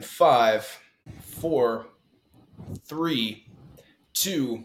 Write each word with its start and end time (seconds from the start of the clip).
five, 0.00 0.80
four, 1.20 1.86
three, 2.86 3.46
two, 4.12 4.64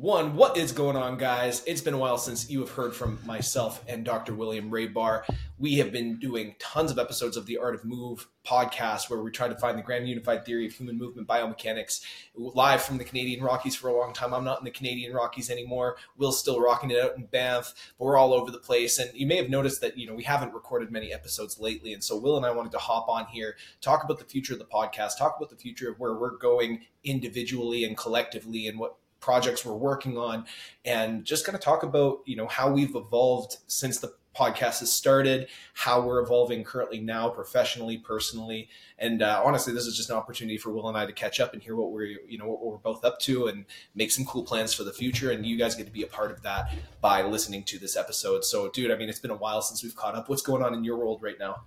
one. 0.00 0.36
What 0.36 0.58
is 0.58 0.72
going 0.72 0.94
on, 0.94 1.16
guys? 1.16 1.62
It's 1.66 1.80
been 1.80 1.94
a 1.94 1.98
while 1.98 2.18
since 2.18 2.50
you 2.50 2.60
have 2.60 2.68
heard 2.68 2.94
from 2.94 3.18
myself 3.24 3.82
and 3.88 4.04
Dr. 4.04 4.34
William 4.34 4.70
Raybar. 4.70 5.22
We 5.58 5.76
have 5.76 5.90
been 5.90 6.18
doing 6.18 6.54
tons 6.58 6.90
of 6.90 6.98
episodes 6.98 7.34
of 7.34 7.46
the 7.46 7.56
Art 7.56 7.74
of 7.74 7.82
Move 7.82 8.28
podcast 8.46 9.08
where 9.08 9.22
we 9.22 9.30
try 9.30 9.48
to 9.48 9.56
find 9.56 9.78
the 9.78 9.82
grand 9.82 10.06
unified 10.06 10.44
theory 10.44 10.66
of 10.66 10.74
human 10.74 10.98
movement 10.98 11.26
biomechanics 11.26 12.02
live 12.34 12.82
from 12.82 12.98
the 12.98 13.04
Canadian 13.04 13.42
Rockies 13.42 13.74
for 13.74 13.88
a 13.88 13.96
long 13.96 14.12
time. 14.12 14.34
I'm 14.34 14.44
not 14.44 14.58
in 14.58 14.66
the 14.66 14.70
Canadian 14.70 15.14
Rockies 15.14 15.48
anymore. 15.48 15.96
Will's 16.18 16.38
still 16.38 16.60
rocking 16.60 16.90
it 16.90 17.02
out 17.02 17.16
in 17.16 17.24
Banff, 17.24 17.72
but 17.98 18.04
we're 18.04 18.18
all 18.18 18.34
over 18.34 18.50
the 18.50 18.58
place. 18.58 18.98
And 18.98 19.10
you 19.14 19.26
may 19.26 19.36
have 19.36 19.48
noticed 19.48 19.80
that, 19.80 19.96
you 19.96 20.06
know, 20.06 20.14
we 20.14 20.24
haven't 20.24 20.52
recorded 20.52 20.90
many 20.90 21.10
episodes 21.10 21.58
lately. 21.58 21.94
And 21.94 22.04
so 22.04 22.18
Will 22.18 22.36
and 22.36 22.44
I 22.44 22.50
wanted 22.50 22.72
to 22.72 22.78
hop 22.78 23.08
on 23.08 23.24
here, 23.28 23.56
talk 23.80 24.04
about 24.04 24.18
the 24.18 24.26
future 24.26 24.52
of 24.52 24.58
the 24.58 24.66
podcast, 24.66 25.16
talk 25.16 25.38
about 25.38 25.48
the 25.48 25.56
future 25.56 25.90
of 25.90 25.98
where 25.98 26.12
we're 26.12 26.36
going 26.36 26.82
individually 27.02 27.84
and 27.84 27.96
collectively 27.96 28.66
and 28.66 28.78
what 28.78 28.98
projects 29.20 29.64
we're 29.64 29.74
working 29.74 30.16
on 30.18 30.44
and 30.84 31.24
just 31.24 31.46
going 31.46 31.56
to 31.58 31.62
talk 31.62 31.82
about 31.82 32.20
you 32.26 32.36
know 32.36 32.46
how 32.46 32.70
we've 32.70 32.94
evolved 32.94 33.56
since 33.66 33.98
the 33.98 34.12
podcast 34.36 34.80
has 34.80 34.92
started 34.92 35.48
how 35.72 36.00
we're 36.00 36.20
evolving 36.20 36.62
currently 36.62 37.00
now 37.00 37.28
professionally 37.28 37.96
personally 37.96 38.68
and 38.98 39.22
uh, 39.22 39.40
honestly 39.44 39.72
this 39.72 39.86
is 39.86 39.96
just 39.96 40.10
an 40.10 40.16
opportunity 40.16 40.58
for 40.58 40.70
will 40.70 40.88
and 40.88 40.98
i 40.98 41.06
to 41.06 41.12
catch 41.12 41.40
up 41.40 41.54
and 41.54 41.62
hear 41.62 41.74
what 41.74 41.90
we're 41.90 42.04
you 42.04 42.36
know 42.36 42.46
what 42.46 42.64
we're 42.64 42.76
both 42.76 43.04
up 43.04 43.18
to 43.18 43.46
and 43.46 43.64
make 43.94 44.10
some 44.10 44.24
cool 44.26 44.42
plans 44.42 44.74
for 44.74 44.84
the 44.84 44.92
future 44.92 45.30
and 45.30 45.46
you 45.46 45.56
guys 45.56 45.74
get 45.74 45.86
to 45.86 45.92
be 45.92 46.02
a 46.02 46.06
part 46.06 46.30
of 46.30 46.42
that 46.42 46.70
by 47.00 47.22
listening 47.22 47.62
to 47.62 47.78
this 47.78 47.96
episode. 47.96 48.44
So 48.44 48.68
dude 48.68 48.90
i 48.90 48.96
mean 48.96 49.08
it's 49.08 49.20
been 49.20 49.30
a 49.30 49.36
while 49.36 49.62
since 49.62 49.82
we've 49.82 49.96
caught 49.96 50.14
up. 50.14 50.28
What's 50.28 50.42
going 50.42 50.62
on 50.62 50.74
in 50.74 50.84
your 50.84 50.98
world 50.98 51.22
right 51.22 51.38
now? 51.38 51.62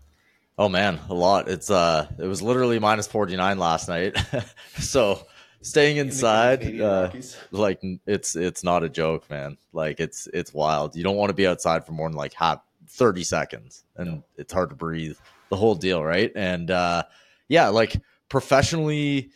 Oh 0.57 0.69
man 0.69 0.99
a 1.09 1.13
lot. 1.13 1.49
It's 1.49 1.71
uh 1.71 2.07
it 2.19 2.27
was 2.27 2.41
literally 2.41 2.77
minus 2.77 3.07
49 3.07 3.57
last 3.57 3.87
night. 3.89 4.15
So 4.77 5.27
staying 5.61 5.97
inside 5.97 6.63
in 6.63 6.81
uh, 6.81 7.11
like 7.51 7.81
it's 8.05 8.35
it's 8.35 8.63
not 8.63 8.83
a 8.83 8.89
joke 8.89 9.29
man. 9.29 9.57
Like 9.73 9.99
it's 9.99 10.27
it's 10.33 10.53
wild. 10.53 10.95
You 10.95 11.03
don't 11.03 11.17
want 11.17 11.29
to 11.29 11.35
be 11.35 11.47
outside 11.47 11.85
for 11.85 11.91
more 11.91 12.09
than 12.09 12.17
like 12.17 12.33
hot 12.33 12.63
30 12.87 13.23
seconds 13.23 13.83
and 13.97 14.09
no. 14.09 14.23
it's 14.37 14.51
hard 14.51 14.69
to 14.69 14.75
breathe 14.75 15.17
the 15.49 15.55
whole 15.55 15.75
deal 15.75 16.03
right? 16.03 16.31
And 16.35 16.71
uh 16.71 17.03
yeah 17.47 17.67
like 17.67 17.97
professionally 18.29 19.31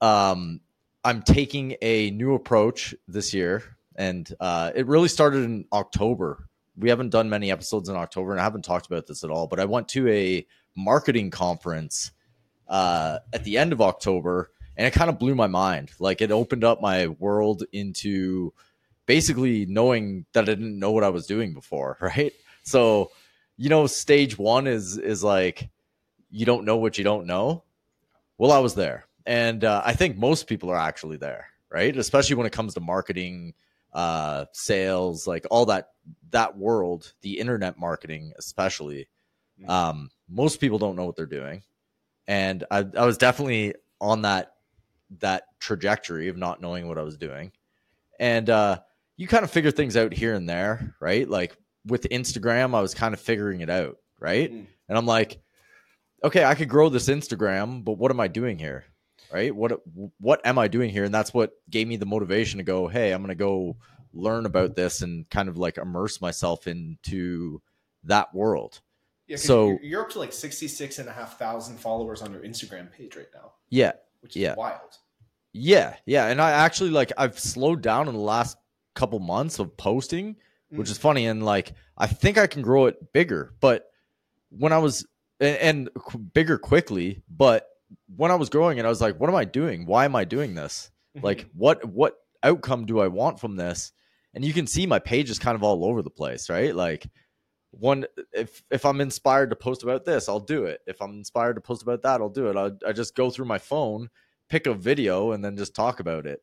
um 0.00 0.60
i'm 1.04 1.22
taking 1.22 1.74
a 1.82 2.10
new 2.10 2.34
approach 2.34 2.94
this 3.08 3.34
year 3.34 3.62
and 3.96 4.32
uh 4.40 4.70
it 4.74 4.86
really 4.86 5.08
started 5.08 5.44
in 5.44 5.64
october. 5.72 6.46
We 6.76 6.88
haven't 6.88 7.10
done 7.10 7.28
many 7.28 7.50
episodes 7.50 7.88
in 7.88 7.96
october 7.96 8.30
and 8.30 8.40
i 8.40 8.44
haven't 8.44 8.64
talked 8.64 8.86
about 8.86 9.06
this 9.06 9.24
at 9.24 9.30
all 9.30 9.46
but 9.46 9.60
i 9.60 9.64
went 9.64 9.88
to 9.88 10.08
a 10.08 10.46
marketing 10.76 11.30
conference 11.30 12.12
uh 12.68 13.18
at 13.32 13.44
the 13.44 13.58
end 13.58 13.72
of 13.72 13.80
october 13.80 14.52
and 14.76 14.86
it 14.86 14.92
kind 14.92 15.10
of 15.10 15.18
blew 15.18 15.34
my 15.34 15.46
mind. 15.46 15.90
Like 15.98 16.20
it 16.20 16.30
opened 16.30 16.64
up 16.64 16.80
my 16.80 17.08
world 17.08 17.64
into 17.72 18.52
basically 19.06 19.66
knowing 19.66 20.24
that 20.32 20.42
I 20.42 20.46
didn't 20.46 20.78
know 20.78 20.92
what 20.92 21.04
I 21.04 21.08
was 21.08 21.26
doing 21.26 21.52
before, 21.52 21.98
right? 22.00 22.32
So, 22.62 23.10
you 23.56 23.68
know, 23.68 23.86
stage 23.86 24.38
1 24.38 24.66
is 24.66 24.96
is 24.96 25.22
like 25.24 25.68
you 26.30 26.46
don't 26.46 26.64
know 26.64 26.76
what 26.76 26.96
you 26.96 27.04
don't 27.04 27.26
know. 27.26 27.64
Well, 28.38 28.52
I 28.52 28.58
was 28.58 28.74
there. 28.74 29.06
And 29.26 29.64
uh, 29.64 29.82
I 29.84 29.94
think 29.94 30.16
most 30.16 30.46
people 30.46 30.70
are 30.70 30.76
actually 30.76 31.16
there, 31.16 31.48
right? 31.70 31.94
Especially 31.96 32.36
when 32.36 32.46
it 32.46 32.52
comes 32.52 32.74
to 32.74 32.80
marketing, 32.80 33.54
uh, 33.92 34.46
sales, 34.52 35.26
like 35.26 35.46
all 35.50 35.66
that 35.66 35.90
that 36.30 36.56
world, 36.56 37.12
the 37.22 37.38
internet 37.38 37.78
marketing 37.78 38.32
especially. 38.38 39.08
Mm-hmm. 39.60 39.70
Um, 39.70 40.10
most 40.28 40.60
people 40.60 40.78
don't 40.78 40.96
know 40.96 41.04
what 41.04 41.16
they're 41.16 41.26
doing. 41.26 41.62
And 42.26 42.64
I, 42.70 42.86
I 42.96 43.04
was 43.04 43.18
definitely 43.18 43.74
on 44.00 44.22
that 44.22 44.54
that 45.18 45.44
trajectory 45.58 46.28
of 46.28 46.36
not 46.36 46.60
knowing 46.60 46.88
what 46.88 46.98
I 46.98 47.02
was 47.02 47.16
doing. 47.16 47.52
And 48.18 48.48
uh, 48.48 48.80
you 49.16 49.26
kind 49.26 49.44
of 49.44 49.50
figure 49.50 49.70
things 49.70 49.96
out 49.96 50.12
here 50.12 50.34
and 50.34 50.48
there, 50.48 50.94
right? 51.00 51.28
Like 51.28 51.56
with 51.86 52.08
Instagram, 52.10 52.74
I 52.74 52.80
was 52.80 52.94
kind 52.94 53.14
of 53.14 53.20
figuring 53.20 53.60
it 53.60 53.70
out, 53.70 53.96
right? 54.18 54.52
Mm. 54.52 54.66
And 54.88 54.98
I'm 54.98 55.06
like, 55.06 55.40
okay, 56.22 56.44
I 56.44 56.54
could 56.54 56.68
grow 56.68 56.88
this 56.88 57.08
Instagram, 57.08 57.84
but 57.84 57.98
what 57.98 58.10
am 58.10 58.20
I 58.20 58.28
doing 58.28 58.58
here? 58.58 58.84
Right? 59.32 59.54
What 59.54 59.80
what 60.18 60.44
am 60.44 60.58
I 60.58 60.66
doing 60.66 60.90
here? 60.90 61.04
And 61.04 61.14
that's 61.14 61.32
what 61.32 61.52
gave 61.68 61.86
me 61.86 61.96
the 61.96 62.06
motivation 62.06 62.58
to 62.58 62.64
go, 62.64 62.88
hey, 62.88 63.12
I'm 63.12 63.22
going 63.22 63.28
to 63.28 63.36
go 63.36 63.76
learn 64.12 64.44
about 64.44 64.74
this 64.74 65.02
and 65.02 65.28
kind 65.30 65.48
of 65.48 65.56
like 65.56 65.78
immerse 65.78 66.20
myself 66.20 66.66
into 66.66 67.62
that 68.04 68.34
world. 68.34 68.80
Yeah, 69.28 69.36
so 69.36 69.78
you're 69.82 70.02
up 70.02 70.10
to 70.10 70.18
like 70.18 70.32
66 70.32 70.98
and 70.98 71.08
a 71.08 71.12
half 71.12 71.38
thousand 71.38 71.78
followers 71.78 72.22
on 72.22 72.32
your 72.32 72.42
Instagram 72.42 72.90
page 72.90 73.14
right 73.14 73.28
now. 73.32 73.52
Yeah 73.68 73.92
which 74.20 74.36
is 74.36 74.42
yeah. 74.42 74.54
wild. 74.56 74.80
Yeah, 75.52 75.96
yeah, 76.06 76.26
and 76.26 76.40
I 76.40 76.50
actually 76.52 76.90
like 76.90 77.12
I've 77.18 77.38
slowed 77.38 77.82
down 77.82 78.08
in 78.08 78.14
the 78.14 78.20
last 78.20 78.56
couple 78.94 79.18
months 79.18 79.58
of 79.58 79.76
posting, 79.76 80.36
mm. 80.72 80.78
which 80.78 80.90
is 80.90 80.98
mm. 80.98 81.02
funny, 81.02 81.26
and 81.26 81.44
like 81.44 81.72
I 81.98 82.06
think 82.06 82.38
I 82.38 82.46
can 82.46 82.62
grow 82.62 82.86
it 82.86 83.12
bigger. 83.12 83.54
But 83.60 83.86
when 84.50 84.72
I 84.72 84.78
was 84.78 85.06
and, 85.40 85.90
and 85.96 86.32
bigger 86.32 86.56
quickly, 86.56 87.22
but 87.28 87.66
when 88.14 88.30
I 88.30 88.36
was 88.36 88.48
growing 88.48 88.78
it, 88.78 88.84
I 88.84 88.88
was 88.88 89.00
like, 89.00 89.18
what 89.18 89.28
am 89.28 89.36
I 89.36 89.44
doing? 89.44 89.86
Why 89.86 90.04
am 90.04 90.14
I 90.14 90.24
doing 90.24 90.54
this? 90.54 90.90
Mm-hmm. 91.16 91.26
like 91.26 91.50
what 91.54 91.84
what 91.84 92.14
outcome 92.44 92.86
do 92.86 93.00
I 93.00 93.08
want 93.08 93.40
from 93.40 93.56
this? 93.56 93.92
And 94.32 94.44
you 94.44 94.52
can 94.52 94.68
see 94.68 94.86
my 94.86 95.00
page 95.00 95.28
is 95.28 95.40
kind 95.40 95.56
of 95.56 95.64
all 95.64 95.84
over 95.84 96.02
the 96.02 96.10
place, 96.10 96.48
right? 96.48 96.74
Like 96.74 97.10
one 97.72 98.04
if 98.32 98.62
if 98.70 98.84
i'm 98.84 99.00
inspired 99.00 99.50
to 99.50 99.56
post 99.56 99.82
about 99.82 100.04
this 100.04 100.28
i'll 100.28 100.40
do 100.40 100.64
it. 100.64 100.80
If 100.86 101.00
i'm 101.00 101.12
inspired 101.12 101.54
to 101.54 101.60
post 101.60 101.82
about 101.82 102.02
that 102.02 102.20
i'll 102.20 102.28
do 102.28 102.48
it. 102.48 102.56
I 102.56 102.88
i 102.88 102.92
just 102.92 103.14
go 103.14 103.30
through 103.30 103.46
my 103.46 103.58
phone 103.58 104.08
pick 104.48 104.66
a 104.66 104.74
video 104.74 105.32
and 105.32 105.44
then 105.44 105.56
just 105.56 105.74
talk 105.74 106.00
about 106.00 106.26
it. 106.26 106.42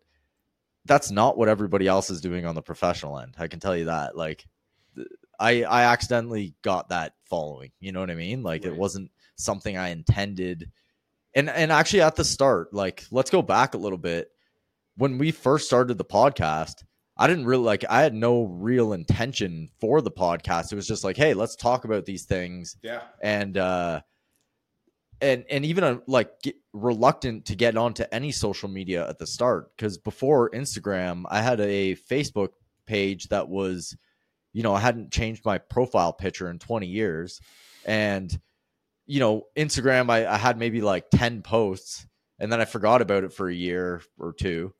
That's 0.85 1.11
not 1.11 1.37
what 1.37 1.49
everybody 1.49 1.85
else 1.87 2.09
is 2.09 2.21
doing 2.21 2.45
on 2.45 2.55
the 2.55 2.61
professional 2.61 3.19
end 3.19 3.35
i 3.37 3.47
can 3.47 3.59
tell 3.59 3.75
you 3.75 3.85
that. 3.85 4.15
Like 4.15 4.45
i 5.39 5.63
i 5.63 5.83
accidentally 5.83 6.55
got 6.61 6.89
that 6.89 7.13
following 7.25 7.71
you 7.79 7.91
know 7.91 7.99
what 7.99 8.11
i 8.11 8.15
mean? 8.15 8.41
Like 8.43 8.63
right. 8.63 8.73
it 8.73 8.77
wasn't 8.77 9.11
something 9.35 9.77
i 9.77 9.89
intended. 9.89 10.71
And 11.35 11.49
and 11.49 11.71
actually 11.71 12.01
at 12.01 12.15
the 12.15 12.23
start 12.23 12.73
like 12.73 13.05
let's 13.11 13.29
go 13.29 13.41
back 13.41 13.73
a 13.73 13.77
little 13.79 13.97
bit. 13.97 14.29
When 14.95 15.17
we 15.17 15.31
first 15.31 15.67
started 15.67 15.97
the 15.97 16.05
podcast 16.05 16.83
I 17.19 17.27
didn't 17.27 17.45
really 17.45 17.63
like 17.63 17.83
I 17.89 18.01
had 18.01 18.13
no 18.13 18.43
real 18.43 18.93
intention 18.93 19.69
for 19.79 20.01
the 20.01 20.11
podcast. 20.11 20.71
It 20.71 20.75
was 20.75 20.87
just 20.87 21.03
like, 21.03 21.17
hey, 21.17 21.33
let's 21.33 21.55
talk 21.55 21.83
about 21.83 22.05
these 22.05 22.25
things. 22.25 22.77
Yeah. 22.83 23.01
And 23.21 23.57
uh 23.57 24.01
and 25.19 25.45
and 25.49 25.65
even 25.65 25.83
uh, 25.83 25.97
like 26.05 26.29
reluctant 26.73 27.45
to 27.45 27.55
get 27.55 27.75
onto 27.75 28.03
any 28.11 28.31
social 28.31 28.69
media 28.69 29.07
at 29.09 29.17
the 29.17 29.25
start 29.25 29.75
cuz 29.77 29.97
before 29.97 30.51
Instagram, 30.51 31.23
I 31.29 31.41
had 31.41 31.59
a 31.59 31.95
Facebook 31.95 32.49
page 32.85 33.29
that 33.29 33.49
was 33.49 33.97
you 34.53 34.63
know, 34.63 34.73
I 34.73 34.79
hadn't 34.79 35.11
changed 35.11 35.45
my 35.45 35.57
profile 35.57 36.13
picture 36.13 36.49
in 36.49 36.59
20 36.59 36.87
years 36.87 37.41
and 37.85 38.39
you 39.07 39.19
know, 39.19 39.43
Instagram 39.55 40.11
I, 40.11 40.27
I 40.27 40.37
had 40.37 40.59
maybe 40.59 40.81
like 40.81 41.09
10 41.09 41.41
posts 41.41 42.05
and 42.37 42.51
then 42.51 42.61
I 42.61 42.65
forgot 42.65 43.01
about 43.01 43.23
it 43.23 43.33
for 43.33 43.49
a 43.49 43.53
year 43.55 44.03
or 44.19 44.33
two 44.33 44.73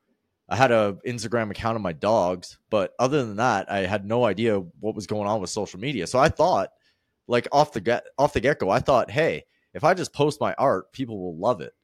I 0.48 0.56
had 0.56 0.70
a 0.70 0.96
Instagram 1.06 1.50
account 1.50 1.76
of 1.76 1.82
my 1.82 1.92
dogs, 1.92 2.58
but 2.70 2.94
other 2.98 3.24
than 3.24 3.36
that, 3.36 3.70
I 3.70 3.80
had 3.80 4.06
no 4.06 4.24
idea 4.24 4.58
what 4.80 4.94
was 4.94 5.06
going 5.06 5.28
on 5.28 5.40
with 5.40 5.50
social 5.50 5.78
media. 5.78 6.06
So 6.06 6.18
I 6.18 6.28
thought, 6.28 6.70
like 7.26 7.46
off 7.52 7.72
the 7.72 7.82
get 7.82 8.06
off 8.16 8.32
the 8.32 8.40
get 8.40 8.58
go, 8.58 8.70
I 8.70 8.78
thought, 8.78 9.10
hey, 9.10 9.44
if 9.74 9.84
I 9.84 9.92
just 9.92 10.14
post 10.14 10.40
my 10.40 10.54
art, 10.54 10.92
people 10.92 11.20
will 11.20 11.36
love 11.36 11.60
it. 11.60 11.74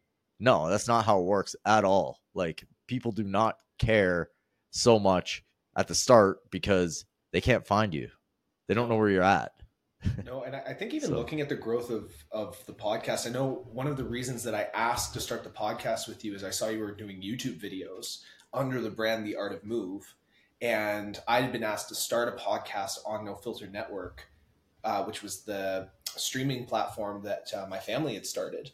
No, 0.40 0.70
that's 0.70 0.88
not 0.88 1.04
how 1.04 1.20
it 1.20 1.26
works 1.26 1.54
at 1.66 1.84
all. 1.84 2.20
Like 2.34 2.64
people 2.86 3.12
do 3.12 3.24
not 3.24 3.56
care 3.78 4.30
so 4.70 4.98
much 4.98 5.44
at 5.76 5.86
the 5.86 5.94
start 5.94 6.38
because 6.50 7.04
they 7.32 7.42
can't 7.42 7.66
find 7.66 7.92
you. 7.92 8.08
They 8.66 8.74
don't 8.74 8.88
know 8.88 8.96
where 8.96 9.10
you're 9.10 9.22
at. 9.22 9.52
no, 10.24 10.42
and 10.42 10.56
I 10.56 10.72
think 10.72 10.94
even 10.94 11.10
so. 11.10 11.16
looking 11.16 11.42
at 11.42 11.50
the 11.50 11.54
growth 11.54 11.90
of 11.90 12.10
of 12.32 12.64
the 12.64 12.72
podcast, 12.72 13.26
I 13.26 13.30
know 13.30 13.66
one 13.70 13.86
of 13.86 13.98
the 13.98 14.04
reasons 14.04 14.42
that 14.44 14.54
I 14.54 14.68
asked 14.72 15.12
to 15.14 15.20
start 15.20 15.44
the 15.44 15.50
podcast 15.50 16.08
with 16.08 16.24
you 16.24 16.34
is 16.34 16.42
I 16.42 16.50
saw 16.50 16.68
you 16.68 16.80
were 16.80 16.92
doing 16.92 17.20
YouTube 17.20 17.60
videos 17.60 18.22
under 18.54 18.80
the 18.80 18.90
brand 18.90 19.26
The 19.26 19.36
Art 19.36 19.52
of 19.52 19.64
Move. 19.64 20.14
And 20.62 21.18
I 21.28 21.40
had 21.40 21.52
been 21.52 21.64
asked 21.64 21.88
to 21.88 21.94
start 21.94 22.28
a 22.28 22.40
podcast 22.40 22.98
on 23.04 23.24
No 23.24 23.34
Filter 23.34 23.66
Network, 23.66 24.28
uh, 24.82 25.04
which 25.04 25.22
was 25.22 25.42
the 25.42 25.88
streaming 26.06 26.64
platform 26.64 27.22
that 27.24 27.52
uh, 27.54 27.66
my 27.68 27.78
family 27.78 28.14
had 28.14 28.26
started 28.26 28.70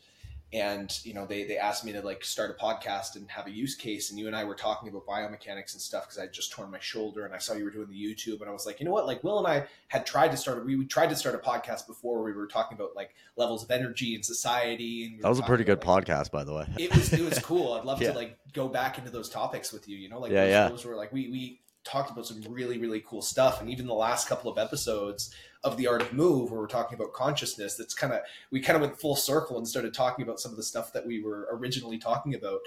and 0.52 0.99
you 1.05 1.14
know 1.14 1.26
they 1.26 1.44
they 1.44 1.56
asked 1.56 1.85
me 1.85 1.93
to 1.93 2.02
like 2.02 2.25
start 2.25 2.50
a 2.50 2.62
podcast 2.62 3.14
and 3.14 3.31
have 3.31 3.47
a 3.47 3.50
use 3.50 3.76
case 3.76 4.11
and 4.11 4.19
you 4.19 4.26
and 4.26 4.35
I 4.35 4.44
were 4.44 4.56
talking 4.56 4.88
about 4.88 5.06
biomechanics 5.06 5.75
and 5.75 5.81
stuff 5.81 6.08
because 6.08 6.19
I 6.19 6.26
just 6.26 6.50
torn 6.50 6.70
my 6.70 6.81
shoulder 6.81 7.25
and 7.25 7.32
I 7.32 7.38
saw 7.38 7.55
you 7.55 7.64
were 7.64 7.70
doing 7.70 7.88
the 7.88 7.94
YouTube 7.94 8.41
and 8.41 8.49
I 8.49 8.52
was 8.52 8.67
like 8.67 8.81
you 8.81 8.87
know 8.87 8.93
what 8.93 9.06
like 9.06 9.23
Will 9.23 9.38
and 9.38 9.47
I 9.47 9.67
had 9.88 10.06
tried 10.06 10.32
to 10.32 10.37
start 10.37 10.64
we, 10.67 10.75
we 10.75 10.87
tried 10.87 11.11
to 11.11 11.17
start 11.17 11.37
a 11.37 11.38
podcast 11.38 11.87
before 11.87 12.17
where 12.17 12.32
we 12.32 12.32
were 12.32 12.49
talking 12.49 12.76
about 12.76 12.97
like 12.97 13.14
levels 13.37 13.62
of 13.62 13.70
energy 13.70 14.17
in 14.17 14.23
society 14.25 15.05
and 15.05 15.17
we 15.17 15.23
that 15.23 15.29
was 15.29 15.38
a 15.38 15.44
pretty 15.44 15.64
good 15.64 15.81
podcast 15.81 16.32
by 16.32 16.43
the 16.43 16.53
way 16.53 16.67
it 16.79 16.94
was 16.94 17.12
it 17.12 17.23
was 17.23 17.38
cool 17.38 17.75
I'd 17.75 17.85
love 17.85 18.03
yeah. 18.03 18.11
to 18.11 18.19
like 18.19 18.37
go 18.53 18.69
back 18.69 18.99
into 18.99 19.11
those 19.11 19.29
topics 19.29 19.73
with 19.73 19.88
you 19.88 19.96
you 19.96 20.08
know 20.08 20.19
like 20.19 20.32
yeah, 20.32 20.44
those, 20.44 20.50
yeah. 20.50 20.69
those 20.69 20.85
were 20.85 20.96
like 20.96 21.12
we 21.12 21.31
we 21.31 21.61
talked 21.85 22.11
about 22.11 22.27
some 22.27 22.43
really 22.49 22.79
really 22.79 23.03
cool 23.06 23.23
stuff 23.23 23.61
and 23.61 23.71
even 23.71 23.87
the 23.87 23.94
last 23.94 24.29
couple 24.29 24.50
of 24.50 24.59
episodes 24.59 25.35
of 25.65 25.77
the 25.77 25.87
art 25.87 26.03
of 26.03 26.12
move 26.12 26.50
where 26.50 26.61
we're 26.61 26.67
talking 26.67 26.97
about 26.97 27.12
consciousness 27.12 27.77
that's 27.77 27.94
kind 27.94 28.12
of 28.12 28.21
we 28.50 28.61
kind 28.61 28.77
of 28.77 28.82
went 28.82 29.00
full 29.00 29.17
circle 29.17 29.56
and 29.56 29.67
started 29.67 29.94
talking 29.94 30.23
about 30.23 30.41
some 30.41 30.50
of 30.50 30.56
the 30.56 30.62
stuff 30.62 30.93
that 30.93 31.06
we 31.06 31.23
were 31.23 31.49
originally 31.53 31.99
talking 31.99 32.35
about 32.35 32.61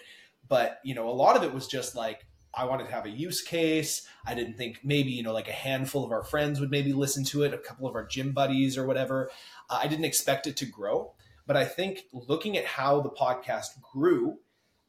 but 0.48 0.80
you 0.84 0.96
know 0.96 1.08
a 1.10 1.12
lot 1.12 1.36
of 1.36 1.44
it 1.44 1.54
was 1.54 1.68
just 1.68 1.96
like 1.96 2.26
I 2.56 2.66
wanted 2.66 2.86
to 2.86 2.92
have 2.92 3.06
a 3.06 3.10
use 3.10 3.42
case. 3.42 4.08
I 4.28 4.36
didn't 4.36 4.58
think 4.58 4.82
maybe, 4.84 5.10
you 5.10 5.24
know, 5.24 5.34
like 5.34 5.48
a 5.48 5.54
handful 5.54 6.06
of 6.06 6.12
our 6.12 6.24
friends 6.24 6.60
would 6.60 6.70
maybe 6.70 6.94
listen 6.94 7.24
to 7.26 7.42
it, 7.44 7.52
a 7.54 7.58
couple 7.58 7.88
of 7.88 7.96
our 7.96 8.06
gym 8.06 8.32
buddies 8.32 8.78
or 8.78 8.86
whatever. 8.86 9.32
Uh, 9.72 9.80
I 9.82 9.88
didn't 9.88 10.06
expect 10.06 10.46
it 10.46 10.56
to 10.58 10.66
grow. 10.68 11.14
But 11.46 11.58
I 11.58 11.66
think 11.66 12.06
looking 12.14 12.58
at 12.58 12.66
how 12.66 13.02
the 13.02 13.10
podcast 13.10 13.82
grew 13.82 14.38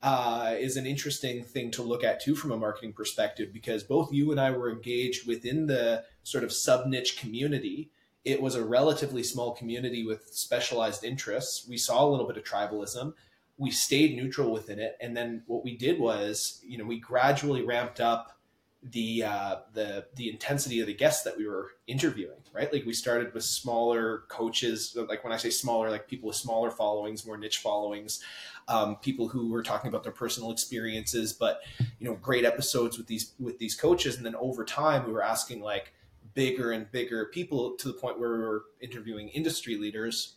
uh, 0.05 0.55
is 0.59 0.77
an 0.77 0.87
interesting 0.87 1.43
thing 1.43 1.71
to 1.71 1.83
look 1.83 2.05
at 2.05 2.21
too 2.21 2.37
from 2.37 2.53
a 2.53 2.59
marketing 2.59 2.93
perspective 2.93 3.55
because 3.55 3.83
both 3.83 4.13
you 4.13 4.31
and 4.33 4.39
I 4.39 4.51
were 4.51 4.71
engaged 4.71 5.27
within 5.27 5.67
the 5.67 6.05
sort 6.23 6.45
of 6.45 6.53
sub 6.53 6.87
niche 6.87 7.19
community. 7.19 7.91
It 8.23 8.43
was 8.43 8.55
a 8.55 8.63
relatively 8.63 9.23
small 9.23 9.53
community 9.53 10.05
with 10.05 10.27
specialized 10.31 11.05
interests. 11.05 11.67
We 11.67 11.79
saw 11.79 12.05
a 12.05 12.09
little 12.09 12.27
bit 12.27 12.37
of 12.37 12.45
tribalism. 12.45 13.15
We 13.57 13.71
stayed 13.71 14.15
neutral 14.15 14.53
within 14.53 14.79
it, 14.79 14.99
and 15.01 15.17
then 15.17 15.43
what 15.47 15.65
we 15.65 15.75
did 15.75 15.99
was, 15.99 16.61
you 16.67 16.77
know, 16.77 16.85
we 16.85 17.01
gradually 17.01 17.63
ramped 17.63 18.01
up 18.01 18.37
the 18.83 19.23
uh, 19.25 19.57
the 19.73 20.07
the 20.17 20.29
intensity 20.29 20.81
of 20.81 20.87
the 20.87 20.95
guests 20.95 21.23
that 21.23 21.37
we 21.39 21.47
were 21.47 21.71
interviewing. 21.87 22.37
Right, 22.53 22.73
like 22.73 22.85
we 22.85 22.93
started 22.93 23.33
with 23.33 23.45
smaller 23.45 24.25
coaches. 24.29 24.97
Like 25.09 25.25
when 25.25 25.33
I 25.33 25.39
say 25.39 25.51
smaller, 25.51 25.91
like 25.91 26.09
people 26.09 26.29
with 26.29 26.37
smaller 26.37 26.71
followings, 26.71 27.25
more 27.27 27.37
niche 27.37 27.59
followings, 27.59 28.23
um, 28.69 28.97
people 28.97 29.29
who 29.29 29.51
were 29.51 29.63
talking 29.63 29.89
about 29.89 30.03
their 30.03 30.13
personal 30.13 30.51
experiences. 30.51 31.33
But 31.33 31.61
you 31.99 32.07
know, 32.07 32.15
great 32.15 32.45
episodes 32.45 32.99
with 32.99 33.07
these 33.07 33.33
with 33.39 33.59
these 33.59 33.75
coaches, 33.75 34.17
and 34.17 34.25
then 34.25 34.35
over 34.37 34.65
time, 34.65 35.07
we 35.07 35.13
were 35.13 35.23
asking 35.23 35.61
like 35.61 35.93
bigger 36.35 36.73
and 36.73 36.91
bigger 36.91 37.27
people 37.27 37.73
to 37.77 37.89
the 37.89 37.95
point 37.95 38.19
where 38.19 38.33
we 38.33 38.39
were 38.39 38.65
interviewing 38.81 39.29
industry 39.29 39.77
leaders 39.77 40.37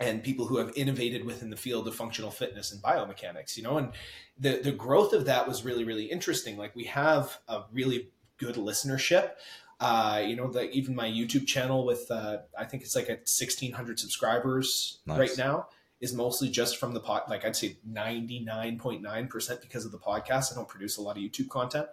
and 0.00 0.22
people 0.22 0.46
who 0.46 0.58
have 0.58 0.72
innovated 0.76 1.24
within 1.24 1.50
the 1.50 1.56
field 1.56 1.86
of 1.88 1.94
functional 1.94 2.30
fitness 2.30 2.72
and 2.72 2.82
biomechanics 2.82 3.56
you 3.56 3.62
know 3.62 3.76
and 3.76 3.92
the 4.38 4.60
the 4.62 4.72
growth 4.72 5.12
of 5.12 5.26
that 5.26 5.46
was 5.46 5.64
really 5.64 5.84
really 5.84 6.04
interesting 6.04 6.56
like 6.56 6.74
we 6.74 6.84
have 6.84 7.38
a 7.48 7.62
really 7.72 8.08
good 8.38 8.54
listenership 8.54 9.32
uh, 9.80 10.22
you 10.26 10.34
know, 10.34 10.50
the, 10.50 10.68
even 10.70 10.94
my 10.94 11.08
YouTube 11.08 11.46
channel 11.46 11.86
with 11.86 12.10
uh, 12.10 12.38
I 12.58 12.64
think 12.64 12.82
it's 12.82 12.96
like 12.96 13.08
at 13.08 13.28
sixteen 13.28 13.72
hundred 13.72 14.00
subscribers 14.00 14.98
nice. 15.06 15.18
right 15.18 15.38
now 15.38 15.68
is 16.00 16.12
mostly 16.12 16.48
just 16.48 16.76
from 16.76 16.94
the 16.94 17.00
pod. 17.00 17.22
Like 17.28 17.44
I'd 17.44 17.56
say 17.56 17.78
ninety 17.84 18.40
nine 18.40 18.78
point 18.78 19.02
nine 19.02 19.28
percent 19.28 19.60
because 19.60 19.84
of 19.84 19.92
the 19.92 19.98
podcast. 19.98 20.52
I 20.52 20.56
don't 20.56 20.68
produce 20.68 20.96
a 20.96 21.02
lot 21.02 21.16
of 21.16 21.22
YouTube 21.22 21.48
content 21.48 21.86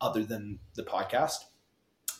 other 0.00 0.24
than 0.24 0.58
the 0.74 0.82
podcast, 0.82 1.44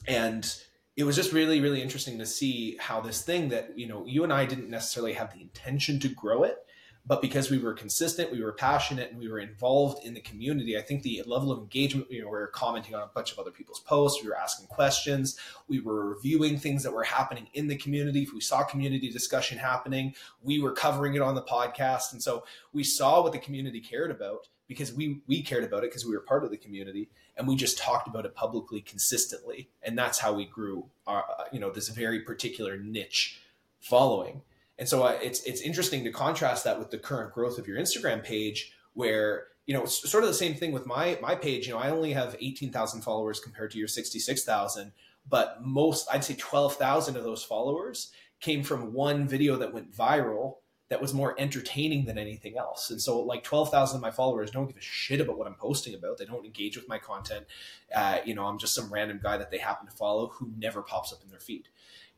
and 0.06 0.52
it 0.96 1.04
was 1.04 1.16
just 1.16 1.32
really 1.32 1.60
really 1.60 1.82
interesting 1.82 2.18
to 2.18 2.26
see 2.26 2.76
how 2.78 3.00
this 3.00 3.22
thing 3.22 3.48
that 3.48 3.78
you 3.78 3.86
know 3.86 4.04
you 4.06 4.24
and 4.24 4.32
I 4.32 4.46
didn't 4.46 4.70
necessarily 4.70 5.14
have 5.14 5.32
the 5.32 5.40
intention 5.40 5.98
to 6.00 6.08
grow 6.08 6.44
it 6.44 6.58
but 7.04 7.20
because 7.20 7.50
we 7.50 7.58
were 7.58 7.72
consistent 7.72 8.30
we 8.30 8.42
were 8.42 8.52
passionate 8.52 9.10
and 9.10 9.18
we 9.18 9.28
were 9.28 9.40
involved 9.40 10.04
in 10.04 10.14
the 10.14 10.20
community 10.20 10.78
i 10.78 10.82
think 10.82 11.02
the 11.02 11.22
level 11.26 11.50
of 11.50 11.58
engagement 11.58 12.10
you 12.10 12.20
know 12.20 12.26
we 12.26 12.32
were 12.32 12.46
commenting 12.48 12.94
on 12.94 13.02
a 13.02 13.10
bunch 13.14 13.32
of 13.32 13.38
other 13.38 13.50
people's 13.50 13.80
posts 13.80 14.22
we 14.22 14.28
were 14.28 14.36
asking 14.36 14.66
questions 14.66 15.38
we 15.68 15.80
were 15.80 16.10
reviewing 16.10 16.58
things 16.58 16.82
that 16.82 16.92
were 16.92 17.04
happening 17.04 17.48
in 17.54 17.66
the 17.66 17.76
community. 17.76 18.22
If 18.22 18.32
we 18.32 18.40
saw 18.40 18.62
community 18.62 19.10
discussion 19.10 19.58
happening 19.58 20.14
we 20.42 20.60
were 20.60 20.72
covering 20.72 21.14
it 21.14 21.22
on 21.22 21.34
the 21.34 21.42
podcast. 21.42 22.12
And 22.12 22.22
so 22.22 22.44
we 22.72 22.84
saw 22.84 23.22
what 23.22 23.32
the 23.32 23.38
community 23.38 23.80
cared 23.80 24.10
about 24.10 24.48
because 24.68 24.92
we 24.92 25.20
we 25.26 25.42
cared 25.42 25.64
about 25.64 25.84
it 25.84 25.90
because 25.90 26.04
we 26.04 26.12
were 26.12 26.20
part 26.20 26.44
of 26.44 26.50
the 26.50 26.56
community 26.56 27.08
and 27.36 27.46
we 27.48 27.56
just 27.56 27.78
talked 27.78 28.08
about 28.08 28.26
it 28.26 28.34
publicly 28.34 28.80
consistently. 28.80 29.68
And 29.82 29.96
that's 29.96 30.18
how 30.18 30.32
we 30.32 30.44
grew 30.44 30.86
our 31.06 31.24
you 31.52 31.60
know 31.60 31.70
this 31.70 31.88
very 31.88 32.20
particular 32.20 32.76
niche 32.76 33.40
following 33.80 34.42
and 34.78 34.88
so 34.88 35.02
uh, 35.02 35.18
it's 35.22 35.42
it's 35.44 35.60
interesting 35.60 36.04
to 36.04 36.10
contrast 36.10 36.64
that 36.64 36.78
with 36.78 36.90
the 36.90 36.98
current 36.98 37.32
growth 37.32 37.58
of 37.58 37.66
your 37.66 37.78
Instagram 37.78 38.22
page, 38.24 38.72
where 38.94 39.48
you 39.66 39.74
know 39.74 39.82
it's 39.82 40.10
sort 40.10 40.24
of 40.24 40.28
the 40.28 40.34
same 40.34 40.54
thing 40.54 40.72
with 40.72 40.86
my 40.86 41.18
my 41.20 41.34
page. 41.34 41.66
You 41.66 41.74
know, 41.74 41.78
I 41.78 41.90
only 41.90 42.12
have 42.12 42.36
eighteen 42.40 42.72
thousand 42.72 43.02
followers 43.02 43.40
compared 43.40 43.70
to 43.72 43.78
your 43.78 43.88
sixty 43.88 44.18
six 44.18 44.44
thousand, 44.44 44.92
but 45.28 45.62
most 45.62 46.08
I'd 46.12 46.24
say 46.24 46.34
twelve 46.34 46.76
thousand 46.76 47.16
of 47.16 47.24
those 47.24 47.44
followers 47.44 48.12
came 48.40 48.62
from 48.62 48.92
one 48.92 49.28
video 49.28 49.56
that 49.56 49.72
went 49.72 49.92
viral 49.92 50.56
that 50.92 51.00
was 51.00 51.14
more 51.14 51.34
entertaining 51.38 52.04
than 52.04 52.18
anything 52.18 52.58
else. 52.58 52.90
And 52.90 53.00
so, 53.00 53.18
like 53.20 53.42
12,000 53.44 53.96
of 53.96 54.02
my 54.02 54.10
followers 54.10 54.50
don't 54.50 54.66
give 54.66 54.76
a 54.76 54.82
shit 54.82 55.22
about 55.22 55.38
what 55.38 55.46
I'm 55.46 55.54
posting 55.54 55.94
about. 55.94 56.18
They 56.18 56.26
don't 56.26 56.44
engage 56.44 56.76
with 56.76 56.86
my 56.86 56.98
content. 56.98 57.46
Uh, 57.94 58.18
you 58.26 58.34
know, 58.34 58.44
I'm 58.44 58.58
just 58.58 58.74
some 58.74 58.92
random 58.92 59.18
guy 59.22 59.38
that 59.38 59.50
they 59.50 59.56
happen 59.56 59.86
to 59.88 59.96
follow 59.96 60.26
who 60.26 60.50
never 60.58 60.82
pops 60.82 61.10
up 61.10 61.22
in 61.24 61.30
their 61.30 61.40
feed. 61.40 61.68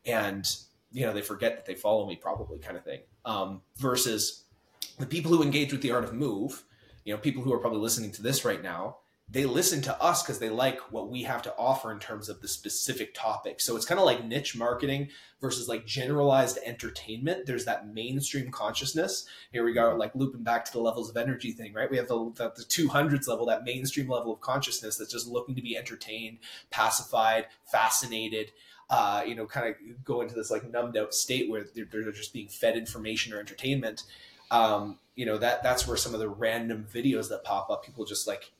And 0.05 0.45
you 0.95 1.05
know 1.05 1.13
they 1.13 1.21
forget 1.21 1.55
that 1.57 1.65
they 1.65 1.75
follow 1.75 2.07
me 2.07 2.15
probably 2.15 2.57
kind 2.57 2.77
of 2.77 2.83
thing. 2.83 3.01
Um, 3.25 3.61
versus 3.77 4.45
the 4.97 5.05
people 5.05 5.31
who 5.31 5.43
engage 5.43 5.71
with 5.71 5.81
the 5.81 5.91
art 5.91 6.05
of 6.05 6.13
move 6.13 6.63
you 7.03 7.13
know 7.13 7.19
people 7.19 7.43
who 7.43 7.53
are 7.53 7.59
probably 7.59 7.79
listening 7.79 8.11
to 8.13 8.21
this 8.21 8.45
right 8.45 8.63
now 8.63 8.97
they 9.27 9.45
listen 9.45 9.81
to 9.81 10.01
us 10.01 10.21
because 10.21 10.37
they 10.37 10.49
like 10.49 10.79
what 10.91 11.09
we 11.09 11.23
have 11.23 11.41
to 11.41 11.55
offer 11.57 11.91
in 11.91 11.97
terms 11.97 12.29
of 12.29 12.41
the 12.41 12.47
specific 12.47 13.15
topic. 13.15 13.59
So 13.59 13.75
it's 13.75 13.85
kind 13.85 13.99
of 13.99 14.05
like 14.05 14.23
niche 14.23 14.55
marketing 14.55 15.09
versus 15.41 15.67
like 15.67 15.87
generalized 15.87 16.59
entertainment. 16.63 17.47
There's 17.47 17.65
that 17.65 17.91
mainstream 17.91 18.51
consciousness. 18.51 19.27
Here 19.51 19.65
we 19.65 19.73
go 19.73 19.95
like 19.95 20.13
looping 20.13 20.43
back 20.43 20.63
to 20.65 20.71
the 20.71 20.79
levels 20.79 21.09
of 21.09 21.17
energy 21.17 21.53
thing 21.53 21.73
right? 21.73 21.89
We 21.89 21.97
have 21.97 22.07
the, 22.07 22.31
the, 22.35 22.53
the 22.55 22.63
200s 22.63 23.27
level 23.27 23.47
that 23.47 23.63
mainstream 23.63 24.07
level 24.07 24.31
of 24.31 24.41
consciousness 24.41 24.97
that's 24.97 25.11
just 25.11 25.27
looking 25.27 25.55
to 25.55 25.61
be 25.61 25.75
entertained 25.75 26.37
pacified 26.69 27.47
fascinated 27.65 28.51
uh, 28.89 29.23
you 29.25 29.35
know, 29.35 29.45
kind 29.45 29.67
of 29.67 30.03
go 30.03 30.21
into 30.21 30.35
this 30.35 30.51
like 30.51 30.69
numbed 30.69 30.97
out 30.97 31.13
state 31.13 31.49
where 31.49 31.63
they're, 31.73 31.85
they're 31.91 32.11
just 32.11 32.33
being 32.33 32.47
fed 32.47 32.77
information 32.77 33.33
or 33.33 33.39
entertainment. 33.39 34.03
Um, 34.51 34.99
you 35.15 35.25
know, 35.25 35.37
that 35.37 35.63
that's 35.63 35.87
where 35.87 35.97
some 35.97 36.13
of 36.13 36.19
the 36.19 36.29
random 36.29 36.85
videos 36.93 37.29
that 37.29 37.43
pop 37.43 37.69
up, 37.69 37.83
people 37.83 38.05
just 38.05 38.27
like 38.27 38.51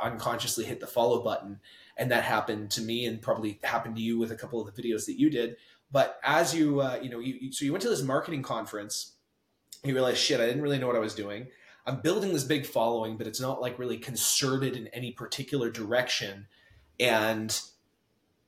unconsciously 0.00 0.64
hit 0.64 0.80
the 0.80 0.86
follow 0.86 1.22
button. 1.22 1.60
And 1.96 2.10
that 2.10 2.24
happened 2.24 2.70
to 2.72 2.82
me 2.82 3.06
and 3.06 3.20
probably 3.20 3.58
happened 3.62 3.96
to 3.96 4.02
you 4.02 4.18
with 4.18 4.30
a 4.30 4.36
couple 4.36 4.60
of 4.60 4.74
the 4.74 4.82
videos 4.82 5.06
that 5.06 5.18
you 5.18 5.30
did. 5.30 5.56
But 5.90 6.20
as 6.22 6.54
you, 6.54 6.80
uh, 6.80 6.98
you 7.02 7.10
know, 7.10 7.18
you, 7.18 7.34
you, 7.40 7.52
so 7.52 7.64
you 7.64 7.72
went 7.72 7.82
to 7.82 7.88
this 7.88 8.02
marketing 8.02 8.42
conference, 8.42 9.14
you 9.84 9.94
realized, 9.94 10.18
shit, 10.18 10.40
I 10.40 10.46
didn't 10.46 10.62
really 10.62 10.78
know 10.78 10.86
what 10.86 10.96
I 10.96 11.00
was 11.00 11.14
doing. 11.14 11.48
I'm 11.86 12.00
building 12.00 12.32
this 12.32 12.44
big 12.44 12.66
following, 12.66 13.16
but 13.16 13.26
it's 13.26 13.40
not 13.40 13.60
like 13.60 13.78
really 13.78 13.96
concerted 13.96 14.76
in 14.76 14.88
any 14.88 15.12
particular 15.12 15.70
direction. 15.70 16.46
And 17.00 17.58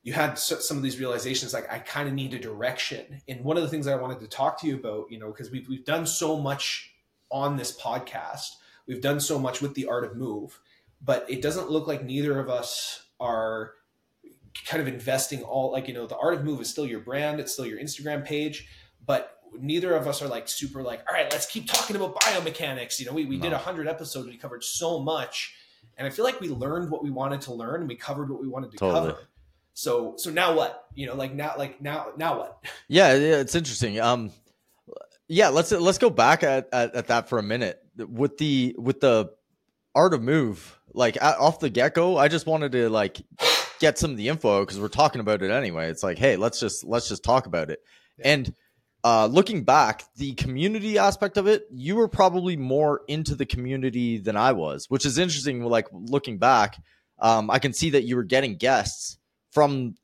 you 0.03 0.13
had 0.13 0.37
some 0.37 0.77
of 0.77 0.83
these 0.83 0.99
realizations 0.99 1.53
like 1.53 1.71
i 1.71 1.79
kind 1.79 2.07
of 2.07 2.13
need 2.13 2.33
a 2.33 2.39
direction 2.39 3.21
and 3.27 3.43
one 3.43 3.57
of 3.57 3.63
the 3.63 3.69
things 3.69 3.87
i 3.87 3.95
wanted 3.95 4.19
to 4.19 4.27
talk 4.27 4.59
to 4.59 4.67
you 4.67 4.75
about 4.75 5.05
you 5.09 5.19
know 5.19 5.27
because 5.27 5.51
we've, 5.51 5.67
we've 5.67 5.85
done 5.85 6.05
so 6.05 6.37
much 6.37 6.93
on 7.29 7.55
this 7.55 7.77
podcast 7.77 8.55
we've 8.87 9.01
done 9.01 9.19
so 9.19 9.37
much 9.39 9.61
with 9.61 9.73
the 9.75 9.85
art 9.87 10.03
of 10.03 10.15
move 10.15 10.59
but 11.03 11.25
it 11.29 11.41
doesn't 11.41 11.69
look 11.69 11.87
like 11.87 12.03
neither 12.03 12.39
of 12.39 12.49
us 12.49 13.05
are 13.19 13.73
kind 14.65 14.81
of 14.81 14.87
investing 14.87 15.43
all 15.43 15.71
like 15.71 15.87
you 15.87 15.93
know 15.93 16.05
the 16.05 16.17
art 16.17 16.33
of 16.33 16.43
move 16.43 16.59
is 16.59 16.69
still 16.69 16.85
your 16.85 16.99
brand 16.99 17.39
it's 17.39 17.53
still 17.53 17.65
your 17.65 17.79
instagram 17.79 18.25
page 18.25 18.67
but 19.05 19.37
neither 19.59 19.95
of 19.95 20.07
us 20.07 20.21
are 20.21 20.27
like 20.27 20.47
super 20.47 20.81
like 20.81 20.99
all 21.09 21.15
right 21.15 21.31
let's 21.31 21.45
keep 21.45 21.67
talking 21.67 21.95
about 21.95 22.15
biomechanics 22.15 22.99
you 22.99 23.05
know 23.05 23.13
we, 23.13 23.25
we 23.25 23.37
no. 23.37 23.43
did 23.43 23.51
100 23.53 23.87
episodes 23.87 24.27
we 24.27 24.37
covered 24.37 24.63
so 24.63 24.99
much 24.99 25.55
and 25.97 26.05
i 26.05 26.09
feel 26.09 26.25
like 26.25 26.39
we 26.41 26.49
learned 26.49 26.89
what 26.89 27.03
we 27.03 27.09
wanted 27.09 27.39
to 27.39 27.53
learn 27.53 27.81
and 27.81 27.87
we 27.87 27.95
covered 27.95 28.29
what 28.29 28.41
we 28.41 28.47
wanted 28.47 28.71
to 28.71 28.77
totally. 28.77 29.11
cover 29.11 29.27
so 29.73 30.15
so 30.17 30.29
now 30.29 30.55
what? 30.55 30.85
You 30.93 31.07
know, 31.07 31.15
like 31.15 31.33
now 31.33 31.53
like 31.57 31.81
now 31.81 32.07
now 32.17 32.37
what? 32.37 32.63
Yeah, 32.87 33.13
yeah, 33.13 33.37
it's 33.37 33.55
interesting. 33.55 33.99
Um 33.99 34.31
yeah, 35.27 35.47
let's 35.47 35.71
let's 35.71 35.97
go 35.97 36.09
back 36.09 36.43
at, 36.43 36.67
at, 36.73 36.93
at 36.93 37.07
that 37.07 37.29
for 37.29 37.39
a 37.39 37.43
minute. 37.43 37.81
With 37.97 38.37
the 38.37 38.75
with 38.77 38.99
the 38.99 39.31
art 39.95 40.13
of 40.13 40.21
move, 40.21 40.77
like 40.93 41.17
off 41.21 41.59
the 41.59 41.69
get-go, 41.69 42.17
I 42.17 42.27
just 42.27 42.45
wanted 42.45 42.73
to 42.73 42.89
like 42.89 43.21
get 43.79 43.97
some 43.97 44.11
of 44.11 44.17
the 44.17 44.27
info 44.27 44.61
because 44.61 44.79
we're 44.79 44.89
talking 44.89 45.21
about 45.21 45.41
it 45.41 45.49
anyway. 45.49 45.89
It's 45.89 46.03
like, 46.03 46.17
hey, 46.17 46.35
let's 46.35 46.59
just 46.59 46.83
let's 46.83 47.07
just 47.07 47.23
talk 47.23 47.45
about 47.45 47.69
it. 47.69 47.79
Yeah. 48.17 48.33
And 48.33 48.53
uh, 49.03 49.25
looking 49.25 49.63
back, 49.63 50.03
the 50.17 50.33
community 50.33 50.97
aspect 50.97 51.37
of 51.37 51.47
it, 51.47 51.65
you 51.71 51.95
were 51.95 52.07
probably 52.07 52.55
more 52.57 53.01
into 53.07 53.33
the 53.33 53.45
community 53.45 54.17
than 54.17 54.35
I 54.35 54.51
was, 54.51 54.89
which 54.89 55.05
is 55.05 55.17
interesting. 55.17 55.63
Like 55.63 55.87
looking 55.91 56.37
back, 56.37 56.77
um, 57.19 57.49
I 57.49 57.59
can 57.59 57.73
see 57.73 57.91
that 57.91 58.03
you 58.03 58.15
were 58.15 58.23
getting 58.23 58.55
guests 58.55 59.17
from 59.51 59.95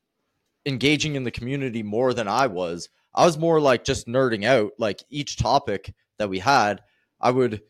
engaging 0.66 1.14
in 1.14 1.24
the 1.24 1.30
community 1.30 1.82
more 1.82 2.14
than 2.14 2.28
I 2.28 2.46
was. 2.46 2.88
I 3.14 3.24
was 3.24 3.38
more 3.38 3.60
like 3.60 3.84
just 3.84 4.06
nerding 4.06 4.44
out. 4.44 4.72
Like 4.78 5.02
each 5.10 5.36
topic 5.36 5.94
that 6.18 6.28
we 6.28 6.38
had, 6.38 6.82
I 7.20 7.30
would 7.30 7.62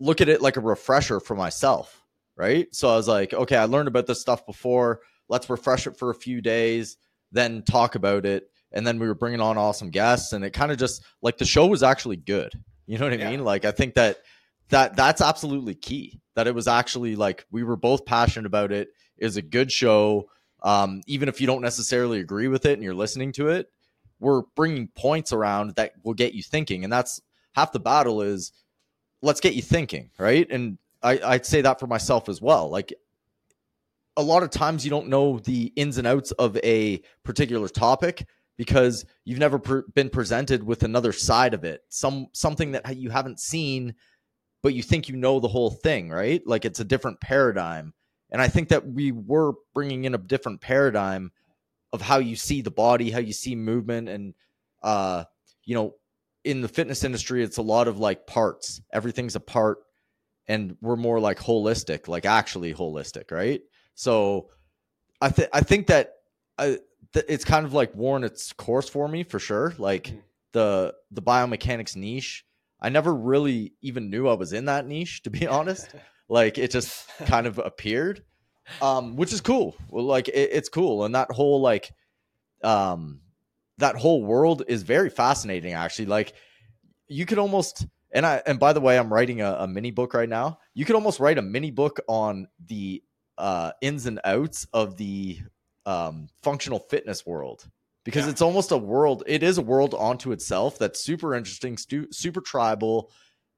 look 0.00 0.20
at 0.20 0.28
it 0.28 0.40
like 0.40 0.56
a 0.56 0.60
refresher 0.60 1.20
for 1.20 1.34
myself. 1.34 2.02
Right. 2.36 2.72
So 2.72 2.88
I 2.88 2.94
was 2.94 3.08
like, 3.08 3.34
okay, 3.34 3.56
I 3.56 3.64
learned 3.64 3.88
about 3.88 4.06
this 4.06 4.20
stuff 4.20 4.46
before. 4.46 5.00
Let's 5.28 5.50
refresh 5.50 5.86
it 5.86 5.96
for 5.96 6.10
a 6.10 6.14
few 6.14 6.40
days, 6.40 6.96
then 7.32 7.62
talk 7.62 7.96
about 7.96 8.24
it. 8.24 8.48
And 8.70 8.86
then 8.86 8.98
we 8.98 9.08
were 9.08 9.14
bringing 9.14 9.40
on 9.40 9.58
awesome 9.58 9.90
guests. 9.90 10.32
And 10.32 10.44
it 10.44 10.52
kind 10.52 10.70
of 10.70 10.78
just 10.78 11.02
like 11.20 11.38
the 11.38 11.44
show 11.44 11.66
was 11.66 11.82
actually 11.82 12.16
good. 12.16 12.52
You 12.86 12.96
know 12.96 13.06
what 13.06 13.12
I 13.12 13.16
yeah. 13.16 13.30
mean? 13.30 13.44
Like, 13.44 13.64
I 13.64 13.72
think 13.72 13.94
that 13.94 14.18
that 14.70 14.96
that's 14.96 15.20
absolutely 15.20 15.74
key 15.74 16.20
that 16.34 16.46
it 16.46 16.54
was 16.54 16.68
actually 16.68 17.16
like 17.16 17.44
we 17.50 17.64
were 17.64 17.76
both 17.76 18.04
passionate 18.04 18.46
about 18.46 18.70
it 18.70 18.90
is 19.16 19.36
a 19.36 19.42
good 19.42 19.72
show. 19.72 20.30
Um, 20.62 21.02
even 21.06 21.28
if 21.28 21.40
you 21.40 21.46
don't 21.46 21.62
necessarily 21.62 22.20
agree 22.20 22.48
with 22.48 22.66
it 22.66 22.72
and 22.72 22.82
you're 22.82 22.94
listening 22.94 23.32
to 23.32 23.48
it, 23.48 23.70
we're 24.20 24.42
bringing 24.56 24.88
points 24.88 25.32
around 25.32 25.76
that 25.76 25.92
will 26.02 26.14
get 26.14 26.34
you 26.34 26.42
thinking, 26.42 26.84
and 26.84 26.92
that's 26.92 27.20
half 27.52 27.72
the 27.72 27.80
battle. 27.80 28.22
Is 28.22 28.52
let's 29.22 29.40
get 29.40 29.54
you 29.54 29.62
thinking, 29.62 30.10
right? 30.18 30.46
And 30.50 30.78
I, 31.02 31.20
I'd 31.24 31.46
say 31.46 31.60
that 31.62 31.78
for 31.78 31.86
myself 31.86 32.28
as 32.28 32.40
well. 32.40 32.68
Like 32.68 32.92
a 34.16 34.22
lot 34.22 34.42
of 34.42 34.50
times, 34.50 34.84
you 34.84 34.90
don't 34.90 35.08
know 35.08 35.38
the 35.38 35.72
ins 35.76 35.98
and 35.98 36.06
outs 36.06 36.32
of 36.32 36.56
a 36.58 37.00
particular 37.22 37.68
topic 37.68 38.26
because 38.56 39.04
you've 39.24 39.38
never 39.38 39.58
been 39.94 40.10
presented 40.10 40.62
with 40.64 40.82
another 40.82 41.12
side 41.12 41.54
of 41.54 41.64
it, 41.64 41.82
some 41.88 42.26
something 42.32 42.72
that 42.72 42.96
you 42.96 43.08
haven't 43.10 43.38
seen, 43.38 43.94
but 44.62 44.74
you 44.74 44.82
think 44.82 45.08
you 45.08 45.16
know 45.16 45.38
the 45.38 45.48
whole 45.48 45.70
thing, 45.70 46.10
right? 46.10 46.42
Like 46.44 46.64
it's 46.64 46.80
a 46.80 46.84
different 46.84 47.20
paradigm. 47.20 47.94
And 48.30 48.42
I 48.42 48.48
think 48.48 48.68
that 48.68 48.86
we 48.86 49.12
were 49.12 49.54
bringing 49.74 50.04
in 50.04 50.14
a 50.14 50.18
different 50.18 50.60
paradigm 50.60 51.32
of 51.92 52.02
how 52.02 52.18
you 52.18 52.36
see 52.36 52.60
the 52.60 52.70
body, 52.70 53.10
how 53.10 53.20
you 53.20 53.32
see 53.32 53.54
movement, 53.56 54.08
and 54.08 54.34
uh, 54.82 55.24
you 55.64 55.74
know, 55.74 55.94
in 56.44 56.60
the 56.60 56.68
fitness 56.68 57.04
industry, 57.04 57.42
it's 57.42 57.56
a 57.56 57.62
lot 57.62 57.88
of 57.88 57.98
like 57.98 58.26
parts. 58.26 58.80
Everything's 58.92 59.36
a 59.36 59.40
part, 59.40 59.78
and 60.46 60.76
we're 60.80 60.96
more 60.96 61.20
like 61.20 61.38
holistic, 61.38 62.08
like 62.08 62.26
actually 62.26 62.74
holistic, 62.74 63.30
right? 63.30 63.62
So, 63.94 64.50
I 65.20 65.30
think 65.30 65.48
I 65.52 65.60
think 65.60 65.86
that 65.88 66.14
I, 66.58 66.72
uh, 66.72 66.76
it's 67.28 67.44
kind 67.44 67.64
of 67.64 67.72
like 67.72 67.94
worn 67.94 68.24
its 68.24 68.52
course 68.52 68.88
for 68.88 69.08
me 69.08 69.24
for 69.24 69.38
sure. 69.38 69.74
Like 69.78 70.04
mm-hmm. 70.04 70.18
the 70.52 70.94
the 71.10 71.22
biomechanics 71.22 71.96
niche, 71.96 72.44
I 72.80 72.90
never 72.90 73.14
really 73.14 73.72
even 73.80 74.10
knew 74.10 74.28
I 74.28 74.34
was 74.34 74.52
in 74.52 74.66
that 74.66 74.86
niche 74.86 75.22
to 75.22 75.30
be 75.30 75.46
honest. 75.46 75.88
like 76.28 76.58
it 76.58 76.70
just 76.70 77.08
kind 77.26 77.46
of 77.46 77.58
appeared, 77.58 78.22
um, 78.82 79.16
which 79.16 79.32
is 79.32 79.40
cool. 79.40 79.76
Well, 79.88 80.04
like 80.04 80.28
it, 80.28 80.50
it's 80.52 80.68
cool, 80.68 81.04
and 81.04 81.14
that 81.14 81.30
whole 81.30 81.60
like, 81.60 81.92
um, 82.62 83.20
that 83.78 83.96
whole 83.96 84.22
world 84.22 84.62
is 84.68 84.82
very 84.82 85.10
fascinating. 85.10 85.72
Actually, 85.72 86.06
like 86.06 86.34
you 87.08 87.26
could 87.26 87.38
almost 87.38 87.86
and 88.12 88.24
I 88.24 88.42
and 88.46 88.58
by 88.58 88.72
the 88.72 88.80
way, 88.80 88.98
I'm 88.98 89.12
writing 89.12 89.40
a, 89.40 89.52
a 89.60 89.68
mini 89.68 89.90
book 89.90 90.14
right 90.14 90.28
now. 90.28 90.58
You 90.74 90.84
could 90.84 90.94
almost 90.94 91.20
write 91.20 91.38
a 91.38 91.42
mini 91.42 91.70
book 91.70 92.00
on 92.08 92.48
the 92.66 93.02
uh, 93.36 93.72
ins 93.80 94.06
and 94.06 94.20
outs 94.24 94.66
of 94.72 94.96
the 94.96 95.38
um, 95.86 96.28
functional 96.42 96.78
fitness 96.78 97.26
world 97.26 97.68
because 98.04 98.24
yeah. 98.24 98.30
it's 98.32 98.42
almost 98.42 98.72
a 98.72 98.76
world. 98.76 99.22
It 99.26 99.42
is 99.42 99.58
a 99.58 99.62
world 99.62 99.94
onto 99.94 100.32
itself 100.32 100.78
that's 100.78 101.02
super 101.02 101.34
interesting, 101.34 101.76
stu- 101.76 102.10
super 102.10 102.40
tribal. 102.40 103.10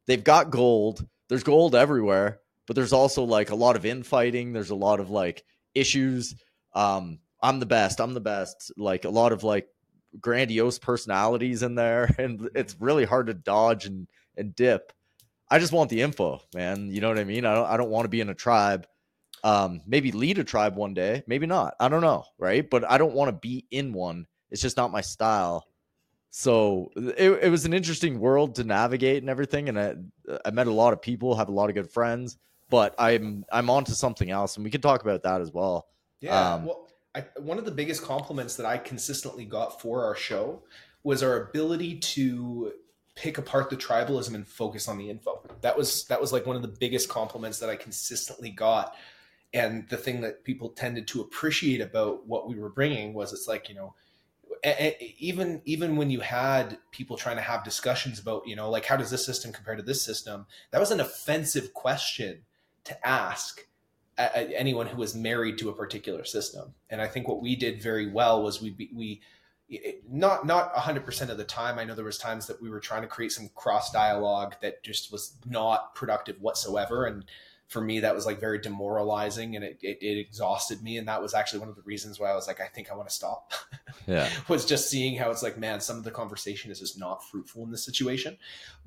They've 0.06 0.22
got 0.22 0.50
gold. 0.50 1.06
There's 1.28 1.44
gold 1.44 1.74
everywhere, 1.74 2.40
but 2.70 2.76
there's 2.76 2.92
also 2.92 3.24
like 3.24 3.50
a 3.50 3.56
lot 3.56 3.74
of 3.74 3.84
infighting. 3.84 4.52
There's 4.52 4.70
a 4.70 4.76
lot 4.76 5.00
of 5.00 5.10
like 5.10 5.42
issues. 5.74 6.36
Um, 6.72 7.18
I'm 7.42 7.58
the 7.58 7.66
best. 7.66 8.00
I'm 8.00 8.14
the 8.14 8.20
best. 8.20 8.70
Like 8.76 9.04
a 9.04 9.10
lot 9.10 9.32
of 9.32 9.42
like 9.42 9.66
grandiose 10.20 10.78
personalities 10.78 11.64
in 11.64 11.74
there, 11.74 12.14
and 12.18 12.48
it's 12.54 12.76
really 12.78 13.04
hard 13.04 13.26
to 13.26 13.34
dodge 13.34 13.86
and 13.86 14.06
and 14.36 14.54
dip. 14.54 14.92
I 15.50 15.58
just 15.58 15.72
want 15.72 15.90
the 15.90 16.00
info, 16.00 16.42
man. 16.54 16.92
You 16.92 17.00
know 17.00 17.08
what 17.08 17.18
I 17.18 17.24
mean? 17.24 17.44
I 17.44 17.56
don't 17.56 17.66
I 17.66 17.76
don't 17.76 17.90
want 17.90 18.04
to 18.04 18.08
be 18.08 18.20
in 18.20 18.28
a 18.28 18.34
tribe 18.34 18.86
um, 19.44 19.80
maybe 19.86 20.12
lead 20.12 20.38
a 20.38 20.44
tribe 20.44 20.76
one 20.76 20.94
day, 20.94 21.22
maybe 21.26 21.46
not. 21.46 21.74
I 21.80 21.88
don't 21.88 22.02
know, 22.02 22.24
right? 22.38 22.68
But 22.68 22.88
I 22.90 22.98
don't 22.98 23.14
want 23.14 23.28
to 23.28 23.32
be 23.32 23.66
in 23.70 23.92
one. 23.92 24.26
It's 24.50 24.62
just 24.62 24.76
not 24.76 24.92
my 24.92 25.00
style. 25.00 25.66
So 26.30 26.90
it, 26.96 27.30
it 27.42 27.50
was 27.50 27.64
an 27.64 27.72
interesting 27.72 28.20
world 28.20 28.54
to 28.56 28.64
navigate 28.64 29.22
and 29.22 29.30
everything, 29.30 29.68
and 29.68 29.78
I, 29.78 29.94
I 30.44 30.50
met 30.50 30.66
a 30.66 30.72
lot 30.72 30.92
of 30.92 31.02
people, 31.02 31.34
have 31.34 31.48
a 31.48 31.52
lot 31.52 31.68
of 31.68 31.74
good 31.74 31.90
friends. 31.90 32.38
But 32.70 32.94
I'm 32.98 33.44
I'm 33.52 33.68
on 33.68 33.84
to 33.84 33.94
something 33.94 34.30
else, 34.30 34.56
and 34.56 34.64
we 34.64 34.70
can 34.70 34.80
talk 34.80 35.02
about 35.02 35.22
that 35.24 35.40
as 35.40 35.52
well. 35.52 35.86
Yeah. 36.20 36.54
Um, 36.54 36.66
well, 36.66 36.88
I, 37.14 37.26
one 37.38 37.58
of 37.58 37.64
the 37.64 37.70
biggest 37.70 38.02
compliments 38.02 38.56
that 38.56 38.66
I 38.66 38.78
consistently 38.78 39.44
got 39.44 39.80
for 39.80 40.04
our 40.04 40.14
show 40.14 40.62
was 41.02 41.22
our 41.22 41.48
ability 41.48 41.98
to 41.98 42.72
pick 43.16 43.38
apart 43.38 43.68
the 43.68 43.76
tribalism 43.76 44.34
and 44.34 44.46
focus 44.46 44.88
on 44.88 44.96
the 44.96 45.10
info. 45.10 45.42
That 45.60 45.76
was 45.76 46.04
that 46.04 46.20
was 46.20 46.32
like 46.32 46.46
one 46.46 46.56
of 46.56 46.62
the 46.62 46.68
biggest 46.68 47.08
compliments 47.08 47.58
that 47.58 47.68
I 47.68 47.76
consistently 47.76 48.50
got 48.50 48.94
and 49.52 49.88
the 49.88 49.96
thing 49.96 50.20
that 50.20 50.44
people 50.44 50.68
tended 50.70 51.08
to 51.08 51.20
appreciate 51.20 51.80
about 51.80 52.26
what 52.26 52.48
we 52.48 52.58
were 52.58 52.68
bringing 52.68 53.14
was 53.14 53.32
it's 53.32 53.48
like 53.48 53.68
you 53.68 53.74
know 53.74 53.94
even 55.18 55.62
even 55.64 55.96
when 55.96 56.10
you 56.10 56.20
had 56.20 56.78
people 56.90 57.16
trying 57.16 57.36
to 57.36 57.42
have 57.42 57.64
discussions 57.64 58.18
about 58.18 58.46
you 58.46 58.54
know 58.54 58.70
like 58.70 58.84
how 58.84 58.96
does 58.96 59.10
this 59.10 59.24
system 59.24 59.52
compare 59.52 59.74
to 59.74 59.82
this 59.82 60.02
system 60.02 60.46
that 60.70 60.80
was 60.80 60.90
an 60.90 61.00
offensive 61.00 61.72
question 61.72 62.42
to 62.84 63.06
ask 63.06 63.66
anyone 64.18 64.86
who 64.86 64.98
was 64.98 65.14
married 65.14 65.58
to 65.58 65.70
a 65.70 65.72
particular 65.72 66.24
system. 66.24 66.74
And 66.90 67.00
i 67.00 67.06
think 67.06 67.26
what 67.26 67.40
we 67.40 67.56
did 67.56 67.82
very 67.82 68.10
well 68.10 68.42
was 68.42 68.60
we 68.60 68.90
we 68.94 69.22
not 70.10 70.44
not 70.46 70.74
100% 70.74 71.28
of 71.28 71.38
the 71.38 71.44
time. 71.44 71.78
I 71.78 71.84
know 71.84 71.94
there 71.94 72.04
was 72.04 72.18
times 72.18 72.46
that 72.48 72.60
we 72.60 72.68
were 72.68 72.80
trying 72.80 73.02
to 73.02 73.08
create 73.08 73.32
some 73.32 73.50
cross 73.54 73.92
dialogue 73.92 74.56
that 74.62 74.82
just 74.82 75.12
was 75.12 75.36
not 75.46 75.94
productive 75.94 76.40
whatsoever. 76.40 77.06
And 77.06 77.24
for 77.68 77.80
me 77.80 78.00
that 78.00 78.12
was 78.12 78.26
like 78.26 78.40
very 78.40 78.58
demoralizing 78.58 79.54
and 79.54 79.64
it, 79.64 79.78
it, 79.80 79.98
it, 80.00 80.18
exhausted 80.18 80.82
me. 80.82 80.98
And 80.98 81.06
that 81.06 81.22
was 81.22 81.34
actually 81.34 81.60
one 81.60 81.68
of 81.68 81.76
the 81.76 81.82
reasons 81.82 82.18
why 82.18 82.30
i 82.30 82.34
was 82.34 82.48
like 82.48 82.60
i 82.60 82.66
think 82.66 82.90
i 82.90 82.94
want 82.96 83.08
to 83.08 83.14
stop. 83.14 83.52
Yeah. 84.06 84.28
Was 84.48 84.64
just 84.64 84.88
seeing 84.88 85.16
how 85.16 85.30
it's 85.30 85.42
like 85.42 85.58
man 85.58 85.80
some 85.80 85.98
of 85.98 86.04
the 86.04 86.10
conversation 86.10 86.70
is 86.70 86.80
just 86.80 86.98
not 86.98 87.22
fruitful 87.28 87.62
in 87.62 87.70
this 87.70 87.84
situation. 87.84 88.38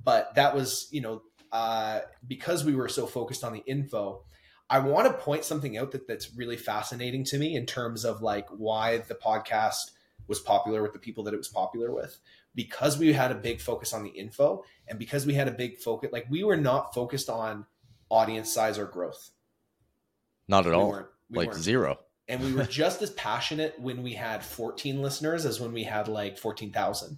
But 0.03 0.35
that 0.35 0.53
was 0.53 0.89
you 0.91 1.01
know 1.01 1.21
uh, 1.53 2.01
because 2.27 2.65
we 2.65 2.75
were 2.75 2.89
so 2.89 3.05
focused 3.05 3.43
on 3.43 3.53
the 3.53 3.63
info 3.65 4.23
i 4.69 4.79
want 4.79 5.07
to 5.07 5.23
point 5.23 5.45
something 5.45 5.77
out 5.77 5.91
that 5.91 6.07
that's 6.07 6.35
really 6.35 6.57
fascinating 6.57 7.23
to 7.23 7.37
me 7.37 7.55
in 7.55 7.65
terms 7.65 8.03
of 8.03 8.21
like 8.21 8.47
why 8.49 8.97
the 8.97 9.15
podcast 9.15 9.91
was 10.27 10.39
popular 10.39 10.81
with 10.81 10.93
the 10.93 10.99
people 10.99 11.23
that 11.23 11.33
it 11.33 11.37
was 11.37 11.47
popular 11.47 11.93
with 11.93 12.19
because 12.55 12.97
we 12.97 13.13
had 13.13 13.31
a 13.31 13.35
big 13.35 13.61
focus 13.61 13.93
on 13.93 14.03
the 14.03 14.09
info 14.09 14.63
and 14.87 14.99
because 14.99 15.25
we 15.25 15.33
had 15.33 15.47
a 15.47 15.51
big 15.51 15.77
focus 15.77 16.09
like 16.11 16.25
we 16.29 16.43
were 16.43 16.57
not 16.57 16.93
focused 16.93 17.29
on 17.29 17.65
audience 18.13 18.53
size 18.53 18.77
or 18.77 18.85
growth. 18.85 19.31
Not 20.47 20.65
at 20.65 20.71
we 20.71 20.77
all. 20.77 20.91
We 21.29 21.37
like 21.37 21.47
weren't. 21.49 21.63
zero. 21.63 21.99
And 22.27 22.41
we 22.43 22.53
were 22.53 22.63
just 22.69 23.01
as 23.01 23.09
passionate 23.11 23.79
when 23.79 24.03
we 24.03 24.13
had 24.13 24.45
14 24.45 25.01
listeners 25.01 25.45
as 25.45 25.59
when 25.59 25.73
we 25.73 25.83
had 25.83 26.07
like 26.07 26.37
14,000, 26.37 27.17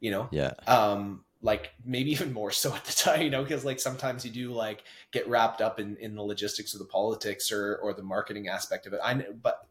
you 0.00 0.10
know? 0.10 0.28
Yeah. 0.30 0.52
Um, 0.66 1.24
like 1.42 1.72
maybe 1.84 2.10
even 2.12 2.32
more 2.32 2.50
so 2.50 2.74
at 2.74 2.84
the 2.84 2.92
time, 2.92 3.22
you 3.22 3.30
know, 3.30 3.42
because 3.42 3.64
like 3.64 3.80
sometimes 3.80 4.24
you 4.24 4.30
do 4.30 4.52
like 4.52 4.84
get 5.10 5.28
wrapped 5.28 5.60
up 5.60 5.78
in, 5.78 5.96
in 5.96 6.14
the 6.14 6.22
logistics 6.22 6.72
of 6.72 6.78
the 6.78 6.86
politics 6.86 7.52
or, 7.52 7.76
or 7.76 7.92
the 7.92 8.02
marketing 8.02 8.48
aspect 8.48 8.86
of 8.86 8.92
it. 8.92 9.00
I 9.02 9.14
but 9.14 9.66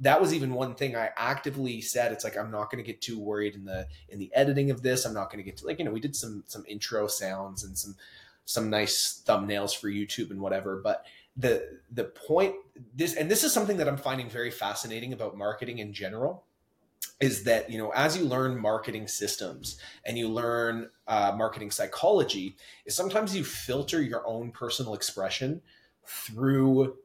that 0.00 0.20
was 0.20 0.34
even 0.34 0.52
one 0.52 0.74
thing 0.74 0.96
I 0.96 1.10
actively 1.16 1.80
said. 1.80 2.12
It's 2.12 2.24
like 2.24 2.36
I'm 2.36 2.50
not 2.50 2.70
going 2.70 2.82
to 2.82 2.86
get 2.86 3.00
too 3.00 3.18
worried 3.18 3.54
in 3.54 3.64
the 3.64 3.86
in 4.08 4.18
the 4.18 4.30
editing 4.34 4.70
of 4.70 4.82
this. 4.82 5.04
I'm 5.04 5.14
not 5.14 5.30
going 5.30 5.42
to 5.42 5.44
get 5.44 5.56
to 5.58 5.66
like 5.66 5.78
you 5.78 5.84
know 5.84 5.92
we 5.92 6.00
did 6.00 6.16
some 6.16 6.44
some 6.46 6.64
intro 6.68 7.06
sounds 7.06 7.64
and 7.64 7.76
some 7.76 7.96
some 8.44 8.68
nice 8.68 9.22
thumbnails 9.26 9.76
for 9.76 9.88
YouTube 9.88 10.30
and 10.30 10.40
whatever. 10.40 10.80
But 10.82 11.06
the 11.36 11.78
the 11.92 12.04
point 12.04 12.54
this 12.94 13.14
and 13.14 13.30
this 13.30 13.44
is 13.44 13.52
something 13.52 13.76
that 13.78 13.88
I'm 13.88 13.96
finding 13.96 14.28
very 14.28 14.50
fascinating 14.50 15.12
about 15.12 15.36
marketing 15.36 15.78
in 15.78 15.92
general 15.92 16.44
is 17.20 17.44
that 17.44 17.70
you 17.70 17.78
know 17.78 17.90
as 17.90 18.16
you 18.16 18.24
learn 18.24 18.60
marketing 18.60 19.08
systems 19.08 19.78
and 20.04 20.18
you 20.18 20.28
learn 20.28 20.88
uh, 21.06 21.32
marketing 21.36 21.70
psychology 21.70 22.56
is 22.86 22.94
sometimes 22.94 23.36
you 23.36 23.44
filter 23.44 24.02
your 24.02 24.26
own 24.26 24.50
personal 24.50 24.94
expression 24.94 25.62
through 26.06 26.96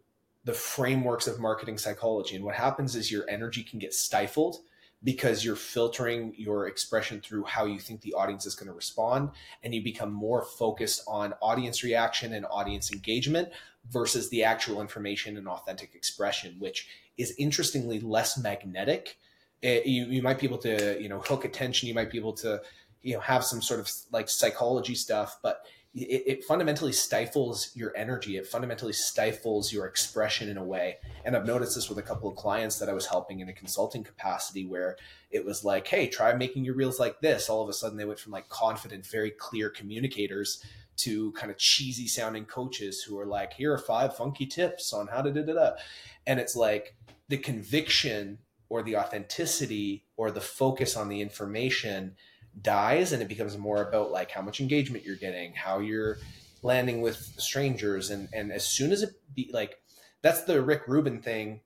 the 0.46 0.54
frameworks 0.54 1.28
of 1.28 1.40
marketing 1.40 1.78
psychology. 1.78 2.36
And 2.36 2.46
what 2.46 2.56
happens 2.56 2.96
is 2.96 3.12
your 3.12 3.30
energy 3.30 3.64
can 3.64 3.80
get 3.80 3.94
stifled 3.94 4.58
because 5.04 5.46
you're 5.46 5.56
filtering 5.56 6.34
your 6.38 6.68
expression 6.68 7.22
through 7.22 7.44
how 7.44 7.66
you 7.66 7.80
think 7.80 8.02
the 8.02 8.14
audience 8.14 8.46
is 8.46 8.56
going 8.56 8.68
to 8.68 8.74
respond 8.74 9.30
and 9.64 9.74
you 9.74 9.84
become 9.84 10.12
more 10.12 10.44
focused 10.44 11.04
on 11.08 11.34
audience 11.42 11.84
reaction 11.84 12.34
and 12.34 12.46
audience 12.50 12.92
engagement 12.92 13.50
versus 13.90 14.30
the 14.30 14.44
actual 14.44 14.82
information 14.82 15.38
and 15.38 15.48
authentic 15.48 15.96
expression 15.96 16.56
which 16.60 16.90
is 17.18 17.34
interestingly 17.38 18.02
less 18.02 18.38
magnetic 18.38 19.18
it, 19.62 19.86
you, 19.86 20.06
you 20.06 20.22
might 20.22 20.40
be 20.40 20.48
able 20.48 20.58
to 20.58 21.02
you 21.02 21.10
know 21.10 21.20
hook 21.20 21.46
attention 21.46 21.88
you 21.88 21.94
might 21.94 22.12
be 22.12 22.18
able 22.18 22.34
to 22.34 22.62
you 23.02 23.14
know 23.14 23.20
have 23.20 23.44
some 23.44 23.62
sort 23.62 23.80
of 23.80 23.92
like 24.12 24.30
psychology 24.30 24.96
stuff 24.96 25.40
but 25.42 25.66
it, 25.96 26.24
it, 26.28 26.44
fundamentally 26.44 26.92
stifles 26.92 27.72
your 27.74 27.96
energy. 27.98 28.38
It 28.38 28.46
fundamentally 28.46 28.94
stifles 28.94 29.74
your 29.74 29.88
expression 29.88 30.50
in 30.50 30.58
a 30.58 30.64
way. 30.64 30.98
And 31.26 31.36
I've 31.36 31.48
noticed 31.48 31.76
this 31.76 31.90
with 31.90 31.98
a 31.98 32.04
couple 32.04 32.30
of 32.30 32.36
clients 32.36 32.78
that 32.78 32.90
I 32.90 32.94
was 32.94 33.08
helping 33.08 33.40
in 33.40 33.50
a 33.50 33.54
consulting 33.54 34.04
capacity 34.04 34.66
where 34.66 34.98
it 35.32 35.44
was 35.44 35.64
like, 35.64 35.88
hey, 35.88 36.08
try 36.08 36.34
making 36.34 36.64
your 36.64 36.76
reels 36.76 37.00
like 37.00 37.20
this. 37.22 37.50
All 37.50 37.64
of 37.64 37.70
a 37.70 37.74
sudden, 37.74 37.98
they 37.98 38.06
went 38.06 38.20
from 38.20 38.32
like 38.32 38.50
confident, 38.50 39.06
very 39.06 39.32
clear 39.32 39.70
communicators 39.70 40.64
to 40.98 41.32
kind 41.32 41.50
of 41.50 41.58
cheesy 41.58 42.08
sounding 42.08 42.46
coaches 42.46 43.02
who 43.02 43.18
are 43.18 43.26
like, 43.26 43.54
here 43.54 43.74
are 43.74 43.78
five 43.78 44.16
funky 44.16 44.46
tips 44.46 44.94
on 44.94 45.08
how 45.08 45.22
to 45.22 45.32
da 45.32 45.42
da. 45.42 45.72
And 46.28 46.40
it's 46.40 46.56
like 46.56 46.96
the 47.30 47.38
conviction 47.38 48.38
or 48.70 48.84
the 48.84 48.96
authenticity 48.96 50.06
or 50.16 50.32
the 50.32 50.42
focus 50.42 50.96
on 50.96 51.10
the 51.10 51.22
information 51.22 52.16
dies 52.62 53.14
and 53.14 53.22
it 53.22 53.28
becomes 53.28 53.58
more 53.58 53.82
about 53.82 54.12
like 54.12 54.32
how 54.32 54.42
much 54.42 54.60
engagement 54.60 55.06
you're 55.06 55.16
getting 55.16 55.54
how 55.54 55.80
you're 55.80 56.18
landing 56.62 57.02
with 57.02 57.18
strangers. 57.38 58.10
And 58.10 58.30
and 58.34 58.52
as 58.52 58.66
soon 58.66 58.92
as 58.92 59.04
it 59.04 59.12
be 59.34 59.50
like 59.54 59.82
that's 60.22 60.44
the 60.44 60.62
rick 60.62 60.88
rubin 60.88 61.22
thing. 61.22 61.62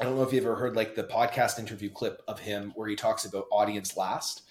I 0.00 0.04
don't 0.04 0.16
know 0.16 0.22
if 0.22 0.32
you 0.32 0.40
ever 0.40 0.56
heard 0.56 0.74
like 0.74 0.96
the 0.96 1.04
podcast 1.04 1.58
interview 1.58 1.88
clip 1.88 2.20
of 2.26 2.40
him 2.40 2.72
where 2.74 2.88
he 2.88 2.96
talks 2.96 3.24
about 3.24 3.46
audience 3.52 3.96
last, 3.96 4.42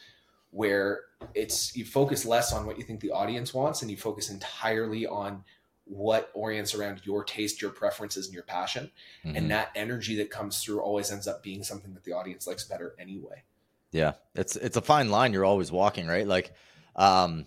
where 0.52 1.02
it's 1.36 1.76
you 1.76 1.84
focus 1.84 2.26
less 2.26 2.54
on 2.54 2.66
what 2.66 2.78
you 2.78 2.84
think 2.84 3.02
the 3.02 3.12
audience 3.12 3.54
wants 3.54 3.82
and 3.82 3.92
you 3.92 3.98
focus 3.98 4.30
entirely 4.30 5.06
on 5.06 5.44
what 5.86 6.32
orients 6.34 6.74
around 6.74 7.02
your 7.04 7.24
taste, 7.24 7.62
your 7.62 7.72
preferences, 7.72 8.26
and 8.26 8.34
your 8.34 8.44
passion. 8.44 8.92
Mm-hmm. 9.26 9.36
And 9.36 9.52
that 9.52 9.72
energy 9.76 10.16
that 10.18 10.30
comes 10.30 10.64
through 10.64 10.82
always 10.82 11.12
ends 11.12 11.28
up 11.28 11.44
being 11.44 11.64
something 11.64 11.94
that 11.94 12.04
the 12.04 12.14
audience 12.14 12.48
likes 12.48 12.64
better 12.64 12.96
anyway. 12.98 13.44
Yeah. 13.92 14.14
It's 14.36 14.56
it's 14.56 14.78
a 14.78 14.82
fine 14.82 15.10
line 15.10 15.34
you're 15.34 15.46
always 15.46 15.72
walking, 15.72 16.08
right? 16.08 16.28
Like 16.28 16.54
um 16.96 17.46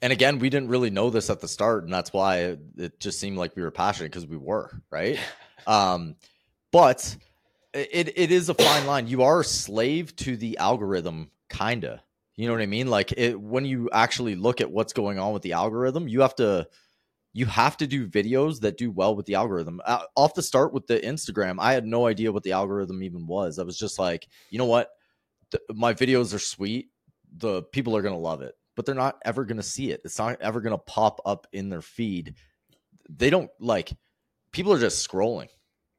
and 0.00 0.12
again, 0.12 0.38
we 0.38 0.48
didn't 0.48 0.68
really 0.68 0.90
know 0.90 1.10
this 1.10 1.28
at 1.28 1.40
the 1.40 1.48
start, 1.48 1.84
and 1.84 1.92
that's 1.92 2.12
why 2.12 2.38
it, 2.38 2.60
it 2.76 3.00
just 3.00 3.18
seemed 3.18 3.36
like 3.36 3.56
we 3.56 3.62
were 3.62 3.70
passionate 3.72 4.12
because 4.12 4.26
we 4.26 4.36
were, 4.36 4.70
right? 4.90 5.18
um, 5.66 6.14
but 6.70 7.16
it 7.74 8.16
it 8.16 8.30
is 8.30 8.48
a 8.48 8.54
fine 8.54 8.86
line. 8.86 9.08
You 9.08 9.22
are 9.22 9.40
a 9.40 9.44
slave 9.44 10.14
to 10.16 10.36
the 10.36 10.58
algorithm, 10.58 11.30
kinda. 11.48 12.02
You 12.36 12.46
know 12.46 12.52
what 12.52 12.62
I 12.62 12.66
mean? 12.66 12.86
Like 12.88 13.12
it 13.16 13.40
when 13.40 13.64
you 13.64 13.90
actually 13.92 14.36
look 14.36 14.60
at 14.60 14.70
what's 14.70 14.92
going 14.92 15.18
on 15.18 15.32
with 15.32 15.42
the 15.42 15.54
algorithm, 15.54 16.06
you 16.06 16.20
have 16.20 16.36
to 16.36 16.68
you 17.32 17.46
have 17.46 17.76
to 17.76 17.86
do 17.86 18.08
videos 18.08 18.60
that 18.60 18.78
do 18.78 18.90
well 18.90 19.14
with 19.14 19.26
the 19.26 19.34
algorithm. 19.34 19.80
Uh, 19.84 20.02
off 20.16 20.34
the 20.34 20.42
start 20.42 20.72
with 20.72 20.86
the 20.86 20.98
Instagram, 21.00 21.56
I 21.58 21.72
had 21.72 21.86
no 21.86 22.06
idea 22.06 22.32
what 22.32 22.42
the 22.42 22.52
algorithm 22.52 23.02
even 23.02 23.26
was. 23.26 23.58
I 23.58 23.62
was 23.62 23.78
just 23.78 23.98
like, 23.98 24.26
you 24.50 24.58
know 24.58 24.64
what? 24.64 24.90
The, 25.50 25.60
my 25.74 25.94
videos 25.94 26.34
are 26.34 26.38
sweet. 26.38 26.88
The 27.36 27.62
people 27.62 27.96
are 27.96 28.02
going 28.02 28.14
to 28.14 28.20
love 28.20 28.42
it, 28.42 28.54
but 28.74 28.86
they're 28.86 28.94
not 28.94 29.18
ever 29.24 29.44
going 29.44 29.58
to 29.58 29.62
see 29.62 29.90
it. 29.90 30.00
It's 30.04 30.18
not 30.18 30.40
ever 30.40 30.60
going 30.60 30.76
to 30.76 30.78
pop 30.78 31.20
up 31.24 31.46
in 31.52 31.68
their 31.68 31.82
feed. 31.82 32.34
They 33.08 33.30
don't 33.30 33.50
like 33.60 33.92
people 34.52 34.72
are 34.72 34.78
just 34.80 35.06
scrolling. 35.06 35.48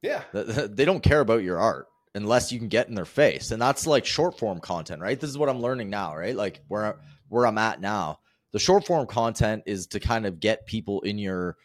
Yeah. 0.01 0.23
They 0.33 0.85
don't 0.85 1.03
care 1.03 1.19
about 1.19 1.43
your 1.43 1.59
art 1.59 1.87
unless 2.15 2.51
you 2.51 2.59
can 2.59 2.67
get 2.67 2.87
in 2.87 2.95
their 2.95 3.05
face. 3.05 3.51
And 3.51 3.61
that's 3.61 3.85
like 3.85 4.05
short 4.05 4.39
form 4.39 4.59
content, 4.59 5.01
right? 5.01 5.19
This 5.19 5.29
is 5.29 5.37
what 5.37 5.49
I'm 5.49 5.61
learning 5.61 5.89
now, 5.89 6.15
right? 6.15 6.35
Like 6.35 6.61
where 6.67 6.99
where 7.27 7.45
I'm 7.45 7.57
at 7.57 7.79
now 7.81 8.19
the 8.51 8.59
short 8.59 8.85
form 8.85 9.07
content 9.07 9.63
is 9.65 9.87
to 9.87 9.99
kind 9.99 10.25
of 10.25 10.39
get 10.39 10.65
people 10.65 11.01
in 11.01 11.17
your 11.17 11.57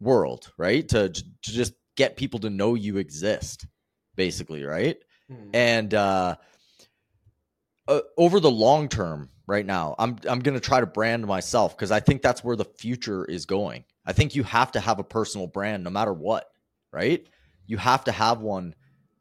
world, 0.00 0.52
right? 0.56 0.88
To 0.88 1.08
to 1.08 1.24
just 1.42 1.74
get 1.96 2.16
people 2.16 2.40
to 2.40 2.50
know 2.50 2.74
you 2.74 2.96
exist, 2.98 3.66
basically, 4.16 4.64
right? 4.64 4.96
Mm. 5.30 5.50
And 5.52 5.94
uh, 5.94 6.36
uh, 7.88 8.00
over 8.16 8.40
the 8.40 8.50
long 8.50 8.88
term, 8.88 9.30
right 9.46 9.66
now, 9.66 9.94
I'm 9.98 10.16
I'm 10.28 10.40
going 10.40 10.54
to 10.54 10.60
try 10.60 10.80
to 10.80 10.86
brand 10.86 11.26
myself 11.26 11.76
because 11.76 11.90
I 11.90 12.00
think 12.00 12.22
that's 12.22 12.42
where 12.44 12.56
the 12.56 12.64
future 12.64 13.24
is 13.24 13.46
going. 13.46 13.84
I 14.06 14.12
think 14.12 14.34
you 14.34 14.44
have 14.44 14.72
to 14.72 14.80
have 14.80 14.98
a 14.98 15.04
personal 15.04 15.46
brand 15.46 15.84
no 15.84 15.90
matter 15.90 16.12
what, 16.12 16.50
right? 16.92 17.26
You 17.66 17.76
have 17.76 18.04
to 18.04 18.12
have 18.12 18.40
one 18.40 18.74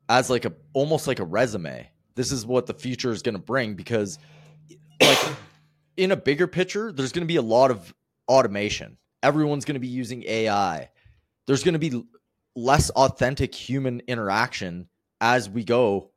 as 0.07 0.29
like 0.29 0.45
a 0.45 0.53
almost 0.73 1.07
like 1.07 1.19
a 1.19 1.25
resume. 1.25 1.89
This 2.15 2.31
is 2.31 2.45
what 2.45 2.65
the 2.65 2.73
future 2.73 3.11
is 3.11 3.21
going 3.21 3.35
to 3.35 3.41
bring 3.41 3.75
because 3.75 4.19
like 5.01 5.17
in 5.99 6.11
a 6.11 6.15
bigger 6.15 6.47
picture, 6.47 6.93
there's 6.93 7.11
going 7.11 7.27
to 7.27 7.31
be 7.31 7.35
a 7.35 7.41
lot 7.41 7.71
of 7.71 7.93
automation. 8.29 8.97
Everyone's 9.21 9.65
going 9.65 9.75
to 9.75 9.81
be 9.81 9.87
using 9.87 10.23
AI. 10.23 10.89
There's 11.45 11.63
going 11.63 11.73
to 11.73 11.79
be 11.79 12.03
less 12.55 12.89
authentic 12.91 13.53
human 13.53 14.01
interaction 14.07 14.87
as 15.19 15.49
we 15.49 15.65
go 15.65 16.11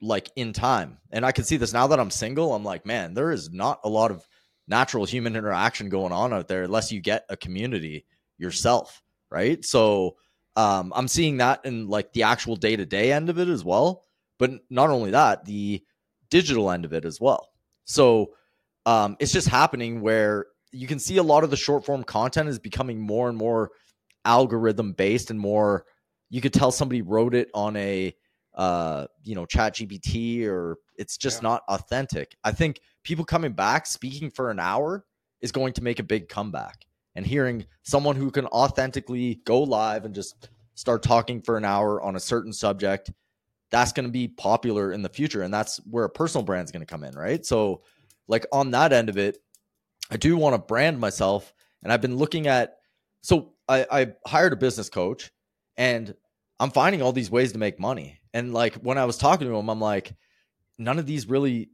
like 0.00 0.30
in 0.34 0.54
time. 0.54 0.96
And 1.12 1.26
I 1.26 1.32
can 1.32 1.44
see 1.44 1.58
this 1.58 1.74
now 1.74 1.88
that 1.88 2.00
I'm 2.00 2.10
single. 2.10 2.54
I'm 2.54 2.64
like, 2.64 2.86
man, 2.86 3.12
there 3.12 3.30
is 3.30 3.52
not 3.52 3.80
a 3.84 3.88
lot 3.88 4.10
of 4.10 4.26
natural 4.66 5.04
human 5.04 5.36
interaction 5.36 5.90
going 5.90 6.12
on 6.12 6.32
out 6.32 6.48
there 6.48 6.62
unless 6.62 6.90
you 6.90 7.00
get 7.02 7.26
a 7.28 7.36
community 7.36 8.06
yourself, 8.38 9.02
right? 9.30 9.62
So 9.62 10.16
um, 10.56 10.90
I'm 10.96 11.08
seeing 11.08 11.36
that 11.38 11.66
in 11.66 11.86
like 11.88 12.14
the 12.14 12.22
actual 12.22 12.56
day 12.56 12.76
to 12.76 12.86
day 12.86 13.12
end 13.12 13.28
of 13.28 13.38
it 13.38 13.48
as 13.48 13.62
well. 13.62 14.04
But 14.38 14.52
not 14.70 14.88
only 14.88 15.10
that, 15.10 15.44
the 15.44 15.84
digital 16.30 16.70
end 16.70 16.86
of 16.86 16.94
it 16.94 17.04
as 17.04 17.20
well. 17.20 17.50
So 17.84 18.30
um, 18.88 19.18
it's 19.20 19.32
just 19.32 19.48
happening 19.48 20.00
where 20.00 20.46
you 20.72 20.86
can 20.86 20.98
see 20.98 21.18
a 21.18 21.22
lot 21.22 21.44
of 21.44 21.50
the 21.50 21.56
short 21.56 21.84
form 21.84 22.02
content 22.02 22.48
is 22.48 22.58
becoming 22.58 22.98
more 22.98 23.28
and 23.28 23.36
more 23.36 23.70
algorithm 24.24 24.92
based 24.92 25.30
and 25.30 25.38
more 25.38 25.84
you 26.30 26.40
could 26.40 26.54
tell 26.54 26.72
somebody 26.72 27.02
wrote 27.02 27.34
it 27.34 27.50
on 27.52 27.76
a 27.76 28.14
uh, 28.54 29.06
you 29.22 29.34
know 29.34 29.44
chat 29.44 29.74
gpt 29.74 30.46
or 30.46 30.78
it's 30.96 31.18
just 31.18 31.42
yeah. 31.42 31.50
not 31.50 31.62
authentic. 31.68 32.34
I 32.42 32.52
think 32.52 32.80
people 33.04 33.26
coming 33.26 33.52
back 33.52 33.86
speaking 33.86 34.30
for 34.30 34.50
an 34.50 34.58
hour 34.58 35.04
is 35.42 35.52
going 35.52 35.74
to 35.74 35.84
make 35.84 35.98
a 35.98 36.02
big 36.02 36.30
comeback. 36.30 36.86
And 37.14 37.26
hearing 37.26 37.66
someone 37.82 38.16
who 38.16 38.30
can 38.30 38.46
authentically 38.46 39.40
go 39.44 39.62
live 39.62 40.04
and 40.06 40.14
just 40.14 40.48
start 40.74 41.02
talking 41.02 41.42
for 41.42 41.58
an 41.58 41.64
hour 41.64 42.00
on 42.00 42.16
a 42.16 42.20
certain 42.20 42.52
subject 42.52 43.10
that's 43.70 43.92
going 43.92 44.06
to 44.06 44.12
be 44.12 44.28
popular 44.28 44.92
in 44.92 45.02
the 45.02 45.08
future. 45.08 45.42
And 45.42 45.52
that's 45.52 45.76
where 45.84 46.04
a 46.04 46.10
personal 46.10 46.44
brand 46.44 46.64
is 46.64 46.72
going 46.72 46.80
to 46.80 46.86
come 46.86 47.04
in 47.04 47.14
right? 47.14 47.44
So 47.44 47.82
like 48.28 48.46
on 48.52 48.70
that 48.72 48.92
end 48.92 49.08
of 49.08 49.16
it, 49.18 49.38
I 50.10 50.16
do 50.16 50.36
want 50.36 50.54
to 50.54 50.58
brand 50.58 51.00
myself. 51.00 51.52
And 51.82 51.92
I've 51.92 52.00
been 52.00 52.16
looking 52.16 52.46
at, 52.46 52.76
so 53.22 53.54
I, 53.68 53.86
I 53.90 54.06
hired 54.26 54.52
a 54.52 54.56
business 54.56 54.88
coach 54.88 55.30
and 55.76 56.14
I'm 56.60 56.70
finding 56.70 57.02
all 57.02 57.12
these 57.12 57.30
ways 57.30 57.52
to 57.52 57.58
make 57.58 57.78
money. 57.78 58.20
And 58.34 58.52
like 58.52 58.74
when 58.76 58.98
I 58.98 59.04
was 59.04 59.16
talking 59.16 59.48
to 59.48 59.54
him, 59.54 59.68
I'm 59.68 59.80
like, 59.80 60.14
none 60.78 60.98
of 60.98 61.06
these 61.06 61.28
really, 61.28 61.70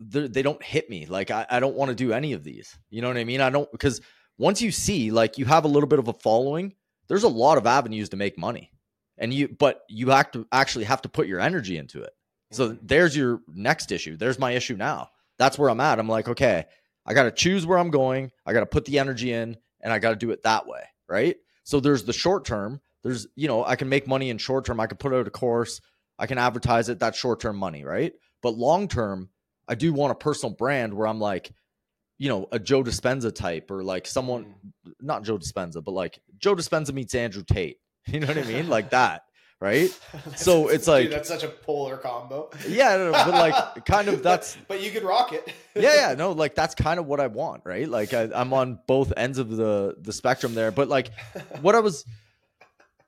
they 0.00 0.42
don't 0.42 0.62
hit 0.62 0.90
me. 0.90 1.06
Like 1.06 1.30
I, 1.30 1.46
I 1.48 1.60
don't 1.60 1.76
want 1.76 1.90
to 1.90 1.94
do 1.94 2.12
any 2.12 2.32
of 2.32 2.42
these. 2.42 2.76
You 2.90 3.02
know 3.02 3.08
what 3.08 3.16
I 3.16 3.24
mean? 3.24 3.40
I 3.40 3.50
don't, 3.50 3.70
because 3.70 4.00
once 4.38 4.60
you 4.60 4.72
see 4.72 5.10
like 5.10 5.38
you 5.38 5.44
have 5.44 5.64
a 5.64 5.68
little 5.68 5.88
bit 5.88 5.98
of 5.98 6.08
a 6.08 6.14
following, 6.14 6.74
there's 7.08 7.22
a 7.22 7.28
lot 7.28 7.58
of 7.58 7.66
avenues 7.66 8.08
to 8.10 8.16
make 8.16 8.38
money. 8.38 8.72
And 9.18 9.32
you, 9.32 9.48
but 9.48 9.82
you 9.88 10.06
to 10.06 10.46
actually 10.50 10.86
have 10.86 11.02
to 11.02 11.08
put 11.08 11.26
your 11.26 11.38
energy 11.38 11.76
into 11.76 12.02
it. 12.02 12.13
So 12.54 12.76
there's 12.82 13.16
your 13.16 13.40
next 13.48 13.90
issue. 13.92 14.16
There's 14.16 14.38
my 14.38 14.52
issue 14.52 14.76
now. 14.76 15.10
That's 15.38 15.58
where 15.58 15.70
I'm 15.70 15.80
at. 15.80 15.98
I'm 15.98 16.08
like, 16.08 16.28
okay, 16.28 16.64
I 17.04 17.14
got 17.14 17.24
to 17.24 17.32
choose 17.32 17.66
where 17.66 17.78
I'm 17.78 17.90
going. 17.90 18.30
I 18.46 18.52
got 18.52 18.60
to 18.60 18.66
put 18.66 18.84
the 18.84 18.98
energy 18.98 19.32
in 19.32 19.56
and 19.80 19.92
I 19.92 19.98
got 19.98 20.10
to 20.10 20.16
do 20.16 20.30
it 20.30 20.42
that 20.44 20.66
way. 20.66 20.82
Right. 21.08 21.36
So 21.64 21.80
there's 21.80 22.04
the 22.04 22.12
short 22.12 22.44
term. 22.44 22.80
There's, 23.02 23.26
you 23.34 23.48
know, 23.48 23.64
I 23.64 23.76
can 23.76 23.88
make 23.88 24.06
money 24.06 24.30
in 24.30 24.38
short 24.38 24.64
term. 24.64 24.80
I 24.80 24.86
can 24.86 24.96
put 24.96 25.12
out 25.12 25.26
a 25.26 25.30
course. 25.30 25.80
I 26.18 26.26
can 26.26 26.38
advertise 26.38 26.88
it. 26.88 26.98
That's 26.98 27.18
short 27.18 27.40
term 27.40 27.56
money. 27.56 27.84
Right. 27.84 28.12
But 28.42 28.56
long 28.56 28.88
term, 28.88 29.30
I 29.68 29.74
do 29.74 29.92
want 29.92 30.12
a 30.12 30.16
personal 30.16 30.54
brand 30.54 30.94
where 30.94 31.06
I'm 31.08 31.20
like, 31.20 31.52
you 32.18 32.28
know, 32.28 32.46
a 32.52 32.58
Joe 32.58 32.84
Dispenza 32.84 33.34
type 33.34 33.70
or 33.70 33.82
like 33.82 34.06
someone, 34.06 34.54
mm. 34.86 34.92
not 35.00 35.24
Joe 35.24 35.38
Dispenza, 35.38 35.82
but 35.82 35.92
like 35.92 36.20
Joe 36.38 36.54
Dispenza 36.54 36.92
meets 36.92 37.14
Andrew 37.14 37.42
Tate. 37.44 37.78
You 38.06 38.20
know 38.20 38.26
what 38.26 38.36
I 38.36 38.42
mean? 38.42 38.68
like 38.68 38.90
that 38.90 39.22
right? 39.60 39.90
so 40.36 40.68
it's 40.68 40.86
like 40.88 41.04
Dude, 41.04 41.12
that's 41.12 41.28
such 41.28 41.42
a 41.42 41.48
polar 41.48 41.96
combo. 41.96 42.50
Yeah, 42.68 43.10
but 43.10 43.28
like 43.28 43.84
kind 43.86 44.08
of 44.08 44.22
that's. 44.22 44.56
but, 44.56 44.68
but, 44.68 44.82
you 44.82 44.90
could 44.90 45.02
rock 45.02 45.32
it. 45.32 45.52
yeah, 45.74 45.94
yeah, 45.94 46.14
no, 46.14 46.32
like 46.32 46.54
that's 46.54 46.74
kind 46.74 47.00
of 47.00 47.06
what 47.06 47.20
I 47.20 47.28
want, 47.28 47.62
right? 47.64 47.88
Like 47.88 48.14
I, 48.14 48.28
I'm 48.34 48.52
on 48.52 48.78
both 48.86 49.12
ends 49.16 49.38
of 49.38 49.50
the 49.50 49.96
the 49.98 50.12
spectrum 50.12 50.54
there, 50.54 50.70
but 50.70 50.88
like 50.88 51.10
what 51.60 51.74
I 51.74 51.80
was, 51.80 52.04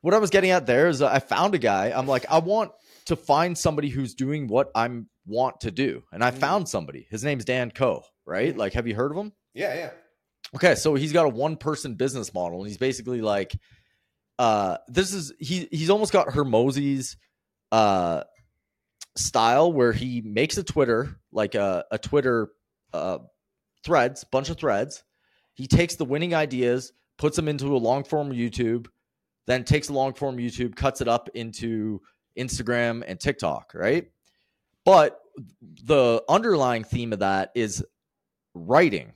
what 0.01 0.15
I 0.15 0.19
was 0.19 0.31
getting 0.31 0.51
at 0.51 0.67
there 0.67 0.89
is 0.89 1.03
I 1.03 1.19
found 1.19 1.55
a 1.55 1.59
guy. 1.59 1.93
I'm 1.95 2.07
like, 2.07 2.27
I 2.31 2.39
want 2.39 2.73
to 3.07 3.17
find 3.17 3.57
somebody 3.57 3.89
who's 3.89 4.15
doing 4.15 4.49
what 4.49 4.71
I'm 4.75 5.09
want 5.27 5.61
to 5.61 5.71
do, 5.71 6.05
and 6.13 6.23
I 6.23 6.31
mm. 6.31 6.39
found 6.39 6.69
somebody. 6.69 7.07
His 7.11 7.25
name's 7.25 7.45
Dan 7.45 7.71
Koe, 7.71 8.05
right? 8.25 8.55
Mm. 8.55 8.59
Like, 8.59 8.73
have 8.75 8.87
you 8.87 8.95
heard 8.95 9.11
of 9.11 9.19
him? 9.19 9.33
Yeah, 9.55 9.75
yeah. 9.75 9.91
Okay, 10.55 10.77
so 10.77 10.95
he's 10.95 11.13
got 11.13 11.27
a 11.27 11.29
one 11.29 11.57
person 11.57 11.95
business 11.95 12.33
model, 12.33 12.61
and 12.61 12.69
he's 12.69 12.79
basically 12.79 13.21
like 13.21 13.57
uh 14.39 14.79
this 14.89 15.13
is 15.13 15.33
he 15.39 15.69
he's 15.71 15.91
almost 15.91 16.13
got 16.13 16.29
Hormozi's 16.29 17.17
uh 17.73 18.23
style 19.17 19.73
where 19.73 19.93
he 19.93 20.21
makes 20.23 20.57
a 20.59 20.63
Twitter 20.63 21.19
like 21.33 21.55
a, 21.55 21.85
a 21.91 21.99
Twitter 21.99 22.51
uh 22.93 23.19
threads, 23.85 24.25
bunch 24.25 24.51
of 24.51 24.59
threads. 24.59 25.05
He 25.55 25.67
takes 25.67 25.95
the 25.95 26.05
winning 26.05 26.35
ideas, 26.35 26.93
puts 27.17 27.37
them 27.37 27.49
into 27.49 27.75
a 27.75 27.79
long 27.79 28.05
form 28.05 28.31
YouTube, 28.31 28.87
then 29.47 29.65
takes 29.65 29.87
the 29.87 29.95
long 29.95 30.13
form 30.13 30.37
YouTube, 30.37 30.77
cuts 30.77 31.01
it 31.01 31.09
up 31.09 31.31
into 31.35 32.03
Instagram 32.37 33.03
and 33.07 33.19
TikTok, 33.19 33.73
right? 33.75 34.11
But 34.85 35.21
the 35.85 36.23
underlying 36.29 36.85
theme 36.85 37.13
of 37.13 37.21
that 37.21 37.53
is 37.55 37.85
writing 38.55 39.13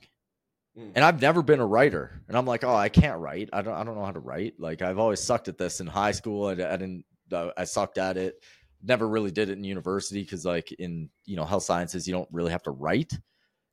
Mm. 0.81 0.91
And 0.95 1.05
I've 1.05 1.21
never 1.21 1.41
been 1.41 1.59
a 1.59 1.65
writer. 1.65 2.21
And 2.27 2.37
I'm 2.37 2.45
like, 2.45 2.63
oh, 2.63 2.75
I 2.75 2.89
can't 2.89 3.19
write. 3.19 3.49
I 3.53 3.61
don't 3.61 3.73
I 3.73 3.83
don't 3.83 3.95
know 3.95 4.05
how 4.05 4.11
to 4.11 4.19
write. 4.19 4.55
Like 4.59 4.81
I've 4.81 4.99
always 4.99 5.21
sucked 5.21 5.47
at 5.47 5.57
this 5.57 5.79
in 5.79 5.87
high 5.87 6.11
school. 6.11 6.47
I, 6.47 6.51
I 6.51 6.77
didn't 6.77 7.05
uh, 7.31 7.49
I 7.57 7.65
sucked 7.65 7.97
at 7.97 8.17
it. 8.17 8.35
Never 8.83 9.07
really 9.07 9.31
did 9.31 9.49
it 9.49 9.57
in 9.57 9.63
university 9.63 10.21
because 10.21 10.45
like 10.45 10.71
in 10.73 11.09
you 11.25 11.35
know 11.35 11.45
health 11.45 11.63
sciences 11.63 12.07
you 12.07 12.13
don't 12.13 12.29
really 12.31 12.51
have 12.51 12.63
to 12.63 12.71
write. 12.71 13.13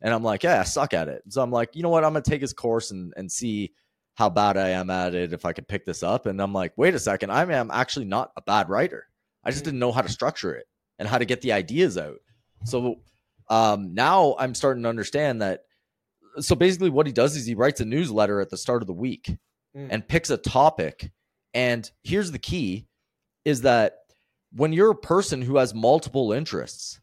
And 0.00 0.14
I'm 0.14 0.22
like, 0.22 0.44
yeah, 0.44 0.60
I 0.60 0.64
suck 0.64 0.94
at 0.94 1.08
it. 1.08 1.22
So 1.28 1.42
I'm 1.42 1.50
like, 1.50 1.74
you 1.74 1.82
know 1.82 1.88
what? 1.88 2.04
I'm 2.04 2.12
gonna 2.12 2.22
take 2.22 2.40
his 2.40 2.52
course 2.52 2.90
and 2.90 3.12
and 3.16 3.30
see 3.30 3.72
how 4.14 4.28
bad 4.28 4.56
I 4.56 4.70
am 4.70 4.90
at 4.90 5.14
it 5.14 5.32
if 5.32 5.44
I 5.44 5.52
could 5.52 5.68
pick 5.68 5.84
this 5.84 6.02
up. 6.02 6.26
And 6.26 6.42
I'm 6.42 6.52
like, 6.52 6.72
wait 6.76 6.94
a 6.94 6.98
second, 6.98 7.30
I 7.30 7.42
am 7.52 7.70
actually 7.70 8.06
not 8.06 8.32
a 8.36 8.42
bad 8.42 8.68
writer. 8.68 9.06
I 9.44 9.50
just 9.50 9.62
mm. 9.62 9.66
didn't 9.66 9.80
know 9.80 9.92
how 9.92 10.02
to 10.02 10.08
structure 10.08 10.54
it 10.54 10.66
and 10.98 11.08
how 11.08 11.18
to 11.18 11.24
get 11.24 11.40
the 11.40 11.52
ideas 11.52 11.96
out. 11.96 12.18
So 12.64 12.96
um, 13.48 13.94
now 13.94 14.34
I'm 14.38 14.54
starting 14.54 14.82
to 14.82 14.88
understand 14.88 15.42
that 15.42 15.60
so 16.40 16.54
basically 16.54 16.90
what 16.90 17.06
he 17.06 17.12
does 17.12 17.36
is 17.36 17.46
he 17.46 17.54
writes 17.54 17.80
a 17.80 17.84
newsletter 17.84 18.40
at 18.40 18.50
the 18.50 18.56
start 18.56 18.82
of 18.82 18.86
the 18.86 18.92
week 18.92 19.36
mm. 19.76 19.88
and 19.90 20.06
picks 20.06 20.30
a 20.30 20.36
topic 20.36 21.10
and 21.54 21.90
here's 22.02 22.30
the 22.30 22.38
key 22.38 22.86
is 23.44 23.62
that 23.62 23.94
when 24.52 24.72
you're 24.72 24.90
a 24.90 24.96
person 24.96 25.42
who 25.42 25.56
has 25.56 25.74
multiple 25.74 26.32
interests, 26.32 27.00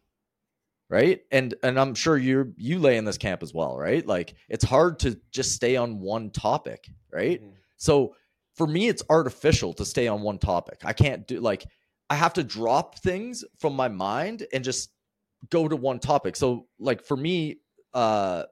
right? 0.90 1.22
And 1.32 1.54
and 1.64 1.80
I'm 1.80 1.96
sure 1.96 2.18
you 2.18 2.54
you 2.58 2.80
lay 2.80 2.98
in 2.98 3.06
this 3.06 3.18
camp 3.18 3.44
as 3.44 3.54
well, 3.54 3.78
right? 3.78 4.06
Like 4.06 4.36
it's 4.50 4.64
hard 4.64 5.00
to 5.00 5.20
just 5.32 5.54
stay 5.54 5.76
on 5.76 6.00
one 6.00 6.32
topic, 6.32 6.88
right? 7.12 7.42
Mm-hmm. 7.42 7.52
So 7.78 8.16
for 8.56 8.68
me 8.68 8.88
it's 8.88 9.04
artificial 9.10 9.74
to 9.74 9.86
stay 9.86 10.08
on 10.08 10.22
one 10.22 10.40
topic. 10.40 10.80
I 10.84 10.94
can't 10.94 11.28
do 11.28 11.40
like 11.40 11.66
I 12.10 12.16
have 12.16 12.34
to 12.34 12.44
drop 12.44 13.00
things 13.00 13.44
from 13.60 13.76
my 13.76 13.88
mind 13.88 14.46
and 14.54 14.64
just 14.64 14.92
go 15.50 15.68
to 15.68 15.76
one 15.76 16.00
topic. 16.00 16.36
So 16.36 16.68
like 16.80 17.04
for 17.04 17.18
me 17.18 17.58
uh 17.94 18.44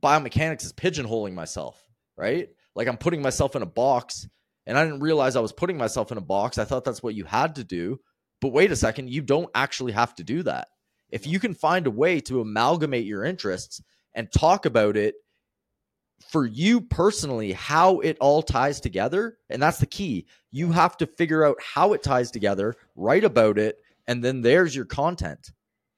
biomechanics 0.00 0.64
is 0.64 0.72
pigeonholing 0.72 1.34
myself, 1.34 1.82
right? 2.16 2.48
Like 2.74 2.88
I'm 2.88 2.98
putting 2.98 3.22
myself 3.22 3.56
in 3.56 3.62
a 3.62 3.66
box 3.66 4.28
and 4.66 4.76
I 4.76 4.84
didn't 4.84 5.00
realize 5.00 5.36
I 5.36 5.40
was 5.40 5.52
putting 5.52 5.78
myself 5.78 6.12
in 6.12 6.18
a 6.18 6.22
box. 6.22 6.58
I 6.58 6.64
thought 6.64 6.84
that's 6.84 7.02
what 7.02 7.14
you 7.14 7.24
had 7.24 7.56
to 7.56 7.64
do. 7.64 8.00
But 8.40 8.52
wait 8.52 8.72
a 8.72 8.76
second, 8.76 9.10
you 9.10 9.22
don't 9.22 9.50
actually 9.54 9.92
have 9.92 10.14
to 10.16 10.24
do 10.24 10.42
that. 10.42 10.68
If 11.10 11.26
you 11.26 11.38
can 11.38 11.54
find 11.54 11.86
a 11.86 11.90
way 11.90 12.20
to 12.22 12.40
amalgamate 12.40 13.06
your 13.06 13.24
interests 13.24 13.80
and 14.14 14.30
talk 14.32 14.66
about 14.66 14.96
it 14.96 15.14
for 16.30 16.46
you 16.46 16.80
personally, 16.80 17.52
how 17.52 18.00
it 18.00 18.16
all 18.20 18.42
ties 18.42 18.80
together, 18.80 19.38
and 19.48 19.62
that's 19.62 19.78
the 19.78 19.86
key. 19.86 20.26
You 20.50 20.72
have 20.72 20.96
to 20.98 21.06
figure 21.06 21.44
out 21.44 21.56
how 21.62 21.92
it 21.92 22.02
ties 22.02 22.30
together, 22.30 22.74
write 22.96 23.24
about 23.24 23.58
it, 23.58 23.76
and 24.06 24.24
then 24.24 24.40
there's 24.40 24.74
your 24.74 24.84
content. 24.84 25.52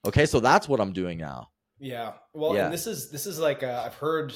Okay, 0.05 0.27
so 0.27 0.41
that's 0.41 0.69
what 0.69 0.81
I'm 0.81 0.93
doing 0.93 1.19
now. 1.19 1.49
Yeah. 1.79 2.13
Well, 2.33 2.55
yeah. 2.55 2.65
and 2.65 2.75
this 2.75 2.87
is 2.87 3.11
this 3.11 3.27
is 3.27 3.39
like 3.39 3.63
uh, 3.63 3.83
I've 3.85 3.95
heard 3.95 4.35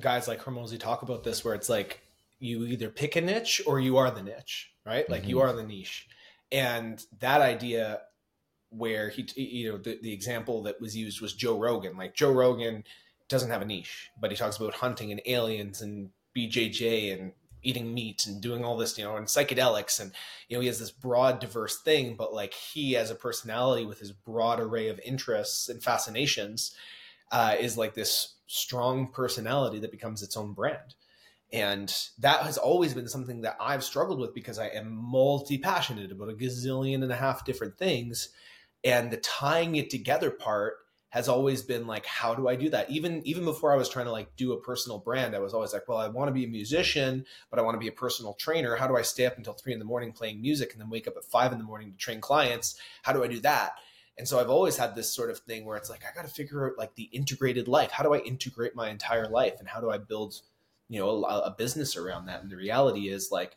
guys 0.00 0.28
like 0.28 0.42
Hormozi 0.42 0.78
talk 0.78 1.02
about 1.02 1.24
this, 1.24 1.44
where 1.44 1.54
it's 1.54 1.68
like 1.68 2.00
you 2.38 2.64
either 2.64 2.90
pick 2.90 3.16
a 3.16 3.20
niche 3.20 3.62
or 3.66 3.80
you 3.80 3.96
are 3.96 4.10
the 4.10 4.22
niche, 4.22 4.70
right? 4.84 5.08
Like 5.08 5.22
mm-hmm. 5.22 5.30
you 5.30 5.40
are 5.40 5.52
the 5.52 5.64
niche, 5.64 6.06
and 6.52 7.02
that 7.20 7.40
idea 7.40 8.00
where 8.70 9.08
he, 9.08 9.26
you 9.36 9.70
know, 9.70 9.78
the, 9.78 9.98
the 10.02 10.12
example 10.12 10.64
that 10.64 10.80
was 10.80 10.96
used 10.96 11.20
was 11.20 11.32
Joe 11.32 11.58
Rogan. 11.58 11.96
Like 11.96 12.14
Joe 12.14 12.32
Rogan 12.32 12.84
doesn't 13.28 13.50
have 13.50 13.62
a 13.62 13.66
niche, 13.66 14.10
but 14.20 14.30
he 14.30 14.36
talks 14.36 14.56
about 14.56 14.74
hunting 14.74 15.12
and 15.12 15.20
aliens 15.26 15.80
and 15.80 16.10
BJJ 16.36 17.18
and 17.18 17.32
eating 17.64 17.92
meat 17.92 18.26
and 18.26 18.40
doing 18.40 18.64
all 18.64 18.76
this, 18.76 18.96
you 18.96 19.04
know, 19.04 19.16
and 19.16 19.26
psychedelics. 19.26 20.00
And, 20.00 20.12
you 20.48 20.56
know, 20.56 20.60
he 20.60 20.66
has 20.68 20.78
this 20.78 20.90
broad, 20.90 21.40
diverse 21.40 21.80
thing, 21.80 22.16
but 22.16 22.32
like 22.32 22.54
he, 22.54 22.96
as 22.96 23.10
a 23.10 23.14
personality 23.14 23.84
with 23.84 23.98
his 23.98 24.12
broad 24.12 24.60
array 24.60 24.88
of 24.88 25.00
interests 25.04 25.68
and 25.68 25.82
fascinations, 25.82 26.74
uh, 27.32 27.56
is 27.58 27.76
like 27.76 27.94
this 27.94 28.34
strong 28.46 29.08
personality 29.08 29.78
that 29.80 29.90
becomes 29.90 30.22
its 30.22 30.36
own 30.36 30.52
brand. 30.52 30.94
And 31.52 31.94
that 32.18 32.42
has 32.42 32.58
always 32.58 32.94
been 32.94 33.08
something 33.08 33.42
that 33.42 33.56
I've 33.60 33.84
struggled 33.84 34.18
with 34.18 34.34
because 34.34 34.58
I 34.58 34.68
am 34.68 34.92
multi 34.92 35.58
passionate 35.58 36.10
about 36.10 36.30
a 36.30 36.34
gazillion 36.34 37.02
and 37.02 37.12
a 37.12 37.16
half 37.16 37.44
different 37.44 37.78
things. 37.78 38.30
And 38.82 39.10
the 39.10 39.18
tying 39.18 39.76
it 39.76 39.88
together 39.88 40.30
part 40.30 40.78
has 41.14 41.28
always 41.28 41.62
been 41.62 41.86
like 41.86 42.04
how 42.06 42.34
do 42.34 42.48
i 42.48 42.56
do 42.56 42.68
that? 42.68 42.90
Even 42.90 43.24
even 43.24 43.44
before 43.44 43.72
i 43.72 43.76
was 43.76 43.88
trying 43.88 44.06
to 44.06 44.10
like 44.10 44.34
do 44.34 44.52
a 44.52 44.60
personal 44.60 44.98
brand 44.98 45.36
i 45.36 45.38
was 45.38 45.54
always 45.54 45.72
like 45.72 45.86
well 45.86 45.96
i 45.96 46.08
want 46.08 46.26
to 46.26 46.32
be 46.32 46.44
a 46.44 46.48
musician 46.48 47.24
but 47.50 47.60
i 47.60 47.62
want 47.62 47.76
to 47.76 47.78
be 47.78 47.86
a 47.86 47.92
personal 47.92 48.34
trainer. 48.34 48.74
How 48.74 48.88
do 48.88 48.96
i 48.96 49.02
stay 49.02 49.24
up 49.24 49.36
until 49.36 49.52
three 49.52 49.72
in 49.72 49.78
the 49.78 49.84
morning 49.84 50.10
playing 50.10 50.42
music 50.42 50.72
and 50.72 50.80
then 50.80 50.90
wake 50.90 51.06
up 51.06 51.14
at 51.16 51.24
five 51.24 51.52
in 51.52 51.58
the 51.58 51.64
morning 51.64 51.92
to 51.92 51.96
train 51.96 52.20
clients? 52.20 52.74
How 53.04 53.12
do 53.12 53.22
i 53.22 53.28
do 53.28 53.38
that? 53.42 53.74
And 54.18 54.26
so 54.26 54.40
i've 54.40 54.50
always 54.50 54.76
had 54.76 54.96
this 54.96 55.14
sort 55.14 55.30
of 55.30 55.38
thing 55.38 55.64
where 55.64 55.76
it's 55.76 55.88
like 55.88 56.02
i 56.04 56.12
got 56.12 56.26
to 56.26 56.34
figure 56.34 56.66
out 56.66 56.78
like 56.78 56.96
the 56.96 57.04
integrated 57.04 57.68
life. 57.68 57.92
How 57.92 58.02
do 58.02 58.12
i 58.12 58.18
integrate 58.18 58.74
my 58.74 58.90
entire 58.90 59.28
life 59.28 59.54
and 59.60 59.68
how 59.68 59.80
do 59.80 59.90
i 59.90 59.98
build 59.98 60.34
you 60.88 60.98
know 60.98 61.24
a, 61.24 61.42
a 61.42 61.54
business 61.56 61.96
around 61.96 62.26
that? 62.26 62.42
And 62.42 62.50
the 62.50 62.56
reality 62.56 63.08
is 63.08 63.30
like 63.30 63.56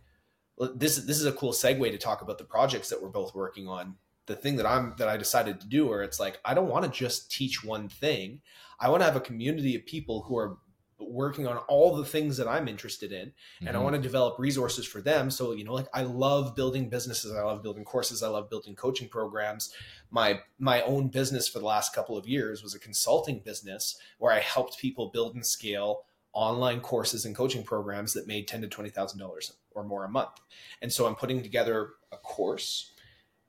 this 0.76 0.98
this 0.98 1.20
is 1.20 1.26
a 1.26 1.32
cool 1.32 1.54
segue 1.54 1.90
to 1.90 1.98
talk 1.98 2.22
about 2.22 2.38
the 2.38 2.44
projects 2.44 2.90
that 2.90 3.02
we're 3.02 3.10
both 3.10 3.34
working 3.34 3.68
on 3.68 3.96
the 4.28 4.36
thing 4.36 4.58
that 4.58 4.66
I'm 4.66 4.94
that 4.98 5.08
I 5.08 5.18
decided 5.18 5.60
to 5.62 5.68
do 5.68 5.88
where 5.88 6.04
it's 6.04 6.20
like 6.20 6.40
I 6.46 6.54
don't 6.54 6.70
want 6.70 6.86
to 6.86 6.92
just 6.92 7.32
teach 7.32 7.64
one 7.64 7.90
thing. 7.90 8.42
I 8.80 8.90
want 8.90 9.02
to 9.02 9.06
have 9.06 9.16
a 9.16 9.22
community 9.22 9.76
of 9.76 9.86
people 9.86 10.22
who 10.22 10.38
are 10.38 10.58
working 11.00 11.48
on 11.48 11.58
all 11.68 11.96
the 11.96 12.06
things 12.06 12.38
that 12.38 12.48
I'm 12.48 12.68
interested 12.68 13.12
in 13.12 13.32
and 13.60 13.70
mm-hmm. 13.70 13.76
I 13.76 13.80
want 13.80 13.96
to 13.96 14.02
develop 14.02 14.40
resources 14.40 14.86
for 14.86 15.00
them 15.00 15.30
so 15.30 15.54
you 15.54 15.64
know 15.64 15.74
like 15.74 15.88
I 15.94 16.02
love 16.02 16.56
building 16.56 16.90
businesses 16.90 17.36
I 17.36 17.44
love 17.44 17.62
building 17.62 17.86
courses 17.86 18.24
I 18.24 18.30
love 18.30 18.50
building 18.50 18.76
coaching 18.76 19.08
programs 19.08 19.74
my 20.10 20.40
my 20.58 20.82
own 20.82 21.10
business 21.10 21.48
for 21.48 21.60
the 21.60 21.66
last 21.66 21.94
couple 21.94 22.18
of 22.18 22.28
years 22.28 22.64
was 22.64 22.74
a 22.74 22.80
consulting 22.80 23.40
business 23.40 24.00
where 24.18 24.34
I 24.34 24.40
helped 24.40 24.80
people 24.80 25.12
build 25.12 25.36
and 25.36 25.46
scale 25.46 26.06
online 26.34 26.80
courses 26.80 27.26
and 27.26 27.36
coaching 27.36 27.64
programs 27.64 28.14
that 28.14 28.28
made 28.28 28.48
10 28.48 28.62
to 28.62 28.68
20 28.68 28.90
thousand 28.90 29.20
dollars 29.20 29.54
or 29.76 29.84
more 29.84 30.04
a 30.04 30.10
month 30.10 30.40
and 30.82 30.92
so 30.92 31.06
I'm 31.06 31.16
putting 31.16 31.44
together 31.44 31.92
a 32.12 32.18
course 32.18 32.92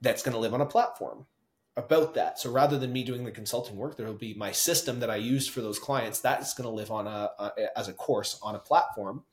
that's 0.01 0.23
going 0.23 0.33
to 0.33 0.39
live 0.39 0.53
on 0.53 0.61
a 0.61 0.65
platform 0.65 1.25
about 1.77 2.13
that. 2.15 2.39
So 2.39 2.51
rather 2.51 2.77
than 2.77 2.91
me 2.91 3.03
doing 3.03 3.23
the 3.23 3.31
consulting 3.31 3.77
work, 3.77 3.97
there 3.97 4.05
will 4.05 4.13
be 4.13 4.33
my 4.33 4.51
system 4.51 4.99
that 4.99 5.09
I 5.09 5.15
use 5.15 5.47
for 5.47 5.61
those 5.61 5.79
clients 5.79 6.19
that's 6.19 6.53
going 6.53 6.69
to 6.69 6.75
live 6.75 6.91
on 6.91 7.07
a, 7.07 7.29
a, 7.39 7.77
as 7.77 7.87
a 7.87 7.93
course 7.93 8.39
on 8.43 8.55
a 8.55 8.59
platform 8.59 9.23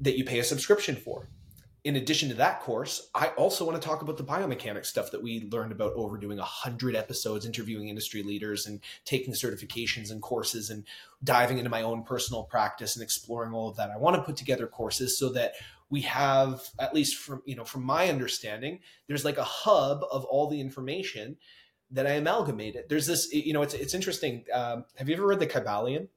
that 0.00 0.18
you 0.18 0.24
pay 0.24 0.38
a 0.38 0.44
subscription 0.44 0.96
for. 0.96 1.28
In 1.82 1.96
addition 1.96 2.28
to 2.28 2.34
that 2.34 2.60
course, 2.60 3.08
I 3.14 3.28
also 3.28 3.64
want 3.64 3.80
to 3.80 3.88
talk 3.88 4.02
about 4.02 4.18
the 4.18 4.24
biomechanics 4.24 4.86
stuff 4.86 5.12
that 5.12 5.22
we 5.22 5.48
learned 5.50 5.72
about 5.72 5.94
over 5.94 6.18
doing 6.18 6.38
a 6.38 6.44
hundred 6.44 6.94
episodes, 6.94 7.46
interviewing 7.46 7.88
industry 7.88 8.22
leaders 8.22 8.66
and 8.66 8.80
taking 9.06 9.32
certifications 9.32 10.10
and 10.10 10.20
courses 10.20 10.68
and 10.68 10.84
diving 11.24 11.56
into 11.56 11.70
my 11.70 11.80
own 11.80 12.02
personal 12.02 12.42
practice 12.42 12.96
and 12.96 13.02
exploring 13.02 13.54
all 13.54 13.70
of 13.70 13.76
that. 13.76 13.90
I 13.90 13.96
want 13.96 14.16
to 14.16 14.22
put 14.22 14.36
together 14.36 14.66
courses 14.66 15.18
so 15.18 15.30
that 15.30 15.54
we 15.90 16.02
have 16.02 16.62
at 16.78 16.94
least 16.94 17.16
from 17.16 17.42
you 17.44 17.56
know 17.56 17.64
from 17.64 17.82
my 17.82 18.08
understanding 18.08 18.80
there's 19.08 19.24
like 19.24 19.38
a 19.38 19.44
hub 19.44 20.04
of 20.10 20.24
all 20.24 20.48
the 20.48 20.60
information 20.60 21.36
that 21.90 22.06
i 22.06 22.12
amalgamated. 22.12 22.84
There's 22.88 23.06
this 23.06 23.32
you 23.32 23.52
know 23.52 23.62
it's 23.62 23.74
it's 23.74 23.94
interesting 23.94 24.44
um, 24.52 24.84
have 24.96 25.08
you 25.08 25.16
ever 25.16 25.26
read 25.26 25.40
the 25.40 25.46
kybalion? 25.46 26.08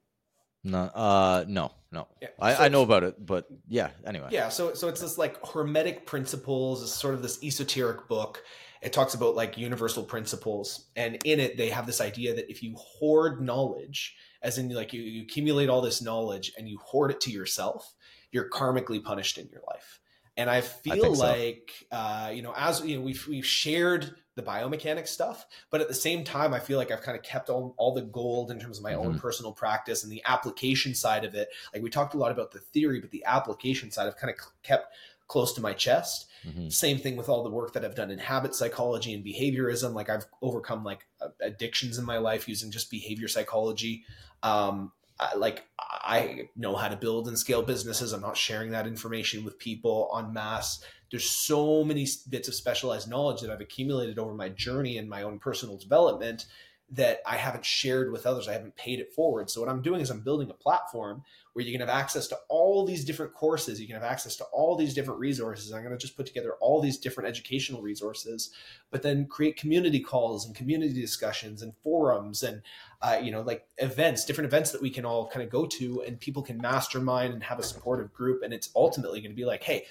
No 0.62 0.78
uh 0.78 1.44
no 1.48 1.72
no. 1.92 2.08
Yeah. 2.22 2.28
I, 2.40 2.54
so 2.54 2.62
I 2.62 2.68
know 2.68 2.82
about 2.82 3.04
it 3.04 3.24
but 3.24 3.46
yeah 3.68 3.90
anyway. 4.06 4.28
Yeah 4.30 4.48
so 4.48 4.74
so 4.74 4.88
it's 4.88 5.00
this 5.00 5.18
like 5.18 5.44
hermetic 5.46 6.06
principles 6.06 6.82
it's 6.82 6.92
sort 6.92 7.14
of 7.14 7.22
this 7.22 7.42
esoteric 7.42 8.08
book. 8.08 8.42
It 8.80 8.92
talks 8.92 9.14
about 9.14 9.34
like 9.34 9.58
universal 9.58 10.04
principles 10.04 10.86
and 10.94 11.18
in 11.24 11.40
it 11.40 11.56
they 11.56 11.70
have 11.70 11.86
this 11.86 12.00
idea 12.00 12.34
that 12.34 12.50
if 12.50 12.62
you 12.62 12.74
hoard 12.76 13.40
knowledge 13.40 14.16
as 14.42 14.58
in 14.58 14.68
like 14.68 14.92
you, 14.92 15.02
you 15.02 15.22
accumulate 15.22 15.68
all 15.70 15.80
this 15.80 16.02
knowledge 16.02 16.52
and 16.56 16.68
you 16.68 16.78
hoard 16.78 17.10
it 17.10 17.20
to 17.22 17.30
yourself 17.30 17.94
you're 18.34 18.50
karmically 18.50 19.02
punished 19.02 19.38
in 19.38 19.48
your 19.48 19.62
life. 19.68 20.00
And 20.36 20.50
I 20.50 20.62
feel 20.62 21.04
I 21.04 21.08
like, 21.08 21.86
so. 21.90 21.96
uh, 21.96 22.30
you 22.34 22.42
know, 22.42 22.52
as 22.56 22.84
you 22.84 22.96
know, 22.96 23.02
we've 23.02 23.24
we've 23.28 23.46
shared 23.46 24.16
the 24.34 24.42
biomechanics 24.42 25.08
stuff, 25.08 25.46
but 25.70 25.80
at 25.80 25.86
the 25.86 25.94
same 25.94 26.24
time, 26.24 26.52
I 26.52 26.58
feel 26.58 26.76
like 26.76 26.90
I've 26.90 27.02
kind 27.02 27.16
of 27.16 27.22
kept 27.22 27.48
all, 27.48 27.72
all 27.78 27.94
the 27.94 28.02
gold 28.02 28.50
in 28.50 28.58
terms 28.58 28.78
of 28.78 28.82
my 28.82 28.94
mm-hmm. 28.94 29.06
own 29.06 29.18
personal 29.20 29.52
practice 29.52 30.02
and 30.02 30.10
the 30.10 30.22
application 30.26 30.92
side 30.92 31.24
of 31.24 31.36
it. 31.36 31.50
Like 31.72 31.84
we 31.84 31.88
talked 31.88 32.14
a 32.14 32.18
lot 32.18 32.32
about 32.32 32.50
the 32.50 32.58
theory, 32.58 33.00
but 33.00 33.12
the 33.12 33.24
application 33.24 33.92
side 33.92 34.08
I've 34.08 34.16
kind 34.16 34.34
of 34.34 34.44
kept 34.64 34.92
close 35.28 35.52
to 35.52 35.60
my 35.60 35.72
chest. 35.72 36.26
Mm-hmm. 36.44 36.68
Same 36.68 36.98
thing 36.98 37.16
with 37.16 37.28
all 37.28 37.44
the 37.44 37.50
work 37.50 37.72
that 37.74 37.84
I've 37.84 37.94
done 37.94 38.10
in 38.10 38.18
habit 38.18 38.56
psychology 38.56 39.14
and 39.14 39.24
behaviorism. 39.24 39.94
Like 39.94 40.10
I've 40.10 40.26
overcome 40.42 40.82
like 40.82 41.06
addictions 41.40 41.96
in 41.96 42.04
my 42.04 42.18
life 42.18 42.48
using 42.48 42.72
just 42.72 42.90
behavior 42.90 43.28
psychology. 43.28 44.04
Um, 44.42 44.90
I, 45.20 45.34
like 45.36 45.64
I 45.78 46.48
know 46.56 46.74
how 46.74 46.88
to 46.88 46.96
build 46.96 47.28
and 47.28 47.38
scale 47.38 47.62
businesses. 47.62 48.12
I'm 48.12 48.20
not 48.20 48.36
sharing 48.36 48.70
that 48.72 48.86
information 48.86 49.44
with 49.44 49.58
people 49.58 50.10
en 50.18 50.32
masse. 50.32 50.84
There's 51.10 51.28
so 51.28 51.84
many 51.84 52.06
bits 52.28 52.48
of 52.48 52.54
specialized 52.54 53.08
knowledge 53.08 53.40
that 53.40 53.50
I've 53.50 53.60
accumulated 53.60 54.18
over 54.18 54.34
my 54.34 54.48
journey 54.48 54.98
and 54.98 55.08
my 55.08 55.22
own 55.22 55.38
personal 55.38 55.76
development 55.76 56.46
that 56.94 57.20
I 57.26 57.36
haven't 57.36 57.64
shared 57.64 58.12
with 58.12 58.26
others. 58.26 58.48
I 58.48 58.52
haven't 58.52 58.76
paid 58.76 59.00
it 59.00 59.12
forward. 59.12 59.50
So 59.50 59.60
what 59.60 59.70
I'm 59.70 59.82
doing 59.82 60.00
is 60.00 60.10
I'm 60.10 60.20
building 60.20 60.50
a 60.50 60.54
platform 60.54 61.22
where 61.52 61.64
you 61.64 61.72
can 61.72 61.80
have 61.80 61.88
access 61.88 62.26
to 62.28 62.38
all 62.48 62.84
these 62.84 63.04
different 63.04 63.32
courses. 63.32 63.80
You 63.80 63.86
can 63.86 63.94
have 63.94 64.04
access 64.04 64.36
to 64.36 64.44
all 64.52 64.76
these 64.76 64.92
different 64.92 65.20
resources. 65.20 65.72
I'm 65.72 65.82
going 65.82 65.92
to 65.92 65.98
just 65.98 66.16
put 66.16 66.26
together 66.26 66.54
all 66.60 66.80
these 66.80 66.98
different 66.98 67.28
educational 67.28 67.80
resources, 67.80 68.50
but 68.90 69.02
then 69.02 69.26
create 69.26 69.56
community 69.56 70.00
calls 70.00 70.46
and 70.46 70.54
community 70.54 71.00
discussions 71.00 71.62
and 71.62 71.72
forums 71.82 72.42
and 72.42 72.62
uh, 73.02 73.18
you 73.22 73.30
know 73.30 73.42
like 73.42 73.66
events, 73.78 74.24
different 74.24 74.46
events 74.46 74.72
that 74.72 74.82
we 74.82 74.90
can 74.90 75.04
all 75.04 75.28
kind 75.28 75.44
of 75.44 75.50
go 75.50 75.66
to, 75.66 76.02
and 76.02 76.18
people 76.18 76.42
can 76.42 76.58
mastermind 76.58 77.32
and 77.32 77.42
have 77.42 77.58
a 77.58 77.62
supportive 77.62 78.12
group. 78.12 78.42
And 78.42 78.52
it's 78.52 78.70
ultimately 78.74 79.20
going 79.20 79.32
to 79.32 79.36
be 79.36 79.44
like, 79.44 79.62
hey, 79.62 79.86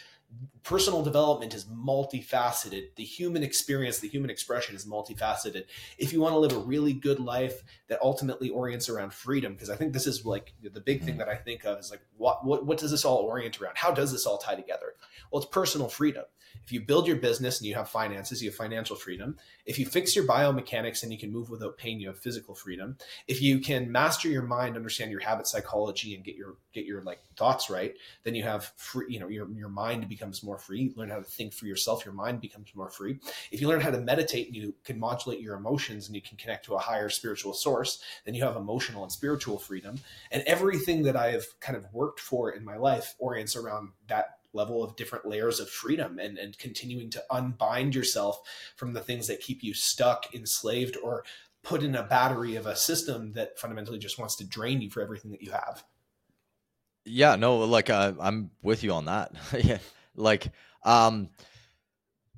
personal 0.63 1.03
development 1.03 1.53
is 1.53 1.65
multifaceted. 1.65 2.95
The 2.95 3.03
human 3.03 3.43
experience, 3.43 3.99
the 3.99 4.07
human 4.07 4.29
expression 4.29 4.75
is 4.75 4.85
multifaceted. 4.85 5.65
If 5.97 6.13
you 6.13 6.21
want 6.21 6.33
to 6.33 6.39
live 6.39 6.53
a 6.53 6.59
really 6.59 6.93
good 6.93 7.19
life 7.19 7.63
that 7.87 7.99
ultimately 8.01 8.49
orients 8.49 8.87
around 8.89 9.13
freedom, 9.13 9.53
because 9.53 9.69
I 9.69 9.75
think 9.75 9.93
this 9.93 10.07
is 10.07 10.25
like 10.25 10.53
the 10.61 10.79
big 10.79 11.01
thing 11.01 11.15
mm-hmm. 11.15 11.19
that 11.19 11.29
I 11.29 11.35
think 11.35 11.65
of 11.65 11.79
is 11.79 11.91
like, 11.91 12.01
what, 12.17 12.45
what, 12.45 12.65
what 12.65 12.77
does 12.77 12.91
this 12.91 13.03
all 13.05 13.17
orient 13.17 13.61
around? 13.61 13.77
How 13.77 13.91
does 13.91 14.11
this 14.11 14.25
all 14.25 14.37
tie 14.37 14.55
together? 14.55 14.95
Well, 15.31 15.41
it's 15.41 15.51
personal 15.51 15.89
freedom. 15.89 16.23
If 16.63 16.71
you 16.71 16.81
build 16.81 17.07
your 17.07 17.17
business 17.17 17.59
and 17.59 17.67
you 17.67 17.75
have 17.75 17.89
finances, 17.89 18.41
you 18.41 18.49
have 18.49 18.55
financial 18.55 18.95
freedom. 18.95 19.37
If 19.65 19.79
you 19.79 19.85
fix 19.85 20.15
your 20.15 20.25
biomechanics 20.25 21.03
and 21.03 21.11
you 21.11 21.17
can 21.17 21.31
move 21.31 21.49
without 21.49 21.77
pain, 21.77 21.99
you 21.99 22.07
have 22.07 22.19
physical 22.19 22.55
freedom. 22.55 22.97
If 23.27 23.41
you 23.41 23.59
can 23.59 23.91
master 23.91 24.29
your 24.29 24.43
mind, 24.43 24.75
understand 24.75 25.11
your 25.11 25.19
habit 25.19 25.47
psychology, 25.47 26.15
and 26.15 26.23
get 26.23 26.35
your 26.35 26.55
get 26.73 26.85
your 26.85 27.01
like 27.01 27.19
thoughts 27.35 27.69
right, 27.69 27.95
then 28.23 28.35
you 28.35 28.43
have 28.43 28.71
free. 28.77 29.05
You 29.09 29.19
know, 29.19 29.27
your 29.27 29.49
your 29.51 29.69
mind 29.69 30.07
becomes 30.07 30.43
more 30.43 30.57
free. 30.57 30.93
Learn 30.95 31.09
how 31.09 31.17
to 31.17 31.23
think 31.23 31.53
for 31.53 31.65
yourself, 31.65 32.05
your 32.05 32.13
mind 32.13 32.41
becomes 32.41 32.73
more 32.75 32.89
free. 32.89 33.19
If 33.51 33.61
you 33.61 33.67
learn 33.67 33.81
how 33.81 33.91
to 33.91 33.99
meditate 33.99 34.47
and 34.47 34.55
you 34.55 34.73
can 34.83 34.99
modulate 34.99 35.41
your 35.41 35.55
emotions 35.55 36.07
and 36.07 36.15
you 36.15 36.21
can 36.21 36.37
connect 36.37 36.65
to 36.65 36.75
a 36.75 36.79
higher 36.79 37.09
spiritual 37.09 37.53
source, 37.53 38.01
then 38.25 38.35
you 38.35 38.43
have 38.43 38.55
emotional 38.55 39.03
and 39.03 39.11
spiritual 39.11 39.59
freedom. 39.59 39.97
And 40.31 40.43
everything 40.43 41.03
that 41.03 41.15
I 41.15 41.31
have 41.31 41.45
kind 41.59 41.77
of 41.77 41.85
worked 41.93 42.19
for 42.19 42.51
in 42.51 42.63
my 42.63 42.77
life 42.77 43.15
orients 43.19 43.55
around 43.55 43.89
that 44.07 44.37
level 44.53 44.83
of 44.83 44.95
different 44.95 45.25
layers 45.25 45.59
of 45.59 45.69
freedom 45.69 46.19
and, 46.19 46.37
and 46.37 46.57
continuing 46.57 47.09
to 47.09 47.23
unbind 47.31 47.95
yourself 47.95 48.39
from 48.75 48.93
the 48.93 49.01
things 49.01 49.27
that 49.27 49.41
keep 49.41 49.63
you 49.63 49.73
stuck, 49.73 50.33
enslaved, 50.33 50.97
or 51.03 51.23
put 51.63 51.83
in 51.83 51.95
a 51.95 52.03
battery 52.03 52.55
of 52.55 52.67
a 52.67 52.75
system 52.75 53.33
that 53.33 53.57
fundamentally 53.57 53.97
just 53.97 54.19
wants 54.19 54.35
to 54.35 54.45
drain 54.45 54.81
you 54.81 54.89
for 54.89 55.01
everything 55.01 55.31
that 55.31 55.41
you 55.41 55.51
have. 55.51 55.83
Yeah, 57.05 57.35
no, 57.35 57.57
like 57.57 57.89
uh, 57.89 58.13
I'm 58.19 58.51
with 58.61 58.83
you 58.83 58.93
on 58.93 59.05
that. 59.05 59.33
yeah, 59.63 59.79
like 60.15 60.51
um, 60.83 61.29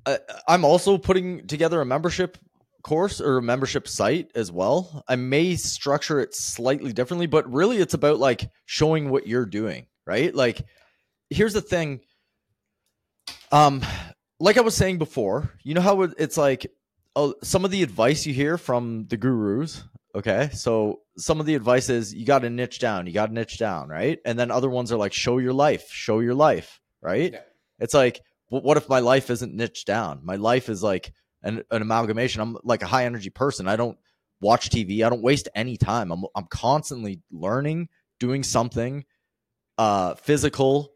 I, 0.04 0.18
I'm 0.48 0.64
also 0.64 0.98
putting 0.98 1.46
together 1.46 1.80
a 1.80 1.86
membership 1.86 2.38
course 2.82 3.20
or 3.20 3.38
a 3.38 3.42
membership 3.42 3.88
site 3.88 4.30
as 4.34 4.50
well. 4.50 5.04
I 5.08 5.16
may 5.16 5.56
structure 5.56 6.20
it 6.20 6.34
slightly 6.34 6.92
differently, 6.92 7.26
but 7.26 7.52
really 7.52 7.78
it's 7.78 7.94
about 7.94 8.18
like 8.18 8.48
showing 8.64 9.10
what 9.10 9.26
you're 9.26 9.46
doing, 9.46 9.86
right? 10.06 10.32
Like 10.34 10.64
here's 11.30 11.52
the 11.52 11.60
thing 11.60 12.00
um 13.52 13.82
like 14.38 14.58
I 14.58 14.62
was 14.62 14.76
saying 14.76 14.98
before, 14.98 15.54
you 15.62 15.74
know 15.74 15.80
how 15.80 16.02
it's 16.02 16.36
like 16.36 16.66
uh, 17.14 17.32
some 17.42 17.64
of 17.64 17.70
the 17.70 17.82
advice 17.82 18.26
you 18.26 18.34
hear 18.34 18.58
from 18.58 19.06
the 19.08 19.16
gurus, 19.16 19.82
okay? 20.14 20.50
So 20.52 21.00
some 21.16 21.40
of 21.40 21.46
the 21.46 21.54
advice 21.54 21.88
is 21.88 22.14
you 22.14 22.26
got 22.26 22.40
to 22.40 22.50
niche 22.50 22.78
down, 22.78 23.06
you 23.06 23.14
got 23.14 23.26
to 23.26 23.32
niche 23.32 23.58
down, 23.58 23.88
right? 23.88 24.18
And 24.26 24.38
then 24.38 24.50
other 24.50 24.68
ones 24.68 24.92
are 24.92 24.98
like 24.98 25.14
show 25.14 25.38
your 25.38 25.54
life, 25.54 25.88
show 25.90 26.20
your 26.20 26.34
life, 26.34 26.80
right? 27.00 27.32
Yeah. 27.32 27.40
It's 27.78 27.94
like 27.94 28.20
what 28.48 28.76
if 28.76 28.88
my 28.88 29.00
life 29.00 29.30
isn't 29.30 29.54
niched 29.54 29.86
down? 29.86 30.20
My 30.22 30.36
life 30.36 30.68
is 30.68 30.82
like 30.82 31.12
an, 31.42 31.62
an 31.70 31.82
amalgamation. 31.82 32.40
I'm 32.40 32.56
like 32.62 32.82
a 32.82 32.86
high 32.86 33.06
energy 33.06 33.30
person. 33.30 33.66
I 33.66 33.76
don't 33.76 33.98
watch 34.40 34.70
TV. 34.70 35.04
I 35.04 35.08
don't 35.08 35.22
waste 35.22 35.48
any 35.54 35.76
time. 35.76 36.12
I'm 36.12 36.24
I'm 36.34 36.46
constantly 36.48 37.22
learning, 37.32 37.88
doing 38.20 38.42
something 38.42 39.04
uh 39.78 40.14
physical. 40.14 40.92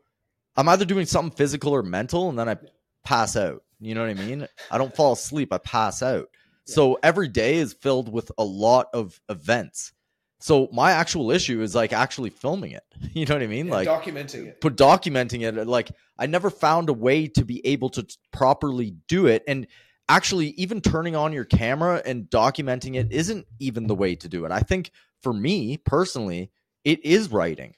I'm 0.57 0.69
either 0.69 0.85
doing 0.85 1.07
something 1.07 1.37
physical 1.37 1.75
or 1.75 1.83
mental 1.83 2.29
and 2.29 2.39
then 2.39 2.49
I 2.49 2.57
pass 3.05 3.37
out. 3.37 3.63
You 3.81 3.95
know 3.95 4.03
what 4.03 4.11
I 4.11 4.15
mean? 4.15 4.47
I 4.71 4.79
don't 4.79 4.95
fall 4.95 5.13
asleep, 5.13 5.53
I 5.53 5.59
pass 5.59 6.03
out. 6.03 6.29
Yeah. 6.67 6.75
So 6.75 6.99
every 7.03 7.29
day 7.29 7.57
is 7.57 7.73
filled 7.73 8.13
with 8.13 8.31
a 8.37 8.45
lot 8.45 8.89
of 8.93 9.21
events. 9.29 9.93
So 10.41 10.69
my 10.73 10.93
actual 10.93 11.31
issue 11.31 11.61
is 11.63 11.75
like 11.75 11.93
actually 11.93 12.31
filming 12.31 12.73
it. 12.73 12.83
You 13.13 13.27
know 13.27 13.35
what 13.35 13.43
I 13.43 13.47
mean? 13.47 13.67
Yeah, 13.67 13.73
like 13.73 13.89
documenting 13.89 14.47
it. 14.47 14.61
But 14.61 14.77
documenting 14.77 15.43
it 15.43 15.67
like 15.67 15.91
I 16.19 16.27
never 16.27 16.51
found 16.51 16.89
a 16.89 16.93
way 16.93 17.27
to 17.29 17.45
be 17.45 17.67
able 17.67 17.89
to 17.91 18.07
properly 18.33 18.95
do 19.09 19.27
it 19.27 19.43
and 19.49 19.67
actually 20.09 20.49
even 20.51 20.81
turning 20.81 21.17
on 21.17 21.33
your 21.33 21.45
camera 21.45 22.03
and 22.05 22.25
documenting 22.25 22.97
it 22.97 23.11
isn't 23.11 23.47
even 23.59 23.87
the 23.87 23.95
way 23.95 24.15
to 24.17 24.29
do 24.29 24.45
it. 24.45 24.53
I 24.53 24.61
think 24.61 24.91
for 25.23 25.33
me 25.33 25.77
personally, 25.79 26.51
it 26.85 27.05
is 27.05 27.31
writing. 27.31 27.75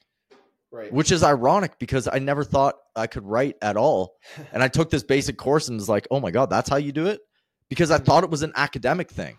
Right. 0.73 0.91
Which 0.91 1.11
is 1.11 1.23
ironic 1.23 1.77
because 1.77 2.09
I 2.11 2.17
never 2.17 2.43
thought 2.43 2.73
I 2.95 3.05
could 3.05 3.23
write 3.23 3.57
at 3.61 3.77
all. 3.77 4.15
and 4.53 4.63
I 4.63 4.67
took 4.67 4.89
this 4.89 5.03
basic 5.03 5.37
course 5.37 5.67
and 5.67 5.77
was 5.77 5.87
like, 5.87 6.07
"Oh 6.09 6.19
my 6.19 6.31
god, 6.31 6.49
that's 6.49 6.67
how 6.67 6.77
you 6.77 6.91
do 6.91 7.05
it?" 7.05 7.21
Because 7.69 7.91
I 7.91 7.97
mm-hmm. 7.97 8.05
thought 8.05 8.23
it 8.23 8.31
was 8.31 8.41
an 8.41 8.53
academic 8.55 9.11
thing. 9.11 9.37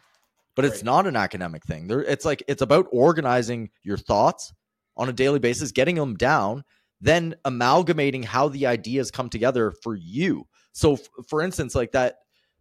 But 0.55 0.65
it's 0.65 0.77
right. 0.77 0.85
not 0.85 1.07
an 1.09 1.17
academic 1.17 1.65
thing. 1.65 1.89
There 1.89 2.05
it's 2.05 2.25
like 2.25 2.45
it's 2.47 2.63
about 2.63 2.87
organizing 2.93 3.71
your 3.83 3.97
thoughts 3.97 4.53
on 4.97 5.09
a 5.09 5.13
daily 5.13 5.41
basis, 5.41 5.73
getting 5.73 5.97
them 5.97 6.15
down, 6.15 6.63
then 7.01 7.35
amalgamating 7.45 8.23
how 8.23 8.49
the 8.49 8.67
ideas 8.67 9.11
come 9.11 9.29
together 9.29 9.73
for 9.83 9.97
you. 9.97 10.47
So 10.71 10.93
f- 10.93 11.09
for 11.29 11.43
instance, 11.43 11.75
like 11.75 11.91
that 11.93 12.19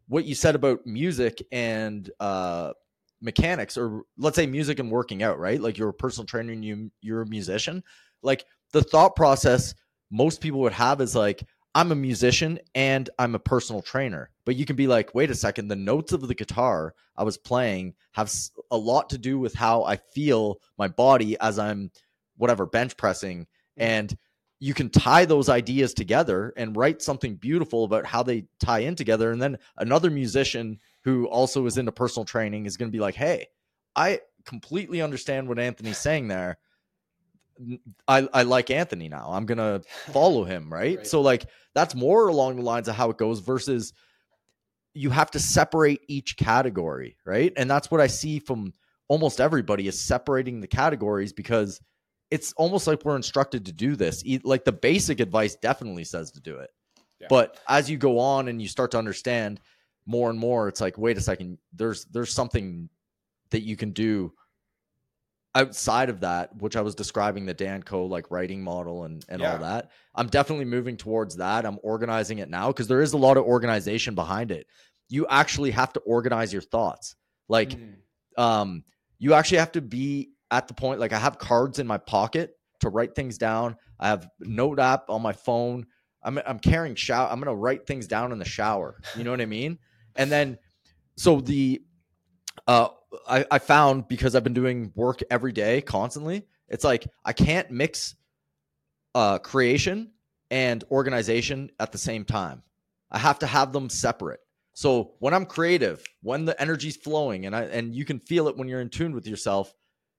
what 0.08 0.26
you 0.26 0.34
said 0.34 0.56
about 0.56 0.86
music 0.88 1.44
and 1.52 2.10
uh, 2.20 2.74
mechanics, 3.22 3.78
or 3.78 4.02
let's 4.18 4.36
say 4.36 4.48
music 4.48 4.80
and 4.80 4.90
working 4.90 5.22
out, 5.22 5.38
right? 5.38 5.62
Like 5.62 5.78
you're 5.78 5.90
a 5.90 5.94
personal 5.94 6.26
trainer 6.26 6.54
and 6.54 6.66
you 6.66 6.92
you're 7.02 7.22
a 7.22 7.30
musician. 7.30 7.84
Like 8.24 8.46
the 8.74 8.84
thought 8.84 9.16
process 9.16 9.74
most 10.12 10.42
people 10.42 10.60
would 10.60 10.74
have 10.74 11.00
is 11.00 11.16
like, 11.16 11.44
I'm 11.76 11.92
a 11.92 11.96
musician 11.96 12.60
and 12.76 13.10
I'm 13.18 13.34
a 13.34 13.40
personal 13.40 13.82
trainer. 13.82 14.30
But 14.46 14.56
you 14.58 14.66
can 14.66 14.76
be 14.76 14.86
like, 14.86 15.16
wait 15.16 15.32
a 15.32 15.36
second, 15.36 15.70
the 15.70 15.76
notes 15.76 16.12
of 16.12 16.28
the 16.28 16.36
guitar 16.36 16.94
I 17.18 17.24
was 17.24 17.38
playing 17.38 17.96
have 18.12 18.32
a 18.70 18.78
lot 18.78 19.10
to 19.10 19.18
do 19.18 19.40
with 19.40 19.56
how 19.56 19.84
I 19.84 19.96
feel 19.96 20.60
my 20.78 20.88
body 20.88 21.38
as 21.40 21.58
I'm 21.58 21.90
whatever 22.38 22.66
bench 22.66 22.98
pressing 22.98 23.42
mm. 23.42 23.46
and 23.78 24.18
you 24.60 24.74
can 24.74 24.90
tie 24.90 25.26
those 25.26 25.50
ideas 25.50 25.94
together 25.94 26.54
and 26.56 26.78
write 26.78 27.02
something 27.02 27.36
beautiful 27.36 27.84
about 27.84 28.06
how 28.06 28.24
they 28.24 28.46
tie 28.62 28.80
in 28.80 28.96
together. 28.96 29.32
And 29.32 29.42
then 29.42 29.58
another 29.78 30.10
musician 30.10 30.80
who 31.04 31.26
also 31.26 31.66
is 31.66 31.78
into 31.78 31.92
personal 31.92 32.24
training 32.24 32.66
is 32.66 32.78
going 32.78 32.90
to 32.90 32.96
be 32.96 33.02
like, 33.02 33.16
hey, 33.16 33.48
I 33.94 34.22
completely 34.46 35.02
understand 35.02 35.50
what 35.50 35.60
Anthony's 35.60 35.98
saying 35.98 36.30
there. 36.30 36.60
I, 38.08 38.28
I 38.34 38.44
like 38.44 38.70
Anthony 38.70 39.10
now. 39.10 39.30
I'm 39.32 39.46
going 39.46 39.58
to 39.58 39.82
follow 40.12 40.44
him, 40.46 40.72
right? 40.72 40.98
right? 40.98 41.08
So, 41.08 41.22
like, 41.22 41.46
that's 41.76 41.96
more 41.96 42.28
along 42.28 42.58
the 42.58 42.62
lines 42.64 42.88
of 42.88 42.96
how 42.96 43.10
it 43.10 43.18
goes 43.18 43.40
versus 43.40 43.94
you 44.94 45.10
have 45.10 45.32
to 45.32 45.40
separate 45.40 46.02
each 46.08 46.38
category, 46.38 47.18
right? 47.26 47.52
And 47.58 47.70
that's 47.70 47.90
what 47.90 48.02
I 48.02 48.08
see 48.08 48.40
from 48.40 48.74
almost 49.08 49.42
everybody 49.42 49.88
is 49.88 50.00
separating 50.00 50.62
the 50.62 50.68
categories 50.68 51.34
because– 51.34 51.80
it's 52.34 52.52
almost 52.54 52.88
like 52.88 53.06
we're 53.06 53.16
instructed 53.16 53.68
to 53.68 53.72
do 53.72 53.96
this. 53.96 54.24
Like 54.44 54.66
the 54.66 54.72
basic 54.72 55.20
advice 55.20 55.56
definitely 55.56 56.04
says 56.04 56.32
to 56.32 56.42
do 56.42 56.58
it. 56.58 56.72
Yeah. 57.20 57.28
But 57.30 57.60
as 57.70 57.92
you 57.92 57.98
go 57.98 58.18
on 58.18 58.48
and 58.48 58.60
you 58.60 58.68
start 58.68 58.90
to 58.92 58.98
understand 58.98 59.60
more 60.08 60.32
and 60.32 60.40
more, 60.40 60.68
it's 60.68 60.82
like, 60.82 60.98
wait 60.98 61.16
a 61.16 61.22
second, 61.22 61.60
there's 61.74 62.06
there's 62.06 62.34
something 62.34 62.90
that 63.52 63.62
you 63.62 63.76
can 63.76 63.92
do 63.92 64.34
outside 65.56 66.10
of 66.10 66.22
that, 66.22 66.56
which 66.58 66.76
I 66.76 66.82
was 66.82 66.96
describing 66.96 67.46
the 67.46 67.54
Dan 67.54 67.84
Koe 67.84 68.06
like 68.06 68.32
writing 68.32 68.64
model 68.64 69.04
and, 69.04 69.24
and 69.30 69.42
yeah. 69.42 69.54
all 69.54 69.60
that. 69.60 69.92
I'm 70.16 70.28
definitely 70.28 70.66
moving 70.66 70.98
towards 70.98 71.36
that. 71.38 71.66
I'm 71.66 71.80
organizing 71.84 72.40
it 72.40 72.50
now 72.50 72.68
because 72.68 72.88
there 72.88 73.02
is 73.02 73.14
a 73.14 73.18
lot 73.18 73.38
of 73.38 73.44
organization 73.44 74.16
behind 74.16 74.52
it. 74.52 74.68
You 75.10 75.28
actually 75.30 75.72
have 75.72 75.94
to 75.94 76.00
organize 76.02 76.52
your 76.52 76.62
thoughts. 76.62 77.16
Like, 77.48 77.72
mm. 77.72 77.94
um, 78.38 78.84
you 79.20 79.34
actually 79.34 79.60
have 79.60 79.72
to 79.74 79.82
be 79.82 80.32
at 80.50 80.68
the 80.68 80.74
point 80.74 81.00
like 81.00 81.14
I 81.14 81.20
have 81.20 81.38
cards 81.38 81.80
in 81.80 81.88
my 81.88 81.98
pocket 81.98 82.56
to 82.82 82.90
write 82.90 83.16
things 83.16 83.38
down. 83.38 83.76
I 84.00 84.08
have 84.08 84.28
note 84.40 84.80
app 84.80 85.10
on 85.10 85.22
my 85.22 85.34
phone. 85.34 85.86
I'm 86.24 86.40
I'm 86.46 86.60
carrying 86.60 86.96
shower. 86.96 87.30
I'm 87.30 87.40
gonna 87.40 87.56
write 87.56 87.86
things 87.86 88.08
down 88.08 88.32
in 88.32 88.40
the 88.40 88.46
shower. 88.46 89.00
You 89.18 89.24
know 89.24 89.32
what 89.32 89.42
I 89.42 89.46
mean? 89.46 89.78
And 90.16 90.32
then 90.32 90.58
so 91.18 91.42
the 91.42 91.82
uh 92.68 92.90
I, 93.28 93.46
I 93.52 93.60
found 93.60 94.08
because 94.08 94.36
I've 94.36 94.44
been 94.44 94.54
doing 94.54 94.92
work 94.96 95.22
every 95.30 95.52
day 95.52 95.82
constantly, 95.82 96.48
it's 96.68 96.84
like 96.84 97.08
I 97.26 97.34
can't 97.34 97.70
mix 97.72 98.16
uh 99.16 99.40
creation 99.40 100.12
and 100.52 100.84
organization 100.92 101.72
at 101.80 101.92
the 101.92 101.98
same 101.98 102.26
time. 102.26 102.64
I 103.12 103.20
have 103.20 103.40
to 103.40 103.48
have 103.48 103.74
them 103.74 103.90
separate. 103.90 104.40
So 104.74 105.14
when 105.20 105.34
I'm 105.34 105.46
creative, 105.46 106.04
when 106.22 106.46
the 106.46 106.60
energy's 106.60 106.98
flowing 106.98 107.46
and 107.46 107.56
I 107.56 107.64
and 107.64 107.94
you 107.94 108.06
can 108.06 108.20
feel 108.20 108.48
it 108.48 108.58
when 108.58 108.68
you're 108.68 108.82
in 108.82 108.90
tune 108.90 109.14
with 109.14 109.28
yourself, 109.28 109.74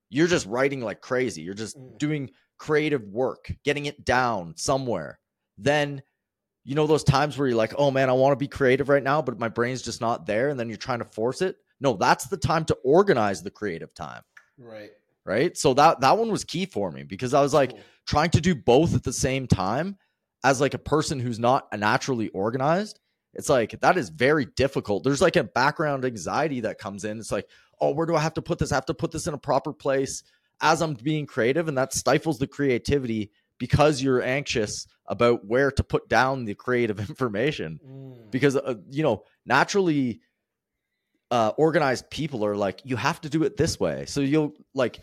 you're 0.09 0.27
just 0.27 0.45
writing 0.45 0.81
like 0.81 1.01
crazy. 1.01 1.41
You're 1.41 1.53
just 1.53 1.77
mm. 1.77 1.97
doing 1.97 2.31
creative 2.57 3.03
work, 3.09 3.51
getting 3.63 3.85
it 3.85 4.05
down 4.05 4.53
somewhere. 4.55 5.19
Then, 5.57 6.01
you 6.63 6.75
know, 6.75 6.87
those 6.87 7.03
times 7.03 7.37
where 7.37 7.47
you're 7.47 7.57
like, 7.57 7.73
oh 7.77 7.91
man, 7.91 8.09
I 8.09 8.13
want 8.13 8.31
to 8.31 8.43
be 8.43 8.47
creative 8.47 8.89
right 8.89 9.03
now, 9.03 9.21
but 9.21 9.39
my 9.39 9.49
brain's 9.49 9.81
just 9.81 10.01
not 10.01 10.25
there. 10.25 10.49
And 10.49 10.59
then 10.59 10.69
you're 10.69 10.77
trying 10.77 10.99
to 10.99 11.05
force 11.05 11.41
it. 11.41 11.57
No, 11.79 11.93
that's 11.93 12.27
the 12.27 12.37
time 12.37 12.65
to 12.65 12.77
organize 12.83 13.43
the 13.43 13.51
creative 13.51 13.93
time. 13.93 14.21
Right. 14.57 14.91
Right. 15.25 15.57
So 15.57 15.73
that 15.73 16.01
that 16.01 16.17
one 16.17 16.31
was 16.31 16.43
key 16.43 16.65
for 16.65 16.91
me 16.91 17.03
because 17.03 17.33
I 17.33 17.41
was 17.41 17.53
like 17.53 17.71
cool. 17.71 17.79
trying 18.05 18.29
to 18.31 18.41
do 18.41 18.53
both 18.53 18.93
at 18.93 19.03
the 19.03 19.13
same 19.13 19.47
time 19.47 19.97
as 20.43 20.61
like 20.61 20.75
a 20.75 20.79
person 20.79 21.19
who's 21.19 21.39
not 21.39 21.67
naturally 21.75 22.29
organized. 22.29 22.99
It's 23.33 23.49
like 23.49 23.79
that 23.81 23.97
is 23.97 24.09
very 24.09 24.45
difficult. 24.45 25.03
There's 25.03 25.21
like 25.21 25.35
a 25.35 25.43
background 25.43 26.05
anxiety 26.05 26.61
that 26.61 26.77
comes 26.77 27.03
in. 27.03 27.19
It's 27.19 27.31
like, 27.31 27.49
oh, 27.81 27.91
where 27.91 28.05
do 28.05 28.15
I 28.15 28.21
have 28.21 28.35
to 28.35 28.41
put 28.41 28.59
this? 28.59 28.71
I 28.71 28.75
have 28.75 28.85
to 28.85 28.93
put 28.93 29.11
this 29.11 29.27
in 29.27 29.33
a 29.33 29.39
proper 29.39 29.73
place 29.73 30.23
as 30.61 30.81
I'm 30.81 30.93
being 30.93 31.25
creative. 31.25 31.67
And 31.67 31.77
that 31.77 31.93
stifles 31.93 32.39
the 32.39 32.47
creativity 32.47 33.31
because 33.57 34.01
you're 34.01 34.21
anxious 34.21 34.87
about 35.07 35.45
where 35.45 35.71
to 35.71 35.83
put 35.83 36.07
down 36.09 36.45
the 36.45 36.55
creative 36.55 36.99
information. 37.09 37.79
Mm. 37.85 38.31
Because, 38.31 38.55
uh, 38.55 38.75
you 38.89 39.03
know, 39.03 39.23
naturally 39.45 40.21
uh, 41.31 41.51
organized 41.57 42.09
people 42.09 42.45
are 42.45 42.55
like, 42.55 42.81
you 42.83 42.95
have 42.95 43.21
to 43.21 43.29
do 43.29 43.43
it 43.43 43.57
this 43.57 43.79
way. 43.79 44.05
So 44.05 44.21
you'll 44.21 44.53
like 44.73 44.99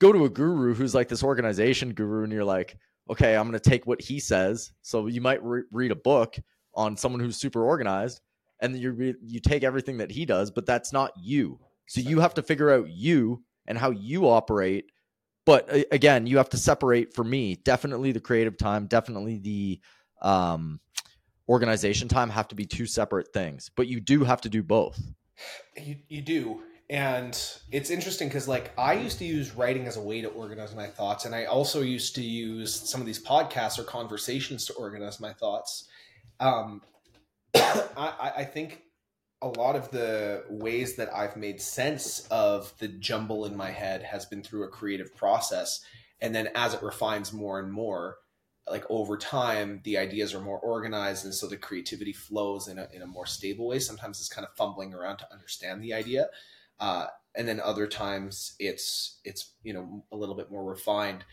go 0.00 0.12
to 0.12 0.24
a 0.24 0.30
guru 0.30 0.74
who's 0.74 0.94
like 0.94 1.08
this 1.08 1.22
organization 1.22 1.92
guru, 1.92 2.24
and 2.24 2.32
you're 2.32 2.44
like, 2.44 2.76
okay, 3.10 3.36
I'm 3.36 3.48
going 3.48 3.60
to 3.60 3.70
take 3.70 3.86
what 3.86 4.00
he 4.00 4.18
says. 4.18 4.72
So 4.82 5.06
you 5.06 5.20
might 5.20 5.42
re- 5.42 5.62
read 5.70 5.92
a 5.92 5.96
book 5.96 6.36
on 6.74 6.96
someone 6.96 7.20
who's 7.20 7.36
super 7.36 7.64
organized 7.64 8.20
and 8.60 8.76
you 8.76 8.92
re- 8.92 9.14
you 9.22 9.40
take 9.40 9.64
everything 9.64 9.98
that 9.98 10.10
he 10.10 10.24
does, 10.24 10.50
but 10.50 10.66
that's 10.66 10.92
not 10.92 11.12
you. 11.20 11.58
So 11.86 12.00
you 12.00 12.20
have 12.20 12.34
to 12.34 12.42
figure 12.42 12.70
out 12.70 12.90
you 12.90 13.42
and 13.66 13.78
how 13.78 13.90
you 13.90 14.28
operate. 14.28 14.86
But 15.44 15.86
again, 15.92 16.26
you 16.26 16.38
have 16.38 16.48
to 16.50 16.56
separate 16.56 17.14
for 17.14 17.22
me, 17.22 17.54
definitely 17.54 18.12
the 18.12 18.20
creative 18.20 18.58
time, 18.58 18.86
definitely 18.86 19.38
the 19.38 19.80
um 20.22 20.80
organization 21.48 22.08
time 22.08 22.30
have 22.30 22.48
to 22.48 22.56
be 22.56 22.66
two 22.66 22.86
separate 22.86 23.32
things, 23.32 23.70
but 23.76 23.86
you 23.86 24.00
do 24.00 24.24
have 24.24 24.40
to 24.40 24.48
do 24.48 24.62
both. 24.62 25.00
You, 25.76 25.96
you 26.08 26.22
do. 26.22 26.62
And 26.88 27.36
it's 27.72 27.90
interesting 27.90 28.28
because, 28.28 28.46
like, 28.46 28.72
I 28.78 28.92
used 28.92 29.18
to 29.18 29.24
use 29.24 29.56
writing 29.56 29.86
as 29.86 29.96
a 29.96 30.00
way 30.00 30.20
to 30.20 30.28
organize 30.28 30.74
my 30.74 30.86
thoughts. 30.86 31.24
And 31.24 31.34
I 31.34 31.46
also 31.46 31.82
used 31.82 32.14
to 32.14 32.22
use 32.22 32.72
some 32.74 33.00
of 33.00 33.06
these 33.06 33.22
podcasts 33.22 33.78
or 33.78 33.82
conversations 33.82 34.66
to 34.66 34.72
organize 34.74 35.18
my 35.18 35.32
thoughts. 35.32 35.88
Um, 36.38 36.82
I, 37.56 38.32
I 38.36 38.44
think 38.44 38.82
a 39.42 39.48
lot 39.48 39.74
of 39.76 39.90
the 39.90 40.44
ways 40.48 40.96
that 40.96 41.12
I've 41.14 41.36
made 41.36 41.60
sense 41.60 42.26
of 42.30 42.72
the 42.78 42.88
jumble 42.88 43.46
in 43.46 43.56
my 43.56 43.70
head 43.70 44.02
has 44.02 44.24
been 44.24 44.42
through 44.42 44.64
a 44.64 44.68
creative 44.68 45.14
process. 45.14 45.80
And 46.20 46.34
then 46.34 46.48
as 46.54 46.72
it 46.74 46.82
refines 46.82 47.32
more 47.32 47.58
and 47.58 47.70
more, 47.70 48.16
like 48.68 48.84
over 48.90 49.16
time, 49.16 49.80
the 49.84 49.98
ideas 49.98 50.34
are 50.34 50.40
more 50.40 50.58
organized. 50.58 51.24
And 51.24 51.34
so 51.34 51.46
the 51.46 51.56
creativity 51.56 52.12
flows 52.12 52.68
in 52.68 52.78
a, 52.78 52.88
in 52.92 53.02
a 53.02 53.06
more 53.06 53.26
stable 53.26 53.68
way. 53.68 53.78
Sometimes 53.78 54.18
it's 54.18 54.28
kind 54.28 54.46
of 54.46 54.56
fumbling 54.56 54.92
around 54.92 55.18
to 55.18 55.32
understand 55.32 55.82
the 55.82 55.94
idea. 55.94 56.28
Uh, 56.80 57.06
and 57.34 57.46
then 57.46 57.60
other 57.60 57.86
times 57.86 58.54
it's, 58.58 59.20
it's, 59.24 59.52
you 59.62 59.72
know, 59.72 60.04
a 60.12 60.16
little 60.16 60.34
bit 60.34 60.50
more 60.50 60.64
refined. 60.64 61.24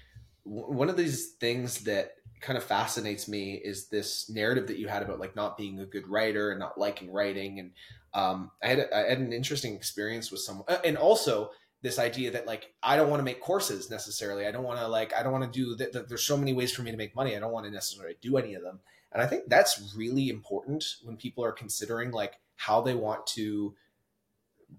one 0.43 0.89
of 0.89 0.97
these 0.97 1.31
things 1.39 1.79
that 1.85 2.15
kind 2.41 2.57
of 2.57 2.63
fascinates 2.63 3.27
me 3.27 3.53
is 3.53 3.87
this 3.87 4.29
narrative 4.29 4.67
that 4.67 4.77
you 4.77 4.87
had 4.87 5.01
about 5.01 5.19
like 5.19 5.35
not 5.35 5.57
being 5.57 5.79
a 5.79 5.85
good 5.85 6.07
writer 6.07 6.51
and 6.51 6.59
not 6.59 6.77
liking 6.77 7.11
writing 7.11 7.59
and 7.59 7.71
um, 8.13 8.51
I 8.61 8.67
had 8.67 8.89
I 8.93 8.99
had 9.09 9.19
an 9.19 9.33
interesting 9.33 9.73
experience 9.75 10.29
with 10.29 10.41
someone 10.41 10.65
uh, 10.67 10.77
and 10.85 10.97
also 10.97 11.51
this 11.83 11.99
idea 11.99 12.31
that 12.31 12.47
like 12.47 12.73
I 12.81 12.95
don't 12.95 13.09
want 13.09 13.19
to 13.19 13.25
make 13.25 13.39
courses 13.39 13.91
necessarily. 13.91 14.47
I 14.47 14.51
don't 14.51 14.63
want 14.63 14.79
to 14.79 14.87
like 14.87 15.13
I 15.13 15.21
don't 15.21 15.31
want 15.31 15.51
to 15.51 15.59
do 15.59 15.75
that 15.75 16.09
there's 16.09 16.25
so 16.25 16.37
many 16.37 16.53
ways 16.53 16.73
for 16.73 16.81
me 16.81 16.89
to 16.91 16.97
make 16.97 17.15
money. 17.15 17.35
I 17.35 17.39
don't 17.39 17.51
want 17.51 17.65
to 17.65 17.71
necessarily 17.71 18.15
do 18.21 18.37
any 18.37 18.55
of 18.55 18.63
them. 18.63 18.79
And 19.11 19.21
I 19.21 19.27
think 19.27 19.43
that's 19.47 19.93
really 19.95 20.29
important 20.29 20.83
when 21.03 21.17
people 21.17 21.45
are 21.45 21.51
considering 21.51 22.11
like 22.11 22.33
how 22.55 22.81
they 22.81 22.95
want 22.95 23.27
to 23.27 23.75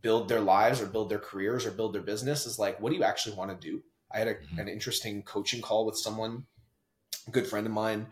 build 0.02 0.28
their 0.28 0.40
lives 0.40 0.80
or 0.80 0.86
build 0.86 1.08
their 1.08 1.20
careers 1.20 1.64
or 1.64 1.70
build 1.70 1.94
their 1.94 2.02
business 2.02 2.46
is 2.46 2.58
like 2.58 2.80
what 2.80 2.90
do 2.90 2.96
you 2.96 3.04
actually 3.04 3.36
want 3.36 3.50
to 3.50 3.70
do? 3.70 3.82
I 4.10 4.18
had 4.18 4.28
a, 4.28 4.34
mm-hmm. 4.34 4.58
an 4.58 4.68
interesting 4.68 5.22
coaching 5.22 5.60
call 5.60 5.86
with 5.86 5.96
someone 5.96 6.46
good 7.30 7.46
friend 7.46 7.66
of 7.66 7.72
mine, 7.72 8.06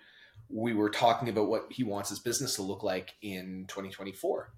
we 0.48 0.74
were 0.74 0.90
talking 0.90 1.28
about 1.28 1.48
what 1.48 1.66
he 1.70 1.84
wants 1.84 2.10
his 2.10 2.18
business 2.18 2.56
to 2.56 2.62
look 2.62 2.82
like 2.82 3.14
in 3.22 3.64
2024. 3.68 4.52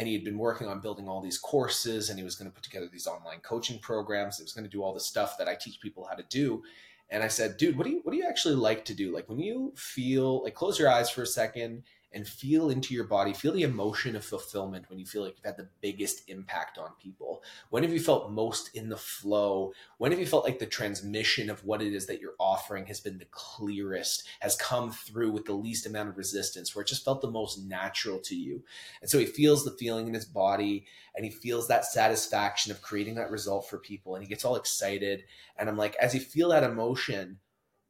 And 0.00 0.08
he 0.08 0.14
had 0.14 0.24
been 0.24 0.38
working 0.38 0.66
on 0.66 0.80
building 0.80 1.06
all 1.06 1.20
these 1.20 1.36
courses 1.36 2.08
and 2.08 2.18
he 2.18 2.24
was 2.24 2.34
going 2.34 2.50
to 2.50 2.54
put 2.54 2.64
together 2.64 2.88
these 2.90 3.06
online 3.06 3.40
coaching 3.42 3.78
programs. 3.78 4.38
He 4.38 4.42
was 4.42 4.54
going 4.54 4.64
to 4.64 4.70
do 4.70 4.82
all 4.82 4.94
the 4.94 4.98
stuff 4.98 5.36
that 5.36 5.46
I 5.46 5.54
teach 5.54 5.78
people 5.78 6.06
how 6.08 6.16
to 6.16 6.24
do. 6.30 6.62
And 7.10 7.22
I 7.22 7.28
said, 7.28 7.58
dude, 7.58 7.76
what 7.76 7.84
do 7.84 7.92
you 7.92 8.00
what 8.02 8.12
do 8.12 8.16
you 8.16 8.26
actually 8.26 8.54
like 8.54 8.86
to 8.86 8.94
do? 8.94 9.12
Like 9.14 9.28
when 9.28 9.38
you 9.38 9.74
feel 9.76 10.42
like 10.42 10.54
close 10.54 10.78
your 10.78 10.88
eyes 10.88 11.10
for 11.10 11.20
a 11.20 11.26
second 11.26 11.82
and 12.12 12.26
feel 12.26 12.70
into 12.70 12.92
your 12.92 13.04
body, 13.04 13.32
feel 13.32 13.52
the 13.52 13.62
emotion 13.62 14.16
of 14.16 14.24
fulfillment 14.24 14.88
when 14.88 14.98
you 14.98 15.06
feel 15.06 15.22
like 15.22 15.36
you've 15.36 15.44
had 15.44 15.56
the 15.56 15.68
biggest 15.80 16.28
impact 16.28 16.76
on 16.76 16.90
people. 17.00 17.42
When 17.70 17.82
have 17.84 17.92
you 17.92 18.00
felt 18.00 18.32
most 18.32 18.74
in 18.74 18.88
the 18.88 18.96
flow? 18.96 19.72
When 19.98 20.10
have 20.10 20.18
you 20.18 20.26
felt 20.26 20.44
like 20.44 20.58
the 20.58 20.66
transmission 20.66 21.48
of 21.50 21.64
what 21.64 21.80
it 21.80 21.92
is 21.92 22.06
that 22.06 22.20
you're 22.20 22.34
offering 22.40 22.86
has 22.86 23.00
been 23.00 23.18
the 23.18 23.26
clearest, 23.30 24.26
has 24.40 24.56
come 24.56 24.90
through 24.90 25.30
with 25.30 25.44
the 25.44 25.52
least 25.52 25.86
amount 25.86 26.08
of 26.08 26.16
resistance, 26.16 26.74
where 26.74 26.82
it 26.82 26.88
just 26.88 27.04
felt 27.04 27.20
the 27.20 27.30
most 27.30 27.62
natural 27.64 28.18
to 28.20 28.34
you? 28.34 28.64
And 29.00 29.08
so 29.08 29.18
he 29.18 29.26
feels 29.26 29.64
the 29.64 29.70
feeling 29.70 30.08
in 30.08 30.14
his 30.14 30.26
body 30.26 30.86
and 31.14 31.24
he 31.24 31.30
feels 31.30 31.68
that 31.68 31.84
satisfaction 31.84 32.72
of 32.72 32.82
creating 32.82 33.14
that 33.16 33.30
result 33.30 33.68
for 33.68 33.78
people 33.78 34.14
and 34.14 34.24
he 34.24 34.28
gets 34.28 34.44
all 34.44 34.56
excited. 34.56 35.24
And 35.56 35.68
I'm 35.68 35.76
like, 35.76 35.94
as 35.96 36.14
you 36.14 36.20
feel 36.20 36.48
that 36.48 36.64
emotion, 36.64 37.38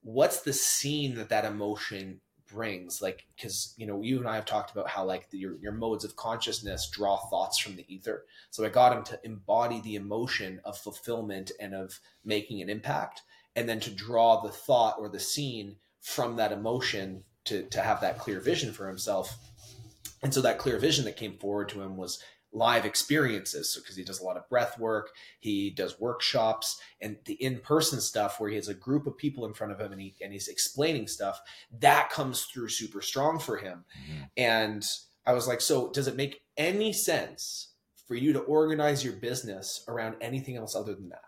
what's 0.03 0.43
the 0.43 0.53
scene 0.53 1.15
that 1.15 1.31
that 1.31 1.45
emotion 1.45 2.21
brings 2.51 3.01
like 3.01 3.27
because 3.37 3.75
you 3.77 3.87
know 3.87 4.03
you 4.03 4.19
and 4.19 4.29
i 4.29 4.35
have 4.35 4.45
talked 4.45 4.71
about 4.71 4.89
how 4.89 5.05
like 5.05 5.31
the, 5.31 5.39
your, 5.39 5.57
your 5.61 5.73
modes 5.73 6.05
of 6.05 6.17
consciousness 6.17 6.89
draw 6.91 7.17
thoughts 7.17 7.59
from 7.59 7.77
the 7.77 7.85
ether. 7.93 8.25
So 8.51 8.65
i 8.65 8.69
got 8.69 8.97
him 8.97 9.05
to 9.05 9.21
embody 9.25 9.81
the 9.81 9.97
emotion 9.97 10.61
of 10.65 10.79
fulfillment 10.79 11.53
and 11.61 11.75
of 11.75 12.01
making 12.25 12.61
an 12.61 12.69
impact 12.69 13.23
and 13.57 13.69
then 13.69 13.81
to 13.81 13.91
draw 13.91 14.41
the 14.41 14.51
thought 14.51 14.97
or 14.99 15.09
the 15.09 15.21
scene 15.21 15.77
from 16.01 16.37
that 16.37 16.53
emotion 16.53 17.25
to 17.45 17.65
to 17.65 17.81
have 17.81 18.01
that 18.01 18.19
clear 18.19 18.41
vision 18.41 18.73
for 18.73 18.89
himself. 18.89 19.37
And 20.23 20.35
so 20.35 20.43
that 20.43 20.59
clear 20.59 20.79
vision 20.79 21.05
that 21.07 21.17
came 21.17 21.39
forward 21.39 21.69
to 21.71 21.81
him 21.81 21.97
was 21.97 22.23
live 22.53 22.85
experiences 22.85 23.77
because 23.77 23.95
so, 23.95 24.01
he 24.01 24.05
does 24.05 24.21
a 24.21 24.25
lot 24.25 24.37
of 24.37 24.49
breath 24.49 24.79
work 24.79 25.11
he 25.39 25.71
does 25.71 26.01
workshops 26.01 26.81
and 27.01 27.17
the 27.25 27.35
in-person 27.35 28.01
stuff 28.01 28.41
where 28.41 28.51
he 28.51 28.57
has 28.57 28.69
a 28.69 28.75
group 28.75 29.07
of 29.07 29.17
people 29.17 29.47
in 29.47 29.55
front 29.55 29.73
of 29.73 29.81
him 29.81 29.93
and, 29.93 30.01
he, 30.01 30.15
and 30.21 30.33
he's 30.33 30.49
explaining 30.49 31.07
stuff 31.07 31.41
that 31.79 32.11
comes 32.11 32.45
through 32.45 32.69
super 32.69 33.01
strong 33.01 33.39
for 33.39 33.57
him 33.57 33.85
mm-hmm. 34.03 34.23
and 34.37 34.87
i 35.27 35.33
was 35.33 35.47
like 35.47 35.61
so 35.61 35.91
does 35.91 36.09
it 36.09 36.17
make 36.17 36.43
any 36.57 36.93
sense 36.93 37.69
for 38.07 38.15
you 38.17 38.33
to 38.33 38.41
organize 38.41 39.05
your 39.05 39.15
business 39.15 39.85
around 39.87 40.17
anything 40.21 40.57
else 40.57 40.75
other 40.75 40.95
than 40.95 41.09
that 41.09 41.23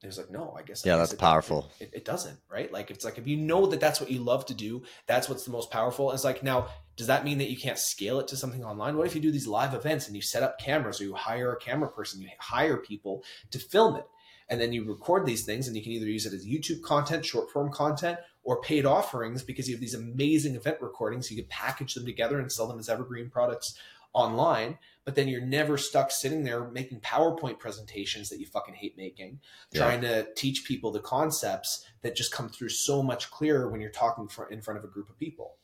he 0.00 0.06
was 0.06 0.16
like, 0.16 0.30
no, 0.30 0.54
I 0.56 0.62
guess. 0.62 0.84
Yeah, 0.86 0.94
I 0.94 0.98
guess 0.98 1.08
that's 1.08 1.14
it, 1.14 1.18
powerful. 1.18 1.72
It, 1.80 1.90
it, 1.92 2.04
doesn't, 2.04 2.38
right? 2.48 2.72
Like, 2.72 2.90
it's 2.90 3.04
like 3.04 3.18
if 3.18 3.26
you 3.26 3.36
know 3.36 3.66
that 3.66 3.80
that's 3.80 4.00
what 4.00 4.10
you 4.10 4.20
love 4.20 4.46
to 4.46 4.54
do, 4.54 4.84
that's 5.06 5.28
what's 5.28 5.44
the 5.44 5.50
most 5.50 5.72
powerful. 5.72 6.12
It's 6.12 6.22
like, 6.22 6.44
now, 6.44 6.68
does 6.98 7.06
that 7.06 7.24
mean 7.24 7.38
that 7.38 7.48
you 7.48 7.56
can't 7.56 7.78
scale 7.78 8.20
it 8.20 8.28
to 8.28 8.36
something 8.36 8.62
online? 8.62 8.96
What 8.96 9.06
if 9.06 9.14
you 9.14 9.22
do 9.22 9.30
these 9.30 9.46
live 9.46 9.72
events 9.72 10.06
and 10.06 10.14
you 10.14 10.20
set 10.20 10.42
up 10.42 10.58
cameras 10.58 11.00
or 11.00 11.04
you 11.04 11.14
hire 11.14 11.52
a 11.52 11.58
camera 11.58 11.88
person, 11.88 12.20
you 12.20 12.28
hire 12.38 12.76
people 12.76 13.24
to 13.50 13.58
film 13.58 13.96
it, 13.96 14.04
and 14.50 14.60
then 14.60 14.72
you 14.72 14.84
record 14.84 15.24
these 15.24 15.46
things 15.46 15.66
and 15.66 15.76
you 15.76 15.82
can 15.82 15.92
either 15.92 16.06
use 16.06 16.26
it 16.26 16.34
as 16.34 16.46
YouTube 16.46 16.82
content, 16.82 17.24
short 17.24 17.50
form 17.50 17.72
content, 17.72 18.18
or 18.42 18.60
paid 18.60 18.84
offerings 18.84 19.42
because 19.42 19.68
you 19.68 19.74
have 19.74 19.80
these 19.80 19.94
amazing 19.94 20.54
event 20.54 20.78
recordings. 20.82 21.30
You 21.30 21.38
can 21.38 21.48
package 21.48 21.94
them 21.94 22.04
together 22.04 22.38
and 22.38 22.52
sell 22.52 22.66
them 22.66 22.78
as 22.78 22.88
evergreen 22.88 23.30
products 23.30 23.78
online 24.12 24.78
but 25.08 25.14
then 25.14 25.26
you're 25.26 25.40
never 25.40 25.78
stuck 25.78 26.10
sitting 26.10 26.44
there 26.44 26.68
making 26.68 27.00
PowerPoint 27.00 27.58
presentations 27.58 28.28
that 28.28 28.38
you 28.38 28.44
fucking 28.44 28.74
hate 28.74 28.94
making, 28.98 29.40
yeah. 29.72 29.80
trying 29.80 30.02
to 30.02 30.26
teach 30.34 30.66
people 30.66 30.90
the 30.90 31.00
concepts 31.00 31.86
that 32.02 32.14
just 32.14 32.30
come 32.30 32.50
through 32.50 32.68
so 32.68 33.02
much 33.02 33.30
clearer 33.30 33.70
when 33.70 33.80
you're 33.80 33.88
talking 33.88 34.28
for, 34.28 34.50
in 34.50 34.60
front 34.60 34.76
of 34.76 34.84
a 34.84 34.86
group 34.86 35.08
of 35.08 35.18
people. 35.18 35.56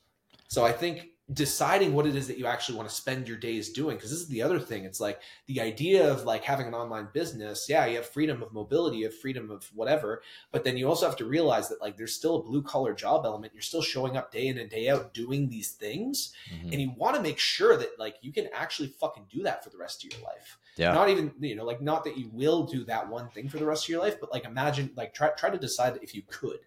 So 0.49 0.65
I 0.65 0.73
think 0.73 1.09
deciding 1.33 1.95
what 1.95 2.07
it 2.07 2.15
is 2.15 2.29
that 2.29 2.37
you 2.37 2.47
actually 2.47 2.77
want 2.77 2.87
to 2.87 2.95
spend 2.95 3.27
your 3.27 3.39
days 3.39 3.71
doing. 3.71 3.97
Because 3.97 4.11
this 4.11 4.21
is 4.21 4.29
the 4.29 4.43
other 4.43 4.59
thing. 4.59 4.85
It's 4.85 5.01
like 5.01 5.21
the 5.47 5.61
idea 5.61 6.13
of 6.13 6.25
like 6.25 6.45
having 6.45 6.67
an 6.67 6.75
online 6.75 7.09
business 7.13 7.67
yeah 7.69 7.87
you 7.87 7.97
have 7.97 8.07
freedom 8.07 8.43
of 8.43 8.53
mobility 8.53 8.99
you 8.99 9.05
have 9.05 9.17
freedom 9.17 9.51
of 9.51 9.65
whatever 9.75 10.23
but 10.53 10.65
then 10.65 10.77
you 10.77 10.89
also 10.89 11.07
have 11.07 11.17
to 11.17 11.25
realize 11.25 11.69
that 11.69 11.81
like 11.81 11.97
there's 11.97 12.15
still 12.15 12.37
a 12.37 12.43
blue 12.43 12.63
collar 12.63 12.93
job 12.93 13.25
element. 13.25 13.53
You're 13.55 13.63
still 13.63 13.83
showing 13.83 14.17
up 14.17 14.31
day 14.31 14.49
in 14.49 14.59
and 14.59 14.69
day 14.69 14.89
out 14.89 15.15
doing 15.15 15.49
these 15.49 15.71
things 15.73 16.35
mm-hmm. 16.53 16.73
and 16.73 16.81
you 16.81 16.93
want 16.97 17.17
to 17.17 17.23
make 17.23 17.39
sure 17.39 17.77
that 17.77 17.99
like 17.99 18.17
you 18.21 18.33
can 18.33 18.49
actually 18.53 18.89
fucking 18.89 19.25
do 19.31 19.43
that 19.45 19.65
for 19.65 19.71
the 19.71 19.79
rest 19.79 20.05
of 20.05 20.13
your 20.13 20.23
life. 20.23 20.59
Yeah. 20.77 20.93
Not 20.93 21.09
even 21.09 21.33
you 21.41 21.57
know 21.57 21.65
like 21.65 21.81
not 21.81 22.05
that 22.05 22.19
you 22.19 22.29
will 22.33 22.65
do 22.65 22.85
that 22.85 23.09
one 23.09 23.31
thing 23.31 23.49
for 23.49 23.59
the 23.59 23.67
rest 23.67 23.85
of 23.85 23.89
your 23.89 24.01
life 24.03 24.17
but 24.21 24.33
like 24.33 24.45
imagine 24.45 24.91
like 24.97 25.15
try 25.15 25.31
try 25.31 25.49
to 25.49 25.59
decide 25.59 25.99
if 26.03 26.15
you 26.15 26.23
could 26.27 26.59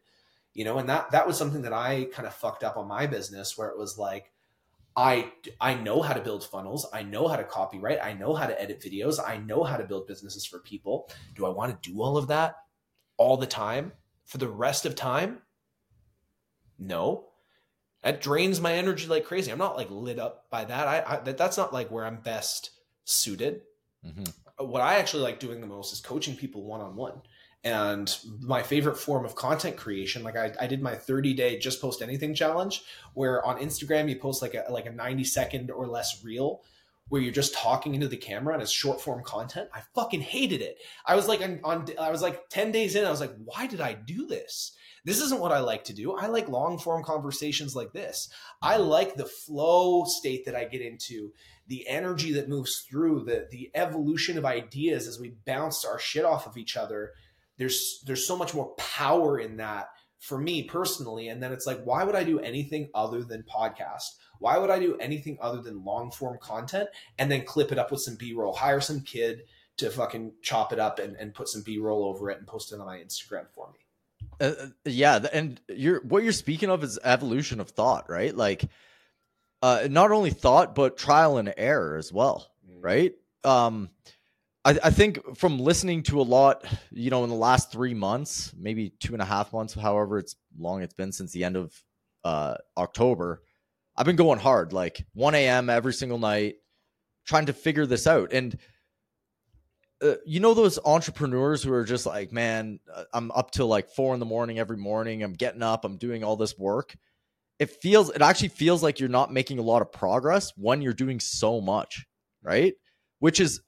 you 0.54 0.64
know 0.66 0.78
and 0.78 0.90
that 0.90 1.12
that 1.12 1.28
was 1.28 1.38
something 1.38 1.62
that 1.62 1.74
i 1.74 2.08
kind 2.14 2.28
of 2.28 2.34
fucked 2.34 2.64
up 2.64 2.78
on 2.78 2.88
my 2.88 3.06
business 3.06 3.58
where 3.58 3.68
it 3.68 3.78
was 3.78 3.98
like 3.98 4.32
I 4.98 5.32
I 5.62 5.76
know 5.76 6.02
how 6.02 6.14
to 6.14 6.22
build 6.22 6.44
funnels. 6.44 6.88
I 6.92 7.04
know 7.04 7.28
how 7.28 7.36
to 7.36 7.44
copyright. 7.44 8.00
I 8.04 8.14
know 8.14 8.34
how 8.34 8.48
to 8.48 8.60
edit 8.60 8.82
videos. 8.82 9.20
I 9.26 9.38
know 9.38 9.64
how 9.64 9.78
to 9.78 9.84
build 9.84 10.08
businesses 10.08 10.44
for 10.44 10.60
people. 10.60 11.10
Do 11.36 11.46
I 11.46 11.50
want 11.50 11.82
to 11.82 11.90
do 11.90 12.02
all 12.02 12.18
of 12.18 12.28
that 12.28 12.56
all 13.16 13.38
the 13.38 13.46
time 13.46 13.92
for 14.26 14.40
the 14.40 14.48
rest 14.48 14.88
of 14.88 14.96
time? 14.96 15.44
No. 16.80 17.26
That 18.04 18.22
drains 18.22 18.60
my 18.60 18.74
energy 18.74 19.08
like 19.08 19.26
crazy. 19.26 19.52
I'm 19.52 19.58
not 19.60 19.78
like 19.78 19.92
lit 19.92 20.18
up 20.18 20.50
by 20.50 20.66
that. 20.66 20.88
I, 20.88 21.04
I 21.06 21.20
that, 21.20 21.38
that's 21.38 21.58
not 21.58 21.74
like 21.74 21.92
where 21.92 22.06
I'm 22.06 22.18
best 22.18 22.72
suited. 23.06 23.62
Mm-hmm. 24.04 24.66
What 24.66 24.82
I 24.82 24.96
actually 24.96 25.24
like 25.24 25.40
doing 25.40 25.62
the 25.62 25.68
most 25.68 25.94
is 25.94 26.00
coaching 26.00 26.36
people 26.36 26.64
one 26.64 26.82
on 26.82 26.96
one 26.96 27.22
and 27.68 28.18
my 28.40 28.64
favorite 28.64 28.98
form 28.98 29.26
of 29.26 29.36
content 29.36 29.76
creation 29.76 30.24
like 30.24 30.38
I, 30.38 30.54
I 30.60 30.68
did 30.68 30.82
my 30.82 30.96
30 30.96 31.34
day 31.34 31.60
just 31.60 31.82
post 31.82 32.02
anything 32.02 32.34
challenge 32.34 32.84
where 33.14 33.46
on 33.46 33.60
instagram 33.60 34.10
you 34.10 34.16
post 34.16 34.42
like 34.42 34.54
a 34.54 34.66
like 34.72 34.86
a 34.86 34.92
90 34.92 35.24
second 35.26 35.70
or 35.70 35.86
less 35.86 36.24
reel 36.24 36.62
where 37.10 37.22
you're 37.22 37.34
just 37.34 37.54
talking 37.54 37.94
into 37.94 38.08
the 38.08 38.18
camera 38.18 38.54
and 38.54 38.64
it's 38.64 38.72
short 38.72 39.02
form 39.02 39.22
content 39.24 39.70
i 39.74 39.82
fucking 39.94 40.22
hated 40.22 40.62
it 40.62 40.78
i 41.06 41.16
was 41.16 41.28
like 41.28 41.42
on, 41.42 41.60
on 41.64 41.86
i 42.00 42.10
was 42.10 42.22
like 42.22 42.48
10 42.50 42.72
days 42.72 42.96
in 42.96 43.06
i 43.06 43.12
was 43.12 43.22
like 43.22 43.36
why 43.44 43.68
did 43.68 43.82
i 43.82 43.94
do 43.94 44.26
this 44.28 44.74
this 45.08 45.22
isn't 45.22 45.40
what 45.40 45.54
I 45.54 45.60
like 45.60 45.86
to 45.86 45.94
do. 45.94 46.18
I 46.18 46.28
like 46.28 46.50
long 46.50 46.78
form 46.78 47.02
conversations 47.02 47.78
like 47.78 47.94
this. 47.94 48.28
I 48.62 48.76
like 48.76 49.16
the 49.16 49.26
flow 49.26 50.04
state 50.04 50.44
that 50.44 50.56
I 50.56 50.66
get 50.66 50.82
into, 50.82 51.32
the 51.68 51.88
energy 51.88 52.34
that 52.34 52.50
moves 52.50 52.80
through, 52.80 53.24
the 53.24 53.48
the 53.50 53.72
evolution 53.74 54.38
of 54.38 54.44
ideas 54.44 55.08
as 55.08 55.18
we 55.18 55.38
bounce 55.46 55.86
our 55.86 55.98
shit 55.98 56.26
off 56.26 56.46
of 56.46 56.58
each 56.58 56.76
other 56.76 57.14
there's 57.58 58.04
there's 58.06 58.26
so 58.26 58.38
much 58.38 58.54
more 58.54 58.74
power 58.76 59.40
in 59.40 59.58
that 59.58 59.90
for 60.20 60.38
me 60.38 60.64
personally. 60.64 61.30
And 61.30 61.42
then 61.42 61.52
it's 61.52 61.68
like 61.68 61.82
why 61.84 62.04
would 62.04 62.16
i 62.16 62.24
do 62.24 62.40
anything 62.40 62.90
other 62.94 63.24
than 63.24 63.44
podcast? 63.44 64.16
Why 64.40 64.58
would 64.58 64.70
i 64.70 64.80
do 64.80 64.98
anything 64.98 65.38
other 65.42 65.62
than 65.62 65.84
long 65.84 66.12
form 66.12 66.38
content 66.42 66.90
and 67.18 67.32
then 67.32 67.46
clip 67.46 67.72
it 67.72 67.80
up 67.80 67.92
with 67.92 68.02
some 68.02 68.16
b-roll? 68.16 68.54
Hire 68.54 68.82
some 68.82 69.02
kid 69.02 69.44
to 69.78 69.90
fucking 69.90 70.34
chop 70.42 70.74
it 70.74 70.80
up 70.80 71.00
and, 71.00 71.16
and 71.18 71.34
put 71.34 71.48
some 71.48 71.62
b-roll 71.62 72.06
over 72.06 72.32
it 72.32 72.40
and 72.40 72.48
post 72.48 72.72
it 72.72 72.80
on 72.80 72.86
my 72.86 72.98
instagram 72.98 73.46
for 73.54 73.72
me. 73.72 73.80
Uh, 74.40 74.54
uh 74.60 74.68
yeah 74.86 75.26
and 75.32 75.62
you're 75.70 76.02
what 76.02 76.24
you're 76.24 76.32
speaking 76.32 76.70
of 76.70 76.84
is 76.84 77.00
evolution 77.04 77.60
of 77.60 77.70
thought 77.70 78.10
right? 78.10 78.36
Like 78.36 78.66
uh, 79.62 79.88
not 79.90 80.12
only 80.12 80.30
thought 80.30 80.76
but 80.76 80.98
trial 80.98 81.38
and 81.38 81.54
error 81.58 81.98
as 81.98 82.14
well, 82.14 82.52
mm. 82.70 82.78
right? 82.80 83.14
Um, 83.44 83.90
I, 84.68 84.78
I 84.84 84.90
think 84.90 85.38
from 85.38 85.60
listening 85.60 86.04
to 86.04 86.20
a 86.20 86.24
lot, 86.24 86.66
you 86.92 87.10
know, 87.10 87.24
in 87.24 87.30
the 87.30 87.38
last 87.38 87.72
three 87.72 87.94
months, 87.94 88.54
maybe 88.58 88.90
two 89.00 89.14
and 89.14 89.22
a 89.22 89.26
half 89.26 89.54
months, 89.54 89.74
however 89.74 90.20
it's 90.20 90.36
long 90.60 90.82
it's 90.82 90.94
been 90.94 91.14
since 91.14 91.32
the 91.32 91.46
end 91.46 91.56
of 91.56 91.74
uh, 92.26 92.56
October, 92.76 93.44
I've 93.96 94.06
been 94.06 94.18
going 94.18 94.40
hard, 94.40 94.74
like 94.74 95.06
1 95.14 95.36
a.m. 95.36 95.70
every 95.70 95.94
single 95.94 96.20
night, 96.20 96.56
trying 97.26 97.46
to 97.46 97.54
figure 97.54 97.86
this 97.86 98.08
out. 98.08 98.34
And 98.34 98.60
uh, 100.02 100.16
you 100.26 100.42
know 100.42 100.54
those 100.54 100.80
entrepreneurs 100.84 101.64
who 101.64 101.72
are 101.72 101.86
just 101.86 102.06
like, 102.06 102.34
man, 102.34 102.82
uh, 102.94 103.06
I'm 103.14 103.32
up 103.32 103.52
till 103.52 103.68
like 103.68 103.90
four 103.90 104.14
in 104.14 104.20
the 104.20 104.26
morning 104.26 104.60
every 104.60 104.78
morning. 104.78 105.24
I'm 105.24 105.34
getting 105.34 105.64
up. 105.64 105.86
I'm 105.86 105.96
doing 105.96 106.26
all 106.26 106.36
this 106.36 106.58
work. 106.58 106.94
It 107.58 107.72
feels, 107.72 108.10
it 108.10 108.22
actually 108.22 108.50
feels 108.50 108.84
like 108.84 109.00
you're 109.00 109.08
not 109.08 109.32
making 109.32 109.60
a 109.60 109.64
lot 109.64 109.82
of 109.82 109.94
progress 109.94 110.52
when 110.58 110.82
you're 110.82 110.92
doing 110.92 111.22
so 111.22 111.62
much, 111.62 112.06
right? 112.44 112.74
Which 113.20 113.40
is 113.40 113.62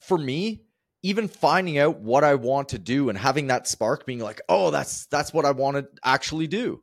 for 0.00 0.18
me, 0.18 0.62
even 1.02 1.28
finding 1.28 1.78
out 1.78 2.00
what 2.00 2.24
I 2.24 2.34
want 2.34 2.70
to 2.70 2.78
do 2.78 3.08
and 3.08 3.16
having 3.16 3.46
that 3.46 3.68
spark, 3.68 4.06
being 4.06 4.18
like, 4.18 4.40
oh, 4.48 4.70
that's 4.70 5.06
that's 5.06 5.32
what 5.32 5.44
I 5.44 5.52
want 5.52 5.76
to 5.76 5.88
actually 6.04 6.46
do. 6.46 6.82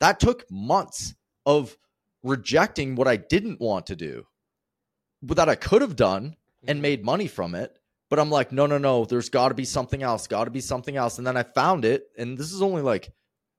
That 0.00 0.20
took 0.20 0.44
months 0.50 1.14
of 1.44 1.76
rejecting 2.22 2.96
what 2.96 3.08
I 3.08 3.16
didn't 3.16 3.60
want 3.60 3.86
to 3.86 3.96
do, 3.96 4.26
but 5.22 5.36
that 5.36 5.48
I 5.48 5.54
could 5.54 5.82
have 5.82 5.96
done 5.96 6.36
and 6.66 6.76
mm-hmm. 6.76 6.82
made 6.82 7.04
money 7.04 7.28
from 7.28 7.54
it 7.54 7.78
but 8.08 8.18
I'm 8.18 8.30
like, 8.30 8.52
no, 8.52 8.66
no, 8.66 8.78
no, 8.78 9.04
there's 9.04 9.30
got 9.30 9.48
to 9.48 9.54
be 9.54 9.64
something 9.64 10.02
else, 10.02 10.26
got 10.26 10.44
to 10.44 10.50
be 10.50 10.60
something 10.60 10.96
else. 10.96 11.18
And 11.18 11.26
then 11.26 11.36
I 11.36 11.42
found 11.42 11.84
it. 11.84 12.04
And 12.16 12.38
this 12.38 12.52
is 12.52 12.62
only 12.62 12.82
like 12.82 13.12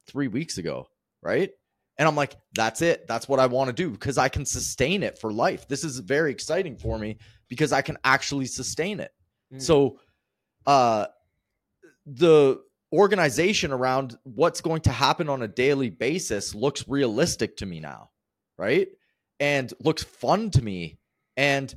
three 0.08 0.28
weeks 0.28 0.58
ago, 0.58 0.88
right? 1.22 1.52
And 1.98 2.08
I'm 2.08 2.16
like, 2.16 2.36
that's 2.54 2.82
it. 2.82 3.08
That's 3.08 3.28
what 3.28 3.40
I 3.40 3.48
want 3.48 3.70
to 3.70 3.74
do 3.74 3.90
because 3.90 4.18
I 4.18 4.30
can 4.30 4.46
sustain 4.46 5.02
it 5.02 5.18
for 5.18 5.34
life. 5.34 5.68
This 5.68 5.84
is 5.84 6.00
very 6.00 6.32
exciting 6.32 6.78
for 6.78 6.98
me 7.00 7.18
because 7.48 7.72
I 7.72 7.82
can 7.82 7.98
actually 8.04 8.46
sustain 8.46 9.00
it. 9.00 9.12
Mm. 9.54 9.62
So, 9.62 10.00
uh, 10.66 11.08
the 12.06 12.62
organization 12.94 13.72
around 13.72 14.18
what's 14.24 14.62
going 14.62 14.82
to 14.82 14.92
happen 14.92 15.28
on 15.28 15.42
a 15.42 15.48
daily 15.48 15.90
basis 15.90 16.56
looks 16.56 16.88
realistic 16.88 17.58
to 17.58 17.66
me 17.66 17.80
now, 17.80 18.10
right? 18.58 18.88
And 19.40 19.74
looks 19.82 20.04
fun 20.04 20.52
to 20.52 20.62
me. 20.62 21.00
And 21.36 21.74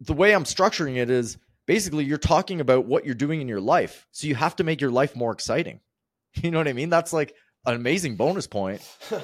the 0.00 0.12
way 0.12 0.34
I'm 0.34 0.44
structuring 0.44 0.96
it 0.96 1.10
is 1.10 1.38
basically 1.66 2.04
you're 2.04 2.18
talking 2.18 2.60
about 2.60 2.86
what 2.86 3.04
you're 3.04 3.14
doing 3.14 3.40
in 3.40 3.48
your 3.48 3.60
life. 3.60 4.06
So 4.10 4.26
you 4.26 4.34
have 4.34 4.56
to 4.56 4.64
make 4.64 4.80
your 4.80 4.90
life 4.90 5.14
more 5.14 5.32
exciting. 5.32 5.80
You 6.34 6.52
know 6.52 6.58
what 6.58 6.68
I 6.68 6.72
mean? 6.74 6.90
That's 6.90 7.12
like 7.12 7.34
an 7.66 7.74
amazing 7.74 8.16
bonus 8.16 8.46
point. 8.46 8.80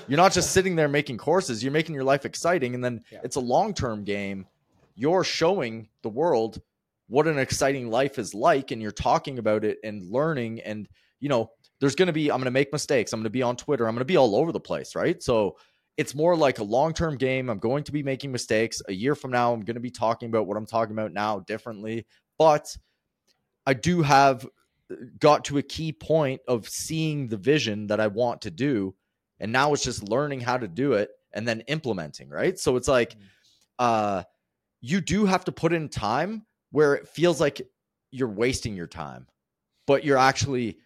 You're 0.08 0.16
not 0.16 0.32
just 0.32 0.52
sitting 0.52 0.76
there 0.76 0.88
making 0.88 1.18
courses, 1.18 1.62
you're 1.62 1.72
making 1.72 1.94
your 1.94 2.04
life 2.04 2.24
exciting. 2.24 2.74
And 2.74 2.84
then 2.84 3.02
yeah. 3.10 3.20
it's 3.22 3.36
a 3.36 3.40
long 3.40 3.74
term 3.74 4.04
game. 4.04 4.46
You're 4.94 5.24
showing 5.24 5.88
the 6.02 6.08
world 6.08 6.60
what 7.08 7.26
an 7.26 7.38
exciting 7.38 7.90
life 7.90 8.18
is 8.18 8.34
like, 8.34 8.70
and 8.70 8.80
you're 8.80 8.92
talking 8.92 9.38
about 9.38 9.64
it 9.64 9.78
and 9.84 10.10
learning. 10.10 10.60
And, 10.60 10.88
you 11.20 11.28
know, 11.28 11.50
there's 11.80 11.94
going 11.94 12.06
to 12.06 12.12
be, 12.12 12.30
I'm 12.30 12.38
going 12.38 12.44
to 12.44 12.50
make 12.50 12.72
mistakes. 12.72 13.12
I'm 13.12 13.20
going 13.20 13.24
to 13.24 13.30
be 13.30 13.42
on 13.42 13.56
Twitter. 13.56 13.86
I'm 13.86 13.94
going 13.94 14.00
to 14.00 14.04
be 14.04 14.16
all 14.16 14.36
over 14.36 14.52
the 14.52 14.60
place. 14.60 14.94
Right. 14.94 15.22
So 15.22 15.56
it's 15.96 16.14
more 16.14 16.36
like 16.36 16.58
a 16.58 16.64
long 16.64 16.92
term 16.92 17.16
game. 17.16 17.50
I'm 17.50 17.58
going 17.58 17.84
to 17.84 17.92
be 17.92 18.02
making 18.02 18.32
mistakes. 18.32 18.82
A 18.88 18.92
year 18.92 19.14
from 19.14 19.30
now, 19.30 19.52
I'm 19.52 19.60
going 19.60 19.74
to 19.74 19.80
be 19.80 19.90
talking 19.90 20.28
about 20.28 20.46
what 20.46 20.56
I'm 20.56 20.66
talking 20.66 20.92
about 20.92 21.12
now 21.12 21.40
differently. 21.40 22.06
But 22.38 22.76
I 23.66 23.74
do 23.74 24.02
have 24.02 24.46
got 25.18 25.44
to 25.46 25.58
a 25.58 25.62
key 25.62 25.92
point 25.92 26.40
of 26.48 26.68
seeing 26.68 27.28
the 27.28 27.36
vision 27.36 27.86
that 27.88 28.00
I 28.00 28.06
want 28.06 28.42
to 28.42 28.50
do. 28.50 28.94
And 29.40 29.52
now 29.52 29.72
it's 29.72 29.84
just 29.84 30.08
learning 30.08 30.40
how 30.40 30.56
to 30.56 30.68
do 30.68 30.94
it 30.94 31.10
and 31.32 31.46
then 31.46 31.60
implementing, 31.62 32.28
right? 32.28 32.58
So 32.58 32.76
it's 32.76 32.88
like 32.88 33.14
mm-hmm. 33.14 33.24
uh 33.78 34.22
you 34.80 35.00
do 35.00 35.24
have 35.24 35.44
to 35.46 35.52
put 35.52 35.72
in 35.72 35.88
time 35.88 36.44
where 36.70 36.94
it 36.94 37.08
feels 37.08 37.40
like 37.40 37.62
you're 38.10 38.28
wasting 38.28 38.76
your 38.76 38.86
time, 38.86 39.26
but 39.86 40.04
you're 40.04 40.18
actually 40.18 40.78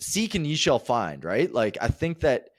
seek 0.00 0.34
and 0.34 0.46
ye 0.46 0.54
shall 0.54 0.78
find, 0.78 1.24
right? 1.24 1.52
Like 1.52 1.76
I 1.80 1.88
think 1.88 2.20
that 2.20 2.50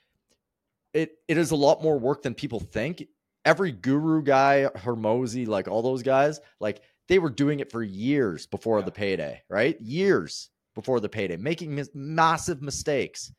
it 0.94 1.14
it 1.28 1.38
is 1.38 1.52
a 1.52 1.56
lot 1.56 1.82
more 1.82 1.98
work 1.98 2.22
than 2.22 2.36
people 2.36 2.60
think. 2.60 3.08
Every 3.46 3.72
guru 3.72 4.22
guy, 4.22 4.70
Hormozi, 4.76 5.48
like 5.48 5.68
all 5.68 5.82
those 5.82 6.04
guys, 6.04 6.40
like 6.60 6.82
they 7.08 7.20
were 7.20 7.30
doing 7.30 7.60
it 7.60 7.72
for 7.72 7.84
years 7.84 8.46
before 8.48 8.80
yeah. 8.80 8.86
the 8.86 8.92
payday, 8.92 9.42
right? 9.50 9.80
Years 9.82 10.50
before 10.76 11.00
the 11.00 11.10
payday, 11.10 11.38
making 11.38 11.76
mis- 11.76 11.90
massive 11.94 12.62
mistakes. 12.62 13.32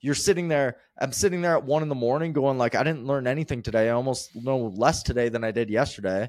You're 0.00 0.14
sitting 0.14 0.48
there. 0.48 0.76
I'm 1.00 1.12
sitting 1.12 1.40
there 1.40 1.56
at 1.56 1.64
one 1.64 1.82
in 1.82 1.88
the 1.88 1.94
morning, 1.94 2.32
going 2.32 2.58
like, 2.58 2.74
I 2.74 2.82
didn't 2.82 3.06
learn 3.06 3.26
anything 3.26 3.62
today. 3.62 3.88
I 3.88 3.92
almost 3.92 4.34
know 4.36 4.72
less 4.76 5.02
today 5.02 5.28
than 5.30 5.44
I 5.44 5.50
did 5.50 5.70
yesterday. 5.70 6.28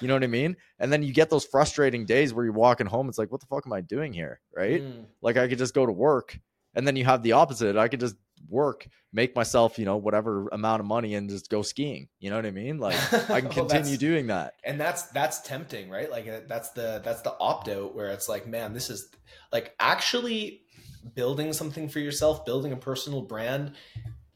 You 0.00 0.08
know 0.08 0.14
what 0.14 0.24
I 0.24 0.28
mean? 0.28 0.56
And 0.78 0.92
then 0.92 1.02
you 1.02 1.12
get 1.12 1.30
those 1.30 1.44
frustrating 1.44 2.06
days 2.06 2.34
where 2.34 2.44
you're 2.44 2.54
walking 2.54 2.86
home. 2.86 3.08
It's 3.08 3.18
like, 3.18 3.30
what 3.30 3.40
the 3.40 3.46
fuck 3.46 3.66
am 3.66 3.72
I 3.72 3.80
doing 3.80 4.12
here? 4.12 4.40
Right? 4.54 4.82
Mm. 4.82 5.06
Like 5.22 5.36
I 5.36 5.48
could 5.48 5.58
just 5.58 5.74
go 5.74 5.86
to 5.86 5.92
work. 5.92 6.38
And 6.74 6.86
then 6.86 6.96
you 6.96 7.04
have 7.04 7.22
the 7.22 7.32
opposite. 7.32 7.76
I 7.76 7.88
could 7.88 8.00
just 8.00 8.16
work, 8.48 8.86
make 9.12 9.34
myself, 9.34 9.78
you 9.78 9.84
know, 9.84 9.96
whatever 9.96 10.48
amount 10.48 10.80
of 10.80 10.86
money 10.86 11.14
and 11.14 11.28
just 11.28 11.48
go 11.48 11.62
skiing. 11.62 12.08
You 12.20 12.30
know 12.30 12.36
what 12.36 12.46
I 12.46 12.50
mean? 12.50 12.78
Like 12.78 12.96
I 13.30 13.40
can 13.40 13.48
well, 13.56 13.66
continue 13.66 13.96
doing 13.96 14.26
that. 14.28 14.54
And 14.64 14.80
that's 14.80 15.04
that's 15.04 15.40
tempting, 15.40 15.88
right? 15.88 16.10
Like 16.10 16.28
uh, 16.28 16.40
that's 16.46 16.70
the 16.70 17.00
that's 17.04 17.22
the 17.22 17.34
opt 17.40 17.68
out 17.68 17.94
where 17.94 18.08
it's 18.08 18.28
like, 18.28 18.46
man, 18.46 18.72
this 18.72 18.90
is 18.90 19.08
like 19.52 19.74
actually 19.78 20.62
building 21.14 21.52
something 21.52 21.88
for 21.88 22.00
yourself, 22.00 22.44
building 22.44 22.72
a 22.72 22.76
personal 22.76 23.22
brand. 23.22 23.72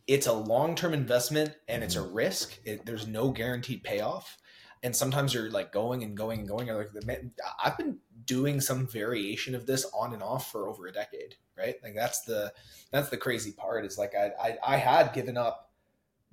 It's 0.07 0.27
a 0.27 0.33
long-term 0.33 0.93
investment 0.93 1.57
and 1.69 1.85
it's 1.85 1.97
a 1.97 2.01
mm-hmm. 2.01 2.15
risk. 2.15 2.59
It, 2.65 2.85
there's 2.85 3.07
no 3.07 3.31
guaranteed 3.31 3.85
payoff. 3.85 4.39
And 4.83 4.97
sometimes 4.97 5.35
you're 5.35 5.51
like 5.51 5.73
going 5.73 6.03
and 6.03 6.17
going 6.17 6.41
and 6.41 6.49
going. 6.49 6.69
Like, 6.69 6.91
I've 7.63 7.77
been 7.77 7.99
doing 8.25 8.61
some 8.61 8.87
variation 8.87 9.55
of 9.55 9.67
this 9.67 9.85
on 9.93 10.15
and 10.15 10.23
off 10.23 10.51
for 10.51 10.69
over 10.69 10.87
a 10.87 10.93
decade 10.93 11.37
right? 11.61 11.77
Like 11.83 11.95
that's 11.95 12.23
the 12.23 12.53
that's 12.91 13.11
the 13.11 13.17
crazy 13.17 13.53
part. 13.53 13.85
Is 13.85 13.99
like 13.99 14.15
I 14.15 14.33
I, 14.41 14.75
I 14.75 14.77
had 14.77 15.13
given 15.13 15.37
up 15.37 15.71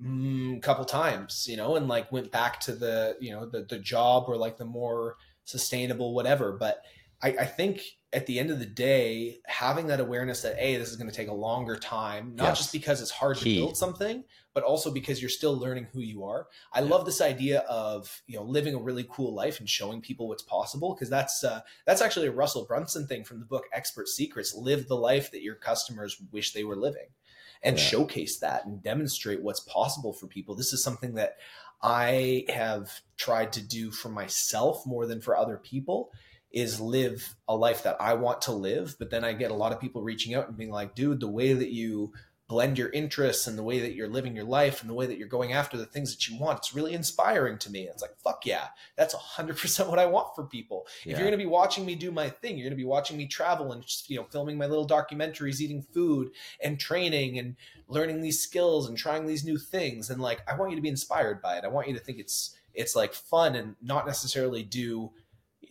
mm, 0.04 0.58
a 0.58 0.62
couple 0.62 0.86
times, 0.86 1.46
you 1.50 1.58
know, 1.58 1.76
and 1.76 1.88
like 1.88 2.12
went 2.12 2.32
back 2.32 2.60
to 2.62 2.74
the 2.74 3.18
you 3.20 3.32
know 3.32 3.46
the 3.46 3.64
the 3.64 3.80
job 3.80 4.26
or 4.28 4.38
like 4.38 4.58
the 4.58 4.66
more 4.66 5.18
sustainable 5.44 6.14
whatever. 6.14 6.54
But 6.54 6.82
I, 7.22 7.30
I 7.30 7.46
think 7.46 7.82
at 8.14 8.26
the 8.26 8.40
end 8.40 8.52
of 8.52 8.60
the 8.60 8.66
day, 8.66 9.40
having 9.46 9.88
that 9.88 10.00
awareness 10.00 10.42
that 10.42 10.56
a 10.58 10.78
this 10.78 10.90
is 10.90 10.96
going 10.96 11.10
to 11.10 11.16
take 11.16 11.28
a 11.28 11.34
longer 11.34 11.76
time, 11.76 12.36
not 12.36 12.50
yes. 12.50 12.58
just 12.60 12.72
because 12.72 13.02
it's 13.02 13.12
hard 13.12 13.38
Key. 13.38 13.56
to 13.56 13.62
build 13.62 13.78
something, 13.78 14.24
but 14.54 14.64
also 14.64 14.92
because 14.92 15.22
you're 15.22 15.30
still 15.30 15.58
learning 15.58 15.88
who 15.92 16.00
you 16.00 16.24
are. 16.24 16.48
I 16.72 16.80
yeah. 16.80 16.90
love 16.90 17.06
this 17.06 17.20
idea 17.20 17.60
of 17.62 18.22
you 18.28 18.38
know 18.38 18.44
living 18.44 18.76
a 18.76 18.80
really 18.80 19.06
cool 19.10 19.34
life 19.34 19.60
and 19.60 19.68
showing 19.68 20.02
people 20.02 20.28
what's 20.28 20.44
possible 20.44 20.94
because 20.94 21.10
that's 21.10 21.44
uh, 21.44 21.62
that's 21.86 22.02
actually 22.02 22.28
a 22.28 22.32
Russell 22.32 22.66
Brunson 22.66 23.08
thing 23.08 23.24
from 23.24 23.40
the 23.40 23.46
book 23.46 23.66
Expert 23.74 24.08
Secrets. 24.08 24.56
Live 24.56 24.88
the 24.88 24.96
life 24.96 25.32
that 25.32 25.42
your 25.42 25.56
customers 25.56 26.22
wish 26.32 26.54
they 26.54 26.64
were 26.64 26.78
living, 26.78 27.08
and 27.62 27.78
yeah. 27.78 27.84
showcase 27.84 28.40
that 28.40 28.66
and 28.66 28.82
demonstrate 28.82 29.42
what's 29.42 29.62
possible 29.62 30.14
for 30.14 30.28
people. 30.28 30.56
This 30.56 30.72
is 30.72 30.84
something 30.84 31.16
that 31.16 31.38
I 31.82 32.46
have 32.48 33.02
tried 33.18 33.54
to 33.54 33.62
do 33.62 33.92
for 33.92 34.10
myself 34.10 34.86
more 34.86 35.06
than 35.06 35.20
for 35.20 35.36
other 35.36 35.58
people 35.58 36.12
is 36.52 36.80
live 36.80 37.36
a 37.48 37.56
life 37.56 37.84
that 37.84 37.98
I 38.00 38.14
want 38.14 38.42
to 38.44 38.52
live. 38.52 38.96
But 39.00 39.10
then 39.10 39.24
I 39.24 39.34
get 39.34 39.52
a 39.52 39.56
lot 39.56 39.74
of 39.74 39.80
people 39.80 40.02
reaching 40.02 40.34
out 40.34 40.48
and 40.48 40.58
being 40.58 40.72
like, 40.72 40.96
dude, 40.96 41.20
the 41.20 41.28
way 41.28 41.54
that 41.54 41.72
you 41.72 42.14
blend 42.48 42.78
your 42.78 42.90
interests 42.90 43.46
and 43.46 43.58
the 43.58 43.64
way 43.64 43.80
that 43.80 43.94
you're 43.94 44.08
living 44.08 44.34
your 44.34 44.46
life 44.46 44.80
and 44.80 44.90
the 44.90 44.94
way 44.94 45.06
that 45.06 45.18
you're 45.18 45.28
going 45.28 45.52
after 45.52 45.76
the 45.76 45.86
things 45.86 46.16
that 46.16 46.30
you 46.30 46.40
want, 46.40 46.58
it's 46.60 46.74
really 46.74 46.94
inspiring 46.94 47.58
to 47.58 47.70
me. 47.70 47.82
It's 47.82 48.02
like, 48.02 48.18
fuck 48.24 48.46
yeah, 48.46 48.68
that's 48.96 49.14
100% 49.14 49.90
what 49.90 50.00
I 50.00 50.06
want 50.06 50.34
for 50.34 50.46
people. 50.46 50.88
Yeah. 51.04 51.12
If 51.12 51.20
you're 51.20 51.28
going 51.28 51.38
to 51.38 51.44
be 51.44 51.50
watching 51.50 51.86
me 51.86 51.96
do 51.96 52.10
my 52.10 52.30
thing, 52.30 52.58
you're 52.58 52.64
going 52.64 52.78
to 52.78 52.82
be 52.82 52.86
watching 52.86 53.18
me 53.18 53.28
travel 53.28 53.74
and 53.74 53.84
just, 53.84 54.10
you 54.10 54.16
know, 54.16 54.26
filming 54.32 54.58
my 54.58 54.66
little 54.66 54.88
documentaries, 54.88 55.60
eating 55.60 55.82
food 55.82 56.30
and 56.64 56.80
training 56.80 57.38
and 57.38 57.58
learning 57.90 58.22
these 58.22 58.42
skills 58.42 58.88
and 58.88 58.98
trying 58.98 59.26
these 59.26 59.44
new 59.44 59.58
things. 59.58 60.10
And 60.10 60.22
like, 60.22 60.40
I 60.50 60.56
want 60.56 60.72
you 60.72 60.78
to 60.78 60.82
be 60.82 60.90
inspired 60.90 61.42
by 61.42 61.58
it. 61.58 61.66
I 61.66 61.70
want 61.70 61.90
you 61.90 61.94
to 61.96 62.00
think 62.00 62.18
it's, 62.18 62.56
it's 62.74 62.96
like 62.96 63.14
fun 63.14 63.56
and 63.56 63.76
not 63.82 64.08
necessarily 64.08 64.64
do 64.64 65.12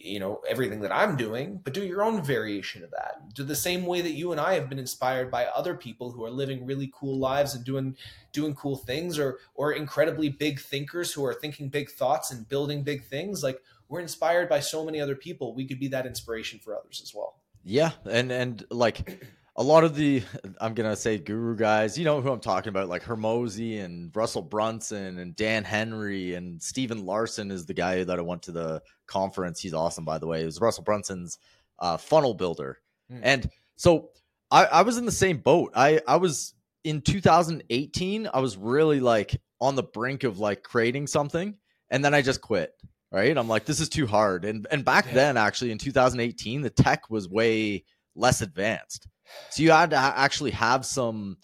you 0.07 0.20
know 0.20 0.40
everything 0.48 0.80
that 0.80 0.94
i'm 0.94 1.16
doing 1.16 1.61
but 1.62 1.74
do 1.74 1.84
your 1.84 2.02
own 2.02 2.22
variation 2.22 2.84
of 2.84 2.90
that. 2.90 3.34
Do 3.34 3.44
the 3.44 3.57
same 3.57 3.84
way 3.84 4.00
that 4.00 4.12
you 4.12 4.32
and 4.32 4.40
i 4.40 4.54
have 4.54 4.68
been 4.68 4.78
inspired 4.78 5.30
by 5.30 5.44
other 5.46 5.74
people 5.74 6.12
who 6.12 6.24
are 6.24 6.30
living 6.30 6.64
really 6.64 6.90
cool 6.94 7.18
lives 7.18 7.54
and 7.54 7.64
doing 7.64 7.96
doing 8.32 8.54
cool 8.54 8.76
things 8.76 9.18
or 9.18 9.38
or 9.54 9.72
incredibly 9.72 10.28
big 10.28 10.61
thinkers 10.61 11.12
who 11.12 11.24
are 11.24 11.34
thinking 11.34 11.68
big 11.68 11.90
thoughts 11.90 12.30
and 12.30 12.48
building 12.48 12.82
big 12.82 13.04
things 13.04 13.42
like 13.42 13.61
we're 13.88 14.00
inspired 14.00 14.48
by 14.48 14.61
so 14.61 14.84
many 14.84 15.00
other 15.00 15.14
people. 15.14 15.54
We 15.54 15.66
could 15.66 15.78
be 15.78 15.88
that 15.88 16.07
inspiration 16.07 16.59
for 16.59 16.76
others 16.76 17.00
as 17.02 17.14
well. 17.14 17.38
Yeah 17.64 17.92
and 18.09 18.30
and 18.30 18.64
like 18.70 19.24
a 19.57 19.62
lot 19.62 19.84
of 19.84 19.94
the 19.94 20.22
I'm 20.61 20.74
gonna 20.74 20.96
say 20.96 21.18
guru 21.18 21.57
guys, 21.57 21.98
you 21.98 22.04
know 22.04 22.20
who 22.20 22.30
I'm 22.30 22.40
talking 22.40 22.68
about, 22.68 22.88
like 22.88 23.02
Hormozi 23.04 23.82
and 23.82 24.14
Russell 24.14 24.42
Brunson 24.42 25.18
and 25.18 25.34
Dan 25.34 25.64
Henry 25.64 26.34
and 26.34 26.62
Stephen 26.62 27.04
Larsen 27.04 27.50
is 27.50 27.66
the 27.66 27.74
guy 27.74 28.04
that 28.04 28.18
I 28.18 28.22
went 28.22 28.42
to 28.42 28.52
the 28.52 28.82
conference. 29.07 29.61
He's 29.61 29.74
awesome, 29.74 30.04
by 30.04 30.18
the 30.18 30.26
way. 30.26 30.42
It 30.42 30.46
was 30.46 30.61
Russell 30.61 30.84
Brunson's 30.84 31.38
uh, 31.78 31.96
funnel 31.96 32.34
builder, 32.34 32.78
mm. 33.11 33.20
and 33.22 33.50
so 33.76 34.11
I, 34.50 34.66
I 34.66 34.82
was 34.82 34.98
in 34.98 35.07
the 35.07 35.12
same 35.12 35.38
boat. 35.38 35.72
I 35.74 36.00
I 36.07 36.16
was 36.16 36.54
in 36.84 37.00
2018. 37.00 38.28
I 38.32 38.38
was 38.40 38.57
really 38.57 39.00
like 39.00 39.40
on 39.61 39.74
the 39.74 39.82
brink 39.82 40.24
of 40.24 40.38
like 40.38 40.62
creating 40.62 41.07
something 41.07 41.57
and 41.90 42.04
then 42.04 42.14
I 42.14 42.22
just 42.22 42.40
quit. 42.40 42.74
Right? 43.12 43.36
I'm 43.36 43.48
like 43.48 43.64
this 43.64 43.80
is 43.80 43.88
too 43.88 44.07
hard. 44.07 44.44
And 44.44 44.66
and 44.70 44.84
back 44.84 45.07
yeah. 45.07 45.14
then 45.14 45.36
actually 45.36 45.70
in 45.70 45.78
2018 45.78 46.61
the 46.61 46.70
tech 46.70 47.09
was 47.09 47.28
way 47.28 47.84
less 48.14 48.42
advanced. 48.42 49.07
So 49.51 49.62
you 49.62 49.70
had 49.70 49.91
to 49.91 49.97
actually 49.97 50.53
have 50.53 50.85
some 50.87 51.39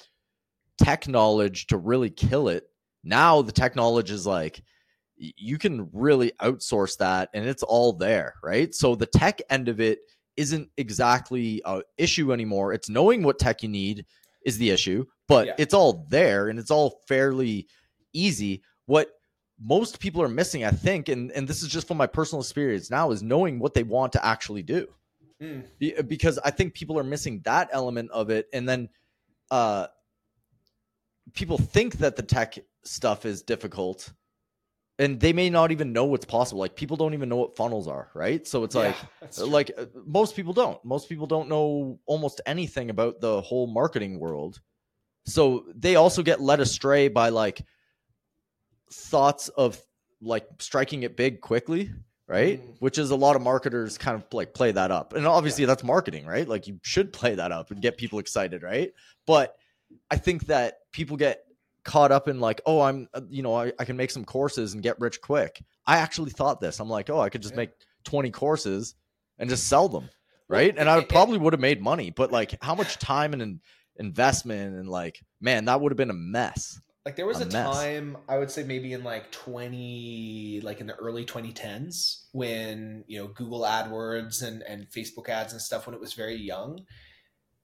tech 0.78 1.08
knowledge 1.08 1.66
to 1.68 1.76
really 1.76 2.10
kill 2.10 2.48
it. 2.48 2.64
Now 3.04 3.42
the 3.42 3.52
tech 3.52 3.76
knowledge 3.76 4.10
is 4.10 4.26
like 4.26 4.62
you 5.16 5.58
can 5.58 5.88
really 5.92 6.32
outsource 6.40 6.96
that 6.98 7.30
and 7.34 7.46
it's 7.46 7.62
all 7.62 7.92
there, 7.92 8.34
right? 8.42 8.74
So 8.74 8.94
the 8.94 9.06
tech 9.06 9.40
end 9.50 9.68
of 9.68 9.80
it 9.80 10.00
isn't 10.36 10.68
exactly 10.76 11.62
a 11.64 11.82
issue 11.98 12.32
anymore. 12.32 12.72
It's 12.72 12.88
knowing 12.88 13.22
what 13.22 13.38
tech 13.38 13.62
you 13.62 13.68
need 13.68 14.06
is 14.44 14.58
the 14.58 14.70
issue, 14.70 15.04
but 15.28 15.46
yeah. 15.46 15.54
it's 15.58 15.74
all 15.74 16.06
there 16.08 16.48
and 16.48 16.58
it's 16.58 16.70
all 16.70 17.00
fairly 17.06 17.68
easy. 18.12 18.62
What 18.86 19.10
most 19.60 20.00
people 20.00 20.22
are 20.22 20.28
missing, 20.28 20.64
I 20.64 20.70
think, 20.70 21.08
and, 21.08 21.30
and 21.32 21.46
this 21.46 21.62
is 21.62 21.68
just 21.68 21.86
from 21.86 21.96
my 21.96 22.06
personal 22.06 22.40
experience 22.40 22.90
now, 22.90 23.10
is 23.12 23.22
knowing 23.22 23.58
what 23.58 23.74
they 23.74 23.84
want 23.84 24.12
to 24.12 24.24
actually 24.24 24.62
do. 24.62 24.88
Mm. 25.42 26.08
Because 26.08 26.38
I 26.38 26.50
think 26.50 26.74
people 26.74 26.98
are 26.98 27.04
missing 27.04 27.40
that 27.44 27.68
element 27.72 28.10
of 28.12 28.30
it. 28.30 28.46
And 28.52 28.68
then 28.68 28.88
uh, 29.50 29.88
people 31.34 31.58
think 31.58 31.98
that 31.98 32.16
the 32.16 32.22
tech 32.22 32.58
stuff 32.84 33.26
is 33.26 33.42
difficult 33.42 34.12
and 34.98 35.18
they 35.18 35.32
may 35.32 35.48
not 35.50 35.72
even 35.72 35.92
know 35.92 36.04
what's 36.04 36.24
possible 36.24 36.60
like 36.60 36.76
people 36.76 36.96
don't 36.96 37.14
even 37.14 37.28
know 37.28 37.36
what 37.36 37.56
funnels 37.56 37.88
are 37.88 38.10
right 38.14 38.46
so 38.46 38.64
it's 38.64 38.74
yeah, 38.74 38.80
like 38.82 39.38
like 39.38 39.70
uh, 39.78 39.86
most 40.06 40.36
people 40.36 40.52
don't 40.52 40.82
most 40.84 41.08
people 41.08 41.26
don't 41.26 41.48
know 41.48 41.98
almost 42.06 42.40
anything 42.46 42.90
about 42.90 43.20
the 43.20 43.40
whole 43.40 43.66
marketing 43.66 44.18
world 44.18 44.60
so 45.24 45.64
they 45.74 45.96
also 45.96 46.22
get 46.22 46.40
led 46.40 46.60
astray 46.60 47.08
by 47.08 47.28
like 47.28 47.64
thoughts 48.92 49.48
of 49.48 49.80
like 50.20 50.46
striking 50.58 51.02
it 51.04 51.16
big 51.16 51.40
quickly 51.40 51.90
right 52.32 52.60
mm. 52.60 52.76
which 52.80 52.98
is 52.98 53.10
a 53.10 53.16
lot 53.16 53.36
of 53.36 53.42
marketers 53.42 53.98
kind 53.98 54.16
of 54.16 54.24
like 54.32 54.54
play 54.54 54.72
that 54.72 54.90
up 54.90 55.12
and 55.12 55.26
obviously 55.26 55.62
yeah. 55.62 55.68
that's 55.68 55.84
marketing 55.84 56.26
right 56.26 56.48
like 56.48 56.66
you 56.66 56.80
should 56.82 57.12
play 57.12 57.34
that 57.34 57.52
up 57.52 57.70
and 57.70 57.82
get 57.82 57.96
people 57.96 58.18
excited 58.18 58.62
right 58.62 58.92
but 59.26 59.56
i 60.10 60.16
think 60.16 60.46
that 60.46 60.78
people 60.92 61.16
get 61.16 61.44
caught 61.84 62.12
up 62.12 62.28
in 62.28 62.40
like, 62.40 62.60
oh, 62.66 62.80
I'm, 62.80 63.08
uh, 63.14 63.22
you 63.28 63.42
know, 63.42 63.54
I, 63.54 63.72
I 63.78 63.84
can 63.84 63.96
make 63.96 64.10
some 64.10 64.24
courses 64.24 64.74
and 64.74 64.82
get 64.82 65.00
rich 65.00 65.20
quick. 65.20 65.62
I 65.86 65.98
actually 65.98 66.30
thought 66.30 66.60
this. 66.60 66.80
I'm 66.80 66.88
like, 66.88 67.10
oh, 67.10 67.20
I 67.20 67.28
could 67.28 67.42
just 67.42 67.54
yeah. 67.54 67.62
make 67.62 67.70
20 68.04 68.30
courses 68.30 68.94
and 69.38 69.50
just 69.50 69.68
sell 69.68 69.88
them. 69.88 70.08
Right. 70.48 70.74
And 70.76 70.88
I 70.88 71.00
probably 71.08 71.38
would 71.38 71.52
have 71.52 71.60
made 71.60 71.82
money, 71.82 72.10
but 72.10 72.30
like 72.30 72.62
how 72.62 72.74
much 72.74 72.98
time 72.98 73.32
and 73.32 73.60
investment 73.96 74.76
and 74.76 74.88
like, 74.88 75.20
man, 75.40 75.64
that 75.66 75.80
would 75.80 75.92
have 75.92 75.96
been 75.96 76.10
a 76.10 76.14
mess. 76.14 76.80
Like 77.04 77.16
there 77.16 77.26
was 77.26 77.40
a, 77.40 77.46
a 77.46 77.50
time 77.50 78.16
I 78.28 78.38
would 78.38 78.50
say 78.50 78.62
maybe 78.62 78.92
in 78.92 79.02
like 79.02 79.32
20 79.32 80.60
like 80.62 80.80
in 80.80 80.86
the 80.86 80.94
early 80.94 81.24
2010s 81.24 82.26
when, 82.32 83.04
you 83.08 83.18
know, 83.18 83.26
Google 83.26 83.62
AdWords 83.62 84.42
and 84.42 84.62
and 84.62 84.88
Facebook 84.88 85.28
ads 85.28 85.52
and 85.52 85.60
stuff 85.60 85.86
when 85.86 85.94
it 85.94 86.00
was 86.00 86.12
very 86.12 86.36
young 86.36 86.84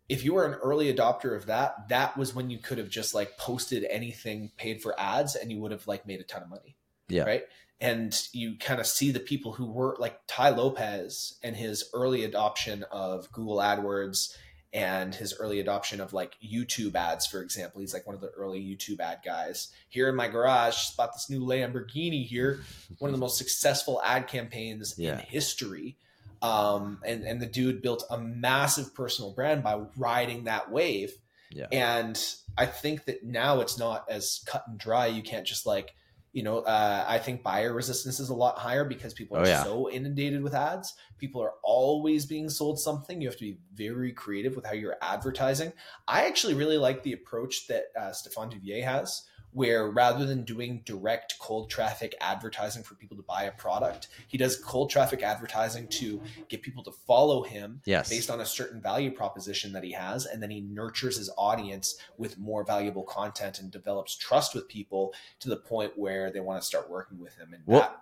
if 0.09 0.25
you 0.25 0.35
were 0.35 0.47
an 0.47 0.55
early 0.55 0.93
adopter 0.93 1.37
of 1.37 1.47
that, 1.47 1.89
that 1.89 2.17
was 2.17 2.35
when 2.35 2.51
you 2.51 2.59
could 2.59 2.79
have 2.79 2.89
just 2.89 3.15
like 3.15 3.37
posted 3.37 3.85
anything 3.91 4.51
paid 4.57 4.83
for 4.83 4.99
ads 4.99 5.37
and 5.37 5.53
you 5.53 5.59
would 5.59 5.71
have 5.71 5.87
like 5.87 6.07
made 6.07 6.21
a 6.21 6.25
ton 6.25 6.43
of 6.43 6.49
money. 6.49 6.77
Yeah. 7.09 7.25
Right. 7.25 7.45
And 7.81 8.19
you 8.33 8.57
kind 8.59 8.81
of 8.81 8.87
see 8.87 9.11
the 9.11 9.21
people 9.21 9.53
who 9.53 9.71
were 9.71 9.97
like 9.99 10.19
Tai 10.27 10.51
Lopez 10.51 11.39
and 11.43 11.55
his 11.55 11.91
early 11.95 12.25
adoption 12.25 12.85
of 12.91 13.31
Google 13.33 13.59
AdWords 13.59 14.35
and 14.73 15.15
his 15.15 15.35
early 15.39 15.61
adoption 15.61 16.01
of 16.01 16.13
like 16.13 16.37
YouTube 16.45 16.95
ads, 16.95 17.27
for 17.27 17.41
example. 17.41 17.81
He's 17.81 17.95
like 17.95 18.07
one 18.07 18.15
of 18.15 18.21
the 18.21 18.31
early 18.31 18.61
YouTube 18.61 19.01
ad 19.01 19.21
guys. 19.25 19.69
Here 19.89 20.09
in 20.09 20.15
my 20.15 20.29
garage, 20.29 20.75
just 20.75 20.97
bought 20.97 21.13
this 21.15 21.31
new 21.31 21.41
Lamborghini 21.41 22.27
here, 22.27 22.61
one 22.99 23.09
of 23.09 23.13
the 23.13 23.21
most 23.21 23.39
successful 23.39 24.01
ad 24.05 24.29
campaigns 24.29 24.95
yeah. 24.99 25.15
in 25.15 25.19
history 25.21 25.97
um, 26.43 26.99
and 27.05 27.25
and 27.25 27.41
the 27.41 27.47
dude 27.47 27.83
built 27.83 28.05
a 28.11 28.19
massive 28.19 28.95
personal 28.95 29.33
brand 29.33 29.63
by 29.63 29.81
riding 29.97 30.45
that 30.45 30.71
wave. 30.71 31.13
Yeah. 31.51 31.67
And 31.73 32.23
I 32.57 32.67
think 32.67 33.07
that 33.07 33.25
now 33.25 33.61
it's 33.61 33.79
not 33.79 34.05
as 34.09 34.43
cut 34.47 34.65
and 34.69 34.79
dry. 34.79 35.07
You 35.07 35.23
can't 35.23 35.47
just 35.47 35.67
like, 35.67 35.95
you 36.33 36.43
know, 36.43 36.59
uh, 36.59 37.05
I 37.09 37.19
think 37.19 37.43
buyer 37.43 37.73
resistance 37.73 38.21
is 38.21 38.29
a 38.29 38.35
lot 38.35 38.59
higher 38.59 38.85
because 38.85 39.15
people 39.15 39.37
are 39.37 39.45
oh, 39.45 39.49
yeah. 39.49 39.65
so 39.65 39.91
inundated 39.91 40.43
with 40.43 40.55
ads. 40.55 40.95
People 41.19 41.43
are 41.43 41.55
always 41.63 42.27
being 42.27 42.51
sold 42.51 42.79
something. 42.79 43.21
You 43.21 43.29
have 43.29 43.37
to 43.39 43.45
be 43.45 43.59
very 43.75 44.13
creative 44.13 44.55
with 44.55 44.67
how 44.67 44.73
you're 44.73 44.97
advertising. 45.01 45.73
I 46.07 46.27
actually 46.27 46.55
really 46.55 46.79
like 46.79 47.03
the 47.03 47.15
approach 47.15 47.67
that 47.69 47.85
uh, 47.99 48.13
Stefan 48.13 48.51
Duvier 48.51 48.85
has, 48.85 49.27
where 49.53 49.91
rather 49.91 50.27
than 50.27 50.45
doing 50.45 50.83
direct 50.85 51.39
cold 51.39 51.71
traffic 51.71 52.15
advertising 52.21 52.83
for 52.83 52.95
people 52.95 53.17
to 53.17 53.23
buy 53.23 53.45
a 53.45 53.53
product, 53.53 54.09
he 54.27 54.37
does 54.37 54.57
cold 54.57 54.91
traffic 54.91 55.23
advertising 55.23 55.89
to 55.89 56.21
get 56.49 56.63
people 56.63 56.83
to 56.85 56.93
follow 56.93 57.43
him 57.43 57.81
yes. 57.85 58.09
based 58.09 58.31
on 58.31 58.41
a 58.41 58.47
certain 58.47 58.81
value 58.81 59.11
proposition 59.11 59.73
that 59.73 59.85
he 59.85 59.93
has. 59.93 60.27
And 60.27 60.43
then 60.43 60.51
he 60.51 60.61
nurtures 60.61 61.17
his 61.17 61.31
audience 61.39 61.97
with 62.19 62.39
more 62.39 62.65
valuable 62.65 63.05
content 63.05 63.59
and 63.61 63.71
develops 63.71 64.17
trust 64.17 64.55
with 64.55 64.69
people 64.69 65.15
to 65.41 65.49
the 65.49 65.57
point 65.57 65.93
where 65.97 66.31
they 66.31 66.41
want 66.41 66.61
to 66.61 66.67
start 66.67 66.91
working 66.91 67.19
with 67.19 67.37
him. 67.37 67.53
And 67.55 67.63
well, 67.67 67.81
that, 67.81 68.01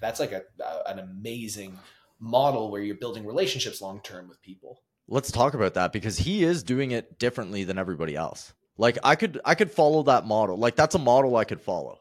that's 0.00 0.20
like 0.20 0.32
a, 0.32 0.42
an 0.86 0.98
amazing 0.98 1.78
model 2.20 2.70
where 2.70 2.82
you're 2.82 2.96
building 2.96 3.24
relationships 3.24 3.80
long 3.80 4.00
term 4.00 4.28
with 4.28 4.42
people. 4.42 4.82
Let's 5.06 5.32
talk 5.32 5.54
about 5.54 5.74
that 5.74 5.92
because 5.92 6.18
he 6.18 6.44
is 6.44 6.62
doing 6.62 6.90
it 6.90 7.18
differently 7.18 7.64
than 7.64 7.78
everybody 7.78 8.14
else. 8.14 8.52
Like 8.78 8.98
I 9.02 9.16
could 9.16 9.40
I 9.44 9.54
could 9.56 9.70
follow 9.70 10.04
that 10.04 10.24
model. 10.24 10.56
Like 10.56 10.76
that's 10.76 10.94
a 10.94 11.00
model 11.00 11.36
I 11.36 11.44
could 11.44 11.60
follow. 11.60 11.98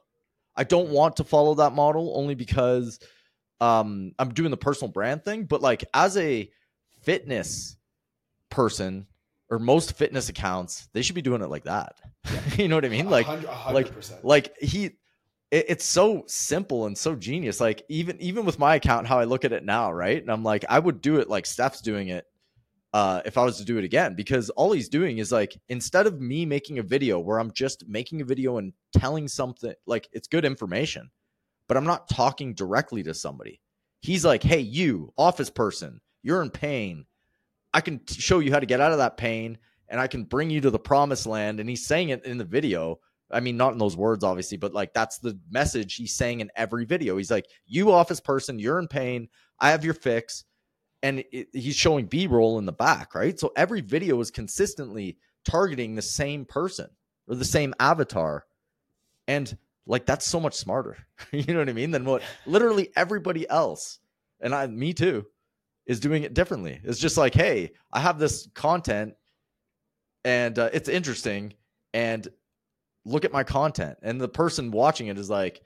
I 0.56 0.64
don't 0.64 0.90
want 0.90 1.18
to 1.18 1.24
follow 1.24 1.56
that 1.56 1.74
model 1.74 2.14
only 2.16 2.36
because 2.36 3.00
um 3.60 4.14
I'm 4.20 4.34
doing 4.34 4.52
the 4.52 4.58
personal 4.58 4.92
brand 4.92 5.26
thing, 5.26 5.46
but 5.46 5.62
like 5.62 5.84
as 5.94 6.16
a 6.18 6.50
fitness 7.02 7.76
person 8.50 9.08
or 9.50 9.60
most 9.60 9.98
fitness 9.98 10.30
accounts, 10.30 10.88
they 10.94 11.02
should 11.02 11.16
be 11.16 11.22
doing 11.22 11.42
it 11.42 11.50
like 11.50 11.64
that. 11.64 11.96
you 12.58 12.68
know 12.68 12.76
what 12.76 12.86
I 12.86 12.90
mean? 12.90 13.10
Like 13.10 13.26
100%, 13.26 13.44
100%. 13.46 13.74
like 13.74 14.24
like 14.24 14.58
he 14.60 14.86
it, 15.50 15.66
it's 15.70 15.86
so 15.86 16.26
simple 16.28 16.86
and 16.86 16.96
so 16.96 17.16
genius. 17.16 17.60
Like 17.60 17.84
even 17.90 18.22
even 18.22 18.46
with 18.46 18.60
my 18.60 18.76
account 18.76 19.08
how 19.08 19.18
I 19.18 19.24
look 19.24 19.46
at 19.46 19.52
it 19.52 19.66
now, 19.66 19.92
right? 19.92 20.22
And 20.22 20.30
I'm 20.32 20.44
like 20.44 20.64
I 20.70 20.78
would 20.78 21.02
do 21.02 21.18
it 21.18 21.28
like 21.28 21.48
Steph's 21.48 21.82
doing 21.82 22.10
it 22.10 22.26
uh, 22.98 23.22
if 23.26 23.38
I 23.38 23.44
was 23.44 23.58
to 23.58 23.64
do 23.64 23.78
it 23.78 23.84
again, 23.84 24.16
because 24.16 24.50
all 24.50 24.72
he's 24.72 24.90
doing 24.90 25.20
is 25.20 25.32
like 25.32 25.56
instead 25.70 26.08
of 26.08 26.20
me 26.20 26.48
making 26.48 26.80
a 26.80 26.84
video 26.84 27.20
where 27.20 27.40
I'm 27.40 27.52
just 27.52 27.88
making 27.88 28.22
a 28.22 28.26
video 28.26 28.58
and 28.58 28.74
telling 28.92 29.28
something 29.28 29.76
like 29.86 30.10
it's 30.14 30.28
good 30.28 30.44
information, 30.44 31.12
but 31.68 31.78
I'm 31.78 31.86
not 31.86 32.10
talking 32.10 32.56
directly 32.56 33.04
to 33.04 33.14
somebody. 33.14 33.62
He's 34.02 34.26
like, 34.26 34.42
hey, 34.42 34.62
you, 34.62 35.14
office 35.16 35.52
person, 35.52 36.02
you're 36.24 36.42
in 36.42 36.50
pain. 36.50 37.06
I 37.72 37.82
can 37.82 38.00
t- 38.00 38.20
show 38.20 38.40
you 38.40 38.52
how 38.52 38.60
to 38.60 38.66
get 38.66 38.82
out 38.82 38.94
of 38.94 38.98
that 38.98 39.16
pain 39.16 39.60
and 39.90 40.02
I 40.02 40.08
can 40.08 40.24
bring 40.24 40.50
you 40.50 40.62
to 40.62 40.72
the 40.72 40.80
promised 40.80 41.28
land. 41.28 41.60
And 41.60 41.70
he's 41.70 41.86
saying 41.86 42.10
it 42.10 42.26
in 42.26 42.40
the 42.40 42.46
video. 42.46 43.00
I 43.30 43.42
mean, 43.42 43.58
not 43.58 43.74
in 43.74 43.78
those 43.78 43.96
words, 43.96 44.24
obviously, 44.24 44.58
but 44.58 44.74
like 44.74 44.92
that's 44.96 45.20
the 45.20 45.40
message 45.52 45.94
he's 45.94 46.16
saying 46.16 46.40
in 46.40 46.50
every 46.56 46.86
video. 46.86 47.16
He's 47.18 47.30
like, 47.30 47.46
you, 47.68 47.92
office 47.92 48.20
person, 48.20 48.58
you're 48.58 48.80
in 48.80 48.88
pain. 48.88 49.28
I 49.60 49.70
have 49.70 49.86
your 49.86 49.94
fix 49.94 50.46
and 51.04 51.24
it, 51.32 51.48
he's 51.54 51.76
showing 51.76 52.06
b-roll 52.06 52.60
in 52.60 52.66
the 52.66 52.72
back 52.72 53.16
right? 53.16 53.40
So 53.40 53.52
every 53.56 53.82
video 53.82 54.20
is 54.20 54.32
consistently 54.32 55.18
targeting 55.46 55.96
the 55.96 56.02
same 56.02 56.46
person 56.46 56.90
or 57.28 57.36
the 57.36 57.46
same 57.46 57.74
avatar. 57.80 58.46
And 59.28 59.58
like 59.88 60.06
that's 60.06 60.28
so 60.28 60.40
much 60.40 60.54
smarter 60.54 60.98
you 61.32 61.54
know 61.54 61.60
what 61.60 61.70
i 61.70 61.74
mean 61.74 61.92
than 61.92 62.04
what 62.04 62.22
literally 62.46 62.90
everybody 62.96 63.50
else 63.50 64.00
and 64.42 64.54
i 64.54 64.68
me 64.68 64.94
too 64.94 65.26
is 65.86 66.02
doing 66.02 66.24
it 66.24 66.34
differently. 66.34 66.82
It's 66.84 67.00
just 67.00 67.18
like 67.18 67.34
hey 67.34 67.72
i 67.94 68.00
have 68.00 68.20
this 68.20 68.50
content 68.54 69.14
and 70.26 70.60
uh, 70.60 70.70
it's 70.74 70.90
interesting 70.90 71.54
and 71.94 72.28
look 73.06 73.24
at 73.24 73.32
my 73.32 73.44
content. 73.44 73.98
And 74.02 74.20
the 74.20 74.28
person 74.28 74.72
watching 74.72 75.08
it 75.08 75.18
is 75.18 75.30
like 75.30 75.62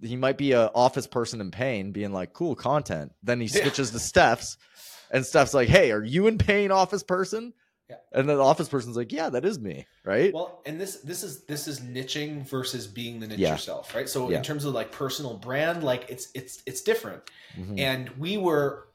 he 0.00 0.16
might 0.16 0.36
be 0.36 0.52
a 0.52 0.66
office 0.74 1.06
person 1.06 1.40
in 1.40 1.50
pain 1.50 1.92
being 1.92 2.12
like 2.12 2.32
cool 2.32 2.56
content. 2.56 3.12
Then 3.22 3.40
he 3.40 3.46
switches 3.46 3.90
yeah. 3.90 3.92
to 3.92 3.98
steph's 4.00 4.56
and 5.10 5.24
steph's 5.24 5.54
like 5.54 5.68
hey 5.68 5.90
are 5.90 6.04
you 6.04 6.26
in 6.26 6.38
pain 6.38 6.70
office 6.70 7.02
person 7.02 7.52
yeah. 7.88 7.96
and 8.12 8.28
then 8.28 8.36
the 8.36 8.42
office 8.42 8.68
person's 8.68 8.96
like 8.96 9.12
yeah 9.12 9.28
that 9.28 9.44
is 9.44 9.58
me 9.58 9.86
right 10.04 10.32
well 10.32 10.62
and 10.66 10.80
this 10.80 10.96
this 10.96 11.22
is 11.22 11.44
this 11.44 11.66
is 11.66 11.80
niching 11.80 12.46
versus 12.48 12.86
being 12.86 13.20
the 13.20 13.26
niche 13.26 13.38
yeah. 13.38 13.52
yourself 13.52 13.94
right 13.94 14.08
so 14.08 14.30
yeah. 14.30 14.36
in 14.38 14.42
terms 14.42 14.64
of 14.64 14.74
like 14.74 14.92
personal 14.92 15.34
brand 15.34 15.82
like 15.82 16.08
it's 16.08 16.28
it's 16.34 16.62
it's 16.66 16.82
different 16.82 17.22
mm-hmm. 17.58 17.78
and 17.78 18.08
we 18.10 18.36
were 18.36 18.88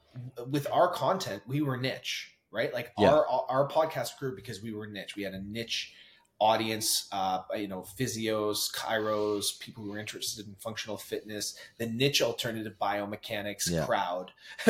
with 0.48 0.66
our 0.72 0.92
content 0.92 1.42
we 1.46 1.60
were 1.60 1.76
niche 1.76 2.32
right 2.50 2.72
like 2.72 2.92
our 2.98 3.26
our 3.48 3.68
podcast 3.68 4.18
grew 4.18 4.34
because 4.34 4.62
we 4.62 4.72
were 4.72 4.86
niche 4.86 5.14
we 5.16 5.22
had 5.22 5.34
a 5.34 5.42
niche 5.42 5.92
audience, 6.38 7.08
uh, 7.12 7.40
you 7.56 7.68
know, 7.68 7.84
physios, 7.98 8.74
chiros, 8.74 9.58
people 9.58 9.84
who 9.84 9.92
are 9.92 9.98
interested 9.98 10.46
in 10.46 10.54
functional 10.56 10.96
fitness, 10.96 11.56
the 11.78 11.86
niche 11.86 12.22
alternative 12.22 12.74
biomechanics 12.80 13.70
yeah. 13.70 13.86
crowd. 13.86 14.32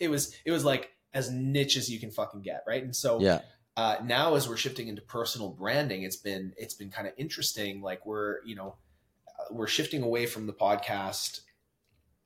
it 0.00 0.10
was 0.10 0.34
it 0.44 0.50
was 0.50 0.64
like 0.64 0.90
as 1.14 1.30
niche 1.30 1.76
as 1.76 1.88
you 1.90 1.98
can 1.98 2.10
fucking 2.10 2.42
get, 2.42 2.64
right? 2.66 2.82
And 2.82 2.94
so 2.94 3.20
yeah. 3.20 3.40
Uh, 3.76 3.96
now 4.04 4.34
as 4.34 4.48
we're 4.48 4.56
shifting 4.56 4.88
into 4.88 5.00
personal 5.00 5.48
branding, 5.48 6.02
it's 6.02 6.16
been 6.16 6.52
it's 6.58 6.74
been 6.74 6.90
kind 6.90 7.06
of 7.06 7.14
interesting. 7.16 7.80
Like 7.80 8.04
we're 8.04 8.44
you 8.44 8.56
know 8.56 8.74
we're 9.50 9.68
shifting 9.68 10.02
away 10.02 10.26
from 10.26 10.46
the 10.46 10.52
podcast 10.52 11.40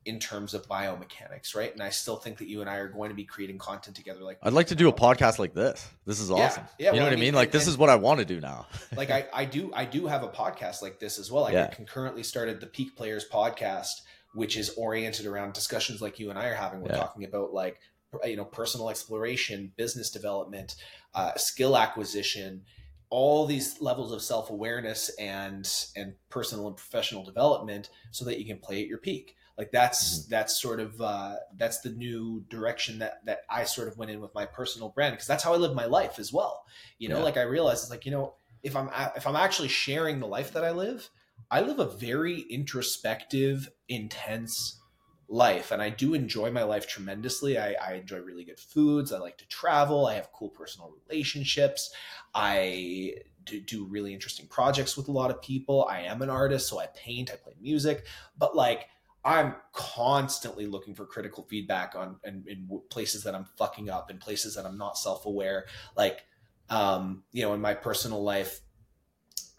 in 0.05 0.19
terms 0.19 0.53
of 0.53 0.67
biomechanics, 0.67 1.55
right? 1.55 1.73
And 1.73 1.81
I 1.81 1.89
still 1.89 2.15
think 2.15 2.37
that 2.37 2.47
you 2.47 2.61
and 2.61 2.69
I 2.69 2.75
are 2.77 2.87
going 2.87 3.09
to 3.09 3.15
be 3.15 3.23
creating 3.23 3.57
content 3.57 3.95
together. 3.95 4.21
Like 4.21 4.37
I'd 4.43 4.53
like 4.53 4.67
to 4.67 4.75
do 4.75 4.87
a 4.87 4.93
podcast 4.93 5.39
like 5.39 5.55
this. 5.55 5.87
This 6.05 6.19
is 6.19 6.29
awesome. 6.29 6.63
Yeah, 6.77 6.85
yeah 6.85 6.91
you 6.91 6.97
know 6.97 7.03
well, 7.03 7.11
what 7.11 7.17
I 7.17 7.21
mean? 7.21 7.33
Like 7.33 7.51
this 7.51 7.67
is 7.67 7.75
what 7.75 7.89
I 7.89 7.95
want 7.95 8.19
to 8.19 8.25
do 8.25 8.39
now. 8.39 8.67
like 8.95 9.09
I, 9.09 9.25
I 9.33 9.45
do, 9.45 9.71
I 9.73 9.83
do 9.83 10.05
have 10.05 10.21
a 10.21 10.27
podcast 10.27 10.83
like 10.83 10.99
this 10.99 11.17
as 11.17 11.31
well. 11.31 11.43
Like 11.43 11.53
yeah. 11.53 11.69
I 11.71 11.73
concurrently 11.73 12.21
started 12.21 12.61
the 12.61 12.67
Peak 12.67 12.95
Players 12.95 13.25
podcast, 13.27 14.01
which 14.35 14.57
is 14.57 14.69
oriented 14.77 15.25
around 15.25 15.53
discussions 15.53 16.01
like 16.01 16.19
you 16.19 16.29
and 16.29 16.37
I 16.37 16.47
are 16.47 16.55
having. 16.55 16.81
We're 16.81 16.91
yeah. 16.91 16.97
talking 16.97 17.23
about 17.23 17.51
like 17.51 17.79
you 18.23 18.35
know 18.35 18.45
personal 18.45 18.91
exploration, 18.91 19.71
business 19.75 20.11
development, 20.11 20.75
uh, 21.15 21.31
skill 21.35 21.75
acquisition, 21.75 22.61
all 23.09 23.47
these 23.47 23.81
levels 23.81 24.11
of 24.11 24.21
self 24.21 24.51
awareness 24.51 25.09
and 25.17 25.67
and 25.95 26.13
personal 26.29 26.67
and 26.67 26.77
professional 26.77 27.23
development, 27.23 27.89
so 28.11 28.23
that 28.25 28.37
you 28.37 28.45
can 28.45 28.59
play 28.59 28.83
at 28.83 28.87
your 28.87 28.99
peak 28.99 29.35
like 29.57 29.71
that's 29.71 30.19
mm-hmm. 30.19 30.29
that's 30.31 30.59
sort 30.59 30.79
of 30.79 30.99
uh, 31.01 31.35
that's 31.55 31.81
the 31.81 31.89
new 31.89 32.43
direction 32.49 32.99
that 32.99 33.25
that 33.25 33.39
I 33.49 33.63
sort 33.63 33.87
of 33.87 33.97
went 33.97 34.11
in 34.11 34.19
with 34.19 34.33
my 34.33 34.45
personal 34.45 34.89
brand 34.89 35.13
because 35.13 35.27
that's 35.27 35.43
how 35.43 35.53
I 35.53 35.57
live 35.57 35.75
my 35.75 35.85
life 35.85 36.19
as 36.19 36.33
well. 36.33 36.65
You 36.97 37.09
know, 37.09 37.17
yeah. 37.17 37.23
like 37.23 37.37
I 37.37 37.43
realized 37.43 37.83
it's 37.83 37.91
like 37.91 38.05
you 38.05 38.11
know 38.11 38.35
if 38.63 38.75
I'm 38.75 38.89
if 39.15 39.25
I'm 39.27 39.35
actually 39.35 39.69
sharing 39.69 40.19
the 40.19 40.27
life 40.27 40.53
that 40.53 40.63
I 40.63 40.71
live, 40.71 41.09
I 41.49 41.61
live 41.61 41.79
a 41.79 41.85
very 41.85 42.41
introspective, 42.41 43.69
intense 43.87 44.81
life 45.27 45.71
and 45.71 45.81
i 45.81 45.89
do 45.89 46.13
enjoy 46.13 46.51
my 46.51 46.63
life 46.63 46.87
tremendously 46.87 47.57
I, 47.57 47.75
I, 47.81 47.93
enjoy 47.93 48.19
really 48.19 48.43
good 48.43 48.59
foods 48.59 49.11
i 49.11 49.17
like 49.17 49.37
to 49.39 49.47
travel 49.47 50.05
i 50.05 50.13
have 50.13 50.31
cool 50.31 50.49
personal 50.49 50.93
relationships 51.07 51.91
i 52.35 53.15
do, 53.43 53.59
do 53.59 53.85
really 53.85 54.13
interesting 54.13 54.47
projects 54.47 54.95
with 54.95 55.07
a 55.07 55.11
lot 55.11 55.31
of 55.31 55.41
people 55.41 55.87
i 55.89 56.01
am 56.01 56.21
an 56.21 56.29
artist 56.29 56.67
so 56.67 56.79
i 56.79 56.87
paint 56.95 57.31
i 57.33 57.37
play 57.37 57.53
music 57.59 58.05
but 58.37 58.55
like 58.55 58.87
I'm 59.25 59.55
constantly 59.73 60.67
looking 60.67 60.93
for 60.93 61.07
critical 61.07 61.43
feedback 61.49 61.95
on 61.95 62.17
in, 62.23 62.45
in 62.47 62.81
places 62.91 63.23
that 63.23 63.33
I'm 63.33 63.45
fucking 63.57 63.89
up 63.89 64.11
and 64.11 64.19
places 64.19 64.53
that 64.55 64.67
I'm 64.67 64.77
not 64.77 64.99
self 64.99 65.25
aware. 65.25 65.65
Like, 65.97 66.23
um, 66.69 67.23
you 67.31 67.41
know, 67.41 67.55
in 67.55 67.59
my 67.59 67.73
personal 67.73 68.23
life, 68.23 68.61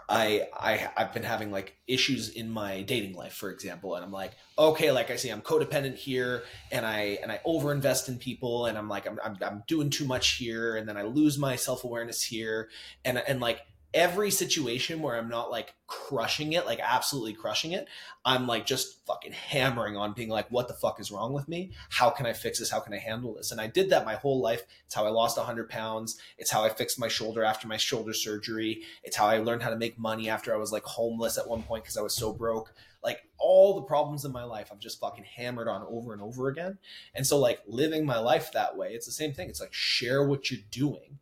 I 0.08 0.46
I 0.54 0.88
I've 0.96 1.12
been 1.12 1.24
having 1.24 1.50
like 1.50 1.76
issues 1.88 2.28
in 2.28 2.48
my 2.48 2.82
dating 2.82 3.14
life, 3.14 3.32
for 3.32 3.50
example, 3.50 3.96
and 3.96 4.04
I'm 4.04 4.12
like, 4.12 4.32
okay, 4.56 4.92
like 4.92 5.10
I 5.10 5.16
say, 5.16 5.30
I'm 5.30 5.42
codependent 5.42 5.96
here, 5.96 6.44
and 6.70 6.86
I 6.86 7.18
and 7.20 7.32
I 7.32 7.40
overinvest 7.44 8.08
in 8.08 8.18
people, 8.18 8.66
and 8.66 8.78
I'm 8.78 8.88
like, 8.88 9.08
I'm 9.08 9.18
I'm, 9.24 9.36
I'm 9.42 9.64
doing 9.66 9.90
too 9.90 10.04
much 10.04 10.36
here, 10.36 10.76
and 10.76 10.88
then 10.88 10.96
I 10.96 11.02
lose 11.02 11.38
my 11.38 11.56
self 11.56 11.82
awareness 11.82 12.22
here, 12.22 12.70
and 13.04 13.18
and 13.18 13.40
like 13.40 13.62
every 13.94 14.30
situation 14.30 15.00
where 15.00 15.16
I'm 15.16 15.28
not 15.28 15.50
like 15.50 15.74
crushing 15.86 16.52
it, 16.52 16.66
like 16.66 16.80
absolutely 16.82 17.32
crushing 17.32 17.72
it, 17.72 17.88
I'm 18.24 18.46
like 18.46 18.66
just 18.66 19.06
fucking 19.06 19.32
hammering 19.32 19.96
on 19.96 20.12
being 20.12 20.28
like, 20.28 20.50
what 20.50 20.68
the 20.68 20.74
fuck 20.74 21.00
is 21.00 21.10
wrong 21.10 21.32
with 21.32 21.48
me? 21.48 21.72
How 21.90 22.10
can 22.10 22.26
I 22.26 22.32
fix 22.32 22.58
this? 22.58 22.70
How 22.70 22.80
can 22.80 22.92
I 22.92 22.98
handle 22.98 23.34
this? 23.34 23.52
And 23.52 23.60
I 23.60 23.66
did 23.66 23.90
that 23.90 24.04
my 24.04 24.14
whole 24.14 24.40
life. 24.40 24.62
It's 24.84 24.94
how 24.94 25.06
I 25.06 25.10
lost 25.10 25.36
100 25.36 25.68
pounds. 25.68 26.18
It's 26.38 26.50
how 26.50 26.64
I 26.64 26.68
fixed 26.68 26.98
my 26.98 27.08
shoulder 27.08 27.44
after 27.44 27.68
my 27.68 27.76
shoulder 27.76 28.12
surgery. 28.12 28.82
It's 29.02 29.16
how 29.16 29.26
I 29.26 29.38
learned 29.38 29.62
how 29.62 29.70
to 29.70 29.76
make 29.76 29.98
money 29.98 30.28
after 30.28 30.52
I 30.52 30.58
was 30.58 30.72
like 30.72 30.84
homeless 30.84 31.38
at 31.38 31.48
one 31.48 31.62
point 31.62 31.84
because 31.84 31.96
I 31.96 32.02
was 32.02 32.14
so 32.14 32.32
broke. 32.32 32.74
Like 33.02 33.20
all 33.38 33.74
the 33.76 33.86
problems 33.86 34.24
in 34.24 34.32
my 34.32 34.44
life, 34.44 34.70
I've 34.72 34.80
just 34.80 35.00
fucking 35.00 35.24
hammered 35.24 35.68
on 35.68 35.86
over 35.88 36.12
and 36.12 36.20
over 36.20 36.48
again. 36.48 36.78
And 37.14 37.24
so, 37.24 37.38
like, 37.38 37.60
living 37.66 38.04
my 38.04 38.18
life 38.18 38.50
that 38.52 38.76
way, 38.76 38.94
it's 38.94 39.06
the 39.06 39.12
same 39.12 39.32
thing. 39.32 39.48
It's 39.48 39.60
like 39.60 39.72
share 39.72 40.26
what 40.26 40.50
you're 40.50 40.60
doing 40.72 41.20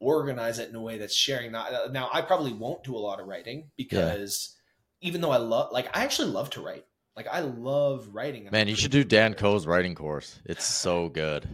organize 0.00 0.58
it 0.58 0.68
in 0.68 0.74
a 0.74 0.80
way 0.80 0.98
that's 0.98 1.14
sharing 1.14 1.52
that. 1.52 1.92
Now, 1.92 2.08
I 2.12 2.22
probably 2.22 2.52
won't 2.52 2.84
do 2.84 2.96
a 2.96 2.98
lot 2.98 3.20
of 3.20 3.26
writing 3.26 3.70
because 3.76 4.56
yeah. 5.00 5.08
even 5.08 5.20
though 5.20 5.30
I 5.30 5.38
love, 5.38 5.72
like, 5.72 5.96
I 5.96 6.04
actually 6.04 6.30
love 6.30 6.50
to 6.50 6.60
write. 6.60 6.84
Like, 7.16 7.26
I 7.26 7.40
love 7.40 8.10
writing. 8.12 8.48
Man, 8.52 8.68
you 8.68 8.76
should 8.76 8.92
do 8.92 9.02
Dan 9.02 9.34
Koe's 9.34 9.66
writing 9.66 9.94
course. 9.94 10.38
It's 10.44 10.64
so 10.74 11.08
good. 11.08 11.48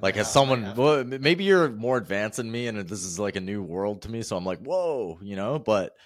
Like, 0.00 0.16
as 0.16 0.30
someone, 0.30 0.74
well, 0.76 1.02
maybe 1.02 1.42
you're 1.42 1.70
more 1.70 1.96
advanced 1.96 2.36
than 2.36 2.50
me, 2.50 2.68
and 2.68 2.78
this 2.78 3.04
is 3.04 3.18
like 3.18 3.34
a 3.34 3.40
new 3.40 3.62
world 3.62 4.02
to 4.02 4.10
me. 4.10 4.22
So 4.22 4.36
I'm 4.36 4.44
like, 4.44 4.60
whoa, 4.60 5.18
you 5.20 5.34
know. 5.34 5.58
But 5.58 5.96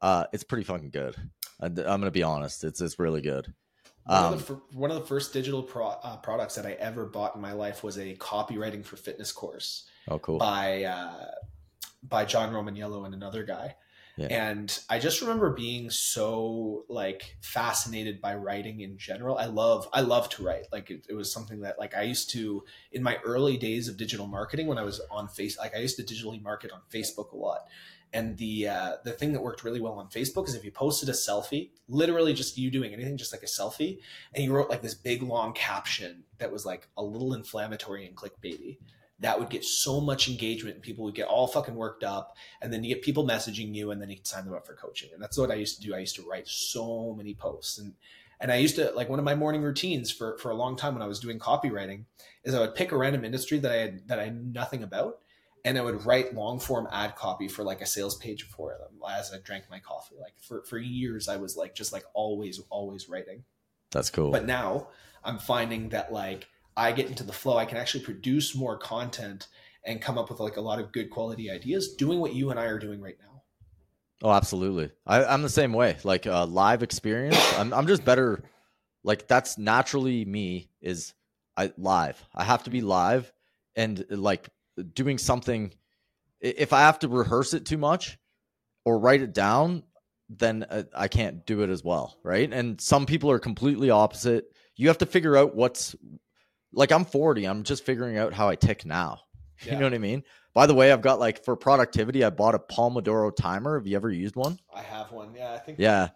uh, 0.00 0.26
it's 0.32 0.44
pretty 0.44 0.62
fucking 0.62 0.90
good. 0.90 1.16
I, 1.60 1.66
am 1.66 1.74
gonna 1.74 2.12
be 2.12 2.22
honest. 2.22 2.62
It's 2.62 2.80
it's 2.80 3.00
really 3.00 3.20
good. 3.20 3.52
One, 4.04 4.24
um, 4.24 4.34
of, 4.34 4.46
the, 4.46 4.60
one 4.72 4.90
of 4.90 4.96
the 4.96 5.06
first 5.06 5.32
digital 5.32 5.62
pro, 5.62 5.86
uh, 5.86 6.16
products 6.16 6.56
that 6.56 6.66
I 6.66 6.72
ever 6.72 7.04
bought 7.04 7.36
in 7.36 7.40
my 7.40 7.52
life 7.52 7.84
was 7.84 7.98
a 7.98 8.14
copywriting 8.16 8.84
for 8.84 8.96
fitness 8.96 9.32
course. 9.32 9.88
Oh, 10.08 10.18
cool. 10.18 10.38
By 10.38 10.84
uh, 10.84 11.30
by 12.02 12.24
John 12.24 12.52
Romaniello 12.52 13.04
and 13.04 13.14
another 13.14 13.42
guy. 13.44 13.76
Yeah. 14.16 14.26
And 14.26 14.78
I 14.90 14.98
just 14.98 15.22
remember 15.22 15.50
being 15.50 15.88
so 15.88 16.84
like 16.88 17.36
fascinated 17.40 18.20
by 18.20 18.34
writing 18.34 18.80
in 18.80 18.98
general. 18.98 19.38
I 19.38 19.46
love 19.46 19.88
I 19.92 20.02
love 20.02 20.28
to 20.30 20.44
write. 20.44 20.66
Like 20.70 20.90
it, 20.90 21.06
it, 21.08 21.14
was 21.14 21.32
something 21.32 21.60
that 21.60 21.78
like 21.78 21.96
I 21.96 22.02
used 22.02 22.30
to 22.30 22.62
in 22.92 23.02
my 23.02 23.16
early 23.24 23.56
days 23.56 23.88
of 23.88 23.96
digital 23.96 24.26
marketing 24.26 24.66
when 24.66 24.76
I 24.76 24.82
was 24.82 25.00
on 25.10 25.28
face 25.28 25.58
like 25.58 25.74
I 25.74 25.78
used 25.78 25.96
to 25.96 26.02
digitally 26.02 26.42
market 26.42 26.72
on 26.72 26.80
Facebook 26.92 27.32
a 27.32 27.36
lot. 27.36 27.60
And 28.12 28.36
the 28.36 28.68
uh, 28.68 28.92
the 29.02 29.12
thing 29.12 29.32
that 29.32 29.42
worked 29.42 29.64
really 29.64 29.80
well 29.80 29.94
on 29.94 30.08
Facebook 30.08 30.46
is 30.46 30.54
if 30.54 30.64
you 30.64 30.70
posted 30.70 31.08
a 31.08 31.12
selfie, 31.12 31.70
literally 31.88 32.34
just 32.34 32.58
you 32.58 32.70
doing 32.70 32.92
anything, 32.92 33.16
just 33.16 33.32
like 33.32 33.42
a 33.42 33.46
selfie, 33.46 34.00
and 34.34 34.44
you 34.44 34.52
wrote 34.52 34.68
like 34.68 34.82
this 34.82 34.94
big 34.94 35.22
long 35.22 35.54
caption 35.54 36.24
that 36.36 36.52
was 36.52 36.66
like 36.66 36.88
a 36.98 37.02
little 37.02 37.32
inflammatory 37.32 38.06
and 38.06 38.14
clickbaity 38.14 38.76
that 39.22 39.38
would 39.38 39.48
get 39.48 39.64
so 39.64 40.00
much 40.00 40.28
engagement 40.28 40.74
and 40.74 40.82
people 40.82 41.04
would 41.04 41.14
get 41.14 41.28
all 41.28 41.46
fucking 41.46 41.74
worked 41.74 42.04
up 42.04 42.36
and 42.60 42.72
then 42.72 42.84
you 42.84 42.94
get 42.94 43.02
people 43.02 43.26
messaging 43.26 43.74
you 43.74 43.90
and 43.90 44.02
then 44.02 44.10
you 44.10 44.16
can 44.16 44.24
sign 44.24 44.44
them 44.44 44.54
up 44.54 44.66
for 44.66 44.74
coaching. 44.74 45.10
And 45.14 45.22
that's 45.22 45.38
what 45.38 45.50
i 45.50 45.54
used 45.54 45.80
to 45.80 45.86
do. 45.86 45.94
I 45.94 45.98
used 45.98 46.16
to 46.16 46.28
write 46.28 46.46
so 46.46 47.14
many 47.16 47.34
posts. 47.34 47.78
And 47.78 47.94
and 48.40 48.50
i 48.50 48.56
used 48.56 48.76
to 48.76 48.90
like 48.90 49.08
one 49.08 49.20
of 49.20 49.24
my 49.24 49.34
morning 49.34 49.62
routines 49.62 50.10
for 50.10 50.36
for 50.38 50.50
a 50.50 50.54
long 50.54 50.76
time 50.76 50.94
when 50.94 51.02
i 51.02 51.06
was 51.06 51.20
doing 51.20 51.38
copywriting 51.38 52.04
is 52.44 52.54
i 52.54 52.60
would 52.60 52.74
pick 52.74 52.90
a 52.90 52.96
random 52.96 53.24
industry 53.24 53.58
that 53.58 53.70
i 53.70 53.76
had 53.76 54.08
that 54.08 54.18
i 54.18 54.28
knew 54.28 54.52
nothing 54.52 54.82
about 54.82 55.20
and 55.64 55.78
i 55.78 55.80
would 55.80 56.04
write 56.04 56.34
long 56.34 56.58
form 56.58 56.88
ad 56.90 57.14
copy 57.14 57.46
for 57.46 57.62
like 57.62 57.80
a 57.80 57.86
sales 57.86 58.16
page 58.16 58.42
for 58.42 58.70
them 58.70 58.98
as 59.16 59.32
i 59.32 59.38
drank 59.38 59.64
my 59.70 59.78
coffee. 59.78 60.16
Like 60.20 60.34
for 60.40 60.64
for 60.64 60.78
years 60.78 61.28
i 61.28 61.36
was 61.36 61.56
like 61.56 61.74
just 61.74 61.92
like 61.92 62.04
always 62.12 62.60
always 62.68 63.08
writing. 63.08 63.44
That's 63.92 64.10
cool. 64.10 64.32
But 64.32 64.44
now 64.44 64.88
i'm 65.24 65.38
finding 65.38 65.90
that 65.90 66.12
like 66.12 66.48
I 66.76 66.92
get 66.92 67.08
into 67.08 67.24
the 67.24 67.32
flow, 67.32 67.56
I 67.56 67.64
can 67.64 67.78
actually 67.78 68.04
produce 68.04 68.54
more 68.54 68.78
content 68.78 69.48
and 69.84 70.00
come 70.00 70.18
up 70.18 70.30
with 70.30 70.40
like 70.40 70.56
a 70.56 70.60
lot 70.60 70.78
of 70.78 70.92
good 70.92 71.10
quality 71.10 71.50
ideas 71.50 71.94
doing 71.94 72.20
what 72.20 72.34
you 72.34 72.50
and 72.50 72.58
I 72.58 72.66
are 72.66 72.78
doing 72.78 73.00
right 73.00 73.16
now. 73.20 73.42
Oh, 74.22 74.30
absolutely. 74.30 74.90
I, 75.04 75.34
am 75.34 75.42
the 75.42 75.48
same 75.48 75.72
way. 75.72 75.96
Like 76.04 76.26
uh, 76.26 76.46
live 76.46 76.82
experience, 76.82 77.36
I'm, 77.58 77.74
I'm 77.74 77.86
just 77.86 78.04
better. 78.04 78.42
Like 79.02 79.26
that's 79.26 79.58
naturally 79.58 80.24
me 80.24 80.70
is 80.80 81.12
I 81.56 81.72
live. 81.76 82.24
I 82.34 82.44
have 82.44 82.62
to 82.64 82.70
be 82.70 82.80
live 82.80 83.32
and 83.74 84.04
like 84.10 84.48
doing 84.94 85.18
something. 85.18 85.72
If 86.40 86.72
I 86.72 86.80
have 86.82 87.00
to 87.00 87.08
rehearse 87.08 87.52
it 87.52 87.66
too 87.66 87.78
much 87.78 88.18
or 88.84 88.98
write 88.98 89.22
it 89.22 89.34
down, 89.34 89.82
then 90.28 90.64
uh, 90.70 90.84
I 90.94 91.08
can't 91.08 91.44
do 91.44 91.62
it 91.62 91.70
as 91.70 91.82
well. 91.82 92.18
Right. 92.22 92.50
And 92.52 92.80
some 92.80 93.06
people 93.06 93.30
are 93.30 93.40
completely 93.40 93.90
opposite. 93.90 94.44
You 94.76 94.86
have 94.86 94.98
to 94.98 95.06
figure 95.06 95.36
out 95.36 95.56
what's 95.56 95.96
like 96.72 96.92
I'm 96.92 97.04
40, 97.04 97.44
I'm 97.44 97.62
just 97.62 97.84
figuring 97.84 98.18
out 98.18 98.32
how 98.32 98.48
I 98.48 98.56
tick 98.56 98.84
now. 98.84 99.20
Yeah. 99.64 99.74
You 99.74 99.78
know 99.78 99.86
what 99.86 99.94
I 99.94 99.98
mean? 99.98 100.24
By 100.54 100.66
the 100.66 100.74
way, 100.74 100.90
I've 100.90 101.02
got 101.02 101.20
like 101.20 101.44
for 101.44 101.54
productivity, 101.54 102.24
I 102.24 102.30
bought 102.30 102.56
a 102.56 102.58
Pomodoro 102.58 103.30
timer. 103.34 103.78
Have 103.78 103.86
you 103.86 103.94
ever 103.94 104.10
used 104.10 104.34
one? 104.34 104.58
I 104.74 104.82
have 104.82 105.12
one. 105.12 105.32
Yeah, 105.36 105.52
I 105.52 105.58
think. 105.58 105.78
Yeah, 105.78 106.08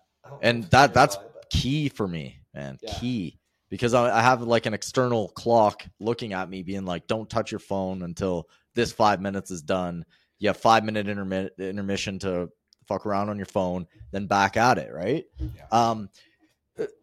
and 0.43 0.65
that 0.71 0.93
that's 0.93 1.17
key 1.49 1.89
for 1.89 2.09
me, 2.09 2.41
man. 2.53 2.77
Yeah. 2.83 2.95
Key 2.95 3.39
because 3.69 3.95
I, 3.95 4.19
I 4.19 4.23
have 4.23 4.43
like 4.43 4.67
an 4.67 4.75
external 4.75 5.29
clock 5.29 5.85
looking 6.01 6.33
at 6.33 6.49
me, 6.49 6.63
being 6.63 6.85
like, 6.85 7.07
"Don't 7.07 7.29
touch 7.29 7.51
your 7.51 7.59
phone 7.59 8.03
until 8.03 8.49
this 8.75 8.93
five 8.93 9.21
minutes 9.21 9.51
is 9.51 9.63
done." 9.63 10.05
You 10.39 10.49
have 10.49 10.57
five 10.57 10.85
minute 10.85 11.07
intermi- 11.07 11.57
intermission 11.59 12.19
to 12.21 12.51
fuck 12.87 13.07
around 13.07 13.29
on 13.29 13.37
your 13.37 13.47
phone, 13.47 13.87
then 14.13 14.27
back 14.27 14.57
at 14.57 14.79
it. 14.79 14.93
Right? 14.93 15.25
Yeah. 15.39 15.67
Um, 15.71 16.09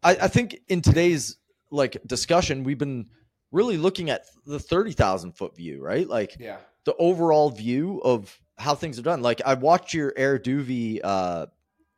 I, 0.03 0.11
I 0.11 0.27
think 0.27 0.59
in 0.67 0.81
today's 0.81 1.37
like 1.71 1.97
discussion, 2.05 2.63
we've 2.63 2.77
been 2.77 3.07
really 3.53 3.77
looking 3.77 4.09
at 4.09 4.25
the 4.45 4.59
30,000 4.59 5.31
foot 5.31 5.55
view, 5.55 5.81
right? 5.81 6.07
Like 6.07 6.35
yeah. 6.39 6.57
the 6.83 6.95
overall 6.95 7.49
view 7.49 8.01
of 8.03 8.37
how 8.57 8.75
things 8.75 8.99
are 8.99 9.03
done. 9.03 9.21
Like 9.21 9.41
I 9.45 9.53
watched 9.53 9.93
your 9.93 10.11
Air 10.17 10.37
Duvi 10.37 10.99
uh 11.01 11.45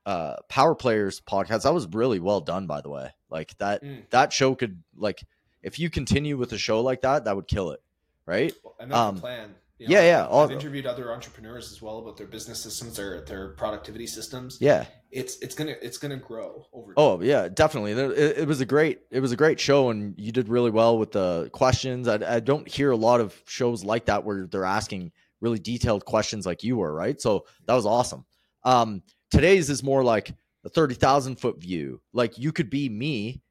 uh 0.05 0.35
Power 0.49 0.75
Players 0.75 1.21
podcast. 1.21 1.63
That 1.63 1.73
was 1.73 1.87
really 1.87 2.19
well 2.19 2.41
done 2.41 2.67
by 2.67 2.81
the 2.81 2.89
way. 2.89 3.09
Like 3.29 3.57
that 3.57 3.83
mm. 3.83 4.07
that 4.11 4.31
show 4.31 4.53
could 4.53 4.83
like 4.95 5.23
if 5.63 5.79
you 5.79 5.89
continue 5.89 6.37
with 6.37 6.53
a 6.53 6.57
show 6.59 6.81
like 6.81 7.01
that, 7.01 7.25
that 7.25 7.35
would 7.35 7.47
kill 7.47 7.71
it. 7.71 7.81
Right? 8.27 8.53
And 8.79 8.91
that's 8.91 8.99
um, 8.99 9.15
the 9.15 9.21
plan. 9.21 9.55
You 9.77 9.89
know, 9.89 9.95
yeah, 9.95 10.03
yeah. 10.03 10.25
I've, 10.25 10.33
I've 10.33 10.51
interviewed 10.51 10.85
other 10.85 11.11
entrepreneurs 11.11 11.71
as 11.71 11.81
well 11.81 11.99
about 11.99 12.15
their 12.15 12.27
business 12.27 12.61
systems, 12.61 12.95
their 12.95 13.21
their 13.21 13.49
productivity 13.49 14.07
systems. 14.07 14.57
Yeah, 14.61 14.85
it's 15.11 15.37
it's 15.39 15.53
gonna 15.53 15.75
it's 15.81 15.97
gonna 15.97 16.15
grow 16.15 16.65
over. 16.71 16.93
Oh 16.95 17.21
yeah, 17.21 17.49
definitely. 17.49 17.91
It, 17.91 18.37
it, 18.37 18.47
was 18.47 18.61
a 18.61 18.65
great 18.65 19.01
it 19.11 19.19
was 19.19 19.33
a 19.33 19.35
great 19.35 19.59
show, 19.59 19.89
and 19.89 20.13
you 20.17 20.31
did 20.31 20.47
really 20.47 20.71
well 20.71 20.97
with 20.97 21.11
the 21.11 21.49
questions. 21.51 22.07
I, 22.07 22.35
I 22.35 22.39
don't 22.39 22.67
hear 22.67 22.91
a 22.91 22.95
lot 22.95 23.19
of 23.19 23.35
shows 23.47 23.83
like 23.83 24.05
that 24.05 24.23
where 24.23 24.47
they're 24.47 24.63
asking 24.63 25.11
really 25.41 25.59
detailed 25.59 26.05
questions 26.05 26.45
like 26.45 26.63
you 26.63 26.77
were, 26.77 26.93
right? 26.93 27.19
So 27.19 27.45
that 27.65 27.73
was 27.73 27.85
awesome. 27.85 28.25
Um, 28.63 29.03
today's 29.29 29.69
is 29.69 29.83
more 29.83 30.03
like 30.03 30.33
a 30.63 30.69
30,000 30.69 31.35
foot 31.35 31.61
view. 31.61 32.01
Like 32.13 32.37
you 32.37 32.51
could 32.51 32.69
be 32.69 32.89
me 32.89 33.41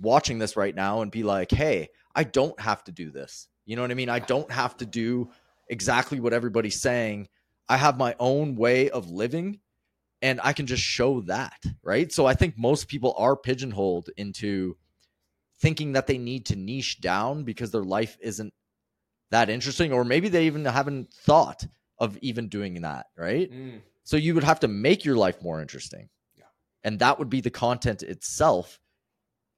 watching 0.00 0.38
this 0.38 0.56
right 0.56 0.74
now 0.74 1.02
and 1.02 1.10
be 1.10 1.22
like, 1.22 1.50
hey, 1.50 1.88
I 2.14 2.24
don't 2.24 2.58
have 2.60 2.82
to 2.84 2.92
do 2.92 3.10
this. 3.10 3.48
You 3.66 3.76
know 3.76 3.82
what 3.82 3.90
I 3.90 3.94
mean? 3.94 4.08
I 4.08 4.18
don't 4.18 4.50
have 4.50 4.76
to 4.78 4.86
do 4.86 5.30
exactly 5.68 6.20
what 6.20 6.32
everybody's 6.32 6.80
saying. 6.80 7.28
I 7.68 7.76
have 7.76 7.98
my 7.98 8.14
own 8.18 8.56
way 8.56 8.90
of 8.90 9.10
living 9.10 9.60
and 10.22 10.40
I 10.42 10.52
can 10.52 10.66
just 10.66 10.82
show 10.82 11.20
that, 11.22 11.62
right? 11.82 12.10
So 12.10 12.26
I 12.26 12.34
think 12.34 12.58
most 12.58 12.88
people 12.88 13.14
are 13.18 13.36
pigeonholed 13.36 14.10
into 14.16 14.76
thinking 15.60 15.92
that 15.92 16.06
they 16.06 16.18
need 16.18 16.46
to 16.46 16.56
niche 16.56 17.00
down 17.00 17.44
because 17.44 17.70
their 17.70 17.84
life 17.84 18.16
isn't 18.20 18.52
that 19.30 19.50
interesting 19.50 19.92
or 19.92 20.04
maybe 20.04 20.28
they 20.28 20.46
even 20.46 20.64
haven't 20.64 21.12
thought 21.12 21.66
of 21.98 22.16
even 22.22 22.48
doing 22.48 22.80
that, 22.82 23.06
right? 23.16 23.50
Mm. 23.50 23.80
So 24.04 24.16
you 24.16 24.34
would 24.34 24.44
have 24.44 24.60
to 24.60 24.68
make 24.68 25.04
your 25.04 25.16
life 25.16 25.42
more 25.42 25.60
interesting. 25.60 26.08
Yeah. 26.36 26.44
And 26.84 26.98
that 27.00 27.18
would 27.18 27.28
be 27.28 27.40
the 27.40 27.50
content 27.50 28.02
itself. 28.02 28.80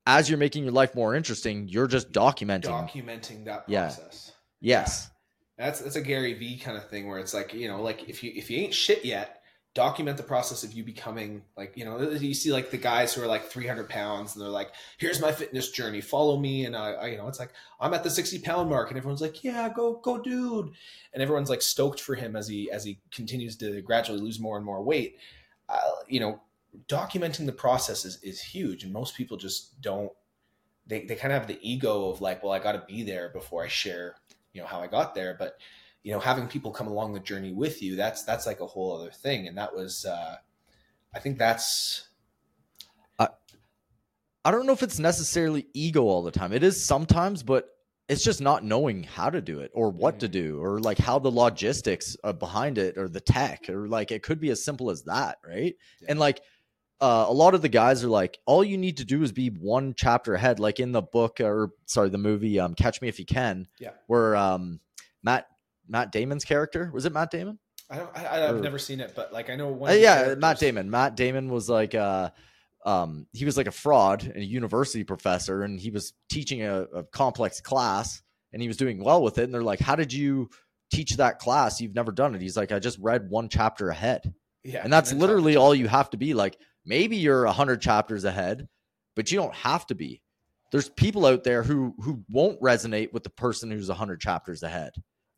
As 0.06 0.28
you're 0.28 0.38
making 0.38 0.64
your 0.64 0.72
life 0.72 0.94
more 0.94 1.14
interesting, 1.14 1.68
you're 1.68 1.86
just 1.86 2.10
documenting 2.10 2.64
documenting 2.64 3.44
that 3.44 3.66
process. 3.68 4.32
Yeah. 4.60 4.80
Yes. 4.80 5.08
Yeah. 5.08 5.16
That's 5.60 5.80
that's 5.80 5.96
a 5.96 6.00
Gary 6.00 6.34
Vee 6.34 6.58
kind 6.58 6.76
of 6.76 6.88
thing 6.88 7.06
where 7.06 7.18
it's 7.18 7.34
like, 7.34 7.52
you 7.52 7.68
know, 7.68 7.82
like 7.82 8.08
if 8.08 8.24
you 8.24 8.32
if 8.34 8.50
you 8.50 8.58
ain't 8.58 8.74
shit 8.74 9.04
yet, 9.04 9.40
document 9.74 10.16
the 10.16 10.22
process 10.22 10.64
of 10.64 10.72
you 10.72 10.82
becoming 10.82 11.42
like 11.56 11.76
you 11.76 11.84
know 11.84 12.00
you 12.00 12.34
see 12.34 12.52
like 12.52 12.70
the 12.72 12.76
guys 12.76 13.14
who 13.14 13.22
are 13.22 13.26
like 13.28 13.44
300 13.44 13.88
pounds 13.88 14.34
and 14.34 14.42
they're 14.42 14.50
like 14.50 14.72
here's 14.98 15.20
my 15.20 15.30
fitness 15.30 15.70
journey 15.70 16.00
follow 16.00 16.36
me 16.36 16.64
and 16.64 16.74
I, 16.74 16.92
I, 16.92 17.06
you 17.06 17.16
know 17.16 17.28
it's 17.28 17.38
like 17.38 17.52
i'm 17.78 17.94
at 17.94 18.02
the 18.02 18.10
60 18.10 18.40
pound 18.40 18.68
mark 18.68 18.88
and 18.88 18.98
everyone's 18.98 19.20
like 19.20 19.44
yeah 19.44 19.68
go 19.68 19.94
go 20.02 20.18
dude 20.18 20.72
and 21.14 21.22
everyone's 21.22 21.50
like 21.50 21.62
stoked 21.62 22.00
for 22.00 22.16
him 22.16 22.34
as 22.34 22.48
he 22.48 22.68
as 22.72 22.82
he 22.82 22.98
continues 23.12 23.54
to 23.58 23.80
gradually 23.82 24.20
lose 24.20 24.40
more 24.40 24.56
and 24.56 24.66
more 24.66 24.82
weight. 24.82 25.18
Uh, 25.68 25.78
you 26.08 26.18
know 26.18 26.40
documenting 26.88 27.46
the 27.46 27.52
process 27.52 28.04
is, 28.04 28.20
is 28.24 28.40
huge 28.40 28.82
and 28.82 28.92
most 28.92 29.16
people 29.16 29.36
just 29.36 29.80
don't 29.80 30.10
they, 30.84 31.04
they 31.04 31.14
kind 31.14 31.32
of 31.32 31.38
have 31.38 31.48
the 31.48 31.60
ego 31.62 32.08
of 32.08 32.20
like 32.20 32.42
well 32.42 32.52
i 32.52 32.58
got 32.58 32.72
to 32.72 32.82
be 32.88 33.04
there 33.04 33.28
before 33.28 33.62
i 33.62 33.68
share 33.68 34.16
you 34.52 34.60
know 34.60 34.66
how 34.66 34.80
i 34.80 34.86
got 34.86 35.14
there 35.14 35.36
but 35.38 35.58
you 36.02 36.12
know 36.12 36.20
having 36.20 36.46
people 36.46 36.70
come 36.70 36.86
along 36.86 37.12
the 37.12 37.20
journey 37.20 37.52
with 37.52 37.82
you 37.82 37.96
that's 37.96 38.24
that's 38.24 38.46
like 38.46 38.60
a 38.60 38.66
whole 38.66 38.98
other 38.98 39.10
thing 39.10 39.46
and 39.48 39.56
that 39.56 39.74
was 39.74 40.04
uh 40.04 40.36
i 41.14 41.18
think 41.18 41.38
that's 41.38 42.08
i 43.18 43.28
i 44.44 44.50
don't 44.50 44.66
know 44.66 44.72
if 44.72 44.82
it's 44.82 44.98
necessarily 44.98 45.66
ego 45.74 46.02
all 46.02 46.22
the 46.22 46.30
time 46.30 46.52
it 46.52 46.62
is 46.62 46.82
sometimes 46.82 47.42
but 47.42 47.68
it's 48.08 48.24
just 48.24 48.40
not 48.40 48.64
knowing 48.64 49.04
how 49.04 49.30
to 49.30 49.40
do 49.40 49.60
it 49.60 49.70
or 49.72 49.88
what 49.90 50.14
mm-hmm. 50.14 50.20
to 50.20 50.28
do 50.28 50.60
or 50.60 50.80
like 50.80 50.98
how 50.98 51.18
the 51.18 51.30
logistics 51.30 52.16
behind 52.38 52.76
it 52.76 52.98
or 52.98 53.08
the 53.08 53.20
tech 53.20 53.68
or 53.68 53.86
like 53.86 54.10
it 54.10 54.22
could 54.22 54.40
be 54.40 54.50
as 54.50 54.64
simple 54.64 54.90
as 54.90 55.02
that 55.04 55.38
right 55.46 55.76
yeah. 56.00 56.08
and 56.08 56.18
like 56.18 56.40
uh, 57.00 57.26
a 57.28 57.32
lot 57.32 57.54
of 57.54 57.62
the 57.62 57.68
guys 57.68 58.04
are 58.04 58.08
like, 58.08 58.38
all 58.46 58.62
you 58.62 58.76
need 58.76 58.98
to 58.98 59.04
do 59.04 59.22
is 59.22 59.32
be 59.32 59.48
one 59.48 59.94
chapter 59.96 60.34
ahead, 60.34 60.60
like 60.60 60.80
in 60.80 60.92
the 60.92 61.02
book 61.02 61.40
or 61.40 61.70
sorry, 61.86 62.10
the 62.10 62.18
movie, 62.18 62.60
um, 62.60 62.74
Catch 62.74 63.00
Me 63.00 63.08
If 63.08 63.18
You 63.18 63.24
Can, 63.24 63.66
yeah, 63.78 63.92
where 64.06 64.36
um, 64.36 64.80
Matt 65.22 65.46
Matt 65.88 66.12
Damon's 66.12 66.44
character. 66.44 66.90
Was 66.92 67.06
it 67.06 67.12
Matt 67.12 67.30
Damon? 67.30 67.58
I 67.90 67.96
don't. 67.96 68.16
I, 68.16 68.20
have 68.20 68.56
or, 68.56 68.60
never 68.60 68.78
seen 68.78 69.00
it, 69.00 69.14
but 69.16 69.32
like 69.32 69.50
I 69.50 69.56
know 69.56 69.68
one. 69.68 69.90
Uh, 69.90 69.94
yeah, 69.94 70.34
Matt 70.36 70.60
Damon. 70.60 70.90
Matt 70.90 71.16
Damon 71.16 71.48
was 71.48 71.68
like 71.68 71.94
uh 71.94 72.30
um 72.86 73.26
he 73.32 73.44
was 73.44 73.56
like 73.56 73.66
a 73.66 73.72
fraud 73.72 74.22
and 74.22 74.36
a 74.36 74.44
university 74.44 75.04
professor, 75.04 75.62
and 75.62 75.80
he 75.80 75.90
was 75.90 76.12
teaching 76.30 76.62
a, 76.62 76.82
a 76.82 77.02
complex 77.04 77.60
class, 77.60 78.22
and 78.52 78.60
he 78.62 78.68
was 78.68 78.76
doing 78.76 79.02
well 79.02 79.22
with 79.22 79.38
it. 79.38 79.44
And 79.44 79.54
they're 79.54 79.62
like, 79.62 79.80
"How 79.80 79.96
did 79.96 80.12
you 80.12 80.50
teach 80.92 81.16
that 81.16 81.38
class? 81.38 81.80
You've 81.80 81.94
never 81.94 82.12
done 82.12 82.34
it." 82.34 82.42
He's 82.42 82.56
like, 82.56 82.72
"I 82.72 82.78
just 82.78 82.98
read 83.00 83.30
one 83.30 83.48
chapter 83.48 83.88
ahead." 83.88 84.32
Yeah, 84.62 84.82
and 84.84 84.92
that's 84.92 85.10
and 85.10 85.20
literally 85.20 85.56
all 85.56 85.74
you 85.74 85.88
have 85.88 86.10
to 86.10 86.16
be. 86.16 86.34
Like 86.34 86.58
maybe 86.84 87.16
you're 87.16 87.44
a 87.44 87.52
hundred 87.52 87.80
chapters 87.80 88.24
ahead, 88.24 88.68
but 89.16 89.30
you 89.30 89.38
don't 89.38 89.54
have 89.54 89.86
to 89.86 89.94
be. 89.94 90.22
There's 90.72 90.88
people 90.88 91.26
out 91.26 91.44
there 91.44 91.62
who 91.62 91.94
who 92.00 92.22
won't 92.28 92.60
resonate 92.60 93.12
with 93.12 93.24
the 93.24 93.30
person 93.30 93.70
who's 93.70 93.88
a 93.88 93.94
hundred 93.94 94.20
chapters 94.20 94.62
ahead 94.62 94.92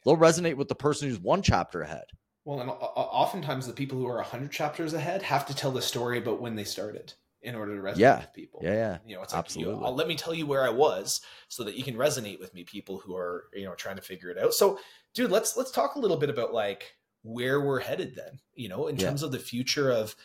they'll 0.05 0.17
resonate 0.17 0.57
with 0.57 0.69
the 0.69 0.75
person 0.75 1.09
who's 1.09 1.19
one 1.19 1.43
chapter 1.43 1.83
ahead. 1.83 2.05
Well, 2.45 2.61
and 2.61 2.71
oftentimes 2.71 3.67
the 3.67 3.73
people 3.73 3.99
who 3.99 4.07
are 4.07 4.17
100 4.17 4.51
chapters 4.51 4.95
ahead 4.95 5.23
have 5.23 5.47
to 5.47 5.55
tell 5.55 5.71
the 5.71 5.83
story 5.83 6.19
about 6.19 6.41
when 6.41 6.57
they 6.57 6.65
started 6.65 7.13
in 7.41 7.55
order 7.55 7.77
to 7.77 7.83
resonate 7.83 7.99
yeah. 7.99 8.19
with 8.19 8.33
people. 8.33 8.61
Yeah, 8.63 8.73
yeah. 8.73 8.99
You 9.07 9.17
know, 9.17 9.23
it's 9.23 9.33
like, 9.33 9.39
Absolutely. 9.39 9.75
You 9.75 9.81
know, 9.81 9.87
oh, 9.87 9.93
let 9.93 10.09
me 10.09 10.17
tell 10.17 10.35
you 10.35 10.47
where 10.47 10.65
I 10.65 10.71
was 10.71 11.21
so 11.49 11.63
that 11.65 11.77
you 11.77 11.85
can 11.85 11.95
resonate 11.95 12.41
with 12.41 12.53
me, 12.53 12.65
people 12.65 12.99
who 12.99 13.15
are, 13.15 13.45
you 13.55 13.65
know, 13.65 13.75
trying 13.75 13.97
to 13.97 14.03
figure 14.03 14.31
it 14.31 14.39
out. 14.39 14.55
So, 14.55 14.79
dude, 15.15 15.31
let's 15.31 15.57
let's 15.57 15.71
talk 15.71 15.95
a 15.95 16.01
little 16.01 16.17
bit 16.17 16.31
about 16.31 16.53
like 16.53 16.97
where 17.23 17.61
we're 17.61 17.81
headed 17.81 18.17
then, 18.17 18.41
you 18.55 18.69
know, 18.69 18.89
in 18.89 18.97
yeah. 18.97 19.07
terms 19.07 19.23
of 19.23 19.31
the 19.31 19.39
future 19.39 19.93
of 19.93 20.17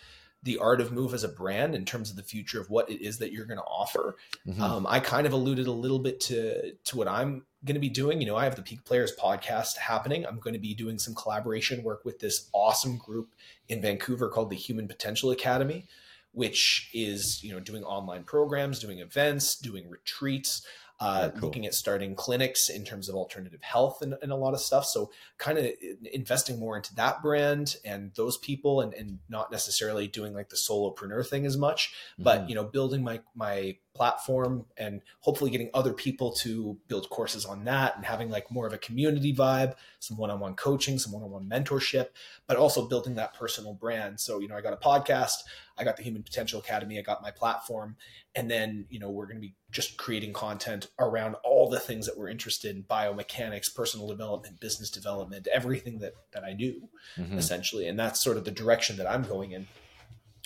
the 0.43 0.57
art 0.59 0.79
of 0.79 0.91
move 0.91 1.13
as 1.13 1.23
a 1.23 1.29
brand 1.29 1.75
in 1.75 1.83
terms 1.83 2.09
of 2.09 2.15
the 2.15 2.23
future 2.23 2.61
of 2.61 2.69
what 2.69 2.89
it 2.89 3.01
is 3.01 3.17
that 3.17 3.31
you're 3.31 3.45
going 3.45 3.57
to 3.57 3.63
offer. 3.63 4.15
Mm-hmm. 4.47 4.61
Um, 4.61 4.88
I 4.88 4.99
kind 4.99 5.25
of 5.25 5.33
alluded 5.33 5.67
a 5.67 5.71
little 5.71 5.99
bit 5.99 6.19
to 6.21 6.73
to 6.73 6.97
what 6.97 7.07
I'm 7.07 7.43
going 7.65 7.75
to 7.75 7.81
be 7.81 7.89
doing. 7.89 8.21
You 8.21 8.27
know, 8.27 8.35
I 8.35 8.43
have 8.43 8.55
the 8.55 8.61
Peak 8.61 8.83
Players 8.85 9.13
podcast 9.19 9.77
happening. 9.77 10.25
I'm 10.25 10.39
going 10.39 10.53
to 10.53 10.59
be 10.59 10.73
doing 10.73 10.99
some 10.99 11.15
collaboration 11.15 11.83
work 11.83 12.05
with 12.05 12.19
this 12.19 12.49
awesome 12.53 12.97
group 12.97 13.33
in 13.67 13.81
Vancouver 13.81 14.29
called 14.29 14.49
the 14.49 14.55
Human 14.55 14.88
Potential 14.88 15.31
Academy, 15.31 15.85
which 16.33 16.89
is 16.93 17.43
you 17.43 17.51
know 17.51 17.59
doing 17.59 17.83
online 17.83 18.23
programs, 18.23 18.79
doing 18.79 18.99
events, 18.99 19.55
doing 19.55 19.89
retreats 19.89 20.65
uh, 20.99 21.29
cool. 21.29 21.41
looking 21.41 21.65
at 21.65 21.73
starting 21.73 22.15
clinics 22.15 22.69
in 22.69 22.83
terms 22.83 23.07
of 23.07 23.15
alternative 23.15 23.61
health 23.61 24.01
and, 24.01 24.15
and 24.21 24.31
a 24.31 24.35
lot 24.35 24.53
of 24.53 24.59
stuff. 24.59 24.85
So 24.85 25.11
kind 25.37 25.57
of 25.57 25.67
investing 26.11 26.59
more 26.59 26.75
into 26.75 26.95
that 26.95 27.21
brand 27.21 27.75
and 27.85 28.11
those 28.15 28.37
people 28.37 28.81
and, 28.81 28.93
and 28.93 29.19
not 29.29 29.51
necessarily 29.51 30.07
doing 30.07 30.33
like 30.33 30.49
the 30.49 30.55
solopreneur 30.55 31.25
thing 31.27 31.45
as 31.45 31.57
much, 31.57 31.93
mm-hmm. 32.13 32.23
but 32.23 32.49
you 32.49 32.55
know, 32.55 32.63
building 32.63 33.03
my 33.03 33.21
my 33.35 33.77
platform 33.93 34.63
and 34.77 35.01
hopefully 35.21 35.49
getting 35.49 35.71
other 35.73 35.91
people 35.91 36.31
to 36.31 36.77
build 36.87 37.09
courses 37.09 37.45
on 37.45 37.63
that 37.65 37.95
and 37.95 38.05
having 38.05 38.29
like 38.29 38.51
more 38.51 38.67
of 38.67 38.73
a 38.73 38.77
community 38.77 39.33
vibe, 39.33 39.73
some 39.99 40.15
one-on-one 40.17 40.53
coaching, 40.53 40.99
some 40.99 41.11
one-on-one 41.11 41.49
mentorship, 41.49 42.09
but 42.45 42.57
also 42.57 42.87
building 42.87 43.15
that 43.15 43.33
personal 43.33 43.73
brand. 43.73 44.19
So, 44.19 44.39
you 44.39 44.47
know, 44.47 44.55
I 44.55 44.61
got 44.61 44.73
a 44.73 44.77
podcast, 44.77 45.37
I 45.79 45.83
got 45.83 45.97
the 45.97 46.03
Human 46.03 46.21
Potential 46.21 46.59
Academy, 46.59 46.99
I 46.99 47.01
got 47.01 47.23
my 47.23 47.31
platform, 47.31 47.95
and 48.35 48.51
then, 48.51 48.85
you 48.91 48.99
know, 48.99 49.09
we're 49.09 49.25
going 49.25 49.37
to 49.37 49.41
be 49.41 49.55
just 49.78 49.95
creating 49.95 50.34
content 50.34 50.88
around 50.97 51.36
all 51.43 51.69
the 51.69 51.80
things 51.80 52.07
that 52.07 52.17
we're 52.17 52.30
interested 52.30 52.75
in, 52.75 52.82
biomechanics, 52.82 53.73
personal 53.75 54.07
development, 54.07 54.59
business 54.59 54.89
development, 54.89 55.47
everything 55.53 55.99
that 55.99 56.15
that 56.32 56.43
I 56.43 56.53
do 56.53 56.89
mm-hmm. 57.15 57.38
essentially. 57.38 57.88
And 57.88 57.99
that's 57.99 58.19
sort 58.19 58.38
of 58.38 58.43
the 58.43 58.49
direction 58.49 58.97
that 58.97 59.05
I'm 59.05 59.21
going 59.21 59.51
in. 59.51 59.67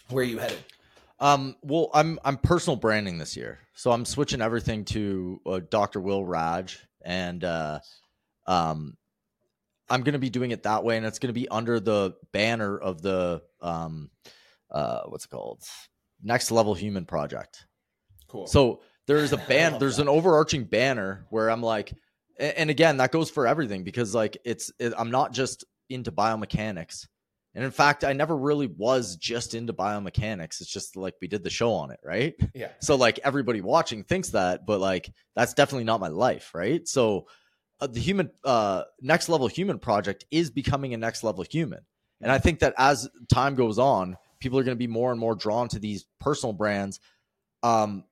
Where 0.09 0.21
are 0.21 0.27
you 0.27 0.39
headed? 0.39 0.57
Um, 1.21 1.55
well, 1.61 1.89
I'm 1.93 2.19
I'm 2.25 2.35
personal 2.35 2.75
branding 2.75 3.19
this 3.19 3.37
year, 3.37 3.59
so 3.73 3.93
I'm 3.93 4.03
switching 4.03 4.41
everything 4.41 4.83
to 4.85 5.39
uh, 5.45 5.61
Dr. 5.69 6.01
Will 6.01 6.25
Raj, 6.25 6.77
and 7.01 7.41
uh, 7.45 7.79
um, 8.47 8.97
I'm 9.89 10.01
going 10.01 10.11
to 10.11 10.19
be 10.19 10.29
doing 10.29 10.51
it 10.51 10.63
that 10.63 10.83
way, 10.83 10.97
and 10.97 11.05
it's 11.05 11.19
going 11.19 11.33
to 11.33 11.39
be 11.39 11.47
under 11.47 11.79
the 11.79 12.15
banner 12.33 12.77
of 12.77 13.01
the 13.01 13.43
um, 13.61 14.09
uh, 14.69 15.03
what's 15.05 15.23
it 15.23 15.29
called? 15.29 15.63
Next 16.21 16.51
Level 16.51 16.73
Human 16.73 17.05
Project. 17.05 17.65
Cool. 18.27 18.47
So 18.47 18.81
there's 19.17 19.33
a 19.33 19.37
ban. 19.49 19.77
there's 19.79 19.97
that. 19.97 20.03
an 20.03 20.09
overarching 20.09 20.63
banner 20.65 21.25
where 21.29 21.49
I'm 21.49 21.61
like, 21.61 21.93
and 22.39 22.69
again, 22.69 22.97
that 22.97 23.11
goes 23.11 23.29
for 23.29 23.45
everything 23.47 23.83
because 23.83 24.15
like 24.15 24.37
it's 24.45 24.71
it, 24.79 24.93
I'm 24.97 25.11
not 25.11 25.33
just 25.33 25.65
into 25.89 26.11
biomechanics. 26.11 27.07
And 27.53 27.65
in 27.65 27.71
fact, 27.71 28.05
I 28.05 28.13
never 28.13 28.35
really 28.35 28.67
was 28.67 29.17
just 29.17 29.53
into 29.55 29.73
biomechanics. 29.73 30.61
It's 30.61 30.71
just 30.71 30.95
like 30.95 31.15
we 31.21 31.27
did 31.27 31.43
the 31.43 31.49
show 31.49 31.73
on 31.73 31.91
it, 31.91 31.99
right? 32.03 32.33
Yeah. 32.53 32.69
So 32.79 32.95
like 32.95 33.19
everybody 33.25 33.59
watching 33.59 34.03
thinks 34.05 34.29
that, 34.29 34.65
but 34.65 34.79
like 34.79 35.11
that's 35.35 35.53
definitely 35.53 35.83
not 35.83 35.99
my 35.99 36.07
life, 36.07 36.51
right? 36.53 36.87
So 36.87 37.27
uh, 37.81 37.87
the 37.87 37.99
human 37.99 38.31
uh 38.43 38.83
next 39.01 39.27
level 39.27 39.47
human 39.47 39.79
project 39.79 40.25
is 40.31 40.49
becoming 40.49 40.93
a 40.93 40.97
next 40.97 41.23
level 41.23 41.43
human. 41.43 41.81
And 42.21 42.31
I 42.31 42.37
think 42.37 42.59
that 42.59 42.73
as 42.77 43.09
time 43.33 43.55
goes 43.55 43.77
on, 43.79 44.15
people 44.39 44.57
are 44.57 44.63
going 44.63 44.77
to 44.77 44.79
be 44.79 44.87
more 44.87 45.11
and 45.11 45.19
more 45.19 45.35
drawn 45.35 45.67
to 45.69 45.79
these 45.79 46.05
personal 46.19 46.53
brands. 46.53 46.99
Um 47.63 48.05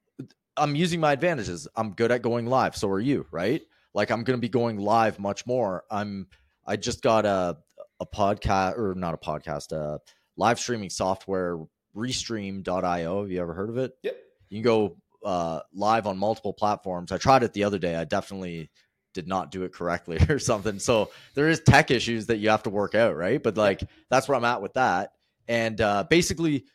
I'm 0.58 0.76
using 0.76 1.00
my 1.00 1.14
advantages. 1.14 1.68
I'm 1.76 1.92
good 1.94 2.12
at 2.12 2.22
going 2.22 2.46
live, 2.46 2.76
so 2.76 2.90
are 2.90 3.00
you, 3.00 3.26
right? 3.32 3.62
Like 3.94 4.12
I'm 4.12 4.24
going 4.24 4.38
to 4.38 4.42
be 4.42 4.50
going 4.50 4.78
live 4.78 5.20
much 5.20 5.46
more. 5.46 5.84
I'm 5.90 6.28
I 6.66 6.76
just 6.76 7.02
got 7.02 7.26
a 7.26 7.58
a 8.00 8.06
podcast 8.06 8.78
or 8.78 8.96
not 8.96 9.14
a 9.14 9.18
podcast, 9.18 9.74
uh, 9.74 9.98
live 10.38 10.60
streaming 10.60 10.90
software, 10.90 11.58
Restream.io. 11.96 13.22
Have 13.22 13.32
you 13.32 13.42
ever 13.42 13.54
heard 13.54 13.70
of 13.70 13.78
it? 13.78 13.94
Yep. 14.04 14.18
You 14.50 14.58
can 14.58 14.64
go 14.64 14.98
uh, 15.24 15.62
live 15.74 16.08
on 16.08 16.18
multiple 16.18 16.54
platforms. 16.54 17.12
I 17.12 17.18
tried 17.18 17.44
it 17.44 17.54
the 17.54 17.66
other 17.66 17.78
day. 17.80 17.96
I 17.96 18.06
definitely 18.06 18.72
did 19.14 19.28
not 19.28 19.52
do 19.52 19.64
it 19.64 19.74
correctly 19.74 20.18
or 20.30 20.40
something. 20.40 20.80
So 20.80 21.12
there 21.34 21.50
is 21.50 21.60
tech 21.60 21.92
issues 21.92 22.28
that 22.28 22.38
you 22.38 22.50
have 22.50 22.64
to 22.64 22.70
work 22.70 22.96
out, 22.96 23.16
right? 23.16 23.42
But 23.42 23.58
like 23.58 23.84
that's 24.10 24.28
where 24.28 24.38
I'm 24.38 24.46
at 24.46 24.62
with 24.62 24.74
that. 24.74 25.14
And 25.48 25.82
uh, 25.82 26.04
basically, 26.04 26.66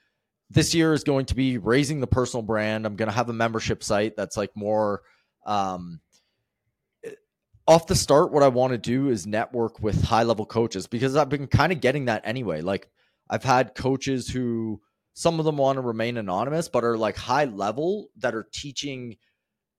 this 0.50 0.74
year 0.74 0.92
is 0.92 1.04
going 1.04 1.26
to 1.26 1.34
be 1.34 1.58
raising 1.58 2.00
the 2.00 2.06
personal 2.06 2.42
brand. 2.42 2.86
I'm 2.86 2.96
going 2.96 3.08
to 3.08 3.14
have 3.14 3.28
a 3.28 3.32
membership 3.32 3.82
site 3.82 4.16
that's 4.16 4.36
like 4.36 4.50
more 4.54 5.02
um, 5.46 6.00
off 7.66 7.86
the 7.86 7.94
start, 7.94 8.32
what 8.32 8.42
I 8.42 8.48
want 8.48 8.72
to 8.72 8.78
do 8.78 9.08
is 9.08 9.26
network 9.26 9.80
with 9.80 10.02
high 10.02 10.22
level 10.22 10.44
coaches 10.44 10.86
because 10.86 11.16
I've 11.16 11.28
been 11.28 11.46
kind 11.46 11.72
of 11.72 11.80
getting 11.80 12.06
that 12.06 12.22
anyway. 12.24 12.60
Like 12.60 12.90
I've 13.30 13.44
had 13.44 13.74
coaches 13.74 14.28
who 14.28 14.80
some 15.14 15.38
of 15.38 15.46
them 15.46 15.56
want 15.56 15.76
to 15.76 15.80
remain 15.80 16.16
anonymous, 16.16 16.68
but 16.68 16.84
are 16.84 16.98
like 16.98 17.16
high 17.16 17.44
level 17.44 18.08
that 18.18 18.34
are 18.34 18.46
teaching 18.52 19.16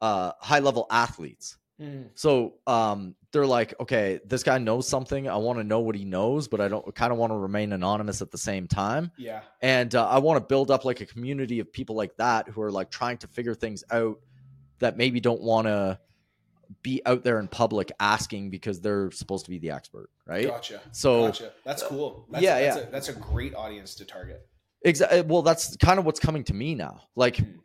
uh, 0.01 0.32
high 0.39 0.59
level 0.59 0.88
athletes. 0.89 1.57
Mm. 1.82 2.09
So 2.13 2.55
um, 2.67 3.15
they're 3.32 3.45
like, 3.45 3.73
okay, 3.80 4.19
this 4.26 4.43
guy 4.43 4.57
knows 4.57 4.88
something. 4.88 5.28
I 5.28 5.36
want 5.36 5.59
to 5.59 5.63
know 5.63 5.82
what 5.82 5.95
he 5.95 6.05
knows, 6.05 6.47
but 6.47 6.61
I 6.61 6.67
don't 6.67 6.95
kind 6.95 7.11
of 7.11 7.17
want 7.17 7.32
to 7.32 7.38
remain 7.38 7.73
anonymous 7.73 8.21
at 8.21 8.32
the 8.32 8.38
same 8.38 8.67
time. 8.67 9.11
Yeah. 9.17 9.41
And 9.61 9.93
uh, 9.93 10.07
I 10.07 10.19
want 10.19 10.38
to 10.38 10.45
build 10.45 10.71
up 10.71 10.86
like 10.86 11.01
a 11.01 11.05
community 11.05 11.59
of 11.59 11.71
people 11.71 11.95
like 11.95 12.15
that 12.17 12.47
who 12.47 12.61
are 12.61 12.71
like 12.71 12.89
trying 12.89 13.17
to 13.19 13.28
figure 13.28 13.53
things 13.53 13.84
out 13.91 14.19
that 14.80 14.97
maybe 14.97 15.19
don't 15.19 15.41
want 15.41 15.67
to 15.67 15.99
be 16.82 17.01
out 17.05 17.23
there 17.23 17.39
in 17.39 17.47
public 17.47 17.91
asking 17.99 18.49
because 18.49 18.82
they're 18.82 19.11
supposed 19.11 19.45
to 19.45 19.51
be 19.51 19.59
the 19.59 19.71
expert, 19.71 20.09
right? 20.26 20.47
Gotcha. 20.47 20.82
So 20.91 21.28
gotcha. 21.28 21.51
that's 21.63 21.84
cool. 21.84 22.26
That's, 22.32 22.43
yeah, 22.43 22.59
that's 22.59 22.78
yeah. 22.78 22.84
A, 22.84 22.91
that's 22.91 23.09
a 23.09 23.13
great 23.13 23.53
audience 23.53 23.95
to 23.95 24.05
target. 24.05 24.47
Exactly. 24.84 25.21
Well, 25.21 25.41
that's 25.41 25.76
kind 25.78 25.99
of 25.99 26.05
what's 26.05 26.19
coming 26.19 26.43
to 26.45 26.53
me 26.53 26.76
now. 26.76 27.01
Like, 27.15 27.38
mm. 27.38 27.57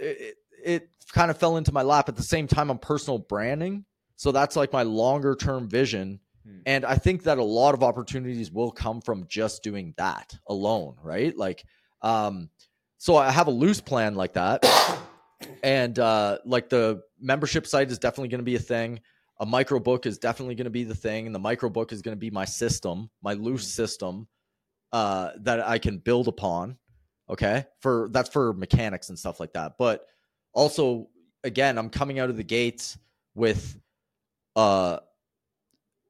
it, 0.00 0.36
it 0.68 0.90
kind 1.12 1.30
of 1.30 1.38
fell 1.38 1.56
into 1.56 1.72
my 1.72 1.82
lap. 1.82 2.08
At 2.08 2.16
the 2.16 2.22
same 2.22 2.46
time, 2.46 2.70
I'm 2.70 2.78
personal 2.78 3.18
branding, 3.18 3.84
so 4.16 4.32
that's 4.32 4.56
like 4.56 4.72
my 4.72 4.82
longer 4.82 5.34
term 5.34 5.68
vision. 5.68 6.20
Mm. 6.46 6.62
And 6.66 6.84
I 6.84 6.96
think 6.96 7.24
that 7.24 7.38
a 7.38 7.44
lot 7.44 7.74
of 7.74 7.82
opportunities 7.82 8.52
will 8.52 8.70
come 8.70 9.00
from 9.00 9.26
just 9.28 9.62
doing 9.62 9.94
that 9.96 10.36
alone, 10.46 10.96
right? 11.02 11.36
Like, 11.36 11.64
um, 12.02 12.50
so 12.98 13.16
I 13.16 13.30
have 13.30 13.46
a 13.46 13.52
loose 13.52 13.80
plan 13.80 14.14
like 14.14 14.34
that. 14.34 14.64
and 15.62 15.98
uh, 15.98 16.38
like 16.44 16.68
the 16.68 17.02
membership 17.20 17.66
site 17.66 17.90
is 17.90 17.98
definitely 17.98 18.28
going 18.28 18.40
to 18.40 18.44
be 18.44 18.56
a 18.56 18.60
thing. 18.60 19.00
A 19.40 19.46
micro 19.46 19.78
book 19.78 20.04
is 20.04 20.18
definitely 20.18 20.56
going 20.56 20.64
to 20.64 20.70
be 20.70 20.84
the 20.84 20.96
thing, 20.96 21.26
and 21.26 21.34
the 21.34 21.38
micro 21.40 21.68
book 21.68 21.92
is 21.92 22.02
going 22.02 22.16
to 22.16 22.20
be 22.20 22.30
my 22.30 22.44
system, 22.44 23.08
my 23.22 23.34
loose 23.34 23.64
mm. 23.64 23.70
system 23.70 24.28
uh, 24.92 25.30
that 25.40 25.66
I 25.66 25.78
can 25.78 25.98
build 25.98 26.28
upon. 26.28 26.76
Okay, 27.30 27.66
for 27.80 28.08
that's 28.10 28.30
for 28.30 28.54
mechanics 28.54 29.10
and 29.10 29.18
stuff 29.18 29.38
like 29.38 29.52
that. 29.52 29.72
But 29.78 30.06
also, 30.58 31.08
again, 31.44 31.78
I'm 31.78 31.88
coming 31.88 32.18
out 32.18 32.30
of 32.30 32.36
the 32.36 32.44
gates 32.44 32.98
with 33.34 33.78
uh 34.56 34.98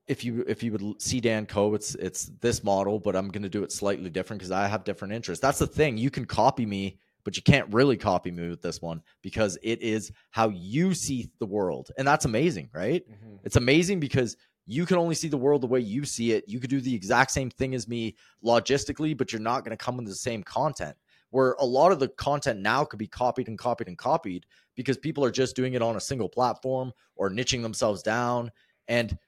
if 0.06 0.24
you 0.24 0.42
if 0.48 0.62
you 0.62 0.72
would 0.72 1.02
see 1.02 1.20
Dan 1.20 1.44
Koe, 1.44 1.74
it's 1.74 1.94
it's 1.96 2.30
this 2.40 2.64
model, 2.64 2.98
but 2.98 3.14
I'm 3.14 3.28
gonna 3.28 3.48
do 3.48 3.62
it 3.62 3.72
slightly 3.72 4.08
different 4.08 4.40
because 4.40 4.50
I 4.50 4.66
have 4.66 4.84
different 4.84 5.12
interests. 5.12 5.42
That's 5.42 5.58
the 5.58 5.66
thing. 5.66 5.98
You 5.98 6.10
can 6.10 6.24
copy 6.24 6.64
me 6.64 6.98
but 7.24 7.36
you 7.36 7.42
can't 7.42 7.70
really 7.74 7.98
copy 7.98 8.30
me 8.30 8.48
with 8.48 8.62
this 8.62 8.80
one 8.80 9.02
because 9.20 9.58
it 9.62 9.82
is 9.82 10.10
how 10.30 10.48
you 10.48 10.94
see 10.94 11.30
the 11.40 11.44
world. 11.44 11.90
And 11.98 12.08
that's 12.08 12.24
amazing, 12.24 12.70
right? 12.72 13.06
Mm-hmm. 13.06 13.36
It's 13.44 13.56
amazing 13.56 14.00
because 14.00 14.34
you 14.64 14.86
can 14.86 14.96
only 14.96 15.14
see 15.14 15.28
the 15.28 15.36
world 15.36 15.62
the 15.62 15.66
way 15.66 15.80
you 15.80 16.06
see 16.06 16.32
it. 16.32 16.44
You 16.46 16.58
could 16.58 16.70
do 16.70 16.80
the 16.80 16.94
exact 16.94 17.30
same 17.30 17.50
thing 17.50 17.74
as 17.74 17.86
me 17.86 18.16
logistically, 18.42 19.14
but 19.14 19.30
you're 19.30 19.42
not 19.42 19.62
going 19.62 19.76
to 19.76 19.84
come 19.84 19.98
with 19.98 20.06
the 20.06 20.14
same 20.14 20.42
content. 20.42 20.96
Where 21.30 21.52
a 21.58 21.64
lot 21.64 21.92
of 21.92 21.98
the 21.98 22.08
content 22.08 22.60
now 22.60 22.84
could 22.84 22.98
be 22.98 23.06
copied 23.06 23.48
and 23.48 23.58
copied 23.58 23.88
and 23.88 23.98
copied 23.98 24.46
because 24.76 24.96
people 24.96 25.24
are 25.24 25.30
just 25.30 25.56
doing 25.56 25.74
it 25.74 25.82
on 25.82 25.96
a 25.96 26.00
single 26.00 26.28
platform 26.28 26.92
or 27.16 27.30
niching 27.30 27.62
themselves 27.62 28.02
down. 28.02 28.50
And 28.86 29.18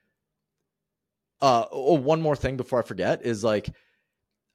uh, 1.42 1.66
oh, 1.70 1.94
one 1.94 2.22
more 2.22 2.36
thing 2.36 2.57
before 2.57 2.78
I 2.78 2.86
forget 2.86 3.24
is 3.24 3.44
like, 3.44 3.68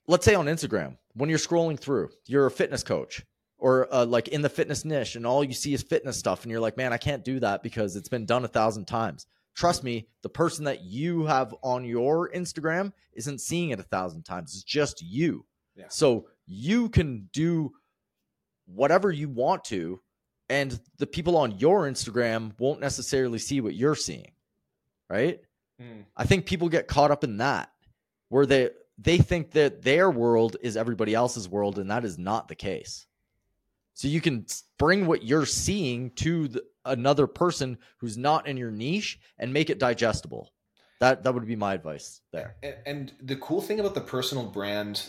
let's 0.07 0.25
say 0.25 0.35
on 0.35 0.45
Instagram, 0.45 0.97
when 1.13 1.29
you're 1.29 1.39
scrolling 1.39 1.79
through, 1.79 2.09
you're 2.25 2.45
a 2.45 2.51
fitness 2.51 2.83
coach 2.83 3.23
or 3.57 3.93
uh, 3.93 4.05
like 4.05 4.27
in 4.29 4.41
the 4.41 4.49
fitness 4.49 4.85
niche 4.85 5.15
and 5.15 5.25
all 5.25 5.43
you 5.43 5.53
see 5.53 5.73
is 5.73 5.81
fitness 5.81 6.17
stuff 6.17 6.43
and 6.43 6.51
you're 6.51 6.59
like 6.59 6.77
man 6.77 6.93
i 6.93 6.97
can't 6.97 7.23
do 7.23 7.39
that 7.39 7.63
because 7.63 7.95
it's 7.95 8.09
been 8.09 8.25
done 8.25 8.45
a 8.45 8.49
thousand 8.49 8.85
times. 8.85 9.27
Trust 9.55 9.83
me 9.83 10.07
the 10.21 10.29
person 10.29 10.65
that 10.65 10.83
you 10.83 11.25
have 11.25 11.55
on 11.63 11.85
your 11.85 12.29
instagram 12.31 12.91
isn't 13.13 13.39
seeing 13.39 13.69
it 13.69 13.79
a 13.79 13.83
thousand 13.83 14.23
times. 14.23 14.53
It's 14.53 14.63
just 14.63 15.01
you 15.01 15.45
yeah. 15.76 15.86
so 15.89 16.28
you 16.45 16.89
can 16.89 17.30
do 17.32 17.71
whatever 18.65 19.11
you 19.11 19.30
want 19.30 19.63
to 19.63 19.99
and 20.49 20.80
the 20.97 21.07
people 21.07 21.38
on 21.38 21.57
your 21.59 21.84
instagram 21.84 22.51
won't 22.59 22.80
necessarily 22.80 23.39
see 23.39 23.61
what 23.61 23.76
you're 23.76 23.95
seeing 23.95 24.32
right 25.09 25.41
mm. 25.82 26.03
i 26.15 26.26
think 26.26 26.45
people 26.45 26.69
get 26.69 26.88
caught 26.88 27.11
up 27.11 27.23
in 27.23 27.38
that 27.38 27.69
where 28.30 28.45
they 28.45 28.69
they 28.97 29.17
think 29.17 29.51
that 29.51 29.82
their 29.82 30.09
world 30.09 30.57
is 30.61 30.78
everybody 30.78 31.13
else's 31.13 31.49
world 31.49 31.78
and 31.78 31.91
that 31.91 32.05
is 32.05 32.17
not 32.17 32.47
the 32.47 32.55
case 32.55 33.05
so 33.95 34.09
you 34.09 34.19
can 34.19 34.45
bring 34.78 35.07
what 35.07 35.23
you're 35.23 35.45
seeing 35.45 36.11
to 36.15 36.49
the, 36.49 36.63
another 36.84 37.28
person 37.28 37.78
who's 37.97 38.17
not 38.17 38.45
in 38.45 38.57
your 38.57 38.69
niche 38.69 39.19
and 39.39 39.53
make 39.53 39.69
it 39.69 39.80
digestible. 39.80 40.51
That 40.99 41.23
that 41.23 41.34
would 41.34 41.47
be 41.47 41.55
my 41.55 41.73
advice 41.73 42.21
there. 42.32 42.55
And, 42.61 42.76
and 42.86 43.13
the 43.21 43.38
cool 43.38 43.61
thing 43.61 43.80
about 43.80 43.95
the 43.95 44.01
personal 44.01 44.45
brand 44.45 45.07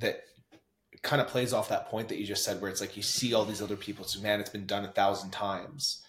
that 0.00 0.22
kind 1.02 1.20
of 1.20 1.28
plays 1.28 1.52
off 1.52 1.68
that 1.68 1.88
point 1.88 2.08
that 2.08 2.18
you 2.18 2.26
just 2.26 2.44
said, 2.44 2.60
where 2.60 2.70
it's 2.70 2.80
like 2.80 2.96
you 2.96 3.02
see 3.02 3.34
all 3.34 3.44
these 3.44 3.62
other 3.62 3.76
people, 3.76 4.04
so 4.04 4.20
man, 4.20 4.40
it's 4.40 4.50
been 4.50 4.66
done 4.66 4.84
a 4.84 4.92
thousand 4.92 5.30
times. 5.30 6.02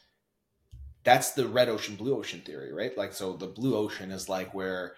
That's 1.04 1.32
the 1.32 1.48
red 1.48 1.70
ocean, 1.70 1.96
blue 1.96 2.18
ocean 2.18 2.42
theory, 2.42 2.74
right? 2.74 2.98
Like, 2.98 3.14
so 3.14 3.34
the 3.34 3.48
blue 3.48 3.76
ocean 3.76 4.12
is 4.12 4.28
like 4.28 4.54
where 4.54 4.96